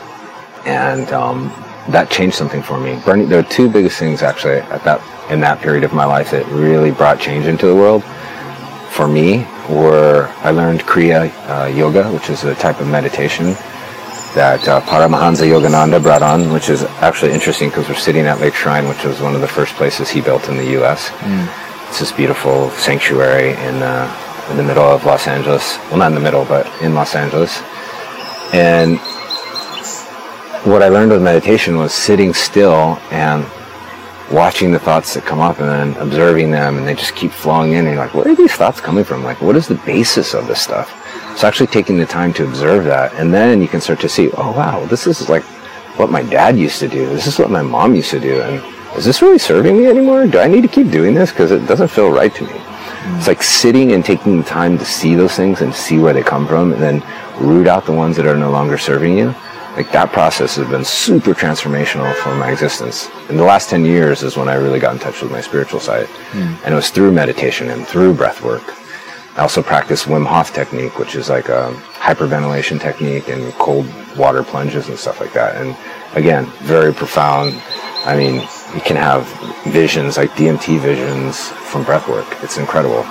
and 0.66 1.12
um, 1.12 1.50
that 1.90 2.10
changed 2.10 2.36
something 2.36 2.64
for 2.64 2.80
me. 2.80 3.00
Burning, 3.04 3.28
there 3.28 3.40
are 3.40 3.50
two 3.50 3.70
biggest 3.70 4.00
things 4.00 4.22
actually 4.22 4.60
at 4.76 4.84
that 4.84 5.02
in 5.32 5.40
that 5.42 5.60
period 5.60 5.84
of 5.84 5.94
my 5.94 6.06
life 6.06 6.32
that 6.32 6.46
really 6.48 6.92
brought 6.92 7.20
change 7.20 7.46
into 7.46 7.68
the 7.68 7.76
world. 7.76 8.04
For 8.90 9.08
me, 9.08 9.46
were 9.70 10.32
I 10.44 10.52
learned 10.52 10.82
Kriya 10.82 11.32
uh, 11.50 11.68
Yoga, 11.68 12.12
which 12.12 12.30
is 12.30 12.44
a 12.44 12.56
type 12.56 12.80
of 12.80 12.88
meditation 12.88 13.56
that 14.36 14.66
uh, 14.68 14.82
Paramahansa 14.82 15.46
Yogananda 15.48 16.02
brought 16.02 16.22
on, 16.22 16.52
which 16.52 16.70
is 16.70 16.84
actually 17.02 17.32
interesting 17.32 17.70
because 17.70 17.88
we're 17.90 17.96
sitting 17.96 18.26
at 18.26 18.40
Lake 18.40 18.54
Shrine, 18.54 18.88
which 18.88 19.04
was 19.04 19.20
one 19.22 19.36
of 19.36 19.42
the 19.42 19.48
first 19.48 19.74
places 19.76 20.10
he 20.10 20.22
built 20.22 20.48
in 20.48 20.58
the 20.58 20.72
U.S. 20.72 21.10
Mm. 21.10 21.90
It's 21.90 22.00
this 22.00 22.12
beautiful 22.12 22.70
sanctuary 22.72 23.50
in 23.52 23.84
uh, 23.84 24.48
in 24.50 24.58
the 24.58 24.64
middle 24.64 24.84
of 24.84 25.06
Los 25.06 25.28
Angeles. 25.28 25.78
Well, 25.90 25.98
not 25.98 26.08
in 26.08 26.16
the 26.16 26.22
middle, 26.22 26.46
but 26.46 26.66
in 26.82 26.94
Los 26.94 27.16
Angeles. 27.16 27.62
And 28.54 29.00
what 30.66 30.84
I 30.84 30.90
learned 30.90 31.12
with 31.12 31.24
meditation 31.24 31.78
was 31.78 31.94
sitting 31.94 32.34
still 32.34 33.00
and 33.12 33.44
watching 34.32 34.72
the 34.72 34.80
thoughts 34.80 35.14
that 35.14 35.26
come 35.26 35.40
up 35.40 35.60
and 35.60 35.68
then 35.68 36.02
observing 36.02 36.52
them 36.52 36.78
and 36.78 36.88
they 36.88 36.94
just 36.94 37.16
keep 37.16 37.32
flowing 37.32 37.74
in 37.74 37.80
and 37.80 37.96
you're 37.96 37.96
like 37.96 38.14
where 38.14 38.28
are 38.30 38.36
these 38.36 38.54
thoughts 38.54 38.80
coming 38.80 39.04
from 39.04 39.24
like 39.24 39.42
what 39.42 39.58
is 39.58 39.68
the 39.68 39.76
basis 39.76 40.34
of 40.34 40.48
this 40.48 40.62
stuff 40.62 40.90
so 41.42 41.48
actually 41.48 41.66
taking 41.66 41.98
the 41.98 42.06
time 42.06 42.32
to 42.34 42.44
observe 42.44 42.86
that, 42.86 43.16
and 43.16 43.34
then 43.34 43.64
you 43.64 43.68
can 43.68 43.82
start 43.82 44.00
to 44.02 44.08
see, 44.08 44.30
oh 44.38 44.52
wow, 44.52 44.86
this 44.86 45.08
is 45.08 45.28
like 45.28 45.42
what 45.98 46.12
my 46.12 46.22
dad 46.22 46.56
used 46.56 46.78
to 46.82 46.88
do. 46.88 47.08
This 47.08 47.26
is 47.26 47.40
what 47.40 47.50
my 47.50 47.64
mom 47.64 47.96
used 47.96 48.12
to 48.12 48.20
do, 48.20 48.40
and 48.42 48.64
is 48.96 49.06
this 49.06 49.24
really 49.24 49.40
serving 49.40 49.76
me 49.76 49.88
anymore? 49.88 50.28
Do 50.28 50.38
I 50.38 50.48
need 50.48 50.62
to 50.62 50.68
keep 50.68 50.92
doing 50.92 51.16
this 51.16 51.32
because 51.32 51.50
it 51.50 51.66
doesn't 51.66 51.88
feel 51.88 52.12
right 52.12 52.32
to 52.36 52.44
me? 52.44 52.52
Mm. 52.52 53.18
It's 53.18 53.28
like 53.28 53.42
sitting 53.42 53.94
and 53.94 54.06
taking 54.06 54.38
the 54.38 54.44
time 54.44 54.78
to 54.78 54.86
see 54.86 55.16
those 55.16 55.36
things 55.36 55.62
and 55.62 55.74
see 55.74 55.98
where 55.98 56.14
they 56.14 56.22
come 56.22 56.46
from, 56.48 56.74
and 56.74 56.82
then 56.82 57.04
root 57.40 57.66
out 57.66 57.88
the 57.88 57.92
ones 57.92 58.18
that 58.18 58.28
are 58.28 58.38
no 58.38 58.52
longer 58.52 58.78
serving 58.78 59.18
you. 59.18 59.34
Like 59.76 59.92
that 59.94 60.12
process 60.12 60.58
has 60.58 60.70
been 60.70 60.86
super 60.86 61.34
transformational 61.34 62.14
for 62.18 62.36
my 62.36 62.52
existence. 62.52 63.10
In 63.30 63.38
the 63.38 63.44
last 63.44 63.68
10 63.72 63.84
years 63.84 64.22
is 64.22 64.38
when 64.38 64.48
I 64.48 64.56
really 64.56 64.80
got 64.80 64.94
in 64.94 65.00
touch 65.00 65.24
with 65.24 65.32
my 65.32 65.42
spiritual 65.42 65.80
side. 65.80 66.06
Mm. 66.34 66.66
And 66.66 66.74
it 66.74 66.76
was 66.76 66.92
through 66.92 67.12
meditation 67.14 67.72
and 67.72 67.88
through 67.88 68.14
breath 68.14 68.44
work 68.44 68.76
I 69.36 69.42
also 69.42 69.64
practice 69.64 70.06
Wim 70.06 70.26
Hof 70.26 70.54
technique, 70.54 71.00
which 71.00 71.16
is 71.16 71.30
like 71.30 71.48
a 71.48 71.74
hyperventilation 71.94 72.82
technique 72.82 73.30
and 73.30 73.54
cold 73.54 73.88
water 74.18 74.44
plunges 74.44 74.90
and 74.90 74.98
stuff 74.98 75.22
like 75.22 75.32
that. 75.34 75.56
And 75.56 75.76
again, 76.16 76.46
very 76.64 76.94
profound. 76.94 77.62
I 78.06 78.18
mean, 78.18 78.42
you 78.76 78.82
can 78.82 78.98
have 78.98 79.26
visions 79.72 80.18
like 80.18 80.32
DMT 80.32 80.80
visions 80.80 81.48
from 81.48 81.86
breathwork. 81.86 82.44
It's 82.44 82.58
incredible. 82.58 83.04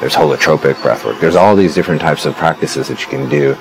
There's 0.00 0.14
holotropic 0.14 0.74
breathwork. 0.74 1.20
There's 1.20 1.36
all 1.36 1.56
these 1.56 1.74
different 1.74 2.00
types 2.00 2.26
of 2.26 2.34
practices 2.36 2.86
that 2.88 3.00
you 3.00 3.08
can 3.08 3.28
do 3.28 3.56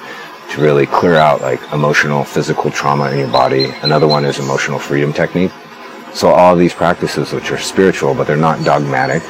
to 0.51 0.61
really 0.61 0.85
clear 0.85 1.15
out 1.15 1.41
like 1.41 1.61
emotional, 1.73 2.23
physical 2.23 2.69
trauma 2.69 3.09
in 3.11 3.19
your 3.19 3.31
body. 3.31 3.71
Another 3.81 4.07
one 4.07 4.25
is 4.25 4.37
emotional 4.37 4.77
freedom 4.77 5.11
technique. 5.11 5.51
So 6.13 6.29
all 6.29 6.55
these 6.55 6.73
practices, 6.73 7.33
which 7.33 7.51
are 7.51 7.57
spiritual, 7.57 8.13
but 8.13 8.27
they're 8.27 8.37
not 8.37 8.63
dogmatic, 8.63 9.23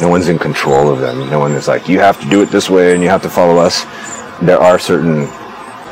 no 0.00 0.08
one's 0.08 0.28
in 0.28 0.38
control 0.38 0.90
of 0.90 1.00
them. 1.00 1.28
No 1.30 1.38
one 1.38 1.52
is 1.52 1.68
like, 1.68 1.88
you 1.88 2.00
have 2.00 2.20
to 2.20 2.28
do 2.28 2.42
it 2.42 2.50
this 2.50 2.70
way 2.70 2.94
and 2.94 3.02
you 3.02 3.08
have 3.08 3.22
to 3.22 3.30
follow 3.30 3.58
us. 3.58 3.84
There 4.40 4.58
are 4.58 4.78
certain 4.78 5.26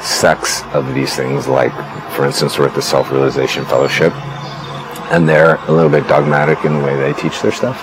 sects 0.00 0.62
of 0.72 0.94
these 0.94 1.14
things, 1.14 1.46
like, 1.46 1.72
for 2.12 2.24
instance, 2.24 2.58
we're 2.58 2.68
at 2.68 2.74
the 2.74 2.82
Self 2.82 3.10
Realization 3.10 3.64
Fellowship, 3.66 4.12
and 5.12 5.28
they're 5.28 5.56
a 5.56 5.72
little 5.72 5.90
bit 5.90 6.06
dogmatic 6.08 6.64
in 6.64 6.72
the 6.78 6.84
way 6.84 6.96
they 6.96 7.12
teach 7.12 7.42
their 7.42 7.52
stuff. 7.52 7.82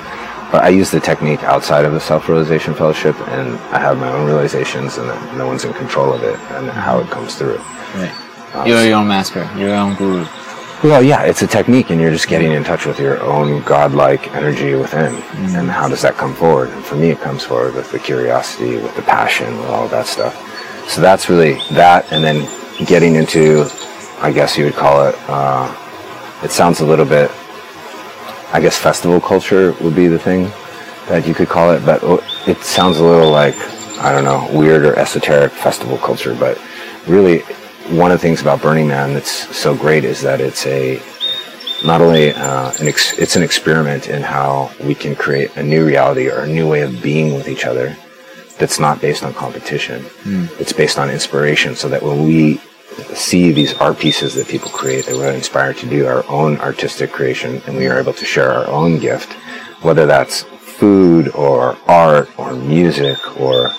But 0.51 0.63
I 0.63 0.69
use 0.69 0.91
the 0.91 0.99
technique 0.99 1.43
outside 1.43 1.85
of 1.85 1.91
the 1.91 1.99
Self 1.99 2.27
Realization 2.29 2.73
Fellowship, 2.73 3.15
and 3.29 3.55
I 3.71 3.79
have 3.79 3.97
my 3.97 4.11
own 4.11 4.25
realizations, 4.25 4.97
and 4.97 5.07
no 5.37 5.45
one's 5.45 5.65
in 5.65 5.73
control 5.73 6.13
of 6.13 6.23
it 6.23 6.39
and 6.51 6.69
how 6.69 6.99
it 6.99 7.09
comes 7.09 7.35
through. 7.35 7.57
Right. 7.95 8.55
Um, 8.55 8.67
You're 8.67 8.83
your 8.85 8.97
own 8.97 9.07
master, 9.07 9.49
your 9.57 9.75
own 9.75 9.95
guru. 9.95 10.25
Well, 10.83 11.01
yeah, 11.01 11.23
it's 11.23 11.41
a 11.41 11.47
technique, 11.47 11.89
and 11.89 11.99
you're 11.99 12.11
just 12.11 12.27
getting 12.27 12.51
in 12.51 12.63
touch 12.63 12.85
with 12.85 12.99
your 12.99 13.21
own 13.23 13.63
godlike 13.63 14.33
energy 14.35 14.75
within. 14.75 15.15
Mm-hmm. 15.15 15.55
And 15.55 15.69
how 15.69 15.87
does 15.87 16.01
that 16.03 16.15
come 16.15 16.35
forward? 16.35 16.69
And 16.69 16.83
for 16.83 16.95
me, 16.95 17.09
it 17.09 17.19
comes 17.19 17.43
forward 17.43 17.73
with 17.73 17.91
the 17.91 17.99
curiosity, 17.99 18.75
with 18.75 18.95
the 18.95 19.01
passion, 19.01 19.57
with 19.57 19.67
all 19.67 19.87
that 19.87 20.05
stuff. 20.05 20.35
So 20.89 21.01
that's 21.01 21.29
really 21.29 21.53
that, 21.71 22.11
and 22.11 22.23
then 22.23 22.47
getting 22.85 23.15
into, 23.15 23.67
I 24.19 24.31
guess 24.31 24.57
you 24.57 24.65
would 24.65 24.75
call 24.75 25.07
it. 25.07 25.15
Uh, 25.27 25.73
it 26.43 26.51
sounds 26.51 26.81
a 26.81 26.85
little 26.85 27.05
bit, 27.05 27.31
I 28.51 28.59
guess, 28.61 28.77
festival 28.77 29.19
culture 29.19 29.73
would 29.81 29.95
be 29.95 30.07
the 30.07 30.19
thing 30.19 30.51
that 31.07 31.25
you 31.25 31.33
could 31.33 31.47
call 31.47 31.71
it, 31.71 31.85
but 31.85 32.01
it 32.47 32.57
sounds 32.63 32.97
a 32.97 33.03
little 33.03 33.31
like 33.31 33.55
I 33.97 34.11
don't 34.11 34.25
know, 34.25 34.49
weird 34.51 34.83
or 34.85 34.97
esoteric 34.99 35.53
festival 35.53 35.97
culture, 35.97 36.35
but 36.35 36.61
really 37.07 37.43
one 37.89 38.11
of 38.11 38.19
the 38.19 38.21
things 38.21 38.41
about 38.41 38.61
Burning 38.61 38.87
Man 38.87 39.13
that's 39.13 39.55
so 39.55 39.75
great 39.75 40.03
is 40.03 40.21
that 40.21 40.41
it's 40.41 40.65
a 40.65 41.01
not 41.85 42.01
only 42.01 42.33
uh, 42.33 42.71
an 42.79 42.87
ex- 42.87 43.17
it's 43.19 43.35
an 43.35 43.43
experiment 43.43 44.07
in 44.07 44.21
how 44.21 44.71
we 44.83 44.95
can 44.95 45.15
create 45.15 45.55
a 45.55 45.63
new 45.63 45.85
reality 45.85 46.29
or 46.29 46.39
a 46.39 46.47
new 46.47 46.67
way 46.67 46.81
of 46.81 47.01
being 47.01 47.35
with 47.35 47.47
each 47.47 47.65
other 47.65 47.95
that's 48.57 48.79
not 48.79 49.01
based 49.01 49.23
on 49.23 49.33
competition. 49.33 50.01
Mm. 50.23 50.59
It's 50.59 50.73
based 50.73 50.97
on 50.97 51.09
inspiration, 51.09 51.75
so 51.75 51.89
that 51.89 52.01
when 52.01 52.23
we 52.23 52.57
see 53.13 53.51
these 53.51 53.73
art 53.75 53.99
pieces 53.99 54.33
that 54.35 54.47
people 54.47 54.69
create, 54.71 55.05
that 55.05 55.15
we're 55.15 55.31
inspired 55.31 55.77
to 55.77 55.89
do 55.89 56.07
our 56.07 56.25
own 56.29 56.57
artistic 56.59 57.11
creation, 57.11 57.61
and 57.67 57.75
we 57.75 57.87
are 57.87 57.99
able 57.99 58.13
to 58.13 58.25
share 58.25 58.51
our 58.51 58.67
own 58.67 58.99
gift, 58.99 59.33
whether 59.83 60.05
that's 60.05 60.43
food 60.43 61.29
or 61.35 61.77
art 61.87 62.29
or 62.39 62.53
music 62.53 63.17
or 63.39 63.71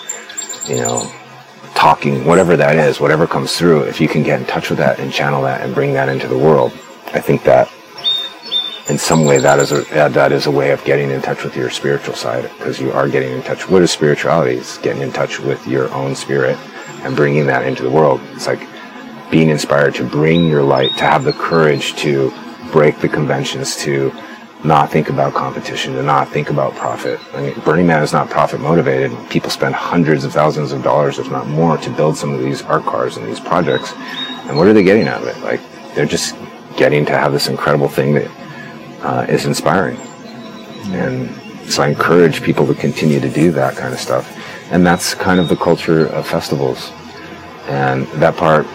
you 0.67 0.77
know 0.77 1.11
talking, 1.77 2.25
whatever 2.25 2.57
that 2.57 2.75
is, 2.75 2.99
whatever 2.99 3.27
comes 3.27 3.55
through, 3.55 3.83
if 3.83 4.01
you 4.01 4.07
can 4.07 4.23
get 4.23 4.39
in 4.39 4.47
touch 4.47 4.71
with 4.71 4.79
that 4.79 4.99
and 4.99 5.13
channel 5.13 5.43
that 5.43 5.61
and 5.61 5.75
bring 5.75 5.93
that 5.93 6.09
into 6.09 6.27
the 6.27 6.37
world, 6.37 6.71
I 7.13 7.19
think 7.19 7.43
that 7.43 7.71
in 8.89 8.97
some 8.97 9.25
way 9.25 9.37
that 9.37 9.59
is 9.59 9.71
a 9.71 9.81
that 9.91 10.31
is 10.31 10.47
a 10.47 10.51
way 10.51 10.71
of 10.71 10.83
getting 10.85 11.11
in 11.11 11.21
touch 11.21 11.43
with 11.43 11.55
your 11.55 11.69
spiritual 11.69 12.15
side 12.15 12.49
because 12.57 12.81
you 12.81 12.91
are 12.91 13.07
getting 13.07 13.31
in 13.31 13.43
touch. 13.43 13.69
What 13.69 13.83
is 13.83 13.91
spirituality? 13.91 14.55
It's 14.55 14.79
getting 14.79 15.03
in 15.03 15.11
touch 15.11 15.39
with 15.39 15.67
your 15.67 15.93
own 15.93 16.15
spirit 16.15 16.57
and 17.03 17.15
bringing 17.15 17.45
that 17.45 17.63
into 17.63 17.83
the 17.83 17.91
world. 17.91 18.21
It's 18.33 18.47
like 18.47 18.67
being 19.29 19.49
inspired 19.49 19.93
to 19.95 20.03
bring 20.03 20.47
your 20.47 20.63
light, 20.63 20.97
to 20.97 21.03
have 21.03 21.25
the 21.25 21.33
courage 21.33 21.95
to 21.97 22.33
break 22.71 22.99
the 23.01 23.09
conventions, 23.09 23.75
to 23.77 24.11
not 24.63 24.91
think 24.91 25.09
about 25.09 25.33
competition, 25.33 25.93
to 25.93 26.03
not 26.03 26.29
think 26.29 26.49
about 26.49 26.75
profit. 26.75 27.19
I 27.33 27.41
mean, 27.41 27.59
Burning 27.63 27.85
Man 27.85 28.01
is 28.01 28.11
not 28.11 28.29
profit 28.29 28.59
motivated. 28.59 29.11
People 29.29 29.49
spend 29.49 29.75
hundreds 29.75 30.23
of 30.23 30.33
thousands 30.33 30.71
of 30.71 30.83
dollars, 30.83 31.19
if 31.19 31.29
not 31.29 31.47
more, 31.47 31.77
to 31.77 31.89
build 31.91 32.17
some 32.17 32.33
of 32.33 32.39
these 32.39 32.63
art 32.63 32.83
cars 32.83 33.17
and 33.17 33.27
these 33.27 33.39
projects. 33.39 33.93
And 34.47 34.57
what 34.57 34.67
are 34.67 34.73
they 34.73 34.83
getting 34.83 35.07
out 35.07 35.21
of 35.21 35.27
it? 35.27 35.37
Like, 35.43 35.61
they're 35.93 36.05
just 36.05 36.35
getting 36.75 37.05
to 37.05 37.11
have 37.11 37.33
this 37.33 37.47
incredible 37.47 37.87
thing 37.87 38.15
that 38.15 38.31
uh, 39.01 39.25
is 39.29 39.45
inspiring. 39.45 39.97
And 40.87 41.29
so 41.69 41.83
I 41.83 41.89
encourage 41.89 42.41
people 42.41 42.65
to 42.67 42.73
continue 42.73 43.19
to 43.19 43.29
do 43.29 43.51
that 43.51 43.75
kind 43.75 43.93
of 43.93 43.99
stuff. 43.99 44.33
And 44.71 44.85
that's 44.85 45.13
kind 45.13 45.39
of 45.39 45.49
the 45.49 45.55
culture 45.55 46.07
of 46.07 46.27
festivals. 46.27 46.91
And 47.67 48.07
that 48.21 48.35
part, 48.37 48.65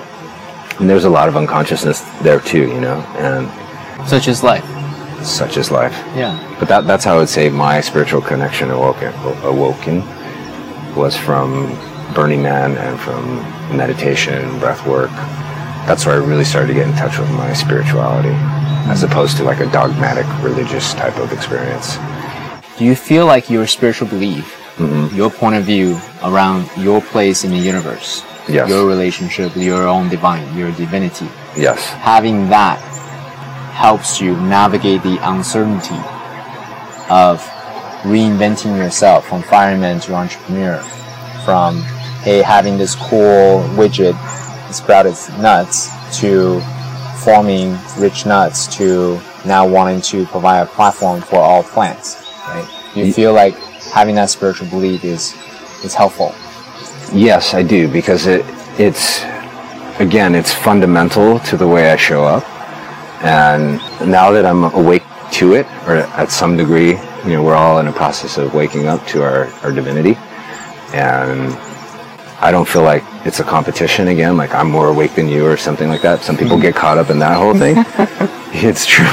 and 0.78 0.88
there's 0.88 1.04
a 1.04 1.10
lot 1.10 1.28
of 1.28 1.36
unconsciousness 1.36 2.02
there 2.22 2.40
too, 2.40 2.68
you 2.68 2.80
know, 2.80 3.00
and 3.16 3.48
such 4.08 4.28
as 4.28 4.42
life 4.42 4.64
such 5.24 5.56
as 5.56 5.70
life. 5.70 5.94
Yeah. 6.16 6.56
But 6.58 6.68
that, 6.68 6.86
that's 6.86 7.04
how 7.04 7.16
I 7.16 7.18
would 7.18 7.28
say 7.28 7.48
my 7.48 7.80
spiritual 7.80 8.20
connection 8.20 8.70
awoken, 8.70 9.12
awoken 9.42 10.02
was 10.94 11.16
from 11.16 11.78
Burning 12.14 12.42
Man 12.42 12.76
and 12.76 12.98
from 13.00 13.36
meditation, 13.76 14.58
breath 14.58 14.86
work. 14.86 15.10
That's 15.86 16.06
where 16.06 16.14
I 16.14 16.24
really 16.24 16.44
started 16.44 16.68
to 16.68 16.74
get 16.74 16.86
in 16.86 16.94
touch 16.94 17.18
with 17.18 17.30
my 17.30 17.52
spirituality, 17.52 18.28
mm-hmm. 18.28 18.90
as 18.90 19.02
opposed 19.02 19.36
to 19.38 19.44
like 19.44 19.60
a 19.60 19.70
dogmatic 19.72 20.26
religious 20.42 20.94
type 20.94 21.16
of 21.18 21.32
experience. 21.32 21.96
Do 22.78 22.84
you 22.84 22.94
feel 22.94 23.26
like 23.26 23.50
your 23.50 23.66
spiritual 23.66 24.08
belief, 24.08 24.54
mm-hmm. 24.76 25.14
your 25.16 25.30
point 25.30 25.56
of 25.56 25.64
view 25.64 25.98
around 26.22 26.68
your 26.76 27.00
place 27.00 27.44
in 27.44 27.50
the 27.50 27.58
universe, 27.58 28.22
yes. 28.48 28.68
your 28.68 28.86
relationship 28.86 29.54
with 29.54 29.64
your 29.64 29.88
own 29.88 30.08
divine, 30.08 30.56
your 30.56 30.70
divinity, 30.72 31.28
yes, 31.56 31.88
having 31.88 32.48
that 32.48 32.78
helps 33.72 34.20
you 34.20 34.36
navigate 34.36 35.02
the 35.02 35.18
uncertainty 35.30 35.96
of 37.10 37.40
reinventing 38.02 38.76
yourself 38.76 39.26
from 39.26 39.42
fireman 39.42 39.98
to 40.00 40.14
entrepreneur, 40.14 40.78
from 41.44 41.80
hey 42.22 42.42
having 42.42 42.76
this 42.76 42.94
cool 42.94 43.62
widget 43.76 44.14
sprouted 44.72 45.14
nuts 45.40 45.88
to 46.20 46.60
forming 47.24 47.76
rich 47.98 48.26
nuts 48.26 48.66
to 48.76 49.18
now 49.46 49.66
wanting 49.66 50.00
to 50.00 50.26
provide 50.26 50.60
a 50.60 50.66
platform 50.66 51.20
for 51.20 51.36
all 51.36 51.62
plants. 51.62 52.22
Right? 52.48 52.68
You 52.94 53.12
feel 53.12 53.32
like 53.32 53.54
having 53.92 54.14
that 54.16 54.30
spiritual 54.30 54.68
belief 54.68 55.02
is 55.04 55.34
is 55.82 55.94
helpful? 55.94 56.34
Yes, 57.12 57.54
I 57.54 57.62
do 57.62 57.88
because 57.88 58.26
it 58.26 58.44
it's 58.78 59.22
again 59.98 60.34
it's 60.34 60.52
fundamental 60.52 61.38
to 61.40 61.56
the 61.56 61.66
way 61.66 61.90
I 61.90 61.96
show 61.96 62.24
up 62.24 62.44
and 63.22 63.78
now 64.10 64.30
that 64.32 64.44
I'm 64.44 64.64
awake 64.64 65.04
to 65.32 65.54
it, 65.54 65.66
or 65.86 65.96
at 65.96 66.30
some 66.30 66.56
degree, 66.56 66.90
you 67.24 67.30
know, 67.30 67.42
we're 67.42 67.54
all 67.54 67.78
in 67.78 67.86
a 67.86 67.92
process 67.92 68.36
of 68.36 68.52
waking 68.54 68.86
up 68.86 69.06
to 69.08 69.22
our, 69.22 69.46
our 69.62 69.72
divinity. 69.72 70.16
And 70.92 71.54
I 72.40 72.50
don't 72.50 72.66
feel 72.66 72.82
like 72.82 73.04
it's 73.24 73.38
a 73.38 73.44
competition 73.44 74.08
again, 74.08 74.36
like 74.36 74.52
I'm 74.52 74.68
more 74.68 74.88
awake 74.88 75.14
than 75.14 75.28
you 75.28 75.46
or 75.46 75.56
something 75.56 75.88
like 75.88 76.02
that. 76.02 76.22
Some 76.22 76.36
people 76.36 76.56
mm-hmm. 76.56 76.62
get 76.62 76.74
caught 76.74 76.98
up 76.98 77.08
in 77.08 77.20
that 77.20 77.36
whole 77.36 77.54
thing. 77.54 77.76
it's 78.52 78.84
true. 78.84 79.06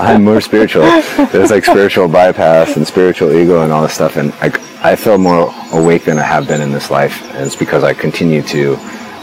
I'm 0.00 0.24
more 0.24 0.40
spiritual. 0.40 0.82
There's 1.26 1.50
like 1.50 1.66
spiritual 1.66 2.08
bypass 2.08 2.76
and 2.76 2.86
spiritual 2.86 3.32
ego 3.32 3.62
and 3.62 3.70
all 3.70 3.82
this 3.82 3.92
stuff. 3.92 4.16
And 4.16 4.32
I, 4.40 4.46
I 4.82 4.96
feel 4.96 5.18
more 5.18 5.54
awake 5.72 6.04
than 6.04 6.18
I 6.18 6.22
have 6.22 6.48
been 6.48 6.62
in 6.62 6.72
this 6.72 6.90
life. 6.90 7.22
And 7.34 7.44
it's 7.44 7.56
because 7.56 7.84
I 7.84 7.92
continue 7.92 8.42
to 8.44 8.76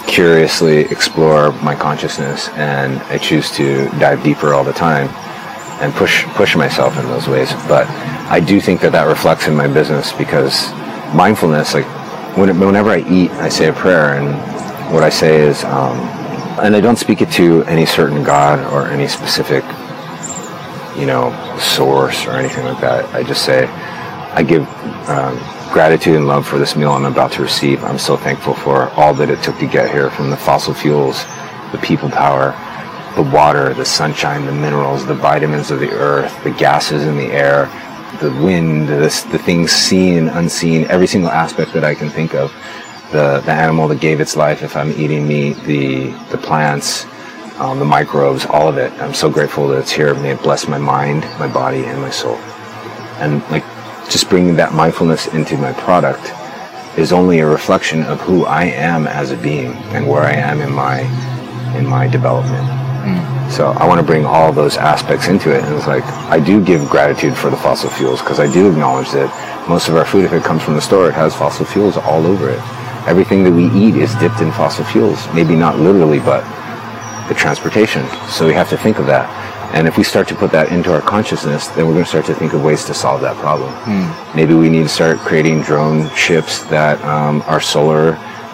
curiously 0.07 0.81
explore 0.81 1.51
my 1.61 1.75
consciousness 1.75 2.49
and 2.49 3.01
I 3.03 3.17
choose 3.17 3.51
to 3.51 3.89
dive 3.99 4.23
deeper 4.23 4.53
all 4.53 4.63
the 4.63 4.73
time 4.73 5.09
and 5.81 5.93
push 5.93 6.23
push 6.35 6.55
myself 6.55 6.97
in 6.97 7.05
those 7.07 7.27
ways. 7.27 7.51
But 7.67 7.87
I 8.29 8.39
do 8.39 8.61
think 8.61 8.81
that 8.81 8.91
that 8.93 9.07
reflects 9.07 9.47
in 9.47 9.55
my 9.55 9.67
business 9.67 10.11
because 10.13 10.71
mindfulness, 11.13 11.73
like 11.73 11.85
when, 12.37 12.59
whenever 12.59 12.89
I 12.89 12.99
eat, 13.09 13.31
I 13.31 13.49
say 13.49 13.67
a 13.67 13.73
prayer, 13.73 14.15
and 14.15 14.93
what 14.93 15.03
I 15.03 15.09
say 15.09 15.41
is, 15.41 15.63
um, 15.63 15.97
and 16.59 16.75
I 16.75 16.81
don't 16.81 16.97
speak 16.97 17.21
it 17.21 17.31
to 17.33 17.63
any 17.63 17.85
certain 17.85 18.23
God 18.23 18.59
or 18.73 18.87
any 18.87 19.07
specific, 19.07 19.63
you 20.97 21.05
know, 21.05 21.31
source 21.59 22.25
or 22.25 22.31
anything 22.31 22.65
like 22.65 22.79
that. 22.81 23.13
I 23.13 23.23
just 23.23 23.45
say, 23.45 23.67
I 24.33 24.43
give 24.43 24.63
um, 25.09 25.37
gratitude 25.75 26.15
and 26.15 26.25
love 26.25 26.47
for 26.47 26.57
this 26.57 26.77
meal 26.77 26.93
I'm 26.93 27.03
about 27.03 27.33
to 27.33 27.41
receive. 27.41 27.83
I'm 27.83 27.99
so 27.99 28.15
thankful 28.15 28.53
for 28.53 28.89
all 28.91 29.13
that 29.15 29.29
it 29.29 29.43
took 29.43 29.57
to 29.57 29.67
get 29.67 29.91
here, 29.91 30.09
from 30.09 30.29
the 30.29 30.37
fossil 30.37 30.73
fuels, 30.73 31.25
the 31.73 31.77
people 31.83 32.09
power, 32.09 32.55
the 33.17 33.21
water, 33.21 33.73
the 33.73 33.83
sunshine, 33.83 34.45
the 34.45 34.53
minerals, 34.53 35.05
the 35.05 35.13
vitamins 35.13 35.71
of 35.71 35.81
the 35.81 35.91
earth, 35.91 36.33
the 36.45 36.51
gases 36.51 37.03
in 37.03 37.17
the 37.17 37.25
air, 37.25 37.65
the 38.21 38.31
wind, 38.41 38.87
the, 38.87 38.99
the 39.33 39.37
things 39.37 39.73
seen, 39.73 40.29
unseen, 40.29 40.85
every 40.85 41.07
single 41.07 41.29
aspect 41.29 41.73
that 41.73 41.83
I 41.83 41.93
can 41.93 42.09
think 42.09 42.33
of. 42.35 42.53
The, 43.11 43.41
the 43.41 43.51
animal 43.51 43.89
that 43.89 43.99
gave 43.99 44.21
its 44.21 44.37
life, 44.37 44.63
if 44.63 44.77
I'm 44.77 44.93
eating 44.93 45.27
meat, 45.27 45.57
the, 45.65 46.11
the 46.31 46.37
plants, 46.37 47.05
um, 47.59 47.79
the 47.79 47.85
microbes, 47.85 48.45
all 48.45 48.69
of 48.69 48.77
it. 48.77 48.93
I'm 49.01 49.13
so 49.13 49.29
grateful 49.29 49.67
that 49.67 49.79
it's 49.79 49.91
here. 49.91 50.13
May 50.13 50.31
it 50.31 50.41
bless 50.41 50.69
my 50.69 50.77
mind, 50.77 51.23
my 51.37 51.51
body, 51.51 51.83
and 51.83 51.99
my 51.99 52.11
soul. 52.11 52.37
And 53.19 53.41
like 53.51 53.65
just 54.09 54.29
bringing 54.29 54.55
that 54.55 54.73
mindfulness 54.73 55.27
into 55.27 55.57
my 55.57 55.73
product 55.73 56.31
is 56.97 57.11
only 57.11 57.39
a 57.39 57.47
reflection 57.47 58.03
of 58.03 58.21
who 58.21 58.45
I 58.45 58.65
am 58.65 59.07
as 59.07 59.31
a 59.31 59.37
being 59.37 59.73
and 59.93 60.07
where 60.07 60.23
I 60.23 60.33
am 60.33 60.61
in 60.61 60.71
my 60.71 61.01
in 61.77 61.85
my 61.85 62.07
development. 62.07 62.65
Mm. 63.05 63.51
So 63.51 63.67
I 63.67 63.85
want 63.87 63.99
to 63.99 64.05
bring 64.05 64.25
all 64.25 64.51
those 64.51 64.77
aspects 64.77 65.27
into 65.27 65.53
it. 65.55 65.63
And 65.63 65.75
it's 65.75 65.87
like, 65.87 66.03
I 66.31 66.39
do 66.39 66.63
give 66.63 66.89
gratitude 66.89 67.35
for 67.35 67.49
the 67.49 67.57
fossil 67.57 67.89
fuels 67.89 68.21
because 68.21 68.39
I 68.39 68.51
do 68.51 68.71
acknowledge 68.71 69.11
that 69.11 69.29
most 69.69 69.89
of 69.89 69.95
our 69.95 70.05
food, 70.05 70.25
if 70.25 70.33
it 70.33 70.43
comes 70.43 70.63
from 70.63 70.75
the 70.75 70.81
store, 70.81 71.09
it 71.09 71.13
has 71.13 71.35
fossil 71.35 71.65
fuels 71.65 71.97
all 71.97 72.25
over 72.25 72.49
it. 72.49 72.59
Everything 73.07 73.43
that 73.43 73.51
we 73.51 73.65
eat 73.71 73.95
is 73.95 74.15
dipped 74.15 74.41
in 74.41 74.51
fossil 74.51 74.85
fuels. 74.85 75.27
Maybe 75.33 75.55
not 75.55 75.77
literally, 75.77 76.19
but 76.19 76.41
the 77.27 77.35
transportation. 77.35 78.07
So 78.29 78.47
we 78.47 78.53
have 78.53 78.69
to 78.69 78.77
think 78.77 78.97
of 78.97 79.05
that. 79.07 79.29
And 79.75 79.89
if 79.89 79.97
we 79.97 80.05
start 80.05 80.29
to 80.29 80.35
put 80.35 80.51
that 80.51 80.71
into 80.71 80.93
our 80.93 81.01
consciousness, 81.01 81.67
then 81.67 81.85
we're 81.85 81.91
going 81.91 82.05
to 82.05 82.09
start 82.09 82.25
to 82.27 82.33
think 82.33 82.53
of 82.53 82.63
ways 82.63 82.85
to 82.85 82.93
solve 82.93 83.19
that 83.21 83.35
problem. 83.35 83.73
Mm. 83.83 84.33
Maybe 84.33 84.53
we 84.53 84.69
need 84.69 84.83
to 84.83 84.89
start 84.89 85.17
creating 85.17 85.63
drone 85.63 86.09
ships 86.15 86.63
that 86.67 87.03
um, 87.03 87.43
are 87.45 87.59
solar 87.59 88.13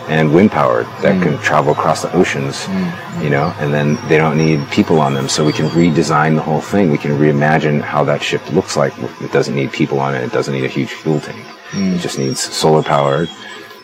and 0.09 0.33
wind 0.33 0.51
powered 0.51 0.87
that 1.03 1.15
mm. 1.15 1.21
can 1.21 1.37
travel 1.37 1.73
across 1.73 2.01
the 2.01 2.11
oceans, 2.13 2.65
mm. 2.65 3.23
you 3.23 3.29
know, 3.29 3.53
and 3.59 3.71
then 3.71 3.99
they 4.09 4.17
don't 4.17 4.35
need 4.35 4.67
people 4.71 4.99
on 4.99 5.13
them. 5.13 5.29
So 5.29 5.45
we 5.45 5.53
can 5.53 5.67
redesign 5.67 6.33
the 6.33 6.41
whole 6.41 6.59
thing. 6.59 6.89
We 6.89 6.97
can 6.97 7.11
reimagine 7.11 7.81
how 7.81 8.03
that 8.05 8.23
ship 8.23 8.41
looks 8.51 8.75
like. 8.75 8.97
It 9.21 9.31
doesn't 9.31 9.53
need 9.53 9.71
people 9.71 9.99
on 9.99 10.15
it. 10.15 10.23
It 10.23 10.31
doesn't 10.31 10.55
need 10.55 10.65
a 10.65 10.69
huge 10.69 10.89
fuel 10.89 11.19
tank. 11.19 11.45
Mm. 11.69 11.97
It 11.97 11.99
just 11.99 12.17
needs 12.17 12.39
solar 12.39 12.81
powered 12.81 13.29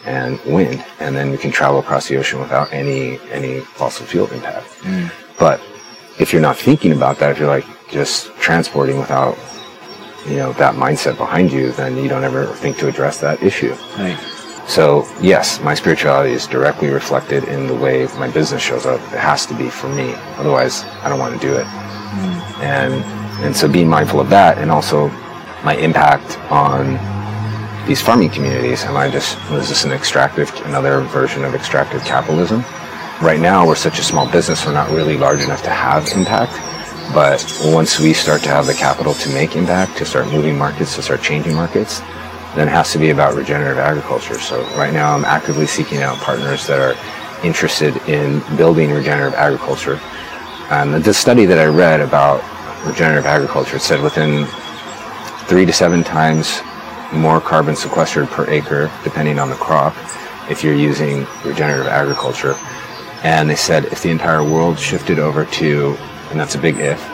and 0.05 0.39
wind. 0.43 0.83
And 0.99 1.15
then 1.15 1.29
we 1.29 1.38
can 1.38 1.51
travel 1.51 1.79
across 1.79 2.07
the 2.07 2.17
ocean 2.17 2.39
without 2.39 2.73
any, 2.73 3.19
any 3.29 3.59
fossil 3.59 4.07
fuel 4.07 4.25
impact. 4.31 4.67
But 5.38 5.61
if 6.20 6.34
you're 6.34 6.41
not 6.41 6.57
thinking 6.57 6.91
about 6.91 7.20
that, 7.20 7.32
if 7.32 7.39
you're 7.39 7.47
like 7.47 7.65
just 7.89 8.36
transporting 8.38 8.97
without, 8.97 9.38
you 10.26 10.38
know, 10.38 10.53
that 10.53 10.76
mindset 10.76 11.18
behind 11.18 11.51
you, 11.51 11.72
then 11.74 11.97
you 11.97 12.09
don't 12.09 12.24
ever 12.24 12.47
think 12.47 12.78
to 12.78 12.88
address 12.88 13.20
that 13.22 13.41
issue. 13.41 13.76
Right. 13.97 14.18
So 14.68 15.07
yes, 15.22 15.61
my 15.61 15.74
spirituality 15.74 16.34
is 16.34 16.45
directly 16.45 16.89
reflected 16.89 17.45
in 17.45 17.68
the 17.68 17.76
way 17.76 18.07
my 18.18 18.30
business 18.30 18.61
shows 18.61 18.86
up. 18.86 18.99
It 19.13 19.20
has 19.20 19.45
to 19.45 19.53
be 19.53 19.70
for 19.70 19.88
me. 19.89 20.13
Otherwise, 20.36 20.84
I 21.01 21.09
don't 21.09 21.20
want 21.20 21.39
to 21.39 21.47
do 21.47 21.53
it. 21.53 21.65
Mm. 21.65 22.59
And 22.63 22.93
and 23.45 23.55
so 23.55 23.68
being 23.68 23.88
mindful 23.88 24.20
of 24.20 24.30
that, 24.32 24.57
and 24.57 24.72
also 24.72 25.09
my 25.63 25.76
impact 25.76 26.39
on 26.51 26.97
these 27.88 28.01
farming 28.01 28.30
communities. 28.30 28.84
Am 28.84 28.97
I 28.97 29.09
just 29.09 29.38
was 29.49 29.70
this 29.70 29.86
an 29.86 29.91
extractive, 29.91 30.51
another 30.65 31.01
version 31.01 31.45
of 31.45 31.55
extractive 31.55 32.03
capitalism? 32.03 32.63
Right 33.22 33.39
now, 33.39 33.65
we're 33.65 33.74
such 33.74 33.97
a 33.97 34.03
small 34.03 34.30
business, 34.30 34.63
we're 34.63 34.74
not 34.74 34.91
really 34.91 35.18
large 35.18 35.41
enough 35.41 35.63
to 35.63 35.72
have 35.72 36.07
impact. 36.09 36.53
But 37.15 37.43
once 37.63 37.99
we 37.99 38.13
start 38.13 38.43
to 38.43 38.49
have 38.49 38.68
the 38.68 38.76
capital 38.76 39.15
to 39.15 39.34
make 39.34 39.55
impact, 39.55 39.97
to 39.97 40.05
start 40.05 40.28
moving 40.28 40.55
markets, 40.55 40.95
to 40.97 41.01
start 41.01 41.24
changing 41.24 41.55
markets, 41.55 41.99
then 42.53 42.68
it 42.68 42.72
has 42.72 42.91
to 42.91 42.99
be 42.99 43.09
about 43.09 43.34
regenerative 43.34 43.80
agriculture. 43.80 44.38
So 44.38 44.61
right 44.78 44.93
now 44.93 45.15
I'm 45.15 45.26
actively 45.26 45.65
seeking 45.65 46.03
out 46.03 46.18
partners 46.18 46.68
that 46.68 46.80
are 46.80 47.43
interested 47.43 47.97
in 48.07 48.39
building 48.55 48.91
regenerative 48.91 49.34
agriculture. 49.34 49.99
And 50.70 51.03
the 51.03 51.13
study 51.13 51.45
that 51.45 51.57
I 51.57 51.65
read 51.65 52.01
about 52.01 52.43
regenerative 52.86 53.26
agriculture 53.26 53.80
said 53.80 53.99
within 54.03 54.45
three 55.47 55.65
to 55.65 55.74
seven 55.74 56.03
times 56.03 56.61
more 57.11 57.41
carbon 57.41 57.76
sequestered 57.76 58.28
per 58.28 58.47
acre, 58.47 58.91
depending 59.03 59.39
on 59.39 59.49
the 59.49 59.55
crop, 59.55 59.95
if 60.51 60.63
you're 60.63 60.76
using 60.76 61.26
regenerative 61.43 61.88
agriculture. 61.88 62.55
And 63.28 63.49
they 63.49 63.55
said 63.55 63.84
if 63.88 64.01
the 64.01 64.09
entire 64.09 64.41
world 64.41 64.80
shifted 64.80 65.19
over 65.19 65.43
to, 65.43 65.97
and 66.32 66.39
that's 66.39 66.55
a 66.55 66.57
big 66.57 66.78
if, 66.78 67.05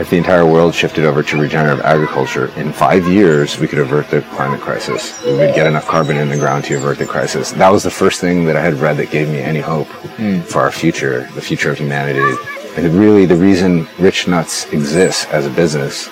if 0.00 0.10
the 0.10 0.16
entire 0.16 0.44
world 0.44 0.74
shifted 0.74 1.04
over 1.04 1.22
to 1.22 1.40
regenerative 1.40 1.84
agriculture, 1.84 2.48
in 2.56 2.72
five 2.72 3.06
years 3.06 3.56
we 3.56 3.68
could 3.68 3.78
avert 3.78 4.10
the 4.10 4.22
climate 4.36 4.60
crisis. 4.60 5.24
We 5.24 5.34
would 5.34 5.54
get 5.54 5.68
enough 5.68 5.86
carbon 5.86 6.16
in 6.16 6.28
the 6.28 6.36
ground 6.36 6.64
to 6.64 6.74
avert 6.74 6.98
the 6.98 7.06
crisis. 7.06 7.52
That 7.52 7.70
was 7.70 7.84
the 7.84 7.90
first 7.90 8.20
thing 8.20 8.46
that 8.46 8.56
I 8.56 8.60
had 8.60 8.74
read 8.74 8.96
that 8.96 9.12
gave 9.12 9.28
me 9.28 9.38
any 9.38 9.60
hope 9.60 9.86
mm. 10.18 10.42
for 10.42 10.58
our 10.58 10.72
future, 10.72 11.28
the 11.36 11.40
future 11.40 11.70
of 11.70 11.78
humanity. 11.78 12.34
And 12.76 12.92
really, 12.94 13.24
the 13.24 13.36
reason 13.36 13.86
Rich 14.00 14.26
Nuts 14.26 14.66
exists 14.72 15.24
as 15.26 15.46
a 15.46 15.50
business 15.50 16.08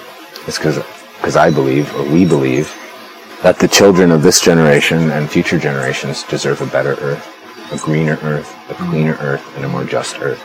is 0.46 0.56
because 0.56 0.78
because 1.16 1.34
I 1.34 1.50
believe, 1.50 1.92
or 1.96 2.04
we 2.12 2.24
believe, 2.24 2.72
that 3.42 3.58
the 3.58 3.66
children 3.66 4.12
of 4.12 4.22
this 4.22 4.40
generation 4.40 5.10
and 5.10 5.28
future 5.28 5.58
generations 5.58 6.22
deserve 6.22 6.60
a 6.60 6.66
better 6.66 6.94
earth, 7.00 7.35
a 7.72 7.78
greener 7.78 8.18
earth, 8.22 8.54
a 8.70 8.74
cleaner 8.74 9.16
earth, 9.20 9.44
and 9.56 9.64
a 9.64 9.68
more 9.68 9.84
just 9.84 10.20
earth. 10.20 10.42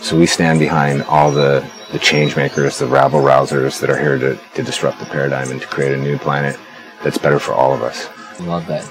So 0.00 0.18
we 0.18 0.26
stand 0.26 0.58
behind 0.58 1.02
all 1.04 1.30
the 1.30 1.68
the 1.92 1.98
change 1.98 2.36
makers, 2.36 2.78
the 2.78 2.86
rabble 2.86 3.20
rousers 3.20 3.80
that 3.80 3.88
are 3.90 3.98
here 3.98 4.18
to, 4.18 4.38
to 4.54 4.62
disrupt 4.62 4.98
the 4.98 5.06
paradigm 5.06 5.50
and 5.50 5.60
to 5.60 5.66
create 5.66 5.92
a 5.92 5.96
new 5.96 6.18
planet 6.18 6.58
that's 7.02 7.16
better 7.16 7.38
for 7.38 7.52
all 7.52 7.72
of 7.72 7.82
us. 7.82 8.08
Love 8.40 8.66
that. 8.66 8.82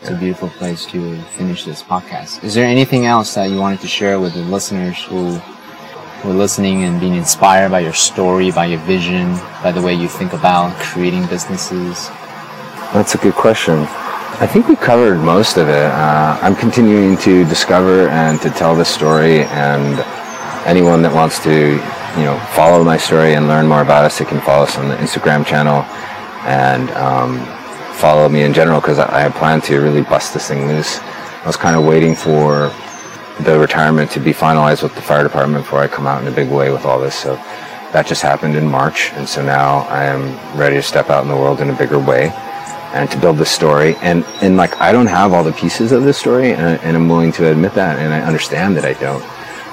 It's 0.00 0.10
yeah. 0.10 0.16
a 0.16 0.18
beautiful 0.18 0.48
place 0.48 0.84
to 0.86 1.20
finish 1.36 1.64
this 1.64 1.82
podcast. 1.82 2.42
Is 2.42 2.54
there 2.54 2.66
anything 2.66 3.06
else 3.06 3.34
that 3.34 3.48
you 3.48 3.58
wanted 3.58 3.80
to 3.80 3.88
share 3.88 4.18
with 4.18 4.34
the 4.34 4.42
listeners 4.42 5.00
who 5.04 5.40
were 6.24 6.34
listening 6.34 6.82
and 6.82 7.00
being 7.00 7.14
inspired 7.14 7.70
by 7.70 7.80
your 7.80 7.92
story, 7.92 8.50
by 8.50 8.66
your 8.66 8.80
vision, 8.80 9.36
by 9.62 9.70
the 9.70 9.80
way 9.80 9.94
you 9.94 10.08
think 10.08 10.32
about 10.32 10.76
creating 10.80 11.26
businesses? 11.26 12.08
That's 12.92 13.14
a 13.14 13.18
good 13.18 13.34
question. 13.34 13.86
I 14.42 14.46
think 14.48 14.66
we 14.66 14.74
covered 14.74 15.18
most 15.18 15.56
of 15.56 15.68
it. 15.68 15.84
Uh, 15.84 16.36
I'm 16.42 16.56
continuing 16.56 17.16
to 17.18 17.44
discover 17.44 18.08
and 18.08 18.40
to 18.40 18.50
tell 18.50 18.74
this 18.74 18.88
story, 18.88 19.44
and 19.44 20.00
anyone 20.66 21.00
that 21.02 21.14
wants 21.14 21.40
to 21.44 21.76
you 22.18 22.24
know, 22.24 22.36
follow 22.52 22.82
my 22.82 22.96
story 22.96 23.34
and 23.34 23.46
learn 23.46 23.68
more 23.68 23.82
about 23.82 24.04
us, 24.04 24.18
they 24.18 24.24
can 24.24 24.40
follow 24.40 24.64
us 24.64 24.76
on 24.76 24.88
the 24.88 24.96
Instagram 24.96 25.46
channel 25.46 25.82
and 26.42 26.90
um, 26.90 27.38
follow 27.94 28.28
me 28.28 28.42
in 28.42 28.52
general 28.52 28.80
because 28.80 28.98
I, 28.98 29.26
I 29.26 29.28
plan 29.30 29.60
to 29.60 29.78
really 29.78 30.02
bust 30.02 30.34
this 30.34 30.48
thing 30.48 30.66
loose. 30.66 30.98
I 30.98 31.46
was 31.46 31.56
kind 31.56 31.76
of 31.76 31.84
waiting 31.84 32.16
for 32.16 32.72
the 33.44 33.56
retirement 33.60 34.10
to 34.10 34.18
be 34.18 34.32
finalized 34.32 34.82
with 34.82 34.96
the 34.96 35.02
fire 35.02 35.22
department 35.22 35.62
before 35.62 35.78
I 35.78 35.86
come 35.86 36.08
out 36.08 36.20
in 36.20 36.26
a 36.26 36.34
big 36.34 36.50
way 36.50 36.72
with 36.72 36.84
all 36.84 36.98
this. 36.98 37.14
So 37.14 37.36
that 37.92 38.08
just 38.08 38.22
happened 38.22 38.56
in 38.56 38.66
March, 38.66 39.12
and 39.12 39.28
so 39.28 39.40
now 39.40 39.82
I 39.82 40.02
am 40.02 40.58
ready 40.58 40.74
to 40.74 40.82
step 40.82 41.10
out 41.10 41.22
in 41.22 41.28
the 41.28 41.36
world 41.36 41.60
in 41.60 41.70
a 41.70 41.78
bigger 41.78 42.00
way 42.00 42.32
and 42.92 43.10
to 43.10 43.18
build 43.18 43.38
this 43.38 43.50
story. 43.50 43.96
And 43.96 44.24
and 44.42 44.56
like 44.56 44.80
I 44.80 44.92
don't 44.92 45.06
have 45.06 45.32
all 45.32 45.44
the 45.44 45.52
pieces 45.52 45.92
of 45.92 46.04
this 46.04 46.18
story, 46.18 46.52
and, 46.52 46.80
and 46.82 46.96
I'm 46.96 47.08
willing 47.08 47.32
to 47.32 47.50
admit 47.50 47.74
that, 47.74 47.98
and 47.98 48.12
I 48.12 48.20
understand 48.20 48.76
that 48.76 48.84
I 48.84 48.94
don't. 48.94 49.24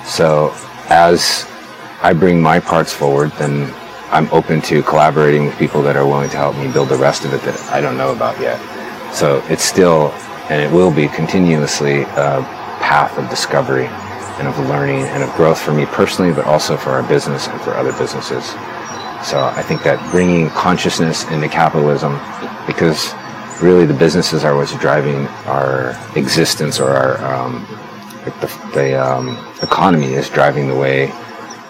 So 0.06 0.54
as 0.90 1.46
I 2.02 2.14
bring 2.14 2.42
my 2.42 2.60
parts 2.60 2.94
forward, 2.94 3.32
then 3.34 3.74
I'm 4.12 4.28
open 4.32 4.62
to 4.64 4.82
collaborating 4.84 5.46
with 5.46 5.58
people 5.58 5.84
that 5.84 5.96
are 5.96 6.06
willing 6.06 6.30
to 6.32 6.38
help 6.38 6.56
me 6.58 6.72
build 6.72 6.90
the 6.90 6.98
rest 6.98 7.26
of 7.26 7.34
it 7.34 7.42
that 7.42 7.60
I 7.72 7.80
don't 7.80 7.98
know 7.98 8.12
about 8.12 8.40
yet. 8.40 8.60
So 9.14 9.44
it's 9.50 9.64
still, 9.64 10.12
and 10.50 10.62
it 10.62 10.72
will 10.74 10.92
be 10.92 11.08
continuously 11.08 12.02
a 12.02 12.42
path 12.82 13.18
of 13.20 13.30
discovery 13.30 13.86
and 14.40 14.48
of 14.48 14.58
learning 14.68 15.02
and 15.02 15.22
of 15.22 15.32
growth 15.36 15.62
for 15.62 15.74
me 15.74 15.86
personally, 15.86 16.32
but 16.32 16.46
also 16.46 16.78
for 16.78 16.92
our 16.92 17.04
business 17.04 17.48
and 17.48 17.62
for 17.62 17.72
other 17.76 17.92
businesses. 18.00 18.50
So 19.22 19.44
I 19.44 19.62
think 19.62 19.84
that 19.84 20.00
bringing 20.12 20.50
consciousness 20.50 21.26
into 21.30 21.50
capitalism, 21.50 22.14
because 22.68 23.14
really 23.62 23.86
the 23.86 23.94
businesses 23.94 24.44
are 24.44 24.56
what's 24.56 24.78
driving 24.80 25.28
our 25.46 25.98
existence 26.16 26.80
or 26.80 26.90
our 26.90 27.18
um, 27.26 27.66
like 28.26 28.40
the, 28.42 28.72
the 28.74 29.02
um, 29.02 29.38
economy 29.62 30.14
is 30.14 30.30
driving 30.30 30.68
the 30.68 30.76
way 30.76 31.12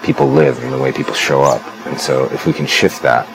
people 0.03 0.27
live 0.27 0.61
and 0.63 0.73
the 0.73 0.77
way 0.77 0.91
people 0.91 1.13
show 1.13 1.41
up. 1.41 1.61
And 1.87 1.99
so 1.99 2.25
if 2.31 2.45
we 2.45 2.53
can 2.53 2.65
shift 2.65 3.01
that, 3.03 3.27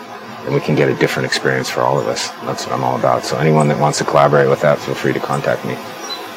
then 0.45 0.55
we 0.55 0.61
can 0.61 0.75
get 0.75 0.89
a 0.89 0.95
different 0.97 1.27
experience 1.27 1.71
for 1.71 1.81
all 1.81 1.99
of 1.99 2.07
us. 2.07 2.31
That's 2.43 2.67
what 2.67 2.75
I'm 2.75 2.85
all 2.85 2.99
about. 2.99 3.25
So 3.25 3.39
anyone 3.39 3.69
that 3.69 3.79
wants 3.79 3.99
to 3.99 4.05
collaborate 4.05 4.49
with 4.49 4.61
that, 4.63 4.79
feel 4.79 4.95
free 4.95 5.13
to 5.13 5.21
contact 5.21 5.65
me. 5.65 5.77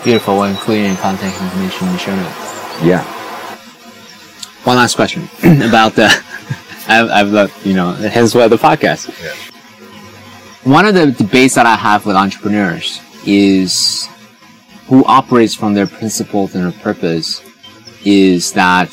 Beautiful. 0.03 0.35
We'll 0.35 0.45
include 0.45 0.97
contact 0.97 1.41
information 1.41 1.87
in 1.87 1.93
the 1.93 1.99
show 1.99 2.15
notes. 2.15 2.83
Yeah. 2.83 3.03
One 4.63 4.77
last 4.77 4.95
question 4.95 5.29
about 5.63 5.93
the. 5.93 6.05
I've, 6.89 7.09
I've 7.09 7.27
loved, 7.29 7.65
you 7.65 7.73
know, 7.73 7.91
hence 7.91 8.33
why 8.33 8.47
the 8.47 8.55
podcast. 8.55 9.09
Yeah. 9.21 9.56
One 10.67 10.85
of 10.85 10.95
the 10.95 11.11
debates 11.13 11.55
that 11.55 11.65
I 11.65 11.75
have 11.75 12.05
with 12.05 12.17
entrepreneurs 12.17 12.99
is 13.25 14.05
who 14.87 15.05
operates 15.05 15.55
from 15.55 15.73
their 15.73 15.87
principles 15.87 16.55
and 16.55 16.65
their 16.65 16.77
purpose 16.81 17.41
is 18.03 18.51
that 18.51 18.91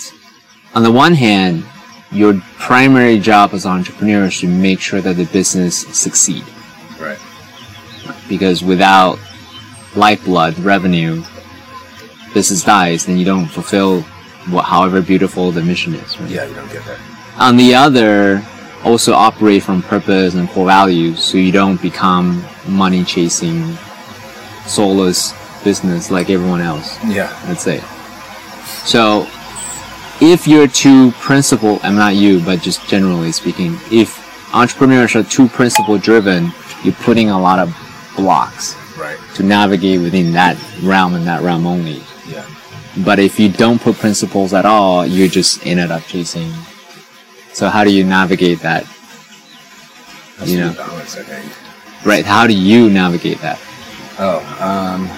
on 0.76 0.84
the 0.84 0.92
one 0.92 1.14
hand, 1.14 1.64
your 2.12 2.40
primary 2.58 3.18
job 3.18 3.54
as 3.54 3.64
an 3.64 3.72
entrepreneur 3.72 4.26
is 4.26 4.38
to 4.38 4.46
make 4.46 4.78
sure 4.78 5.00
that 5.00 5.14
the 5.16 5.24
business 5.24 5.80
succeed. 5.98 6.44
Right. 7.00 7.18
Because 8.28 8.62
without 8.62 9.18
lifeblood, 9.96 10.56
revenue, 10.60 11.24
business 12.34 12.62
dies, 12.62 13.04
then 13.06 13.18
you 13.18 13.24
don't 13.24 13.48
fulfill 13.48 14.02
what, 14.48 14.66
however 14.66 15.02
beautiful 15.02 15.50
the 15.50 15.62
mission 15.62 15.94
is. 15.94 16.20
Right? 16.20 16.30
Yeah, 16.30 16.44
you 16.44 16.54
don't 16.54 16.70
get 16.70 16.84
that. 16.84 17.00
On 17.36 17.56
the 17.56 17.74
other, 17.74 18.46
also 18.84 19.12
operate 19.14 19.62
from 19.62 19.82
purpose 19.82 20.34
and 20.34 20.48
core 20.50 20.66
values, 20.66 21.22
so 21.22 21.38
you 21.38 21.52
don't 21.52 21.80
become 21.80 22.44
money 22.68 23.04
chasing, 23.04 23.74
soulless 24.66 25.32
business 25.64 26.10
like 26.10 26.30
everyone 26.30 26.60
else. 26.60 27.02
Yeah. 27.04 27.32
Let's 27.48 27.62
say. 27.62 27.80
So, 28.84 29.26
if 30.20 30.46
you're 30.46 30.68
too 30.68 31.10
principle, 31.12 31.80
I'm 31.82 31.96
not 31.96 32.14
you, 32.14 32.40
but 32.40 32.60
just 32.60 32.86
generally 32.88 33.32
speaking, 33.32 33.78
if 33.90 34.22
entrepreneurs 34.54 35.16
are 35.16 35.24
too 35.24 35.48
principle 35.48 35.98
driven, 35.98 36.52
you're 36.84 36.94
putting 36.94 37.30
a 37.30 37.40
lot 37.40 37.58
of 37.58 37.74
blocks 38.16 38.76
Right. 38.96 39.18
to 39.34 39.42
navigate 39.42 40.00
within 40.00 40.32
that 40.32 40.56
realm 40.82 41.14
and 41.14 41.26
that 41.26 41.42
realm 41.42 41.66
only. 41.66 42.02
Yeah. 42.28 42.44
But 43.04 43.18
if 43.18 43.40
you 43.40 43.48
don't 43.48 43.80
put 43.80 43.96
principles 43.96 44.52
at 44.52 44.64
all, 44.64 45.04
you're 45.06 45.28
just 45.28 45.66
ended 45.66 45.90
up 45.90 46.04
chasing. 46.04 46.52
So 47.54 47.68
how 47.68 47.84
do 47.84 47.94
you 47.94 48.02
navigate 48.04 48.58
that? 48.60 48.84
Has 50.38 50.52
You 50.52 50.58
know. 50.60 50.72
balance, 50.74 51.16
I 51.16 51.22
think. 51.22 52.04
Right? 52.04 52.24
How 52.24 52.46
do 52.48 52.52
you 52.52 52.90
navigate 52.90 53.38
that? 53.42 53.60
Oh, 54.18 54.42
um, 54.60 55.08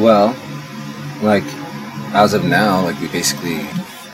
well, 0.00 0.36
like 1.22 1.44
as 2.12 2.34
of 2.34 2.44
now, 2.44 2.82
like 2.82 3.00
we 3.00 3.08
basically 3.08 3.66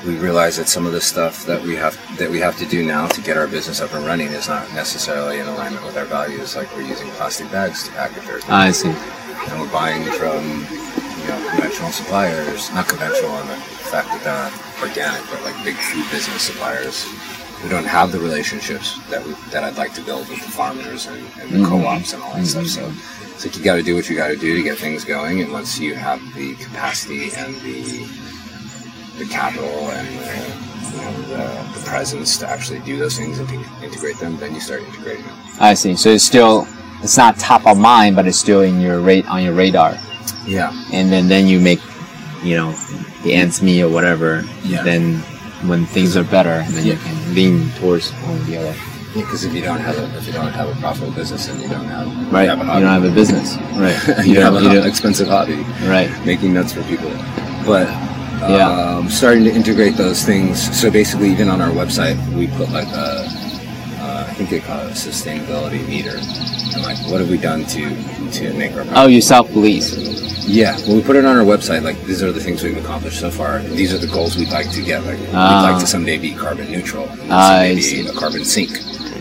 we 0.06 0.16
realize 0.18 0.56
that 0.56 0.68
some 0.68 0.86
of 0.86 0.92
the 0.92 1.00
stuff 1.00 1.44
that 1.46 1.60
we 1.62 1.74
have 1.74 1.98
that 2.18 2.30
we 2.30 2.38
have 2.38 2.56
to 2.58 2.66
do 2.66 2.84
now 2.84 3.06
to 3.08 3.20
get 3.20 3.36
our 3.36 3.46
business 3.48 3.80
up 3.80 3.92
and 3.94 4.06
running 4.06 4.28
is 4.28 4.48
not 4.48 4.72
necessarily 4.74 5.40
in 5.40 5.46
alignment 5.48 5.84
with 5.84 5.96
our 5.96 6.04
values. 6.04 6.54
Like 6.54 6.74
we're 6.76 6.82
using 6.82 7.08
plastic 7.10 7.50
bags 7.50 7.86
to 7.88 7.92
package 7.94 8.28
our 8.28 8.40
things, 8.40 8.48
I 8.48 8.70
see. 8.70 8.88
and 8.90 9.60
we're 9.60 9.70
buying 9.72 10.04
from 10.14 10.42
you 11.18 11.28
know 11.28 11.38
conventional 11.50 11.90
suppliers, 11.90 12.72
not 12.72 12.88
conventional 12.88 13.36
in 13.42 13.48
the 13.48 13.56
fact 13.90 14.08
that 14.08 14.22
they're 14.22 14.38
not 14.38 14.54
organic, 14.82 15.22
but 15.30 15.42
like 15.42 15.58
big 15.64 15.76
food 15.76 16.06
business 16.10 16.42
suppliers. 16.42 17.06
We 17.62 17.68
don't 17.68 17.84
have 17.86 18.10
the 18.12 18.18
relationships 18.18 18.98
that 19.10 19.24
we, 19.24 19.34
that 19.52 19.62
I'd 19.62 19.76
like 19.76 19.94
to 19.94 20.00
build 20.02 20.28
with 20.28 20.40
the 20.44 20.50
farmers 20.50 21.06
and, 21.06 21.18
and 21.40 21.50
the 21.50 21.58
Mhm. 21.58 21.68
co-ops 21.68 22.12
and 22.12 22.22
all 22.22 22.34
that 22.34 22.46
stuff. 22.46 22.66
So 22.66 22.92
it's 23.34 23.44
like 23.46 23.56
you 23.56 23.62
got 23.62 23.76
to 23.76 23.82
do 23.82 23.94
what 23.94 24.08
you 24.10 24.16
got 24.16 24.28
to 24.28 24.36
do 24.36 24.56
to 24.56 24.62
get 24.62 24.78
things 24.78 25.04
going, 25.04 25.40
and 25.42 25.52
once 25.52 25.78
you 25.78 25.94
have 25.94 26.20
the 26.34 26.54
capacity 26.56 27.30
and 27.36 27.54
the 27.62 28.06
the 29.18 29.26
capital 29.26 29.68
and 29.90 30.08
the, 30.08 30.96
you 30.96 30.96
know, 31.02 31.22
the, 31.28 31.78
the 31.78 31.84
presence 31.84 32.38
to 32.38 32.48
actually 32.48 32.80
do 32.80 32.96
those 32.96 33.16
things 33.16 33.38
and 33.38 33.46
to 33.48 33.54
integrate 33.84 34.18
them, 34.18 34.36
then 34.38 34.54
you 34.54 34.60
start 34.60 34.82
integrating 34.82 35.24
them. 35.26 35.36
I 35.60 35.74
see. 35.74 35.94
So 35.96 36.08
it's 36.10 36.24
still 36.24 36.66
it's 37.02 37.16
not 37.16 37.38
top 37.38 37.66
of 37.66 37.78
mind, 37.78 38.16
but 38.16 38.26
it's 38.26 38.38
still 38.38 38.62
in 38.62 38.80
your 38.80 39.00
rate 39.00 39.26
on 39.28 39.42
your 39.44 39.52
radar. 39.54 39.98
Yeah, 40.46 40.72
And 40.92 41.12
then 41.12 41.28
then 41.28 41.46
you 41.46 41.60
make, 41.60 41.80
you 42.42 42.56
know, 42.56 42.72
the 43.22 43.34
ends 43.34 43.62
meet 43.62 43.82
or 43.82 43.88
whatever. 43.88 44.44
Yeah. 44.64 44.82
Then 44.82 45.18
when 45.68 45.86
things 45.86 46.16
are 46.16 46.24
better, 46.24 46.64
then 46.70 46.84
you 46.86 46.96
can 46.96 47.16
lean 47.32 47.70
towards 47.80 48.10
one 48.28 48.36
or 48.40 48.44
the 48.44 48.56
other. 48.58 48.74
because 49.14 49.44
if 49.44 49.52
you 49.52 49.60
don't 49.62 49.80
have 49.80 49.98
a 49.98 50.04
if 50.16 50.26
you 50.26 50.32
don't 50.32 50.52
have 50.52 50.68
a 50.68 50.74
profitable 50.80 51.12
business, 51.12 51.48
and 51.48 51.60
you 51.60 51.68
don't 51.68 51.84
have 51.84 52.06
Right. 52.32 52.44
You, 52.44 52.50
have 52.50 52.60
a 52.60 52.64
You 52.64 52.80
don't 52.80 52.94
have 53.02 53.04
a 53.04 53.10
business. 53.14 53.56
Right. 53.76 53.96
you, 54.26 54.40
have 54.40 54.54
an 54.54 54.86
expensive 54.86 55.28
hobby. 55.28 55.56
Right. 55.86 56.10
making 56.24 56.54
nuts 56.54 56.72
for 56.72 56.82
people. 56.84 57.10
But 57.66 57.88
Yeah. 58.48 58.70
um, 58.72 59.08
starting 59.08 59.44
to 59.44 59.52
integrate 59.52 59.96
those 59.96 60.24
things. 60.24 60.58
So 60.80 60.90
basically, 60.90 61.30
even 61.30 61.48
on 61.48 61.60
our 61.60 61.70
website, 61.70 62.16
we 62.34 62.48
put 62.48 62.70
like 62.70 62.88
a, 62.88 63.28
I 64.32 64.34
think 64.34 64.48
they 64.48 64.60
call 64.60 64.80
it 64.80 64.92
a 64.92 64.94
sustainability 64.94 65.86
meter. 65.86 66.16
And 66.16 66.82
like, 66.82 66.96
what 67.10 67.20
have 67.20 67.28
we 67.28 67.36
done 67.36 67.66
to 67.66 68.30
to 68.32 68.54
make 68.54 68.72
our 68.72 68.86
Oh, 68.94 69.06
you 69.06 69.20
self 69.20 69.52
police. 69.52 69.94
yeah, 70.48 70.74
when 70.86 70.96
we 70.96 71.02
put 71.02 71.16
it 71.16 71.26
on 71.26 71.36
our 71.36 71.44
website, 71.44 71.82
like 71.82 72.00
these 72.04 72.22
are 72.22 72.32
the 72.32 72.40
things 72.40 72.62
we've 72.62 72.78
accomplished 72.82 73.20
so 73.20 73.30
far. 73.30 73.58
These 73.58 73.92
are 73.92 73.98
the 73.98 74.06
goals 74.06 74.34
we'd 74.38 74.48
like 74.50 74.70
to 74.72 74.82
get. 74.82 75.04
Like 75.04 75.18
Ah. 75.34 75.64
we'd 75.66 75.72
like 75.72 75.80
to 75.82 75.86
someday 75.86 76.16
be 76.16 76.32
carbon 76.32 76.70
neutral, 76.72 77.06
I 77.30 77.78
someday 77.78 78.02
be 78.04 78.08
a 78.08 78.12
carbon 78.14 78.44
sink. 78.46 78.70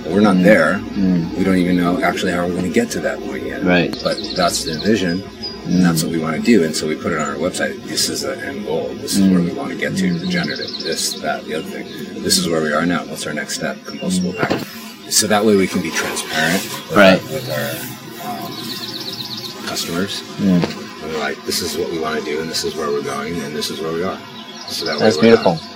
But 0.04 0.14
we're 0.14 0.22
not 0.22 0.38
there. 0.38 0.76
Mm. 0.96 1.38
We 1.38 1.44
don't 1.44 1.58
even 1.58 1.76
know 1.76 2.02
actually 2.02 2.32
how 2.32 2.46
we're 2.48 2.54
going 2.56 2.64
to 2.72 2.80
get 2.82 2.90
to 2.92 3.02
that 3.02 3.20
point 3.20 3.46
yet. 3.46 3.64
Right. 3.66 3.92
But 4.02 4.16
that's 4.34 4.64
the 4.64 4.80
vision, 4.80 5.22
and 5.66 5.84
that's 5.86 6.04
what 6.04 6.14
we 6.14 6.20
want 6.20 6.38
to 6.38 6.42
do. 6.42 6.64
And 6.64 6.74
so 6.74 6.88
we 6.88 6.96
put 6.96 7.12
it 7.12 7.20
on 7.20 7.28
our 7.30 7.36
website. 7.36 7.84
This 7.84 8.08
is 8.08 8.22
the 8.22 8.40
end 8.48 8.66
goal. 8.66 8.88
This 8.96 9.18
is 9.18 9.28
where 9.30 9.42
we 9.42 9.52
want 9.52 9.72
to 9.72 9.78
get 9.78 9.98
to. 9.98 10.06
Regenerative. 10.20 10.72
This, 10.88 11.20
that, 11.22 11.44
the 11.44 11.56
other 11.56 11.68
thing. 11.70 12.24
This 12.24 12.38
is 12.38 12.48
where 12.48 12.62
we 12.64 12.72
are 12.72 12.86
now. 12.86 13.04
What's 13.06 13.28
our 13.28 13.34
next 13.34 13.56
step? 13.56 13.76
Compostable 13.84 14.38
packaging. 14.38 14.81
So 15.12 15.28
that 15.28 15.44
way 15.46 15.56
we 15.58 15.68
can 15.68 15.82
be 15.82 15.92
transparent 15.92 16.64
with 16.64 16.96
Right. 16.96 17.20
our, 17.22 17.34
with 17.34 17.50
our 17.52 17.70
um, 18.32 19.68
customers. 19.68 20.22
Mm. 20.40 21.04
We're 21.04 21.20
like, 21.20 21.44
this 21.46 21.62
is 21.62 21.78
what 21.78 21.92
we 21.92 22.00
want 22.00 22.18
to 22.20 22.26
do, 22.26 22.40
and 22.42 22.50
this 22.50 22.64
is 22.64 22.76
where 22.76 22.88
we're 22.90 23.04
going, 23.04 23.36
and 23.42 23.54
this 23.56 23.70
is 23.70 23.82
where 23.82 23.92
we 23.92 24.04
are. 24.04 24.18
So 24.70 24.86
that 24.86 25.00
That's 25.00 25.18
beautiful. 25.18 25.56
Not, 25.56 25.68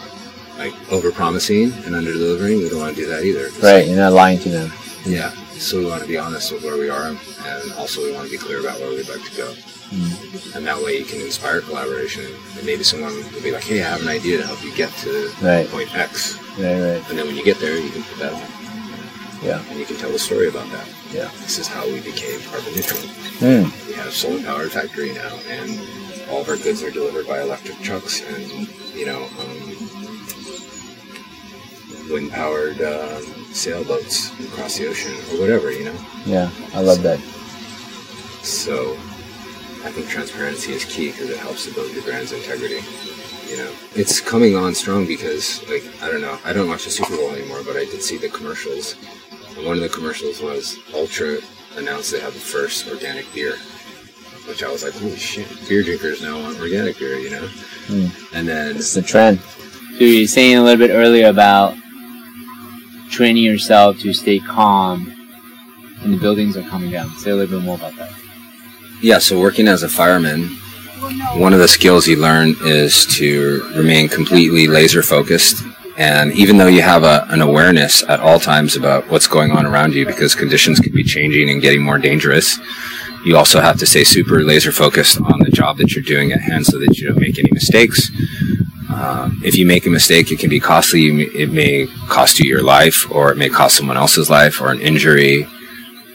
like 0.58 0.74
over 0.92 1.12
promising 1.12 1.74
and 1.86 1.96
under 1.96 2.14
delivering, 2.14 2.60
we 2.60 2.70
don't 2.70 2.80
want 2.80 2.96
to 2.96 3.02
do 3.02 3.10
that 3.10 3.24
either. 3.26 3.50
Right. 3.62 3.86
You're 3.86 3.98
not 3.98 4.14
lying 4.14 4.40
to 4.40 4.50
them. 4.50 4.72
Yeah. 5.06 5.32
So 5.60 5.80
we 5.80 5.86
want 5.86 6.02
to 6.02 6.08
be 6.08 6.18
honest 6.18 6.52
with 6.54 6.64
where 6.64 6.78
we 6.78 6.90
are, 6.90 7.08
and 7.10 7.74
also 7.78 8.02
we 8.04 8.14
want 8.14 8.26
to 8.26 8.32
be 8.32 8.38
clear 8.38 8.62
about 8.62 8.80
where 8.80 8.90
we'd 8.90 9.10
like 9.10 9.24
to 9.24 9.36
go. 9.36 9.52
Mm. 9.92 10.56
And 10.56 10.66
that 10.66 10.82
way 10.82 10.98
you 10.98 11.06
can 11.06 11.20
inspire 11.20 11.60
collaboration. 11.62 12.24
And 12.58 12.66
maybe 12.66 12.84
someone 12.84 13.14
will 13.34 13.42
be 13.44 13.52
like, 13.52 13.64
hey, 13.64 13.84
I 13.84 13.90
have 13.90 14.02
an 14.02 14.08
idea 14.08 14.38
to 14.38 14.48
help 14.48 14.64
you 14.64 14.74
get 14.74 14.92
to 15.04 15.30
Right. 15.42 15.68
point 15.70 15.94
X. 15.94 16.38
Right. 16.58 16.80
Right. 16.80 17.10
And 17.10 17.20
then 17.20 17.28
when 17.28 17.36
you 17.36 17.44
get 17.44 17.60
there, 17.60 17.78
you 17.78 17.90
can 17.90 18.04
put 18.04 18.20
that 18.20 18.32
on. 18.34 18.65
Yeah. 19.46 19.64
And 19.70 19.80
you 19.80 19.86
can 19.86 19.98
tell 19.98 20.12
the 20.12 20.20
story 20.20 20.48
about 20.48 20.70
that. 20.72 20.88
Yeah. 21.12 21.30
This 21.42 21.60
is 21.60 21.68
how 21.68 21.86
we 21.86 22.02
became 22.02 22.42
carbon 22.50 22.74
neutral. 22.74 23.00
Mm. 23.40 23.88
We 23.88 23.94
have 23.94 24.12
solar 24.14 24.42
powered 24.44 24.72
factory 24.72 25.14
now, 25.14 25.36
and 25.50 25.70
all 26.30 26.42
of 26.42 26.50
our 26.50 26.58
goods 26.58 26.82
are 26.84 26.90
delivered 26.92 27.28
by 27.28 27.42
electric 27.42 27.80
trucks 27.82 28.22
and 28.22 28.50
you 28.96 29.06
know 29.06 29.24
um, 29.40 29.76
wind 32.12 32.32
powered 32.32 32.82
um, 32.82 33.24
sailboats 33.54 34.32
across 34.48 34.78
the 34.78 34.88
ocean 34.88 35.14
or 35.34 35.40
whatever. 35.42 35.72
You 35.72 35.86
know, 35.86 35.96
Yeah. 36.26 36.50
I 36.74 36.82
love 36.82 37.02
that. 37.04 37.20
so 38.44 38.94
I 39.84 39.92
think 39.92 40.08
transparency 40.10 40.74
is 40.74 40.86
key 40.86 41.12
because 41.12 41.30
it 41.30 41.38
helps 41.38 41.66
to 41.66 41.74
build 41.74 41.92
your 41.94 42.04
brand's 42.04 42.32
integrity. 42.32 42.82
You 43.48 43.58
know, 43.58 43.72
it's 43.96 44.20
coming 44.20 44.56
on 44.56 44.74
strong 44.74 45.06
because 45.06 45.62
like 45.70 45.84
I 46.02 46.10
don't 46.12 46.22
know, 46.22 46.40
I 46.44 46.52
don't 46.54 46.68
watch 46.68 46.86
the 46.86 46.90
Super 46.92 47.16
Bowl 47.16 47.30
anymore, 47.32 47.62
but 47.64 47.76
I 47.76 47.86
did 47.86 48.02
see 48.02 48.18
the 48.18 48.30
commercials. 48.30 48.96
And 49.56 49.66
one 49.66 49.78
of 49.78 49.82
the 49.82 49.90
commercials 49.90 50.42
was 50.42 50.78
Ultra 50.94 51.38
announced 51.78 52.12
they 52.12 52.20
had 52.20 52.34
the 52.34 52.40
first 52.40 52.88
organic 52.90 53.32
beer, 53.34 53.56
which 54.48 54.64
I 54.64 54.72
was 54.72 54.84
like, 54.84 54.94
holy 54.94 55.16
shit, 55.16 55.48
beer 55.68 55.84
drinkers 55.84 56.22
now 56.22 56.42
want 56.42 56.60
organic 56.60 56.98
beer, 57.00 57.18
you 57.18 57.30
know? 57.30 57.48
Mm. 57.88 58.34
And 58.34 58.48
then 58.48 58.76
It's 58.78 58.94
the 58.94 59.02
trend. 59.02 59.40
So 59.40 60.04
you 60.04 60.22
were 60.22 60.28
saying 60.28 60.58
a 60.58 60.64
little 60.64 60.86
bit 60.86 60.94
earlier 60.94 61.28
about 61.28 61.76
training 63.10 63.44
yourself 63.44 64.00
to 64.00 64.14
stay 64.14 64.40
calm 64.40 65.06
when 66.02 66.12
the 66.12 66.18
buildings 66.18 66.58
are 66.58 66.64
coming 66.64 66.92
down. 66.92 67.10
Say 67.18 67.32
a 67.32 67.36
little 67.36 67.60
bit 67.60 67.66
more 67.66 67.76
about 67.76 67.96
that. 67.96 68.12
Yeah, 69.02 69.20
so 69.20 69.40
working 69.40 69.68
as 69.68 69.84
a 69.84 69.90
fireman, 69.90 70.48
one 71.36 71.54
of 71.54 71.60
the 71.60 71.68
skills 71.68 72.08
you 72.08 72.18
learn 72.18 72.56
is 72.62 73.06
to 73.18 73.64
remain 73.76 74.10
completely 74.10 74.68
laser 74.68 75.02
focused. 75.04 75.64
And 75.98 76.34
even 76.34 76.58
though 76.58 76.68
you 76.68 76.82
have 76.82 77.04
a, 77.04 77.26
an 77.30 77.42
awareness 77.42 78.04
at 78.04 78.20
all 78.20 78.40
times 78.40 78.76
about 78.76 79.10
what's 79.10 79.28
going 79.28 79.52
on 79.52 79.66
around 79.66 79.94
you, 79.94 80.06
because 80.06 80.36
conditions 80.36 80.80
could 80.80 80.92
be 80.94 81.04
changing 81.04 81.50
and 81.50 81.62
getting 81.62 81.84
more 81.84 81.98
dangerous, 81.98 82.60
you 83.26 83.38
also 83.38 83.62
have 83.62 83.80
to 83.80 83.86
stay 83.86 84.04
super 84.04 84.44
laser 84.44 84.72
focused 84.72 85.20
on 85.20 85.40
the 85.40 85.50
job 85.52 85.78
that 85.78 85.94
you're 85.94 86.04
doing 86.04 86.32
at 86.32 86.42
hand 86.42 86.66
so 86.66 86.78
that 86.80 86.98
you 86.98 87.08
don't 87.08 87.20
make 87.20 87.40
any 87.40 87.50
mistakes. 87.52 88.12
Um, 88.90 89.42
if 89.44 89.58
you 89.58 89.66
make 89.66 89.86
a 89.86 89.90
mistake, 89.90 90.32
it 90.32 90.40
can 90.40 90.50
be 90.50 90.60
costly. 90.60 91.24
It 91.24 91.52
may 91.52 91.88
cost 92.08 92.40
you 92.40 92.48
your 92.48 92.62
life, 92.62 93.10
or 93.12 93.32
it 93.32 93.38
may 93.38 93.50
cost 93.50 93.78
someone 93.78 93.98
else's 93.98 94.30
life, 94.30 94.62
or 94.62 94.72
an 94.72 94.80
injury. 94.80 95.48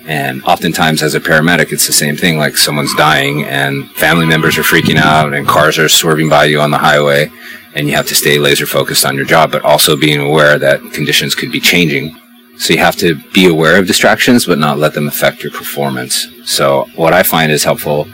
And 0.07 0.43
oftentimes, 0.45 1.03
as 1.03 1.15
a 1.15 1.21
paramedic, 1.21 1.73
it's 1.73 1.87
the 1.87 1.93
same 1.93 2.17
thing. 2.17 2.39
Like 2.39 2.57
someone's 2.57 2.95
dying, 2.95 3.45
and 3.45 3.91
family 3.93 4.25
members 4.25 4.57
are 4.57 4.63
freaking 4.63 4.97
out, 4.97 5.35
and 5.35 5.47
cars 5.47 5.79
are 5.79 5.89
swerving 5.89 6.29
by 6.29 6.45
you 6.45 6.61
on 6.61 6.71
the 6.71 6.79
highway, 6.79 7.31
and 7.75 7.89
you 7.89 7.95
have 7.95 8.09
to 8.09 8.15
stay 8.15 8.39
laser 8.39 8.67
focused 8.67 9.05
on 9.05 9.17
your 9.17 9.25
job, 9.25 9.53
but 9.53 9.63
also 9.63 9.97
being 9.97 10.21
aware 10.21 10.59
that 10.59 10.81
conditions 10.93 11.35
could 11.35 11.53
be 11.53 11.61
changing. 11.61 12.17
So 12.59 12.75
you 12.75 12.81
have 12.81 12.97
to 12.97 13.15
be 13.33 13.47
aware 13.47 13.79
of 13.79 13.87
distractions, 13.87 14.47
but 14.47 14.59
not 14.59 14.79
let 14.79 14.93
them 14.95 15.09
affect 15.09 15.43
your 15.43 15.53
performance. 15.53 16.27
So 16.45 16.87
what 16.95 17.13
I 17.13 17.23
find 17.23 17.51
is 17.51 17.65
helpful 17.65 18.07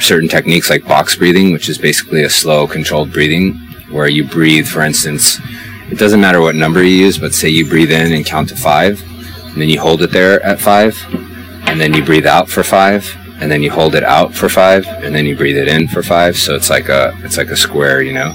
certain 0.00 0.28
techniques 0.28 0.70
like 0.70 0.86
box 0.86 1.16
breathing, 1.16 1.52
which 1.52 1.68
is 1.68 1.78
basically 1.78 2.22
a 2.22 2.30
slow, 2.30 2.66
controlled 2.66 3.12
breathing, 3.12 3.54
where 3.90 4.08
you 4.08 4.26
breathe, 4.26 4.66
for 4.66 4.82
instance, 4.82 5.38
it 5.90 5.98
doesn't 5.98 6.20
matter 6.20 6.40
what 6.40 6.54
number 6.54 6.82
you 6.82 6.96
use, 6.96 7.18
but 7.18 7.34
say 7.34 7.48
you 7.48 7.68
breathe 7.68 7.92
in 7.92 8.12
and 8.12 8.24
count 8.24 8.48
to 8.48 8.56
five, 8.56 9.02
and 9.44 9.60
then 9.60 9.68
you 9.68 9.80
hold 9.80 10.00
it 10.02 10.10
there 10.10 10.42
at 10.42 10.60
five, 10.60 10.96
and 11.66 11.78
then 11.78 11.92
you 11.92 12.02
breathe 12.02 12.26
out 12.26 12.48
for 12.48 12.62
five, 12.62 13.14
and 13.40 13.50
then 13.50 13.62
you 13.62 13.70
hold 13.70 13.94
it 13.94 14.04
out 14.04 14.34
for 14.34 14.48
five, 14.48 14.86
and 14.86 15.14
then 15.14 15.26
you 15.26 15.36
breathe 15.36 15.56
it 15.56 15.68
in 15.68 15.88
for 15.88 16.02
five. 16.02 16.36
So 16.38 16.54
it's 16.54 16.70
like 16.70 16.88
a 16.88 17.12
it's 17.22 17.36
like 17.36 17.48
a 17.48 17.56
square, 17.56 18.00
you 18.00 18.14
know. 18.14 18.34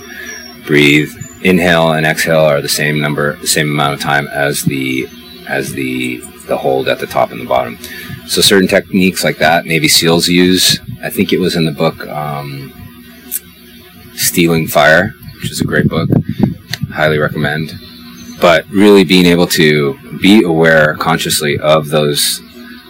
Breathe, 0.68 1.14
inhale 1.41 1.94
and 1.94 2.06
exhale 2.06 2.41
are 2.41 2.61
the 2.61 2.69
same 2.69 2.99
number, 2.99 3.38
the 3.38 3.48
same 3.48 3.72
amount 3.72 3.94
of 3.94 4.02
time 4.02 4.27
as 4.27 4.64
the 4.64 5.07
as 5.48 5.72
the 5.72 6.18
the 6.48 6.57
hold 6.57 6.88
at 6.88 6.99
the 6.99 7.07
top 7.07 7.31
and 7.31 7.39
the 7.39 7.45
bottom. 7.45 7.77
So 8.27 8.41
certain 8.41 8.68
techniques 8.68 9.23
like 9.23 9.38
that, 9.38 9.65
Navy 9.65 9.88
SEALs 9.88 10.27
use. 10.27 10.80
I 11.02 11.10
think 11.10 11.31
it 11.31 11.39
was 11.39 11.56
in 11.56 11.65
the 11.65 11.72
book 11.72 12.06
um, 12.07 12.73
Stealing 14.15 14.68
Fire, 14.68 15.14
which 15.41 15.52
is 15.52 15.61
a 15.61 15.65
great 15.65 15.88
book. 15.88 16.10
Highly 16.91 17.18
recommend. 17.18 17.73
But 18.41 18.68
really 18.69 19.03
being 19.03 19.26
able 19.26 19.48
to 19.48 19.98
be 20.19 20.44
aware 20.44 20.95
consciously 20.95 21.57
of 21.60 21.88
those 21.88 22.41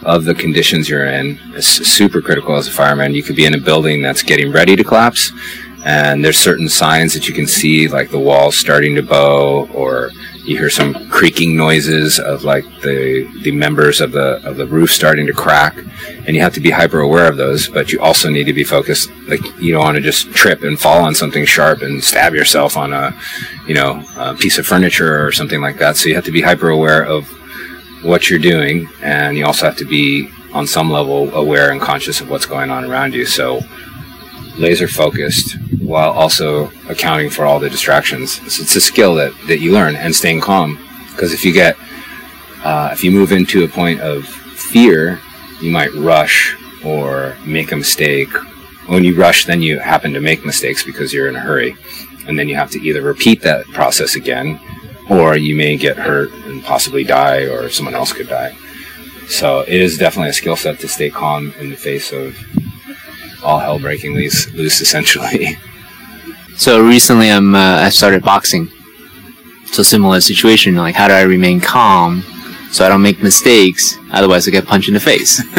of 0.02 0.24
the 0.24 0.34
conditions 0.34 0.88
you're 0.88 1.06
in 1.06 1.38
is 1.54 1.66
super 1.66 2.20
critical 2.20 2.56
as 2.56 2.66
a 2.66 2.70
fireman. 2.70 3.14
You 3.14 3.22
could 3.22 3.36
be 3.36 3.46
in 3.46 3.54
a 3.54 3.60
building 3.60 4.02
that's 4.02 4.22
getting 4.22 4.52
ready 4.52 4.76
to 4.76 4.84
collapse, 4.84 5.32
and 5.84 6.24
there's 6.24 6.38
certain 6.38 6.68
signs 6.68 7.14
that 7.14 7.28
you 7.28 7.34
can 7.34 7.46
see, 7.46 7.88
like 7.88 8.10
the 8.10 8.18
walls 8.18 8.56
starting 8.56 8.94
to 8.96 9.02
bow, 9.02 9.66
or 9.72 10.10
you 10.44 10.56
hear 10.56 10.70
some 10.70 11.08
creaking 11.10 11.56
noises 11.56 12.18
of 12.18 12.42
like 12.42 12.64
the 12.80 13.30
the 13.42 13.52
members 13.52 14.00
of 14.00 14.12
the 14.12 14.40
of 14.48 14.56
the 14.56 14.66
roof 14.66 14.90
starting 14.90 15.26
to 15.26 15.32
crack, 15.32 15.76
and 16.26 16.34
you 16.34 16.40
have 16.40 16.54
to 16.54 16.60
be 16.60 16.70
hyper 16.70 17.00
aware 17.00 17.28
of 17.28 17.36
those. 17.36 17.68
But 17.68 17.92
you 17.92 18.00
also 18.00 18.28
need 18.30 18.44
to 18.44 18.52
be 18.52 18.64
focused. 18.64 19.10
Like 19.28 19.44
you 19.60 19.72
don't 19.72 19.84
want 19.84 19.96
to 19.96 20.02
just 20.02 20.32
trip 20.32 20.62
and 20.62 20.78
fall 20.78 21.04
on 21.04 21.14
something 21.14 21.44
sharp 21.44 21.82
and 21.82 22.02
stab 22.02 22.34
yourself 22.34 22.76
on 22.76 22.92
a, 22.92 23.16
you 23.66 23.74
know, 23.74 24.02
a 24.16 24.34
piece 24.34 24.58
of 24.58 24.66
furniture 24.66 25.24
or 25.24 25.32
something 25.32 25.60
like 25.60 25.78
that. 25.78 25.96
So 25.96 26.08
you 26.08 26.14
have 26.14 26.24
to 26.24 26.32
be 26.32 26.42
hyper 26.42 26.70
aware 26.70 27.04
of 27.04 27.28
what 28.02 28.30
you're 28.30 28.38
doing, 28.38 28.88
and 29.02 29.36
you 29.36 29.44
also 29.44 29.66
have 29.66 29.76
to 29.78 29.84
be 29.84 30.30
on 30.54 30.66
some 30.66 30.90
level 30.90 31.32
aware 31.34 31.70
and 31.70 31.80
conscious 31.80 32.20
of 32.20 32.30
what's 32.30 32.46
going 32.46 32.70
on 32.70 32.84
around 32.84 33.12
you. 33.12 33.26
So 33.26 33.60
laser 34.58 34.88
focused 34.88 35.56
while 35.80 36.10
also 36.10 36.70
accounting 36.88 37.30
for 37.30 37.46
all 37.46 37.58
the 37.58 37.70
distractions. 37.70 38.32
So 38.52 38.62
it's 38.62 38.76
a 38.76 38.80
skill 38.80 39.14
that, 39.14 39.32
that 39.46 39.60
you 39.60 39.72
learn 39.72 39.96
and 39.96 40.14
staying 40.14 40.40
calm. 40.40 40.78
Because 41.10 41.32
if 41.32 41.44
you 41.44 41.52
get, 41.52 41.76
uh, 42.64 42.90
if 42.92 43.02
you 43.02 43.10
move 43.10 43.32
into 43.32 43.64
a 43.64 43.68
point 43.68 44.00
of 44.00 44.26
fear, 44.26 45.20
you 45.60 45.70
might 45.70 45.92
rush 45.94 46.56
or 46.84 47.36
make 47.46 47.72
a 47.72 47.76
mistake. 47.76 48.32
When 48.86 49.04
you 49.04 49.16
rush, 49.16 49.46
then 49.46 49.62
you 49.62 49.78
happen 49.78 50.12
to 50.12 50.20
make 50.20 50.44
mistakes 50.44 50.82
because 50.82 51.12
you're 51.12 51.28
in 51.28 51.36
a 51.36 51.40
hurry. 51.40 51.76
And 52.26 52.38
then 52.38 52.48
you 52.48 52.56
have 52.56 52.70
to 52.72 52.80
either 52.80 53.02
repeat 53.02 53.42
that 53.42 53.64
process 53.66 54.14
again 54.14 54.60
or 55.08 55.36
you 55.36 55.56
may 55.56 55.76
get 55.76 55.96
hurt 55.96 56.30
and 56.44 56.62
possibly 56.62 57.04
die 57.04 57.42
or 57.44 57.70
someone 57.70 57.94
else 57.94 58.12
could 58.12 58.28
die. 58.28 58.54
So 59.28 59.60
it 59.60 59.80
is 59.80 59.98
definitely 59.98 60.30
a 60.30 60.34
skill 60.34 60.56
set 60.56 60.78
to 60.80 60.88
stay 60.88 61.10
calm 61.10 61.52
in 61.58 61.70
the 61.70 61.76
face 61.76 62.12
of 62.12 62.36
all 63.42 63.58
hell 63.58 63.78
breaking 63.78 64.14
loose, 64.14 64.52
loose 64.52 64.80
essentially. 64.80 65.56
So 66.56 66.84
recently, 66.84 67.30
I'm 67.30 67.54
uh, 67.54 67.82
I 67.82 67.88
started 67.90 68.22
boxing. 68.22 68.68
So 69.66 69.82
similar 69.82 70.20
situation. 70.20 70.74
Like, 70.74 70.94
how 70.94 71.08
do 71.08 71.14
I 71.14 71.22
remain 71.22 71.60
calm 71.60 72.22
so 72.72 72.84
I 72.84 72.88
don't 72.88 73.02
make 73.02 73.22
mistakes? 73.22 73.96
Otherwise, 74.10 74.48
I 74.48 74.50
get 74.50 74.66
punched 74.66 74.88
in 74.88 74.94
the 74.94 75.00
face. 75.00 75.44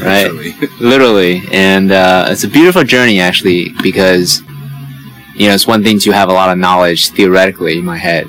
right? 0.00 0.30
Literally. 0.30 0.54
Literally. 0.80 1.42
And 1.52 1.92
uh, 1.92 2.26
it's 2.30 2.44
a 2.44 2.48
beautiful 2.48 2.82
journey 2.84 3.20
actually 3.20 3.70
because 3.82 4.40
you 5.36 5.48
know 5.48 5.54
it's 5.54 5.66
one 5.66 5.84
thing 5.84 5.98
to 6.00 6.10
have 6.10 6.28
a 6.28 6.32
lot 6.32 6.50
of 6.50 6.58
knowledge 6.58 7.10
theoretically 7.10 7.78
in 7.78 7.84
my 7.84 7.98
head. 7.98 8.26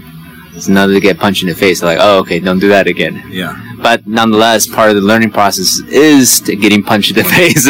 It's 0.55 0.67
another 0.67 0.93
to 0.93 0.99
get 0.99 1.17
punched 1.17 1.41
in 1.41 1.49
the 1.49 1.55
face. 1.55 1.81
Like, 1.81 1.97
oh, 1.99 2.19
okay, 2.19 2.39
don't 2.39 2.59
do 2.59 2.69
that 2.69 2.85
again. 2.85 3.23
Yeah 3.29 3.72
but 3.83 4.07
nonetheless, 4.07 4.65
part 4.65 4.89
of 4.89 4.95
the 4.95 5.01
learning 5.01 5.31
process 5.31 5.79
is 5.89 6.39
getting 6.39 6.81
punched 6.81 7.11
in 7.11 7.17
the 7.17 7.23
face 7.35 7.65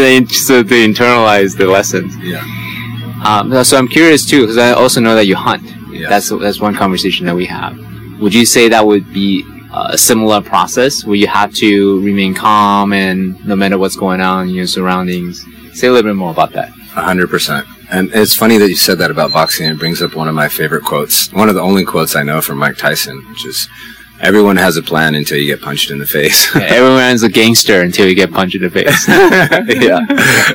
so 0.45 0.63
to 0.63 0.69
internalize 0.69 1.57
the 1.57 1.65
lessons. 1.65 2.15
Yeah. 2.17 2.41
Um, 3.25 3.63
so 3.63 3.77
I'm 3.77 3.87
curious 3.87 4.25
too, 4.25 4.41
because 4.41 4.57
I 4.57 4.71
also 4.71 5.01
know 5.01 5.15
that 5.15 5.25
you 5.25 5.35
hunt. 5.35 5.63
Yes. 5.91 6.09
That's 6.09 6.41
that's 6.41 6.59
one 6.59 6.75
conversation 6.75 7.25
that 7.25 7.35
we 7.35 7.45
have. 7.45 7.77
Would 8.19 8.33
you 8.33 8.45
say 8.45 8.69
that 8.69 8.85
would 8.85 9.11
be 9.13 9.43
a 9.73 9.97
similar 9.97 10.41
process 10.41 11.03
where 11.03 11.15
you 11.15 11.27
have 11.27 11.53
to 11.55 11.99
remain 12.01 12.33
calm 12.35 12.93
and 12.93 13.43
no 13.45 13.55
matter 13.55 13.77
what's 13.77 13.95
going 13.95 14.21
on 14.21 14.49
in 14.49 14.55
your 14.55 14.67
surroundings? 14.67 15.43
Say 15.73 15.87
a 15.87 15.91
little 15.91 16.09
bit 16.09 16.15
more 16.15 16.31
about 16.31 16.51
that. 16.53 16.69
A 16.95 17.01
hundred 17.01 17.29
percent. 17.29 17.65
And 17.89 18.11
it's 18.13 18.35
funny 18.35 18.57
that 18.57 18.69
you 18.69 18.75
said 18.75 18.97
that 18.99 19.11
about 19.11 19.31
boxing. 19.31 19.67
It 19.67 19.77
brings 19.79 20.01
up 20.01 20.15
one 20.15 20.27
of 20.27 20.35
my 20.35 20.47
favorite 20.49 20.83
quotes. 20.83 21.31
One 21.31 21.49
of 21.49 21.55
the 21.55 21.61
only 21.61 21.85
quotes 21.85 22.15
I 22.15 22.23
know 22.23 22.41
from 22.41 22.57
Mike 22.57 22.77
Tyson, 22.77 23.23
which 23.29 23.45
is 23.45 23.67
Everyone 24.21 24.55
has 24.55 24.77
a 24.77 24.81
plan 24.81 25.15
until 25.15 25.37
you 25.37 25.47
get 25.47 25.61
punched 25.61 25.91
in 25.91 25.97
the 25.97 26.05
face. 26.05 26.53
yeah, 26.55 26.61
everyone's 26.61 27.23
a 27.23 27.29
gangster 27.29 27.81
until 27.81 28.07
you 28.07 28.15
get 28.15 28.31
punched 28.31 28.55
in 28.55 28.61
the 28.61 28.69
face. 28.69 29.07
yeah. 29.07 29.99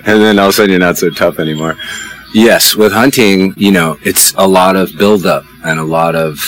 And 0.07 0.23
then 0.23 0.39
all 0.39 0.47
of 0.47 0.51
a 0.51 0.53
sudden 0.53 0.71
you're 0.71 0.79
not 0.79 0.97
so 0.97 1.11
tough 1.11 1.39
anymore. 1.39 1.77
Yes, 2.35 2.75
with 2.75 2.93
hunting, 2.93 3.55
you 3.57 3.73
know, 3.73 3.99
it's 4.03 4.33
a 4.37 4.47
lot 4.47 4.77
of 4.77 4.97
buildup 4.97 5.45
and 5.65 5.79
a 5.81 5.85
lot 5.85 6.15
of 6.15 6.39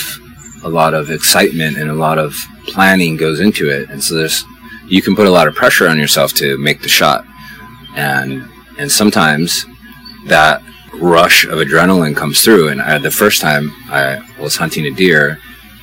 a 0.62 0.68
lot 0.68 0.92
of 0.92 1.10
excitement 1.10 1.78
and 1.78 1.90
a 1.90 1.94
lot 1.94 2.18
of 2.18 2.36
planning 2.66 3.16
goes 3.16 3.40
into 3.40 3.68
it. 3.70 3.88
And 3.90 4.02
so 4.02 4.14
there's 4.14 4.44
you 4.86 5.02
can 5.02 5.16
put 5.16 5.26
a 5.26 5.30
lot 5.30 5.48
of 5.48 5.54
pressure 5.54 5.88
on 5.88 5.98
yourself 5.98 6.32
to 6.34 6.58
make 6.58 6.82
the 6.82 6.88
shot. 6.88 7.24
And 7.96 8.48
and 8.78 8.90
sometimes 8.90 9.66
that 10.26 10.62
rush 10.94 11.44
of 11.44 11.58
adrenaline 11.58 12.16
comes 12.16 12.42
through. 12.42 12.68
And 12.68 12.80
I, 12.80 12.98
the 12.98 13.10
first 13.10 13.40
time 13.40 13.70
I 13.88 14.20
was 14.38 14.56
hunting 14.56 14.86
a 14.86 14.90
deer, 14.90 15.38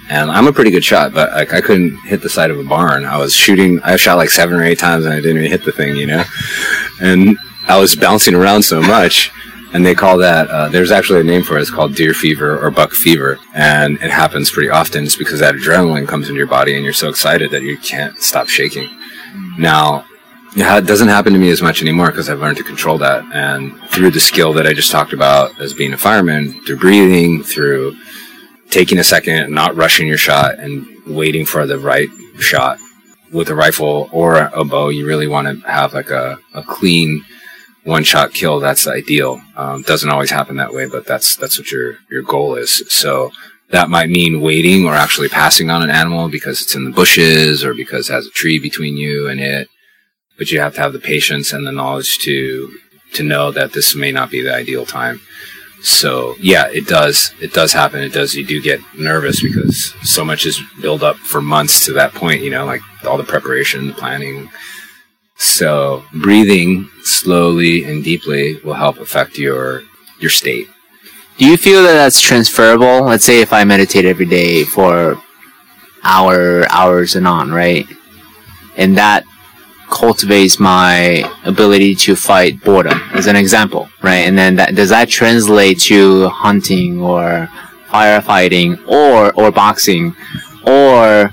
and 0.09 0.31
I'm 0.31 0.47
a 0.47 0.53
pretty 0.53 0.71
good 0.71 0.83
shot, 0.83 1.13
but 1.13 1.31
I 1.33 1.61
couldn't 1.61 1.97
hit 2.05 2.21
the 2.21 2.29
side 2.29 2.49
of 2.49 2.59
a 2.59 2.63
barn. 2.63 3.05
I 3.05 3.17
was 3.17 3.35
shooting. 3.35 3.81
I 3.83 3.95
shot 3.97 4.15
like 4.17 4.29
seven 4.29 4.55
or 4.55 4.63
eight 4.63 4.79
times, 4.79 5.05
and 5.05 5.13
I 5.13 5.17
didn't 5.17 5.37
even 5.37 5.51
hit 5.51 5.65
the 5.65 5.71
thing, 5.71 5.95
you 5.95 6.07
know. 6.07 6.23
And 7.01 7.37
I 7.67 7.77
was 7.79 7.95
bouncing 7.95 8.33
around 8.33 8.63
so 8.63 8.81
much, 8.81 9.31
and 9.73 9.85
they 9.85 9.95
call 9.95 10.17
that. 10.19 10.49
Uh, 10.49 10.69
there's 10.69 10.91
actually 10.91 11.19
a 11.19 11.23
name 11.23 11.43
for 11.43 11.57
it. 11.57 11.61
It's 11.61 11.69
called 11.69 11.95
deer 11.95 12.13
fever 12.13 12.57
or 12.57 12.71
buck 12.71 12.91
fever, 12.91 13.39
and 13.53 13.95
it 13.97 14.11
happens 14.11 14.49
pretty 14.49 14.69
often. 14.69 15.03
It's 15.03 15.17
because 15.17 15.39
that 15.41 15.55
adrenaline 15.55 16.07
comes 16.07 16.29
into 16.29 16.37
your 16.37 16.47
body, 16.47 16.75
and 16.75 16.83
you're 16.83 16.93
so 16.93 17.09
excited 17.09 17.51
that 17.51 17.63
you 17.63 17.77
can't 17.77 18.21
stop 18.21 18.47
shaking. 18.47 18.89
Now, 19.57 20.05
it 20.55 20.87
doesn't 20.87 21.09
happen 21.09 21.33
to 21.33 21.39
me 21.39 21.49
as 21.49 21.61
much 21.61 21.81
anymore 21.81 22.07
because 22.07 22.29
I've 22.29 22.39
learned 22.39 22.57
to 22.57 22.63
control 22.63 22.97
that, 22.99 23.25
and 23.33 23.77
through 23.89 24.11
the 24.11 24.19
skill 24.19 24.53
that 24.53 24.65
I 24.65 24.73
just 24.73 24.91
talked 24.91 25.13
about 25.13 25.59
as 25.59 25.73
being 25.73 25.93
a 25.93 25.97
fireman, 25.97 26.63
through 26.63 26.77
breathing, 26.77 27.43
through 27.43 27.95
taking 28.69 28.99
a 28.99 29.03
second, 29.03 29.51
not 29.53 29.75
rushing 29.75 30.07
your 30.07 30.17
shot, 30.17 30.59
and 30.59 30.85
waiting 31.05 31.45
for 31.45 31.65
the 31.65 31.79
right 31.79 32.09
shot 32.39 32.77
with 33.31 33.49
a 33.49 33.55
rifle 33.55 34.09
or 34.11 34.37
a 34.53 34.63
bow. 34.63 34.89
You 34.89 35.05
really 35.05 35.27
want 35.27 35.47
to 35.47 35.67
have 35.67 35.93
like 35.93 36.09
a, 36.09 36.39
a 36.53 36.63
clean 36.63 37.23
one 37.83 38.03
shot 38.03 38.33
kill. 38.33 38.59
That's 38.59 38.87
ideal. 38.87 39.41
Um, 39.55 39.81
doesn't 39.83 40.09
always 40.09 40.31
happen 40.31 40.57
that 40.57 40.73
way, 40.73 40.87
but 40.87 41.05
that's 41.05 41.35
that's 41.35 41.57
what 41.57 41.71
your 41.71 41.97
your 42.11 42.21
goal 42.21 42.55
is. 42.55 42.83
So 42.89 43.31
that 43.69 43.89
might 43.89 44.09
mean 44.09 44.41
waiting 44.41 44.85
or 44.85 44.93
actually 44.93 45.29
passing 45.29 45.69
on 45.69 45.83
an 45.83 45.89
animal 45.89 46.29
because 46.29 46.61
it's 46.61 46.75
in 46.75 46.85
the 46.85 46.91
bushes 46.91 47.63
or 47.63 47.73
because 47.73 48.09
it 48.09 48.13
has 48.13 48.27
a 48.27 48.31
tree 48.31 48.59
between 48.59 48.97
you 48.97 49.27
and 49.27 49.39
it. 49.39 49.69
But 50.37 50.51
you 50.51 50.59
have 50.59 50.75
to 50.75 50.81
have 50.81 50.93
the 50.93 50.99
patience 50.99 51.51
and 51.51 51.65
the 51.65 51.71
knowledge 51.71 52.19
to 52.19 52.77
to 53.13 53.23
know 53.23 53.51
that 53.51 53.73
this 53.73 53.95
may 53.95 54.11
not 54.11 54.29
be 54.29 54.41
the 54.41 54.53
ideal 54.53 54.85
time. 54.85 55.21
So 55.81 56.35
yeah, 56.39 56.67
it 56.71 56.87
does. 56.87 57.33
It 57.39 57.53
does 57.53 57.73
happen. 57.73 58.01
It 58.01 58.13
does. 58.13 58.35
You 58.35 58.45
do 58.45 58.61
get 58.61 58.81
nervous 58.97 59.41
because 59.41 59.93
so 60.03 60.25
much 60.25 60.45
is 60.45 60.61
built 60.81 61.03
up 61.03 61.17
for 61.17 61.41
months 61.41 61.85
to 61.85 61.93
that 61.93 62.13
point. 62.13 62.41
You 62.41 62.49
know, 62.49 62.65
like 62.65 62.81
all 63.05 63.17
the 63.17 63.23
preparation, 63.23 63.87
the 63.87 63.93
planning. 63.93 64.49
So 65.37 66.03
breathing 66.13 66.89
slowly 67.03 67.83
and 67.83 68.03
deeply 68.03 68.59
will 68.63 68.73
help 68.73 68.97
affect 68.97 69.37
your 69.37 69.83
your 70.19 70.31
state. 70.31 70.67
Do 71.37 71.45
you 71.45 71.57
feel 71.57 71.83
that 71.83 71.93
that's 71.93 72.19
transferable? 72.19 73.05
Let's 73.05 73.23
say 73.23 73.41
if 73.41 73.53
I 73.53 73.63
meditate 73.63 74.05
every 74.05 74.25
day 74.25 74.63
for 74.63 75.21
hour 76.03 76.65
hours 76.71 77.15
and 77.15 77.27
on, 77.27 77.51
right? 77.51 77.85
And 78.75 78.97
that 78.97 79.23
cultivates 79.89 80.59
my 80.59 81.23
ability 81.45 81.95
to 81.95 82.15
fight 82.15 82.61
boredom 82.63 82.99
as 83.13 83.27
an 83.27 83.35
example, 83.35 83.89
right? 84.01 84.27
And 84.27 84.37
then 84.37 84.55
that, 84.57 84.75
does 84.75 84.89
that 84.89 85.09
translate 85.09 85.79
to 85.81 86.29
hunting 86.29 87.01
or 87.01 87.49
firefighting 87.87 88.85
or, 88.87 89.33
or 89.33 89.51
boxing 89.51 90.15
or 90.65 91.31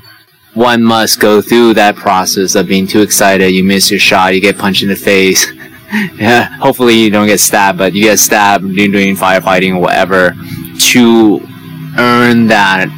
one 0.55 0.83
must 0.85 1.21
go 1.21 1.43
through 1.43 1.75
that 1.75 1.97
process 1.97 2.55
of 2.55 2.69
being 2.69 2.87
too 2.87 3.03
excited. 3.03 3.51
You 3.51 3.65
miss 3.65 3.91
your 3.91 3.99
shot, 3.99 4.35
you 4.35 4.41
get 4.41 4.57
punched 4.57 4.83
in 4.85 4.89
the 4.89 4.97
face. 4.97 5.53
yeah, 6.15 6.45
hopefully 6.59 6.95
you 6.95 7.11
don't 7.11 7.27
get 7.27 7.41
stabbed, 7.41 7.79
but 7.79 7.93
you 7.93 8.05
get 8.05 8.21
stabbed 8.21 8.65
doing, 8.65 9.17
firefighting 9.17 9.75
or 9.75 9.81
whatever 9.81 10.35
to 10.79 11.41
earn 11.99 12.47
that 12.47 12.89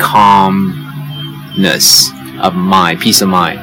calmness 0.00 0.80
of 2.40 2.54
mind, 2.54 3.00
peace 3.00 3.20
of 3.20 3.28
mind. 3.28 3.60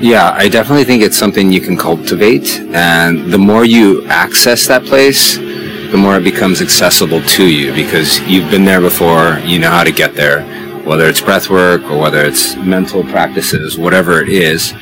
Yeah, 0.00 0.30
I 0.30 0.48
definitely 0.48 0.84
think 0.84 1.02
it's 1.02 1.16
something 1.16 1.50
you 1.50 1.60
can 1.60 1.76
cultivate, 1.76 2.60
and 2.74 3.32
the 3.32 3.38
more 3.38 3.64
you 3.64 4.06
access 4.08 4.66
that 4.66 4.84
place, 4.84 5.36
the 5.36 5.96
more 5.96 6.16
it 6.16 6.24
becomes 6.24 6.60
accessible 6.60 7.22
to 7.22 7.46
you 7.46 7.72
because 7.72 8.20
you've 8.28 8.50
been 8.50 8.66
there 8.66 8.82
before, 8.82 9.38
you 9.38 9.58
know 9.58 9.70
how 9.70 9.84
to 9.84 9.92
get 9.92 10.14
there. 10.14 10.42
Whether 10.82 11.06
it's 11.06 11.22
breath 11.22 11.48
work 11.48 11.82
or 11.84 11.98
whether 11.98 12.22
it's 12.24 12.56
mental 12.56 13.04
practices, 13.04 13.78
whatever 13.78 14.20
it 14.20 14.28
is, 14.28 14.74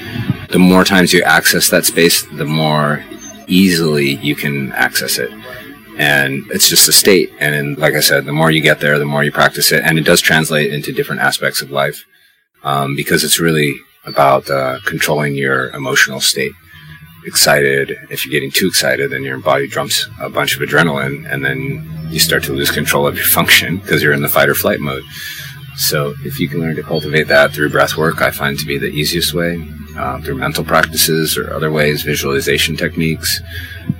the 0.50 0.58
more 0.58 0.84
times 0.84 1.12
you 1.12 1.22
access 1.22 1.70
that 1.70 1.84
space, 1.84 2.24
the 2.24 2.44
more 2.44 3.04
easily 3.46 4.16
you 4.16 4.34
can 4.34 4.72
access 4.72 5.18
it. 5.18 5.30
And 5.96 6.42
it's 6.50 6.68
just 6.68 6.88
a 6.88 6.92
state. 6.92 7.30
And 7.38 7.78
like 7.78 7.94
I 7.94 8.00
said, 8.00 8.24
the 8.24 8.32
more 8.32 8.50
you 8.50 8.60
get 8.60 8.80
there, 8.80 8.98
the 8.98 9.06
more 9.06 9.22
you 9.22 9.30
practice 9.30 9.70
it. 9.70 9.84
And 9.84 9.96
it 9.96 10.04
does 10.04 10.20
translate 10.20 10.72
into 10.72 10.92
different 10.92 11.22
aspects 11.22 11.62
of 11.62 11.70
life 11.70 12.04
um, 12.64 12.96
because 12.96 13.22
it's 13.22 13.38
really 13.38 13.76
about 14.06 14.48
uh, 14.50 14.78
controlling 14.84 15.34
your 15.34 15.70
emotional 15.70 16.20
state. 16.20 16.52
Excited, 17.26 17.96
if 18.10 18.24
you're 18.24 18.32
getting 18.32 18.50
too 18.50 18.68
excited, 18.68 19.10
then 19.10 19.22
your 19.22 19.38
body 19.38 19.66
dumps 19.66 20.08
a 20.20 20.28
bunch 20.28 20.56
of 20.56 20.62
adrenaline 20.62 21.26
and 21.30 21.44
then 21.44 21.88
you 22.10 22.18
start 22.18 22.44
to 22.44 22.52
lose 22.52 22.70
control 22.70 23.06
of 23.06 23.16
your 23.16 23.24
function 23.38 23.78
because 23.78 24.02
you're 24.02 24.12
in 24.12 24.22
the 24.22 24.28
fight 24.28 24.48
or 24.48 24.54
flight 24.54 24.80
mode. 24.80 25.02
So 25.76 26.14
if 26.24 26.38
you 26.38 26.48
can 26.48 26.60
learn 26.60 26.76
to 26.76 26.82
cultivate 26.82 27.28
that 27.28 27.52
through 27.52 27.70
breath 27.70 27.96
work, 27.96 28.22
I 28.22 28.30
find 28.30 28.58
to 28.58 28.66
be 28.66 28.78
the 28.78 28.86
easiest 28.86 29.34
way. 29.34 29.66
Uh, 29.96 30.20
through 30.22 30.34
mental 30.34 30.64
practices 30.64 31.38
or 31.38 31.54
other 31.54 31.70
ways, 31.70 32.02
visualization 32.02 32.76
techniques, 32.76 33.40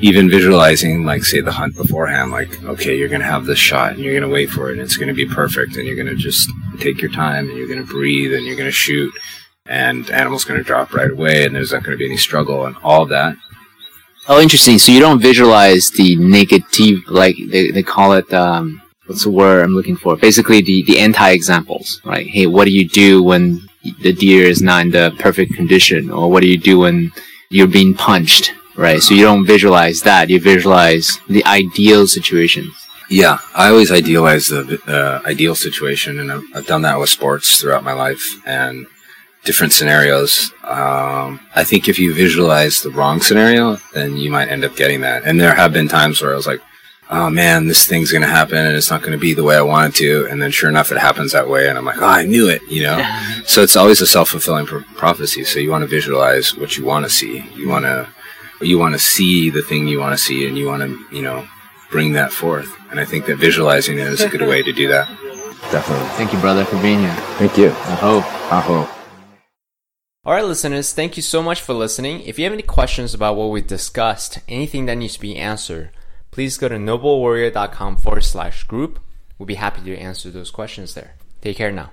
even 0.00 0.28
visualizing, 0.28 1.04
like 1.04 1.22
say 1.22 1.40
the 1.40 1.52
hunt 1.52 1.76
beforehand, 1.76 2.32
like 2.32 2.64
okay, 2.64 2.98
you're 2.98 3.08
gonna 3.08 3.22
have 3.22 3.46
this 3.46 3.60
shot 3.60 3.92
and 3.92 4.00
you're 4.00 4.12
gonna 4.12 4.32
wait 4.32 4.50
for 4.50 4.70
it, 4.70 4.72
and 4.72 4.80
it's 4.80 4.96
gonna 4.96 5.14
be 5.14 5.24
perfect, 5.24 5.76
and 5.76 5.86
you're 5.86 5.94
gonna 5.94 6.16
just 6.16 6.50
take 6.80 7.00
your 7.00 7.12
time 7.12 7.48
and 7.48 7.56
you're 7.56 7.68
gonna 7.68 7.84
breathe 7.84 8.34
and 8.34 8.44
you're 8.44 8.56
gonna 8.56 8.72
shoot, 8.72 9.12
and 9.66 10.10
animal's 10.10 10.44
gonna 10.44 10.62
drop 10.62 10.92
right 10.92 11.10
away, 11.10 11.44
and 11.44 11.54
there's 11.54 11.72
not 11.72 11.82
gonna 11.82 11.96
be 11.96 12.04
any 12.04 12.16
struggle 12.16 12.66
and 12.66 12.76
all 12.82 13.06
that. 13.06 13.36
Oh, 14.28 14.40
interesting. 14.40 14.78
So 14.78 14.92
you 14.92 15.00
don't 15.00 15.20
visualize 15.20 15.90
the 15.90 16.16
negative, 16.16 17.00
like 17.08 17.36
they, 17.48 17.70
they 17.70 17.82
call 17.82 18.12
it. 18.12 18.32
Um, 18.32 18.82
what's 19.06 19.24
the 19.24 19.30
word 19.30 19.62
I'm 19.62 19.74
looking 19.74 19.96
for? 19.96 20.16
Basically, 20.16 20.60
the 20.60 20.82
the 20.84 20.98
anti 20.98 21.30
examples, 21.30 22.00
right? 22.04 22.26
Hey, 22.26 22.46
what 22.46 22.66
do 22.66 22.72
you 22.72 22.86
do 22.86 23.22
when 23.22 23.68
the 24.00 24.12
deer 24.12 24.46
is 24.46 24.62
not 24.62 24.82
in 24.82 24.90
the 24.90 25.14
perfect 25.18 25.54
condition, 25.54 26.10
or 26.10 26.30
what 26.30 26.40
do 26.40 26.48
you 26.48 26.58
do 26.58 26.80
when 26.80 27.12
you're 27.48 27.66
being 27.66 27.94
punched, 27.94 28.52
right? 28.76 29.00
So 29.00 29.14
you 29.14 29.24
don't 29.24 29.46
visualize 29.46 30.00
that; 30.02 30.28
you 30.28 30.40
visualize 30.40 31.18
the 31.28 31.44
ideal 31.46 32.06
situation. 32.06 32.70
Yeah, 33.10 33.38
I 33.54 33.68
always 33.68 33.92
idealize 33.92 34.48
the 34.48 34.80
uh, 34.86 35.26
ideal 35.28 35.54
situation, 35.54 36.20
and 36.20 36.32
I've, 36.32 36.44
I've, 36.54 36.66
done 36.66 36.82
that 36.82 36.98
with 36.98 37.10
sports 37.10 37.60
throughout 37.60 37.84
my 37.84 37.92
life 37.92 38.40
and 38.46 38.86
different 39.44 39.72
scenarios. 39.72 40.52
Um, 40.64 41.40
I 41.54 41.64
think 41.64 41.88
if 41.88 41.98
you 41.98 42.14
visualize 42.14 42.82
the 42.82 42.90
wrong 42.90 43.20
scenario, 43.20 43.76
then 43.92 44.16
you 44.16 44.30
might 44.30 44.48
end 44.48 44.64
up 44.64 44.74
getting 44.76 45.02
that. 45.02 45.24
And 45.24 45.40
there 45.40 45.54
have 45.54 45.72
been 45.72 45.88
times 45.88 46.20
where 46.20 46.32
I 46.32 46.36
was 46.36 46.46
like, 46.46 46.60
oh 47.10 47.28
man, 47.30 47.66
this 47.66 47.86
thing's 47.86 48.10
going 48.10 48.22
to 48.22 48.28
happen 48.28 48.56
and 48.58 48.76
it's 48.76 48.90
not 48.90 49.00
going 49.00 49.12
to 49.12 49.18
be 49.18 49.34
the 49.34 49.44
way 49.44 49.56
I 49.56 49.62
want 49.62 49.94
it 49.94 49.98
to. 49.98 50.26
And 50.30 50.40
then 50.40 50.50
sure 50.50 50.70
enough, 50.70 50.90
it 50.90 50.98
happens 50.98 51.32
that 51.32 51.48
way. 51.48 51.68
And 51.68 51.76
I'm 51.76 51.84
like, 51.84 51.98
oh, 52.00 52.06
I 52.06 52.24
knew 52.24 52.48
it, 52.48 52.62
you 52.68 52.82
know? 52.82 52.98
so 53.44 53.62
it's 53.62 53.76
always 53.76 54.00
a 54.00 54.06
self 54.06 54.30
fulfilling 54.30 54.66
pro- 54.66 54.82
prophecy. 54.94 55.44
So 55.44 55.60
you 55.60 55.70
want 55.70 55.82
to 55.82 55.88
visualize 55.88 56.56
what 56.56 56.76
you 56.76 56.84
want 56.84 57.04
to 57.04 57.10
see. 57.10 57.44
You 57.54 57.68
want 57.68 57.84
to, 57.84 58.08
you 58.62 58.78
want 58.78 58.94
to 58.94 58.98
see 58.98 59.50
the 59.50 59.62
thing 59.62 59.86
you 59.86 60.00
want 60.00 60.16
to 60.16 60.22
see 60.22 60.46
and 60.46 60.56
you 60.56 60.66
want 60.66 60.82
to, 60.82 61.14
you 61.14 61.22
know, 61.22 61.46
bring 61.90 62.12
that 62.14 62.32
forth. 62.32 62.74
And 62.90 62.98
I 62.98 63.04
think 63.04 63.26
that 63.26 63.36
visualizing 63.36 63.98
it 63.98 64.06
is 64.06 64.22
a 64.22 64.28
good 64.28 64.42
way 64.42 64.62
to 64.62 64.72
do 64.72 64.88
that. 64.88 65.08
Definitely. 65.70 66.08
Thank 66.10 66.32
you, 66.32 66.38
brother, 66.38 66.64
for 66.64 66.80
being 66.80 67.00
here. 67.00 67.14
Thank 67.38 67.56
you. 67.58 67.68
Aho. 67.70 68.18
Aho. 68.50 69.03
All 70.26 70.32
right, 70.32 70.44
listeners, 70.44 70.94
thank 70.94 71.18
you 71.18 71.22
so 71.22 71.42
much 71.42 71.60
for 71.60 71.74
listening. 71.74 72.22
If 72.22 72.38
you 72.38 72.44
have 72.44 72.54
any 72.54 72.62
questions 72.62 73.12
about 73.12 73.36
what 73.36 73.50
we 73.50 73.60
discussed, 73.60 74.38
anything 74.48 74.86
that 74.86 74.94
needs 74.94 75.14
to 75.14 75.20
be 75.20 75.36
answered, 75.36 75.90
please 76.30 76.56
go 76.56 76.66
to 76.66 76.76
noblewarrior.com 76.76 77.98
forward 77.98 78.24
slash 78.24 78.64
group. 78.64 78.98
We'll 79.38 79.44
be 79.44 79.56
happy 79.56 79.82
to 79.82 79.98
answer 79.98 80.30
those 80.30 80.50
questions 80.50 80.94
there. 80.94 81.16
Take 81.42 81.58
care 81.58 81.70
now. 81.70 81.90